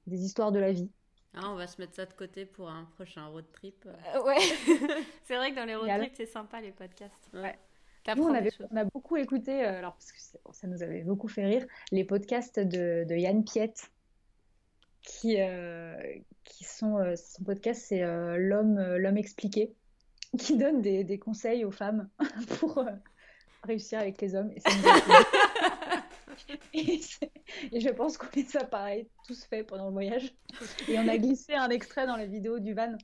des 0.06 0.24
histoires 0.24 0.52
de 0.52 0.58
la 0.58 0.72
vie. 0.72 0.90
Ah, 1.36 1.50
on 1.50 1.56
va 1.56 1.66
se 1.66 1.80
mettre 1.80 1.94
ça 1.94 2.06
de 2.06 2.12
côté 2.12 2.46
pour 2.46 2.70
un 2.70 2.84
prochain 2.84 3.26
road 3.26 3.44
trip. 3.52 3.86
Euh, 3.86 4.22
ouais, 4.22 4.38
c'est 5.24 5.36
vrai 5.36 5.50
que 5.50 5.56
dans 5.56 5.64
les 5.64 5.74
road 5.74 5.88
trips, 5.88 6.14
c'est 6.14 6.26
sympa 6.26 6.60
les 6.60 6.70
podcasts. 6.70 7.28
Ouais. 7.32 7.58
Nous, 8.16 8.22
on, 8.22 8.34
avait, 8.34 8.50
on, 8.70 8.76
a 8.76 8.84
beaucoup 8.84 9.16
écouté, 9.16 9.62
alors 9.64 9.94
parce 9.94 10.12
que 10.12 10.38
ça 10.52 10.66
nous 10.66 10.82
avait 10.82 11.02
beaucoup 11.02 11.28
fait 11.28 11.44
rire, 11.46 11.66
les 11.90 12.04
podcasts 12.04 12.60
de, 12.60 13.04
de 13.08 13.14
Yann 13.14 13.44
Piette 13.44 13.90
qui, 15.02 15.36
euh, 15.40 15.96
qui 16.44 16.64
sont 16.64 16.98
son 17.16 17.44
podcast, 17.44 17.82
c'est 17.88 18.02
l'homme 18.36 18.78
l'homme 18.96 19.16
expliqué, 19.16 19.72
qui 20.38 20.56
donne 20.58 20.82
des, 20.82 21.02
des 21.04 21.18
conseils 21.18 21.64
aux 21.64 21.70
femmes 21.70 22.08
pour 22.60 22.84
réussir 23.64 23.98
avec 23.98 24.20
les 24.20 24.34
hommes. 24.34 24.50
Et, 24.50 24.62
et, 27.72 27.80
je 27.80 27.88
pense 27.90 28.18
qu'on 28.18 28.30
est 28.38 28.48
ça 28.48 28.64
pareil, 28.64 29.08
tous 29.26 29.44
fait 29.44 29.64
pendant 29.64 29.86
le 29.86 29.92
voyage. 29.92 30.34
Et 30.88 30.98
on 30.98 31.08
a 31.08 31.16
glissé 31.18 31.54
un 31.54 31.70
extrait 31.70 32.06
dans 32.06 32.16
la 32.16 32.26
vidéo 32.26 32.58
du 32.58 32.74
van. 32.74 32.96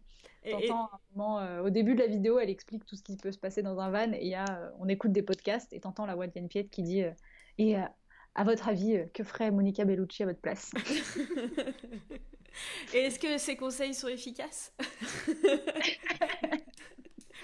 Euh, 0.46 1.62
au 1.62 1.70
début 1.70 1.94
de 1.94 2.00
la 2.00 2.06
vidéo, 2.06 2.38
elle 2.38 2.50
explique 2.50 2.84
tout 2.86 2.96
ce 2.96 3.02
qui 3.02 3.16
peut 3.16 3.32
se 3.32 3.38
passer 3.38 3.62
dans 3.62 3.80
un 3.80 3.90
van. 3.90 4.12
Et 4.12 4.28
y 4.28 4.34
a, 4.34 4.44
euh, 4.48 4.70
on 4.78 4.88
écoute 4.88 5.12
des 5.12 5.22
podcasts 5.22 5.72
et 5.72 5.80
t'entends 5.80 6.06
la 6.06 6.14
voix 6.14 6.26
de 6.26 6.32
Yann 6.34 6.48
Piet 6.48 6.66
qui 6.66 6.82
dit 6.82 7.02
euh, 7.02 7.10
Et 7.58 7.76
à 7.76 8.44
votre 8.44 8.68
avis, 8.68 9.04
que 9.12 9.24
ferait 9.24 9.50
Monica 9.50 9.84
Bellucci 9.84 10.22
à 10.22 10.26
votre 10.26 10.40
place 10.40 10.70
Et 12.94 12.98
est-ce 12.98 13.18
que 13.18 13.38
ces 13.38 13.56
conseils 13.56 13.94
sont 13.94 14.08
efficaces 14.08 14.74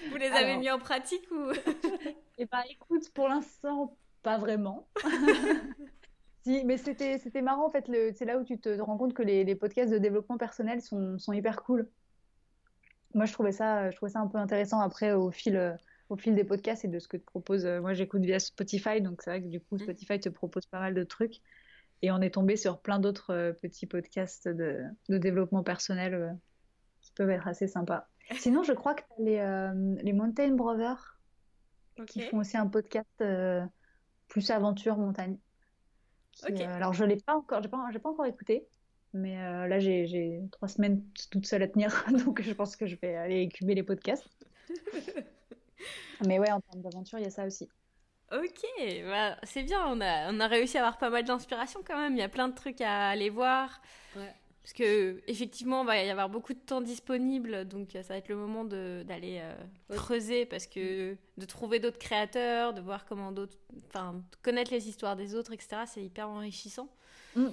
Vous 0.09 0.17
les 0.17 0.27
avez 0.27 0.57
mis 0.57 0.69
en 0.69 0.79
pratique 0.79 1.29
ou 1.31 1.51
Eh 2.37 2.45
ben, 2.45 2.61
écoute, 2.69 3.09
pour 3.13 3.27
l'instant, 3.27 3.97
pas 4.21 4.37
vraiment. 4.37 4.87
si, 6.43 6.63
mais 6.65 6.77
c'était, 6.77 7.17
c'était 7.17 7.41
marrant 7.41 7.67
en 7.67 7.69
fait. 7.69 7.85
c'est 8.15 8.25
là 8.25 8.37
où 8.37 8.43
tu 8.43 8.59
te 8.59 8.79
rends 8.79 8.97
compte 8.97 9.13
que 9.13 9.23
les, 9.23 9.43
les 9.43 9.55
podcasts 9.55 9.91
de 9.91 9.97
développement 9.97 10.37
personnel 10.37 10.81
sont, 10.81 11.17
sont, 11.17 11.33
hyper 11.33 11.63
cool. 11.63 11.89
Moi, 13.13 13.25
je 13.25 13.33
trouvais 13.33 13.51
ça, 13.51 13.89
je 13.89 13.95
trouvais 13.95 14.11
ça 14.11 14.19
un 14.19 14.27
peu 14.27 14.37
intéressant 14.37 14.79
après 14.79 15.13
au 15.13 15.31
fil, 15.31 15.77
au 16.09 16.15
fil 16.15 16.35
des 16.35 16.43
podcasts 16.43 16.85
et 16.85 16.87
de 16.87 16.99
ce 16.99 17.07
que 17.07 17.17
te 17.17 17.25
propose. 17.25 17.65
Euh, 17.65 17.81
moi, 17.81 17.93
j'écoute 17.93 18.21
via 18.21 18.39
Spotify, 18.39 19.01
donc 19.01 19.21
c'est 19.21 19.29
vrai 19.29 19.41
que 19.41 19.47
du 19.47 19.59
coup, 19.59 19.75
mmh. 19.75 19.79
Spotify 19.79 20.19
te 20.19 20.29
propose 20.29 20.65
pas 20.65 20.79
mal 20.79 20.93
de 20.93 21.03
trucs. 21.03 21.41
Et 22.01 22.11
on 22.11 22.21
est 22.21 22.31
tombé 22.31 22.55
sur 22.55 22.79
plein 22.79 22.99
d'autres 22.99 23.33
euh, 23.33 23.53
petits 23.53 23.87
podcasts 23.87 24.47
de, 24.47 24.83
de 25.09 25.17
développement 25.17 25.63
personnel 25.63 26.13
euh, 26.13 26.31
qui 27.01 27.11
peuvent 27.13 27.29
être 27.29 27.47
assez 27.47 27.67
sympas. 27.67 28.07
Sinon, 28.37 28.63
je 28.63 28.73
crois 28.73 28.93
que 28.93 29.03
les, 29.19 29.37
les 30.03 30.13
Mountain 30.13 30.53
Brothers 30.53 31.17
qui 32.05 32.21
font 32.21 32.39
aussi 32.39 32.57
un 32.57 32.67
podcast 32.67 33.23
plus 34.27 34.51
aventure 34.51 34.97
montagne. 34.97 35.37
alors 36.43 36.93
je 36.93 37.05
l'ai 37.05 37.15
pas 37.15 37.35
encore, 37.35 37.63
j'ai 37.63 37.69
pas, 37.69 37.89
pas 38.03 38.09
encore 38.09 38.25
écouté, 38.25 38.67
mais 39.17 39.35
là 39.67 39.79
j'ai 39.79 40.41
trois 40.51 40.67
semaines 40.67 41.03
toute 41.31 41.45
seule 41.45 41.63
à 41.63 41.67
tenir, 41.67 42.05
donc 42.25 42.41
je 42.41 42.53
pense 42.53 42.75
que 42.75 42.87
je 42.87 42.95
vais 42.95 43.15
aller 43.15 43.41
écumer 43.41 43.75
les 43.75 43.83
podcasts. 43.83 44.29
Mais 46.25 46.39
ouais, 46.39 46.51
en 46.51 46.61
termes 46.61 46.81
d'aventure, 46.81 47.19
il 47.19 47.23
y 47.23 47.27
a 47.27 47.31
ça 47.31 47.45
aussi. 47.45 47.69
Ok, 48.31 48.65
bah, 49.05 49.37
c'est 49.43 49.63
bien, 49.63 49.85
on 49.87 50.01
a, 50.01 50.31
on 50.33 50.39
a 50.39 50.47
réussi 50.47 50.77
à 50.77 50.81
avoir 50.81 50.97
pas 50.97 51.09
mal 51.09 51.23
d'inspiration 51.23 51.81
quand 51.85 51.97
même. 51.97 52.13
Il 52.13 52.19
y 52.19 52.23
a 52.23 52.29
plein 52.29 52.49
de 52.49 52.55
trucs 52.55 52.81
à 52.81 53.09
aller 53.09 53.29
voir. 53.29 53.81
Ouais. 54.15 54.33
Parce 54.63 54.73
que 54.73 55.21
effectivement, 55.27 55.83
il 55.83 55.87
va 55.87 56.03
y 56.03 56.09
avoir 56.09 56.27
beaucoup 56.27 56.53
de 56.53 56.59
temps 56.59 56.81
disponible, 56.81 57.65
donc 57.65 57.91
ça 57.93 58.01
va 58.01 58.17
être 58.17 58.27
le 58.27 58.35
moment 58.35 58.65
d'aller 58.65 59.39
euh, 59.39 59.95
creuser, 59.95 60.45
parce 60.45 60.67
que 60.67 61.15
de 61.37 61.45
trouver 61.45 61.79
d'autres 61.79 61.99
créateurs, 61.99 62.73
de 62.73 62.81
voir 62.81 63.05
comment 63.05 63.31
d'autres, 63.31 63.57
enfin, 63.87 64.21
connaître 64.41 64.73
les 64.73 64.89
histoires 64.89 65.15
des 65.15 65.35
autres, 65.35 65.53
etc. 65.53 65.83
C'est 65.85 66.03
hyper 66.03 66.27
enrichissant. 66.27 66.89
Mm. 67.37 67.47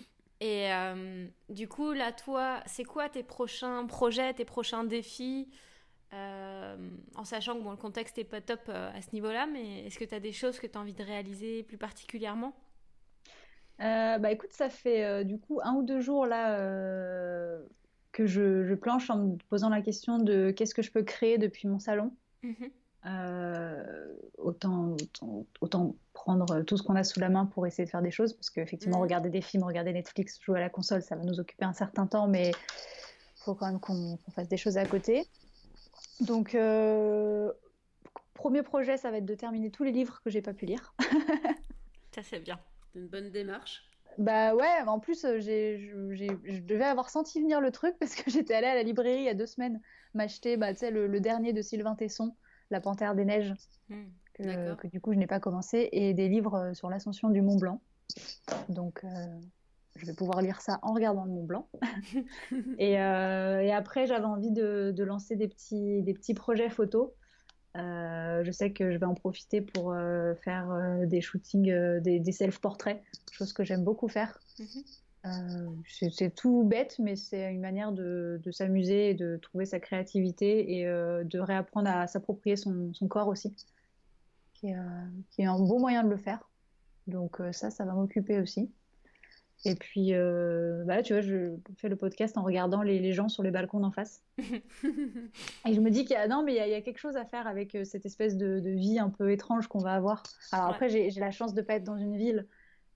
Et 0.45 0.70
euh, 0.70 1.26
du 1.49 1.68
coup, 1.68 1.95
là, 1.95 2.12
toi, 2.12 2.61
c'est 2.66 2.84
quoi 2.84 3.09
tes 3.09 3.22
prochains 3.22 3.86
projets, 3.86 4.34
tes 4.34 4.45
prochains 4.45 4.84
défis 4.84 5.49
euh, 6.12 6.76
en 7.14 7.24
sachant 7.24 7.57
que 7.57 7.62
bon, 7.62 7.70
le 7.70 7.78
contexte 7.78 8.18
n'est 8.18 8.24
pas 8.24 8.42
top 8.42 8.61
euh, 8.68 8.90
à 8.95 9.01
ce 9.01 9.09
niveau-là, 9.14 9.47
mais 9.47 9.86
est-ce 9.86 9.99
que 9.99 10.05
tu 10.05 10.14
as 10.14 10.20
des 10.20 10.32
choses 10.32 10.59
que 10.59 10.66
tu 10.66 10.76
as 10.76 10.82
envie 10.82 10.92
de 10.92 11.03
réaliser 11.03 11.62
plus 11.62 11.78
particulièrement? 11.78 12.55
Bah 13.78 14.30
écoute, 14.30 14.53
ça 14.53 14.68
fait 14.68 15.24
du 15.24 15.38
coup 15.38 15.61
un 15.62 15.76
ou 15.76 15.82
deux 15.82 16.01
jours 16.01 16.26
là 16.26 16.59
que 18.12 18.26
je, 18.26 18.74
planche 18.74 19.09
en 19.09 19.16
me 19.16 19.36
posant 19.49 19.70
la 19.70 19.80
question 19.80 20.18
de 20.18 20.51
qu'est-ce 20.51 20.74
que 20.74 20.82
je 20.82 20.92
peux 20.92 21.03
créer 21.03 21.38
depuis 21.38 21.68
mon 21.68 21.78
salon. 21.78 22.14
Mhm. 22.42 22.70
autant, 24.36 24.97
autant, 25.61 25.97
prendre 26.14 26.62
tout 26.62 26.78
ce 26.78 26.82
qu'on 26.82 26.94
a 26.94 27.04
sous 27.04 27.20
la 27.20 27.28
main 27.28 27.44
pour 27.44 27.66
essayer 27.66 27.84
de 27.84 27.90
faire 27.90 28.00
des 28.00 28.10
choses, 28.10 28.32
parce 28.32 28.48
qu'effectivement, 28.48 28.96
mhm. 28.98 29.02
regarder 29.02 29.28
des 29.28 29.42
films, 29.42 29.64
regarder 29.64 29.92
Netflix, 29.92 30.40
jouer 30.40 30.58
à 30.58 30.62
la 30.62 30.70
console, 30.70 31.02
ça 31.02 31.16
va 31.16 31.24
nous 31.24 31.38
occuper 31.40 31.66
un 31.66 31.74
certain 31.74 32.06
temps, 32.06 32.26
mais 32.26 32.50
il 32.50 33.42
faut 33.42 33.54
quand 33.54 33.66
même 33.66 33.80
qu'on 33.80 34.18
fasse 34.34 34.48
des 34.48 34.56
choses 34.56 34.78
à 34.78 34.86
côté. 34.86 35.26
Donc, 36.20 36.54
euh, 36.54 37.52
premier 38.32 38.62
projet, 38.62 38.96
ça 38.96 39.10
va 39.10 39.18
être 39.18 39.26
de 39.26 39.34
terminer 39.34 39.70
tous 39.70 39.84
les 39.84 39.92
livres 39.92 40.22
que 40.24 40.30
j'ai 40.30 40.40
pas 40.40 40.54
pu 40.54 40.64
lire. 40.64 40.94
ça, 42.14 42.22
c'est 42.22 42.40
bien. 42.40 42.58
Une 42.94 43.08
bonne 43.08 43.30
démarche. 43.30 43.82
Bah 44.16 44.54
ouais, 44.54 44.82
en 44.86 45.00
plus, 45.00 45.24
euh, 45.24 45.40
je 45.40 46.60
devais 46.60 46.84
avoir 46.84 47.10
senti 47.10 47.40
venir 47.40 47.60
le 47.60 47.72
truc 47.72 47.96
parce 48.00 48.14
que 48.14 48.30
j'étais 48.30 48.54
allée 48.54 48.68
à 48.68 48.74
la 48.74 48.82
librairie 48.82 49.18
il 49.18 49.24
y 49.24 49.28
a 49.28 49.34
deux 49.34 49.46
semaines 49.46 49.80
m'acheter 50.14 50.56
bah, 50.56 50.70
le, 50.90 51.08
le 51.08 51.20
dernier 51.20 51.52
de 51.52 51.60
Sylvain 51.60 51.96
Tesson, 51.96 52.36
La 52.70 52.80
Panthère 52.80 53.16
des 53.16 53.24
Neiges, 53.24 53.52
hmm, 53.88 54.04
que, 54.35 54.87
du 54.89 55.01
coup 55.01 55.12
je 55.12 55.18
n'ai 55.18 55.26
pas 55.26 55.41
commencé, 55.41 55.89
et 55.93 56.14
des 56.14 56.28
livres 56.28 56.55
euh, 56.55 56.74
sur 56.74 56.91
l'ascension 56.91 57.30
du 57.30 57.43
Mont 57.43 57.57
Blanc. 57.57 57.80
Donc, 58.68 59.05
je 59.97 60.07
vais 60.07 60.12
pouvoir 60.12 60.43
lire 60.43 60.61
ça 60.61 60.78
en 60.82 60.93
regardant 60.93 61.24
le 61.24 61.30
Mont 61.30 61.45
Blanc. 61.45 61.68
Euh, 62.80 63.61
et, 63.61 63.72
après, 63.72 64.07
j'avais 64.07 64.24
envie 64.24 64.51
de, 64.51 64.95
lancer 64.99 65.37
des 65.37 65.49
petits, 65.49 66.03
des 66.03 66.12
petits 66.12 66.35
projets 66.35 66.68
photos. 66.68 67.11
Euh, 67.76 68.45
je 68.45 68.51
sais 68.53 68.72
que 68.72 68.93
je 68.93 68.99
vais 68.99 69.07
en 69.07 69.14
profiter 69.14 69.61
pour 69.61 69.93
euh, 69.93 70.35
faire 70.35 70.68
des 71.05 71.20
shootings, 71.20 71.72
des, 72.01 72.32
self-portraits, 72.32 73.03
chose 73.32 73.53
que 73.53 73.64
j'aime 73.64 73.85
beaucoup 73.85 74.09
faire. 74.09 74.39
Mhm. 75.24 75.82
c'est 75.89 76.35
tout 76.35 76.64
bête, 76.64 76.97
mais 76.99 77.16
c'est 77.16 77.51
une 77.53 77.61
manière 77.61 77.93
de, 77.93 78.41
s'amuser 78.51 79.11
et 79.11 79.14
de 79.14 79.37
trouver 79.37 79.64
sa 79.64 79.80
créativité 79.80 80.78
et 80.78 80.85
de 80.85 81.39
réapprendre 81.39 81.89
à 81.89 82.07
s'approprier 82.07 82.57
son, 82.57 82.93
corps 83.09 83.28
aussi, 83.28 83.55
qui 84.64 84.70
est, 84.70 84.76
qui 85.30 85.42
est, 85.42 85.46
un 85.46 85.58
beau 85.58 85.78
moyen 85.78 86.04
de 86.04 86.08
le 86.08 86.16
faire. 86.16 86.48
Donc 87.06 87.40
ça, 87.52 87.70
ça 87.70 87.84
va 87.84 87.92
m'occuper 87.92 88.38
aussi. 88.40 88.70
Et 89.66 89.74
puis, 89.74 90.12
euh, 90.12 90.84
bah 90.84 91.02
tu 91.02 91.14
vois, 91.14 91.22
je 91.22 91.56
fais 91.76 91.88
le 91.88 91.96
podcast 91.96 92.36
en 92.36 92.42
regardant 92.42 92.82
les, 92.82 93.12
gens 93.12 93.28
sur 93.28 93.42
les 93.42 93.50
balcons 93.50 93.80
d'en 93.80 93.90
face. 93.90 94.22
et 94.38 95.72
je 95.72 95.80
me 95.80 95.90
dis 95.90 96.04
qu'il 96.04 96.12
y 96.12 96.16
a, 96.16 96.28
non, 96.28 96.42
mais 96.44 96.54
il 96.54 96.70
y, 96.70 96.74
a, 96.74 96.80
quelque 96.82 96.98
chose 96.98 97.16
à 97.16 97.24
faire 97.24 97.46
avec 97.46 97.74
euh, 97.74 97.84
cette 97.84 98.04
espèce 98.04 98.36
de, 98.36 98.60
vie 98.64 98.98
un 98.98 99.08
peu 99.08 99.32
étrange 99.32 99.68
qu'on 99.68 99.78
va 99.78 99.94
avoir. 99.94 100.22
Alors 100.52 100.68
après, 100.68 100.88
j'ai 100.90 101.10
la 101.18 101.30
chance 101.30 101.54
de 101.54 101.62
pas 101.62 101.74
être 101.74 101.84
dans 101.84 101.96
une 101.96 102.16
ville. 102.16 102.46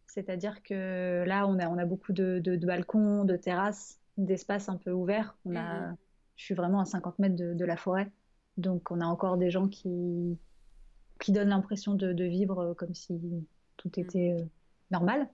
C'est-à-dire 0.06 0.62
que 0.62 1.24
là, 1.26 1.46
on 1.46 1.58
a, 1.58 1.68
on 1.68 1.78
a 1.78 1.84
beaucoup 1.86 2.12
de, 2.12 2.40
balcons, 2.66 3.24
de 3.24 3.36
terrasses, 3.36 3.98
d'espaces 4.18 4.68
un 4.68 4.76
peu 4.76 4.90
ouverts. 4.90 5.36
On 5.46 5.54
a, 5.56 5.62
mm-hmm. 5.62 5.96
Je 6.36 6.44
suis 6.44 6.54
vraiment 6.54 6.80
à 6.80 6.84
50 6.84 7.18
mètres 7.18 7.36
de, 7.36 7.64
la 7.64 7.76
forêt. 7.76 8.10
Donc, 8.58 8.90
on 8.90 9.00
a 9.00 9.06
encore 9.06 9.38
des 9.38 9.50
gens 9.50 9.68
qui, 9.68 10.38
qui 11.20 11.32
donnent 11.32 11.48
l'impression 11.48 11.94
de, 11.94 12.24
vivre 12.24 12.74
comme 12.74 12.94
si 12.94 13.20
tout 13.76 13.88
mm. 13.88 14.00
était 14.00 14.36
euh, 14.38 14.44
normal. 14.90 15.28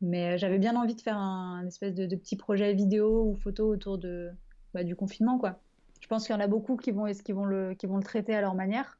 Mais 0.00 0.32
euh, 0.32 0.38
j'avais 0.38 0.58
bien 0.58 0.76
envie 0.76 0.94
de 0.94 1.00
faire 1.00 1.18
un, 1.18 1.66
espèce 1.66 1.94
de, 1.94 2.16
petit 2.16 2.36
projet 2.36 2.72
vidéo 2.72 3.24
ou 3.24 3.36
photo 3.36 3.68
autour 3.68 3.98
de, 3.98 4.30
bah, 4.72 4.84
du 4.84 4.96
confinement, 4.96 5.38
quoi. 5.38 5.60
Je 6.00 6.06
pense 6.06 6.26
qu'il 6.26 6.34
y 6.34 6.38
en 6.38 6.40
a 6.40 6.46
beaucoup 6.46 6.76
qui 6.76 6.90
vont, 6.90 7.12
qui 7.12 7.32
vont, 7.32 7.44
le, 7.44 7.74
qui 7.74 7.86
vont 7.86 7.98
le 7.98 8.02
traiter 8.02 8.34
à 8.34 8.40
leur 8.40 8.54
manière, 8.54 8.98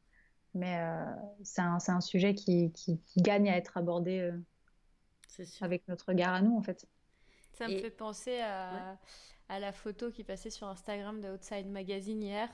mais 0.55 0.78
euh, 0.78 1.05
c'est 1.42 1.62
un, 1.62 1.78
un, 1.88 2.01
sujet 2.01 2.34
qui, 2.34 2.70
qui, 2.72 3.01
gagne 3.16 3.48
à 3.48 3.57
être 3.57 3.78
abordé 3.78 4.18
euh, 4.20 5.44
avec 5.62 5.88
notre 5.88 6.07
regard 6.09 6.34
à 6.34 6.42
nous, 6.42 6.57
en 6.57 6.62
fait. 6.62 6.86
Ça 7.53 7.68
me 7.68 7.78
fait 7.78 7.90
penser 7.90 8.40
à, 8.40 8.98
à, 9.48 9.59
la 9.59 9.72
photo 9.72 10.11
qui 10.11 10.24
passait 10.24 10.51
sur 10.51 10.66
Instagram 10.68 11.20
de 11.22 11.30
Outside 11.30 11.66
Magazine 11.66 12.22
hier, 12.22 12.51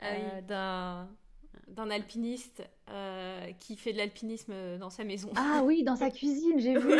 ah 0.00 0.40
d'un 0.42 1.08
d'un 1.68 1.90
alpiniste 1.90 2.62
euh, 2.90 3.50
qui 3.58 3.76
fait 3.76 3.92
de 3.92 3.98
l'alpinisme 3.98 4.78
dans 4.78 4.90
sa 4.90 5.04
maison. 5.04 5.30
Ah 5.36 5.62
oui, 5.64 5.82
dans 5.82 5.96
sa 5.96 6.10
cuisine, 6.10 6.58
j'ai 6.58 6.78
vu 6.78 6.94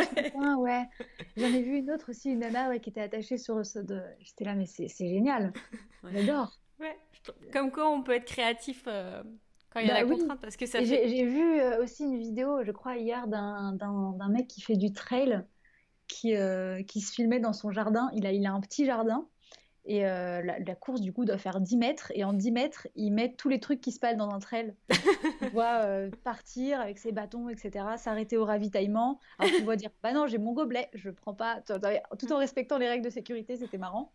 ouais. 0.57 0.83
J'en 1.37 1.47
ai 1.47 1.61
vu 1.61 1.77
une 1.77 1.91
autre 1.91 2.11
aussi, 2.11 2.31
une 2.31 2.39
nana 2.39 2.69
ouais, 2.69 2.79
qui 2.79 2.89
était 2.89 3.01
attachée 3.01 3.37
sur 3.37 3.55
le 3.55 3.83
de... 3.83 4.01
J'étais 4.19 4.45
là, 4.45 4.55
mais 4.55 4.65
c'est 4.65 4.89
génial. 4.89 5.53
J'adore. 6.11 6.57
Ouais. 6.79 6.97
Comme 7.51 7.71
quoi 7.71 7.89
on 7.89 8.03
peut 8.03 8.13
être 8.13 8.25
créatif 8.25 8.83
euh, 8.87 9.23
quand 9.71 9.79
il 9.79 9.87
y 9.87 9.91
a 9.91 9.95
bah 9.95 10.01
la 10.03 10.07
contrainte, 10.07 10.41
parce 10.41 10.57
que 10.57 10.65
ça 10.65 10.83
J'ai 10.83 11.25
vu 11.25 11.59
euh, 11.59 11.83
aussi 11.83 12.03
une 12.03 12.17
vidéo, 12.17 12.63
je 12.63 12.71
crois, 12.71 12.97
hier, 12.97 13.27
d'un 13.27 14.29
mec 14.29 14.47
qui 14.47 14.61
fait 14.61 14.77
du 14.77 14.93
trail, 14.93 15.43
qui, 16.07 16.33
qui 16.87 17.01
se 17.01 17.13
filmait 17.13 17.39
dans 17.39 17.53
son 17.53 17.71
jardin. 17.71 18.09
Il 18.13 18.25
a, 18.25 18.31
il 18.31 18.45
a 18.45 18.53
un 18.53 18.61
petit 18.61 18.85
jardin 18.85 19.27
et 19.87 20.05
euh, 20.07 20.41
la, 20.41 20.75
course, 20.75 20.99
du 20.99 21.13
coup, 21.13 21.25
doit 21.25 21.37
faire 21.37 21.61
10 21.61 21.77
mètres. 21.77 22.11
Et 22.15 22.23
en 22.23 22.33
10 22.33 22.51
mètres, 22.51 22.87
il 22.95 23.11
met 23.11 23.33
tous 23.33 23.49
les 23.49 23.59
trucs 23.59 23.81
qui 23.81 23.91
se 23.91 23.99
passent 23.99 24.17
dans 24.17 24.31
un 24.31 24.39
trail. 24.39 24.73
tu 25.39 25.49
vois 25.49 25.83
euh, 25.83 26.09
partir 26.23 26.79
avec 26.79 26.97
ses 26.97 27.11
bâtons, 27.11 27.49
etc. 27.49 27.85
S'arrêter 27.97 28.35
au 28.35 28.45
ravitaillement. 28.45 29.19
Alors 29.37 29.53
tu 29.55 29.61
vois 29.61 29.75
dire 29.75 29.91
Bah 30.01 30.11
non, 30.11 30.25
j'ai 30.25 30.39
mon 30.39 30.53
gobelet, 30.53 30.89
je 30.93 31.11
prends 31.11 31.35
pas. 31.35 31.61
Tout 31.61 32.33
en 32.33 32.37
respectant 32.37 32.79
les 32.79 32.89
règles 32.89 33.05
de 33.05 33.11
sécurité, 33.11 33.57
c'était 33.57 33.77
marrant. 33.77 34.11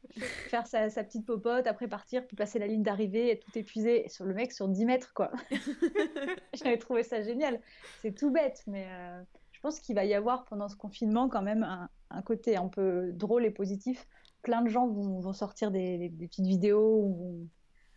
Faire 0.49 0.67
sa, 0.67 0.89
petite 0.89 1.25
popote, 1.25 1.69
après 1.69 1.87
partir, 1.87 2.27
puis 2.27 2.37
passer 2.37 2.59
la 2.59 2.67
ligne 2.67 2.83
d'arrivée, 2.83 3.31
être 3.31 3.45
tout 3.45 3.57
épuisé. 3.57 4.09
sur 4.09 4.25
le 4.25 4.35
mec 4.35 4.53
sur 4.53 4.67
10 4.67 4.85
mètres, 4.87 5.15
quoi. 5.15 5.31
J'avais 6.55 6.79
trouvé 6.79 7.05
ça 7.05 7.23
génial. 7.23 7.61
C'est 8.03 8.15
tout 8.15 8.31
bête, 8.31 8.65
mais. 8.67 8.87
Euh, 8.91 9.23
je 9.53 9.69
pense 9.69 9.81
qu'il 9.81 9.95
va 9.95 10.07
y 10.07 10.15
avoir 10.15 10.47
pendant 10.47 10.69
ce 10.69 10.77
confinement 10.77 11.29
quand 11.29 11.43
même 11.43 11.65
un, 11.65 11.91
un 12.09 12.23
côté 12.23 12.57
un 12.57 12.69
peu 12.69 13.11
drôle 13.13 13.45
et 13.45 13.51
positif 13.51 14.09
plein 14.43 14.63
de 14.63 14.69
gens 14.69 14.87
vont, 14.87 15.33
sortir 15.33 15.71
des, 15.71 16.13
petites 16.19 16.47
vidéos 16.47 17.03
ou 17.05 17.49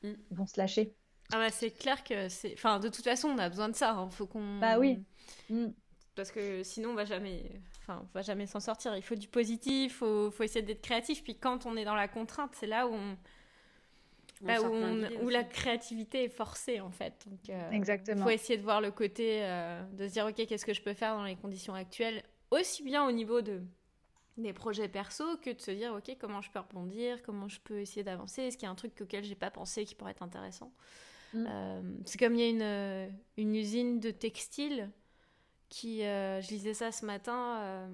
vont, 0.01 0.09
mm. 0.09 0.15
vont 0.31 0.47
se 0.47 0.59
lâcher. 0.59 0.93
Ah 1.31 1.37
bah 1.37 1.49
c'est 1.49 1.71
clair 1.71 2.03
que 2.03 2.29
c'est. 2.29 2.53
Enfin, 2.53 2.79
de 2.79 2.89
toute 2.89 3.03
façon, 3.03 3.29
on 3.29 3.37
a 3.37 3.49
besoin 3.49 3.69
de 3.69 3.75
ça. 3.75 3.91
Hein. 3.91 4.09
Faut 4.09 4.27
qu'on. 4.27 4.59
Bah 4.59 4.77
oui. 4.77 5.03
Mm. 5.49 5.67
Parce 6.15 6.31
que 6.31 6.61
sinon, 6.63 6.89
on 6.89 6.95
va 6.95 7.05
jamais. 7.05 7.51
Enfin, 7.81 8.03
on 8.03 8.13
va 8.13 8.21
jamais 8.21 8.45
s'en 8.45 8.59
sortir. 8.59 8.95
Il 8.95 9.01
faut 9.01 9.15
du 9.15 9.27
positif. 9.27 9.97
Faut, 9.97 10.29
faut 10.31 10.43
essayer 10.43 10.61
d'être 10.61 10.81
créatif. 10.81 11.23
Puis 11.23 11.37
quand 11.37 11.65
on 11.65 11.75
est 11.75 11.85
dans 11.85 11.95
la 11.95 12.07
contrainte, 12.07 12.51
c'est 12.53 12.67
là 12.67 12.87
où 12.87 12.93
on. 12.93 13.17
Où, 15.21 15.29
la 15.29 15.45
créativité 15.45 16.25
est 16.25 16.29
forcée 16.29 16.81
en 16.81 16.91
fait. 16.91 17.25
Donc, 17.29 17.49
euh, 17.49 17.71
Exactement. 17.71 18.17
Il 18.17 18.23
faut 18.23 18.29
essayer 18.29 18.57
de 18.57 18.63
voir 18.63 18.81
le 18.81 18.91
côté 18.91 19.39
euh, 19.41 19.81
de 19.93 20.05
se 20.05 20.13
dire 20.13 20.25
ok 20.25 20.35
qu'est-ce 20.35 20.65
que 20.65 20.73
je 20.73 20.81
peux 20.81 20.93
faire 20.93 21.15
dans 21.15 21.23
les 21.23 21.37
conditions 21.37 21.73
actuelles, 21.73 22.23
aussi 22.51 22.83
bien 22.83 23.07
au 23.07 23.11
niveau 23.13 23.39
de 23.39 23.61
des 24.37 24.53
projets 24.53 24.87
perso 24.87 25.37
que 25.37 25.51
de 25.51 25.61
se 25.61 25.71
dire 25.71 25.93
ok 25.93 26.17
comment 26.19 26.41
je 26.41 26.49
peux 26.49 26.59
rebondir, 26.59 27.21
comment 27.23 27.47
je 27.47 27.59
peux 27.59 27.79
essayer 27.79 28.03
d'avancer, 28.03 28.43
est-ce 28.43 28.57
qu'il 28.57 28.65
y 28.65 28.69
a 28.69 28.71
un 28.71 28.75
truc 28.75 28.93
auquel 29.01 29.23
j'ai 29.23 29.35
pas 29.35 29.51
pensé 29.51 29.85
qui 29.85 29.95
pourrait 29.95 30.11
être 30.11 30.23
intéressant. 30.23 30.71
Mm. 31.33 31.45
Euh, 31.47 31.81
c'est 32.05 32.19
comme 32.19 32.35
il 32.35 32.41
y 32.41 32.43
a 32.43 32.49
une, 32.49 32.61
euh, 32.61 33.09
une 33.37 33.55
usine 33.55 33.99
de 33.99 34.11
textile 34.11 34.89
qui, 35.69 36.03
euh, 36.03 36.41
je 36.41 36.49
lisais 36.49 36.73
ça 36.73 36.91
ce 36.91 37.05
matin, 37.05 37.89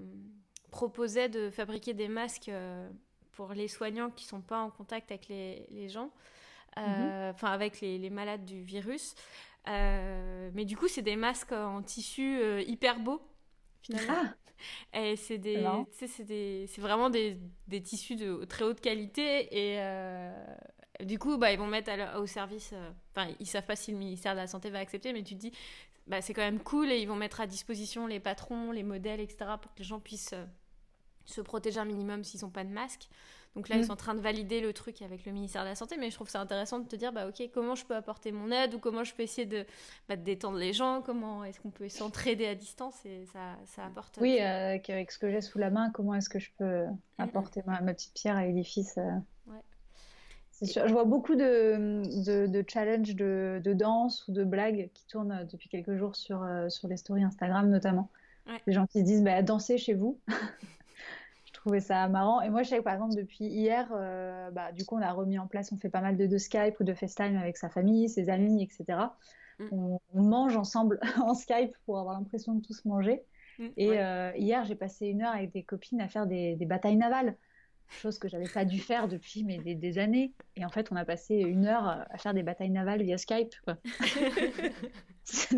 proposait 0.72 1.30
de 1.30 1.50
fabriquer 1.50 1.94
des 1.94 2.10
masques 2.10 2.52
pour 3.32 3.54
les 3.54 3.68
soignants 3.68 4.10
qui 4.10 4.26
sont 4.26 4.42
pas 4.42 4.62
en 4.62 4.70
contact 4.70 5.12
avec 5.12 5.30
les, 5.30 5.66
les 5.72 5.88
gens, 5.88 6.12
mm-hmm. 6.76 7.32
enfin 7.32 7.52
avec 7.52 7.80
les, 7.80 7.98
les, 7.98 8.10
malades 8.10 8.44
du 8.44 8.62
virus. 8.64 9.16
mais 9.66 10.66
du 10.66 10.76
coup, 10.76 10.90
c'est 10.90 11.02
des 11.02 11.16
masques 11.16 11.54
en 11.54 11.82
tissu 11.82 12.62
hyper 12.64 13.00
beaux 13.00 13.22
finalement. 13.82 14.14
Ah. 14.18 14.34
Et 14.94 15.16
c'est 15.16 15.38
des, 15.38 15.66
vraiment 16.78 17.10
des, 17.10 17.40
des, 17.70 17.82
tissus 17.82 18.18
de 18.18 18.44
très 18.44 18.66
haute 18.66 18.82
qualité 18.82 19.48
et, 19.56 19.80
du 21.06 21.18
coup, 21.18 21.38
bah, 21.38 21.52
ils 21.52 21.58
vont 21.58 21.68
mettre 21.68 21.92
au 22.18 22.26
service. 22.26 22.72
Euh, 22.74 22.92
enfin, 23.16 23.34
ils 23.40 23.46
savent 23.46 23.66
pas 23.66 23.76
si 23.76 23.92
le 23.92 23.98
ministère 23.98 24.34
de 24.34 24.40
la 24.40 24.48
Santé 24.48 24.70
va 24.70 24.80
accepter, 24.80 25.14
mais 25.14 25.24
tu 25.24 25.36
te 25.36 25.40
dis, 25.40 25.52
bah, 26.08 26.22
c'est 26.22 26.34
quand 26.34 26.42
même 26.42 26.60
cool 26.60 26.92
et 26.92 27.00
ils 27.00 27.08
vont 27.08 27.16
mettre 27.16 27.42
à 27.42 27.48
disposition 27.48 28.08
les 28.08 28.20
patrons, 28.20 28.72
les 28.72 28.84
modèles, 28.84 29.20
etc., 29.20 29.52
pour 29.62 29.74
que 29.74 29.80
les 29.80 29.86
gens 29.86 30.00
puissent 30.00 30.34
euh, 30.34 30.46
se 31.26 31.42
protéger 31.42 31.80
un 31.80 31.86
minimum 31.86 32.24
s'ils 32.24 32.42
n'ont 32.42 32.50
pas 32.50 32.64
de 32.64 32.70
masque. 32.70 33.08
Donc 33.56 33.68
là, 33.68 33.76
ils 33.76 33.82
mm. 33.82 33.86
sont 33.86 33.94
en 33.94 33.98
train 33.98 34.16
de 34.16 34.20
valider 34.20 34.62
le 34.62 34.74
truc 34.74 35.02
avec 35.02 35.26
le 35.26 35.32
ministère 35.32 35.64
de 35.64 35.70
la 35.70 35.76
Santé, 35.76 35.98
mais 35.98 36.10
je 36.10 36.16
trouve 36.16 36.30
ça 36.30 36.40
intéressant 36.40 36.80
de 36.80 36.88
te 36.88 36.96
dire, 36.96 37.12
bah 37.12 37.28
ok, 37.28 37.50
comment 37.54 37.76
je 37.76 37.86
peux 37.86 37.96
apporter 37.96 38.32
mon 38.32 38.52
aide 38.52 38.74
ou 38.76 38.80
comment 38.80 39.04
je 39.04 39.14
peux 39.14 39.24
essayer 39.24 39.48
de, 39.48 39.66
bah, 40.08 40.16
détendre 40.16 40.58
les 40.58 40.72
gens, 40.72 41.02
comment 41.02 41.44
est-ce 41.44 41.60
qu'on 41.60 41.72
peut 41.72 41.90
s'entraider 41.90 42.46
à 42.46 42.56
distance 42.56 43.06
et 43.06 43.26
ça, 43.34 43.58
ça 43.66 43.86
apporte. 43.86 44.20
Oui, 44.22 44.38
euh, 44.40 44.78
avec 44.88 45.12
ce 45.12 45.18
que 45.18 45.32
j'ai 45.32 45.42
sous 45.42 45.58
la 45.58 45.72
main, 45.72 45.90
comment 45.92 46.14
est-ce 46.14 46.30
que 46.30 46.40
je 46.40 46.52
peux 46.58 46.86
apporter 47.18 47.62
ma, 47.66 47.82
ma, 47.82 47.94
petite 47.94 48.14
pierre 48.14 48.38
à 48.38 48.46
l'édifice 48.46 49.00
je 50.62 50.92
vois 50.92 51.06
beaucoup 51.06 51.36
de, 51.36 52.48
de, 52.48 52.66
challenges 52.68 53.16
de, 53.16 53.62
de, 53.64 53.74
danse 53.74 54.28
ou 54.28 54.34
de 54.34 54.44
blagues 54.44 54.90
qui 54.94 55.06
tournent 55.08 55.32
euh, 55.32 55.46
depuis 55.46 55.70
quelques 55.70 55.96
jours 55.96 56.16
sur, 56.16 56.44
euh, 56.44 56.70
sur 56.70 56.88
les 56.88 56.98
stories 56.98 57.24
Instagram 57.24 57.70
notamment. 57.70 58.10
Les 58.66 58.74
gens 58.74 58.88
qui 58.88 59.00
se 59.00 59.04
disent 59.04 59.24
bah, 59.24 59.44
danser 59.44 59.78
chez 59.78 59.94
vous. 59.94 60.20
je 61.60 61.64
trouvais 61.64 61.82
ça 61.82 62.08
marrant. 62.08 62.42
Et 62.42 62.50
moi, 62.50 62.64
je 62.64 62.70
sais 62.70 62.78
que 62.78 62.84
par 62.84 62.94
exemple, 62.94 63.16
depuis 63.16 63.46
hier, 63.46 63.90
euh, 63.94 64.50
bah, 64.52 64.72
du 64.72 64.86
coup, 64.86 64.96
on 64.96 65.02
a 65.02 65.12
remis 65.12 65.38
en 65.38 65.48
place, 65.48 65.74
on 65.74 65.78
fait 65.78 65.90
pas 65.90 66.00
mal 66.00 66.16
de, 66.16 66.26
de 66.26 66.38
Skype 66.38 66.80
ou 66.80 66.86
de 66.86 66.94
FaceTime 66.94 67.36
avec 67.36 67.58
sa 67.58 67.70
famille, 67.70 68.08
ses 68.08 68.30
amis, 68.30 68.64
etc. 68.64 69.00
Mm. 69.60 69.66
On, 69.74 70.00
mange 70.14 70.56
ensemble 70.56 71.02
en 71.22 71.34
Skype 71.34 71.76
pour 71.86 72.00
avoir 72.00 72.16
l'impression 72.16 72.56
de 72.56 72.62
tous 72.62 72.86
manger. 72.86 73.24
Mm. 73.58 73.68
Et 73.76 74.40
hier, 74.40 74.64
j'ai 74.64 74.76
passé 74.76 75.08
une 75.08 75.22
heure 75.22 75.36
avec 75.36 75.52
des 75.52 75.64
copines 75.64 76.00
à 76.00 76.08
faire 76.08 76.28
des, 76.28 76.56
des 76.56 76.66
batailles 76.66 76.98
navales 76.98 77.36
chose 77.90 78.20
que 78.20 78.28
j'avais 78.28 78.48
pas 78.48 78.66
dû 78.66 78.80
faire 78.80 79.08
depuis 79.08 79.44
mais 79.44 79.58
des, 79.58 79.98
années. 79.98 80.34
Et 80.56 80.64
en 80.64 80.70
fait, 80.70 80.92
on 80.92 80.96
a 80.96 81.06
passé 81.06 81.36
une 81.36 81.66
heure 81.66 82.06
à 82.10 82.18
faire 82.18 82.34
des 82.34 82.44
batailles 82.44 82.70
navales 82.70 83.02
via 83.02 83.18
Skype. 83.18 83.56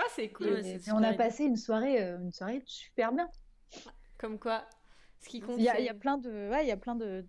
Ah, 0.00 0.06
c'est 0.14 0.30
cool. 0.30 0.62
on 0.92 1.02
a 1.02 1.12
passé 1.12 1.44
une 1.44 1.56
soirée, 1.56 2.00
euh, 2.00 2.20
une 2.20 2.30
soirée 2.30 2.62
super 2.66 3.12
bien. 3.12 3.28
Comme 4.16 4.38
quoi, 4.38 4.64
ce 5.20 5.28
qui 5.28 5.40
compte. 5.40 5.56
Il 5.58 5.64
y, 5.64 5.68
a, 5.68 5.94
plein 5.94 6.18
de, 6.18 6.50
ouais, 6.50 6.64
il 6.64 6.68
y 6.68 6.72
a 6.72 6.76
plein 6.76 6.94
de, 6.94 7.24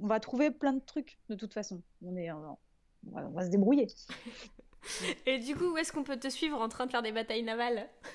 on 0.00 0.06
va 0.06 0.20
trouver 0.20 0.50
plein 0.50 0.72
de 0.72 0.80
trucs 0.80 1.18
de 1.28 1.34
toute 1.34 1.54
façon. 1.54 1.82
On 2.02 2.16
est, 2.16 2.30
on 2.32 2.40
va, 2.40 2.58
on 3.26 3.30
va 3.30 3.44
se 3.44 3.50
débrouiller. 3.50 3.86
Et 5.26 5.38
du 5.38 5.56
coup, 5.56 5.72
où 5.72 5.76
est-ce 5.76 5.92
qu'on 5.92 6.04
peut 6.04 6.18
te 6.18 6.28
suivre 6.28 6.60
en 6.60 6.68
train 6.68 6.86
de 6.86 6.90
faire 6.90 7.02
des 7.02 7.12
batailles 7.12 7.42
navales 7.42 7.88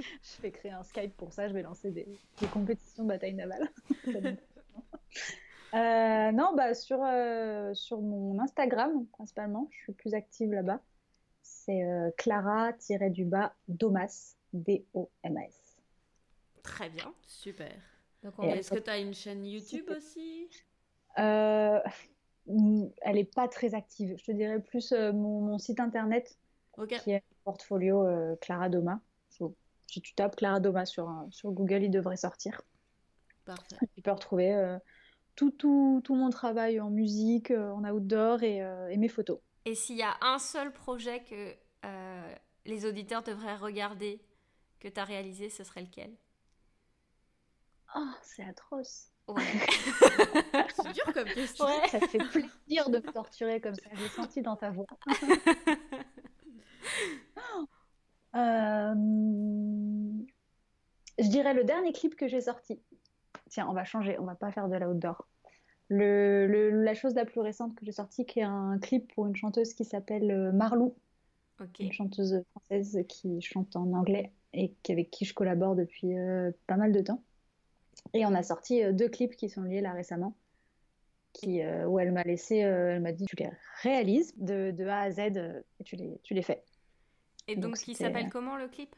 je 0.00 0.42
vais 0.42 0.50
créer 0.50 0.72
un 0.72 0.82
Skype 0.82 1.16
pour 1.16 1.32
ça, 1.32 1.48
je 1.48 1.54
vais 1.54 1.62
lancer 1.62 1.90
des, 1.90 2.06
compétitions 2.52 3.04
de 3.04 3.08
bataille 3.08 3.34
navale. 3.34 3.70
Euh, 5.74 6.32
non, 6.32 6.54
bah 6.56 6.74
sur, 6.74 7.02
euh, 7.02 7.74
sur 7.74 8.00
mon 8.00 8.38
Instagram 8.38 9.04
principalement, 9.08 9.68
je 9.72 9.78
suis 9.82 9.92
plus 9.92 10.14
active 10.14 10.50
là-bas. 10.52 10.80
C'est 11.42 11.82
euh, 11.82 12.10
Clara-du-bas 12.16 13.52
Domas, 13.68 14.36
D-O-M-A-S. 14.52 15.65
Très 16.66 16.90
bien, 16.90 17.12
super. 17.26 17.72
Est-ce 18.42 18.70
que 18.70 18.78
tu 18.78 18.90
as 18.90 18.98
une 18.98 19.14
chaîne 19.14 19.46
YouTube 19.46 19.90
aussi? 19.96 20.48
Elle 21.16 21.82
n'est 22.46 23.24
pas 23.24 23.48
très 23.48 23.74
active. 23.74 24.16
Je 24.18 24.24
te 24.24 24.32
dirais 24.32 24.60
plus 24.60 24.92
mon, 24.92 25.58
site 25.58 25.80
internet 25.80 26.38
qui 27.02 27.12
est 27.12 27.22
portfolio 27.44 28.06
Clara 28.40 28.68
Doma 28.68 29.00
si 29.86 30.00
tu 30.00 30.14
tapes 30.14 30.36
Clara 30.36 30.60
Doma 30.60 30.84
sur, 30.84 31.10
sur 31.30 31.50
Google, 31.52 31.82
il 31.84 31.90
devrait 31.90 32.16
sortir. 32.16 32.60
Parfait. 33.44 33.76
Tu 33.94 34.02
peux 34.02 34.10
retrouver 34.10 34.52
euh, 34.54 34.78
tout, 35.36 35.50
tout, 35.50 36.00
tout, 36.04 36.14
mon 36.14 36.30
travail 36.30 36.80
en 36.80 36.90
musique, 36.90 37.50
euh, 37.50 37.70
en 37.70 37.84
outdoor 37.84 38.40
euh, 38.42 38.88
et, 38.88 38.96
mes 38.96 39.08
photos. 39.08 39.38
Et 39.64 39.74
s'il 39.74 39.96
y 39.96 40.02
a 40.02 40.16
un 40.20 40.38
seul 40.38 40.72
projet 40.72 41.22
que 41.22 41.54
les 42.64 42.84
auditeurs 42.84 43.22
devraient 43.22 43.54
regarder, 43.54 44.20
que 44.80 44.88
tu 44.88 44.98
as 44.98 45.04
réalisé, 45.04 45.50
ce 45.50 45.62
serait 45.62 45.82
lequel? 45.82 46.10
Oh, 47.96 48.10
c'est 48.22 48.44
atroce. 48.44 49.10
Ouais. 49.26 49.42
c'est 50.76 50.92
dur 50.92 51.12
comme 51.12 51.28
question. 51.28 51.66
Ça 51.88 51.98
fait 52.00 52.18
plaisir 52.18 52.90
de 52.90 52.98
me 52.98 53.12
torturer 53.12 53.60
comme 53.60 53.74
ça. 53.74 53.88
J'ai 53.94 54.08
senti 54.08 54.42
dans 54.42 54.56
ta 54.56 54.70
voix. 54.70 54.86
Euh, 58.34 58.94
je 61.18 61.28
dirais 61.28 61.54
le 61.54 61.64
dernier 61.64 61.92
clip 61.92 62.16
que 62.16 62.28
j'ai 62.28 62.42
sorti. 62.42 62.78
Tiens, 63.48 63.66
on 63.66 63.72
va 63.72 63.84
changer, 63.84 64.18
on 64.18 64.24
va 64.24 64.34
pas 64.34 64.52
faire 64.52 64.68
de 64.68 64.76
l'outdoor. 64.76 65.26
Le, 65.88 66.70
la 66.82 66.94
chose 66.94 67.14
la 67.14 67.24
plus 67.24 67.40
récente 67.40 67.74
que 67.74 67.86
j'ai 67.86 67.92
sortie, 67.92 68.26
qui 68.26 68.40
est 68.40 68.44
un 68.44 68.78
clip 68.78 69.10
pour 69.14 69.26
une 69.26 69.36
chanteuse 69.36 69.72
qui 69.72 69.86
s'appelle 69.86 70.30
euh, 70.30 70.52
Marlou, 70.52 70.94
une 71.78 71.92
chanteuse 71.92 72.42
française 72.50 72.98
qui 73.08 73.40
chante 73.40 73.74
en 73.74 73.92
anglais 73.94 74.32
et 74.52 74.74
avec 74.90 75.10
qui 75.10 75.24
je 75.24 75.32
collabore 75.32 75.74
depuis 75.74 76.18
euh, 76.18 76.50
pas 76.66 76.76
mal 76.76 76.92
de 76.92 77.00
temps. 77.00 77.22
Et 78.12 78.24
on 78.26 78.34
a 78.34 78.42
sorti 78.42 78.82
deux 78.92 79.08
clips 79.08 79.36
qui 79.36 79.48
sont 79.48 79.62
liés 79.62 79.80
là 79.80 79.92
récemment, 79.92 80.36
qui, 81.32 81.60
où 81.86 81.98
elle 81.98 82.12
m'a 82.12 82.22
laissé, 82.22 82.56
elle 82.58 83.00
m'a 83.00 83.12
dit 83.12 83.26
tu 83.26 83.36
les 83.36 83.50
réalises 83.82 84.34
de, 84.36 84.70
de 84.70 84.86
A 84.86 85.00
à 85.00 85.10
Z 85.10 85.18
et 85.20 85.84
tu 85.84 85.96
les, 85.96 86.18
tu 86.22 86.34
les 86.34 86.42
fais. 86.42 86.62
Et 87.48 87.54
donc, 87.54 87.74
donc 87.74 87.88
il 87.88 87.96
s'appelle 87.96 88.28
comment 88.30 88.56
le 88.56 88.68
clip? 88.68 88.94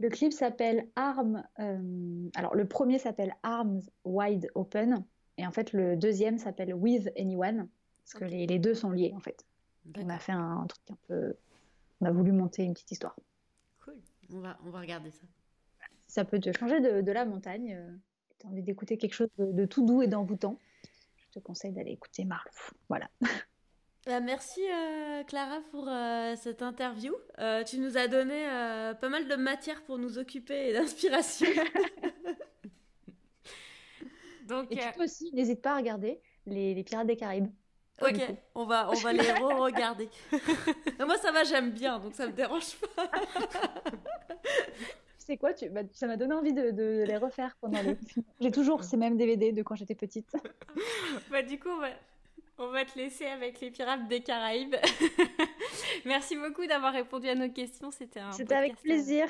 Le 0.00 0.08
clip 0.10 0.32
s'appelle 0.32 0.88
Arm. 0.94 1.42
Euh, 1.58 2.28
alors, 2.34 2.54
le 2.54 2.68
premier 2.68 2.98
s'appelle 2.98 3.34
Arms 3.42 3.82
Wide 4.04 4.48
Open. 4.54 5.04
Et 5.38 5.46
en 5.46 5.50
fait, 5.50 5.72
le 5.72 5.96
deuxième 5.96 6.38
s'appelle 6.38 6.72
With 6.74 7.10
Anyone. 7.18 7.68
Parce 8.04 8.14
que 8.14 8.24
les, 8.24 8.46
les, 8.46 8.58
deux 8.58 8.74
sont 8.74 8.90
liés, 8.90 9.12
en 9.14 9.20
fait. 9.20 9.44
On 9.96 10.08
a 10.08 10.18
fait 10.18 10.32
un, 10.32 10.66
truc 10.68 10.82
un 10.90 10.98
peu. 11.08 11.34
On 12.00 12.06
a 12.06 12.12
voulu 12.12 12.32
monter 12.32 12.62
une 12.62 12.74
petite 12.74 12.92
histoire. 12.92 13.16
Cool. 13.84 13.96
On 14.32 14.40
va, 14.40 14.58
on 14.64 14.70
va 14.70 14.80
regarder 14.80 15.10
ça. 15.10 15.26
ça 16.06 16.24
peut 16.24 16.38
te 16.38 16.52
changer 16.56 16.80
de, 16.80 17.00
de 17.00 17.12
la 17.12 17.24
montagne, 17.24 17.74
euh, 17.74 17.96
tu 18.38 18.46
as 18.46 18.50
envie 18.50 18.62
d'écouter 18.62 18.98
quelque 18.98 19.14
chose 19.14 19.28
de, 19.38 19.52
de, 19.52 19.64
tout 19.66 19.84
doux 19.84 20.02
et 20.02 20.06
d'envoûtant, 20.06 20.58
je 21.16 21.30
te 21.30 21.38
conseille 21.38 21.72
d'aller 21.72 21.92
écouter 21.92 22.24
Marlou. 22.24 22.50
Voilà. 22.88 23.08
Bah, 24.08 24.20
merci 24.20 24.62
euh, 24.62 25.22
Clara 25.24 25.60
pour 25.70 25.86
euh, 25.86 26.34
cette 26.36 26.62
interview. 26.62 27.14
Euh, 27.40 27.62
tu 27.62 27.78
nous 27.78 27.98
as 27.98 28.08
donné 28.08 28.46
pas 29.00 29.10
mal 29.10 29.28
de 29.28 29.36
matière 29.36 29.82
pour 29.84 29.98
nous 29.98 30.16
occuper 30.18 30.70
et 30.70 30.72
d'inspiration. 30.72 31.46
Donc, 34.46 34.72
et 34.72 34.78
tu 34.78 35.02
aussi, 35.02 35.30
n'hésite 35.34 35.60
pas 35.60 35.74
à 35.74 35.76
regarder 35.76 36.22
les, 36.46 36.82
Pirates 36.84 37.06
des 37.06 37.16
Caraïbes. 37.16 37.50
Ok, 38.00 38.18
on 38.54 38.64
va, 38.64 38.88
on 38.88 38.94
va 38.94 39.12
les 39.12 39.30
re-regarder. 39.30 40.08
moi 40.98 41.18
ça 41.18 41.30
va, 41.30 41.44
j'aime 41.44 41.72
bien, 41.72 41.98
donc 41.98 42.14
ça 42.14 42.26
me 42.26 42.32
dérange 42.32 42.76
pas. 42.96 43.10
sais 45.28 45.36
quoi, 45.36 45.52
tu, 45.52 45.68
bah, 45.68 45.82
ça 45.92 46.06
m'a 46.06 46.16
donné 46.16 46.34
envie 46.34 46.52
de, 46.52 46.70
de, 46.70 47.04
les 47.06 47.16
refaire 47.16 47.56
pendant 47.60 47.82
les... 47.82 47.96
J'ai 48.40 48.50
toujours 48.50 48.82
ces 48.82 48.96
mêmes 48.96 49.16
DVD 49.16 49.52
de 49.52 49.62
quand 49.62 49.74
j'étais 49.74 49.94
petite. 49.94 50.32
bah 51.30 51.42
du 51.42 51.58
coup, 51.58 51.68
on 51.68 51.80
va, 51.80 51.88
on 52.58 52.68
va 52.70 52.84
te 52.84 52.98
laisser 52.98 53.26
avec 53.26 53.60
les 53.60 53.70
pirates 53.70 54.08
des 54.08 54.20
Caraïbes. 54.20 54.76
Merci 56.04 56.36
beaucoup 56.36 56.66
d'avoir 56.66 56.92
répondu 56.92 57.28
à 57.28 57.34
nos 57.34 57.50
questions. 57.50 57.90
C'était 57.90 58.20
un. 58.20 58.32
C'était 58.32 58.54
avec 58.54 58.76
plaisir. 58.76 59.28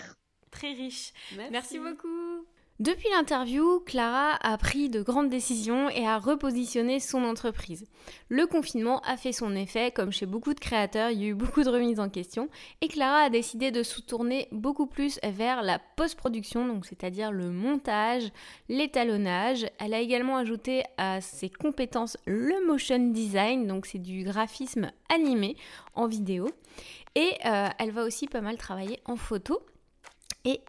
Très 0.51 0.73
riche. 0.73 1.13
Merci 1.51 1.79
beaucoup. 1.79 2.47
Depuis 2.81 3.09
l'interview, 3.11 3.81
Clara 3.81 4.37
a 4.41 4.57
pris 4.57 4.89
de 4.89 5.03
grandes 5.03 5.29
décisions 5.29 5.91
et 5.91 6.07
a 6.07 6.17
repositionné 6.17 7.01
son 7.01 7.25
entreprise. 7.25 7.87
Le 8.29 8.47
confinement 8.47 9.01
a 9.01 9.17
fait 9.17 9.33
son 9.33 9.57
effet, 9.57 9.91
comme 9.91 10.13
chez 10.13 10.27
beaucoup 10.27 10.55
de 10.55 10.61
créateurs, 10.61 11.11
il 11.11 11.21
y 11.21 11.25
a 11.25 11.29
eu 11.31 11.35
beaucoup 11.35 11.65
de 11.65 11.71
remises 11.71 11.99
en 11.99 12.09
question, 12.09 12.49
et 12.81 12.87
Clara 12.87 13.23
a 13.23 13.31
décidé 13.31 13.73
de 13.73 13.83
se 13.83 14.01
tourner 14.01 14.47
beaucoup 14.53 14.87
plus 14.87 15.19
vers 15.25 15.63
la 15.63 15.81
post-production, 15.97 16.69
donc 16.69 16.87
c'est-à-dire 16.87 17.33
le 17.33 17.51
montage, 17.51 18.31
l'étalonnage. 18.69 19.67
Elle 19.81 19.93
a 19.93 19.99
également 19.99 20.37
ajouté 20.37 20.85
à 20.99 21.21
ses 21.21 21.51
compétences 21.51 22.17
le 22.27 22.65
motion 22.65 23.11
design, 23.11 23.67
donc 23.67 23.87
c'est 23.87 23.99
du 23.99 24.23
graphisme 24.23 24.93
animé 25.13 25.57
en 25.97 26.07
vidéo, 26.07 26.49
et 27.17 27.33
euh, 27.45 27.67
elle 27.81 27.91
va 27.91 28.05
aussi 28.05 28.29
pas 28.29 28.41
mal 28.41 28.57
travailler 28.57 29.01
en 29.05 29.17
photo 29.17 29.61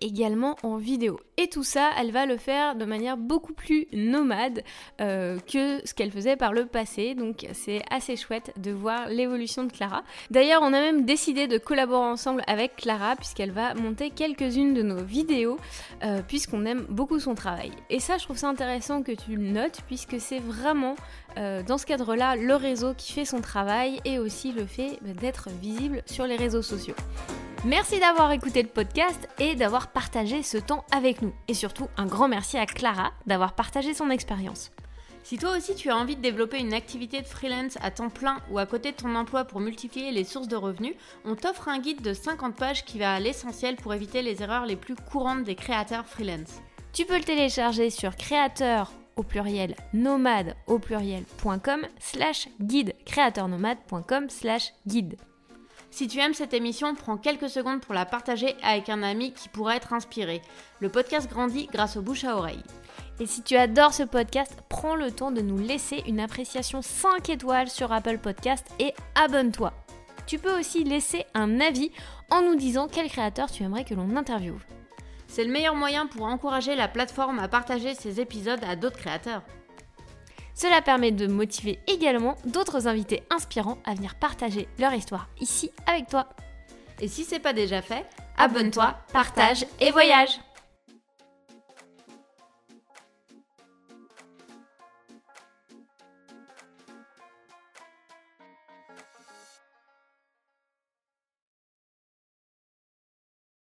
également 0.02 0.56
en 0.64 0.78
vidéo. 0.78 1.20
Et 1.38 1.48
tout 1.48 1.64
ça, 1.64 1.92
elle 1.98 2.12
va 2.12 2.26
le 2.26 2.38
faire 2.38 2.76
de 2.76 2.86
manière 2.86 3.16
beaucoup 3.16 3.54
plus 3.54 3.88
nomade 3.94 4.62
euh, 5.00 5.40
que 5.40 5.80
ce 5.86 5.94
qu'elle 5.94 6.12
faisait 6.12 6.36
par 6.36 6.52
le 6.52 6.66
passé. 6.66 7.16
Donc 7.16 7.48
c'est 7.54 7.82
assez 7.90 8.16
chouette 8.16 8.54
de 8.58 8.72
voir 8.72 9.08
l'évolution 9.08 9.64
de 9.64 9.72
Clara. 9.72 10.04
D'ailleurs, 10.32 10.62
on 10.64 10.74
a 10.74 10.82
même 10.82 11.06
décidé 11.06 11.48
de 11.48 11.58
collaborer 11.58 12.08
ensemble 12.08 12.42
avec 12.48 12.76
Clara 12.76 13.16
puisqu'elle 13.16 13.52
va 13.52 13.74
monter 13.74 14.10
quelques-unes 14.10 14.74
de 14.74 14.82
nos 14.82 15.04
vidéos 15.04 15.58
euh, 16.04 16.22
puisqu'on 16.28 16.66
aime 16.66 16.86
beaucoup 16.90 17.20
son 17.20 17.36
travail. 17.36 17.72
Et 17.90 18.00
ça, 18.00 18.18
je 18.18 18.26
trouve 18.26 18.38
ça 18.38 18.50
intéressant 18.50 19.02
que 19.02 19.14
tu 19.14 19.36
le 19.36 19.50
notes 19.50 19.80
puisque 19.88 20.20
c'est 20.20 20.40
vraiment 20.40 20.96
euh, 21.38 21.64
dans 21.64 21.78
ce 21.78 21.86
cadre-là 21.86 22.36
le 22.36 22.56
réseau 22.56 22.94
qui 22.94 23.14
fait 23.14 23.26
son 23.26 23.42
travail 23.42 24.00
et 24.06 24.20
aussi 24.20 24.52
le 24.52 24.66
fait 24.66 25.00
d'être 25.02 25.50
visible 25.62 26.02
sur 26.06 26.26
les 26.26 26.36
réseaux 26.36 26.62
sociaux. 26.62 26.96
Merci 27.66 28.00
d'avoir 28.00 28.32
écouté 28.32 28.62
le 28.62 28.70
podcast 28.70 29.28
et 29.38 29.56
d'avoir 29.56 29.92
partagé 29.92 30.44
ce 30.44 30.58
temps 30.58 30.86
avec 30.92 31.22
nous. 31.22 31.34
Et 31.50 31.54
surtout, 31.54 31.88
un 31.98 32.06
grand 32.06 32.30
merci 32.30 32.58
à 32.58 32.66
Clara 32.66 33.12
d'avoir 33.26 33.54
partagé 33.54 33.94
son 33.94 34.10
expérience. 34.10 34.72
Si 35.24 35.38
toi 35.38 35.56
aussi 35.58 35.76
tu 35.76 35.90
as 35.90 35.98
envie 35.98 36.16
de 36.16 36.22
développer 36.22 36.58
une 36.60 36.74
activité 36.74 37.22
de 37.22 37.28
freelance 37.28 37.78
à 37.82 37.92
temps 37.92 38.10
plein 38.10 38.38
ou 38.50 38.58
à 38.58 38.66
côté 38.66 38.92
de 38.92 38.98
ton 38.98 39.14
emploi 39.16 39.46
pour 39.46 39.60
multiplier 39.60 40.12
les 40.12 40.24
sources 40.24 40.48
de 40.48 40.56
revenus, 40.56 40.96
on 41.26 41.36
t'offre 41.36 41.68
un 41.68 41.80
guide 41.80 42.02
de 42.02 42.14
50 42.14 42.56
pages 42.56 42.86
qui 42.86 42.98
va 42.98 43.14
à 43.14 43.20
l'essentiel 43.20 43.76
pour 43.76 43.94
éviter 43.94 44.22
les 44.22 44.42
erreurs 44.42 44.66
les 44.66 44.76
plus 44.76 44.96
courantes 44.96 45.44
des 45.44 45.56
créateurs 45.56 46.06
freelance. 46.06 46.62
Tu 46.94 47.06
peux 47.06 47.18
le 47.18 47.24
télécharger 47.24 47.90
sur 47.90 48.16
créateur 48.16 48.92
au 49.20 49.24
pluriel 49.24 49.76
nomade 49.94 50.56
au 50.66 50.80
pluriel.com 50.80 51.82
slash 52.00 52.48
guide 52.62 52.96
créateurnomade.com 53.06 54.30
slash 54.30 54.74
guide. 54.88 55.18
Si 55.92 56.08
tu 56.08 56.20
aimes 56.20 56.34
cette 56.34 56.54
émission, 56.54 56.96
prends 56.96 57.18
quelques 57.18 57.50
secondes 57.50 57.82
pour 57.82 57.94
la 57.94 58.06
partager 58.06 58.56
avec 58.64 58.90
un 58.90 59.04
ami 59.04 59.34
qui 59.34 59.50
pourrait 59.50 59.78
être 59.78 59.94
inspiré. 59.94 60.42
Le 60.80 60.90
podcast 60.90 61.30
grandit 61.30 61.68
grâce 61.72 61.98
aux 61.98 62.02
bouche 62.02 62.24
à 62.24 62.38
oreille. 62.38 62.64
Et 63.20 63.26
si 63.26 63.42
tu 63.42 63.58
adores 63.58 63.94
ce 63.94 64.04
podcast, 64.04 64.56
prends 64.70 64.96
le 64.96 65.12
temps 65.12 65.32
de 65.32 65.42
nous 65.42 65.58
laisser 65.58 66.02
une 66.08 66.22
appréciation 66.22 66.82
5 66.82 67.30
étoiles 67.30 67.70
sur 67.70 67.92
Apple 67.92 68.20
Podcast 68.20 68.66
et 68.80 68.94
abonne-toi. 69.16 69.74
Tu 70.28 70.38
peux 70.38 70.58
aussi 70.58 70.84
laisser 70.84 71.26
un 71.34 71.60
avis 71.60 71.92
en 72.30 72.44
nous 72.44 72.56
disant 72.56 72.88
quel 72.88 73.10
créateur 73.10 73.52
tu 73.52 73.64
aimerais 73.64 73.84
que 73.84 73.96
l'on 73.96 74.16
interviewe. 74.16 74.60
C'est 75.30 75.44
le 75.44 75.52
meilleur 75.52 75.76
moyen 75.76 76.08
pour 76.08 76.26
encourager 76.26 76.76
la 76.76 76.88
plateforme 76.88 77.38
à 77.38 77.48
partager 77.48 77.94
ses 77.94 78.20
épisodes 78.20 78.64
à 78.68 78.76
d'autres 78.76 78.98
créateurs. 78.98 79.44
Cela 80.56 80.82
permet 80.82 81.12
de 81.12 81.28
motiver 81.28 81.80
également 81.88 82.36
d'autres 82.46 82.88
invités 82.88 83.24
inspirants 83.30 83.78
à 83.86 83.94
venir 83.94 84.16
partager 84.16 84.68
leur 84.80 84.94
histoire 84.94 85.30
ici 85.40 85.72
avec 85.86 86.08
toi. 86.08 86.28
Et 87.00 87.08
si 87.08 87.24
c'est 87.24 87.40
pas 87.40 87.54
déjà 87.54 87.82
fait, 87.82 88.06
abonne-toi, 88.38 88.96
partage 89.14 89.66
et 89.80 89.92
voyage 89.92 90.40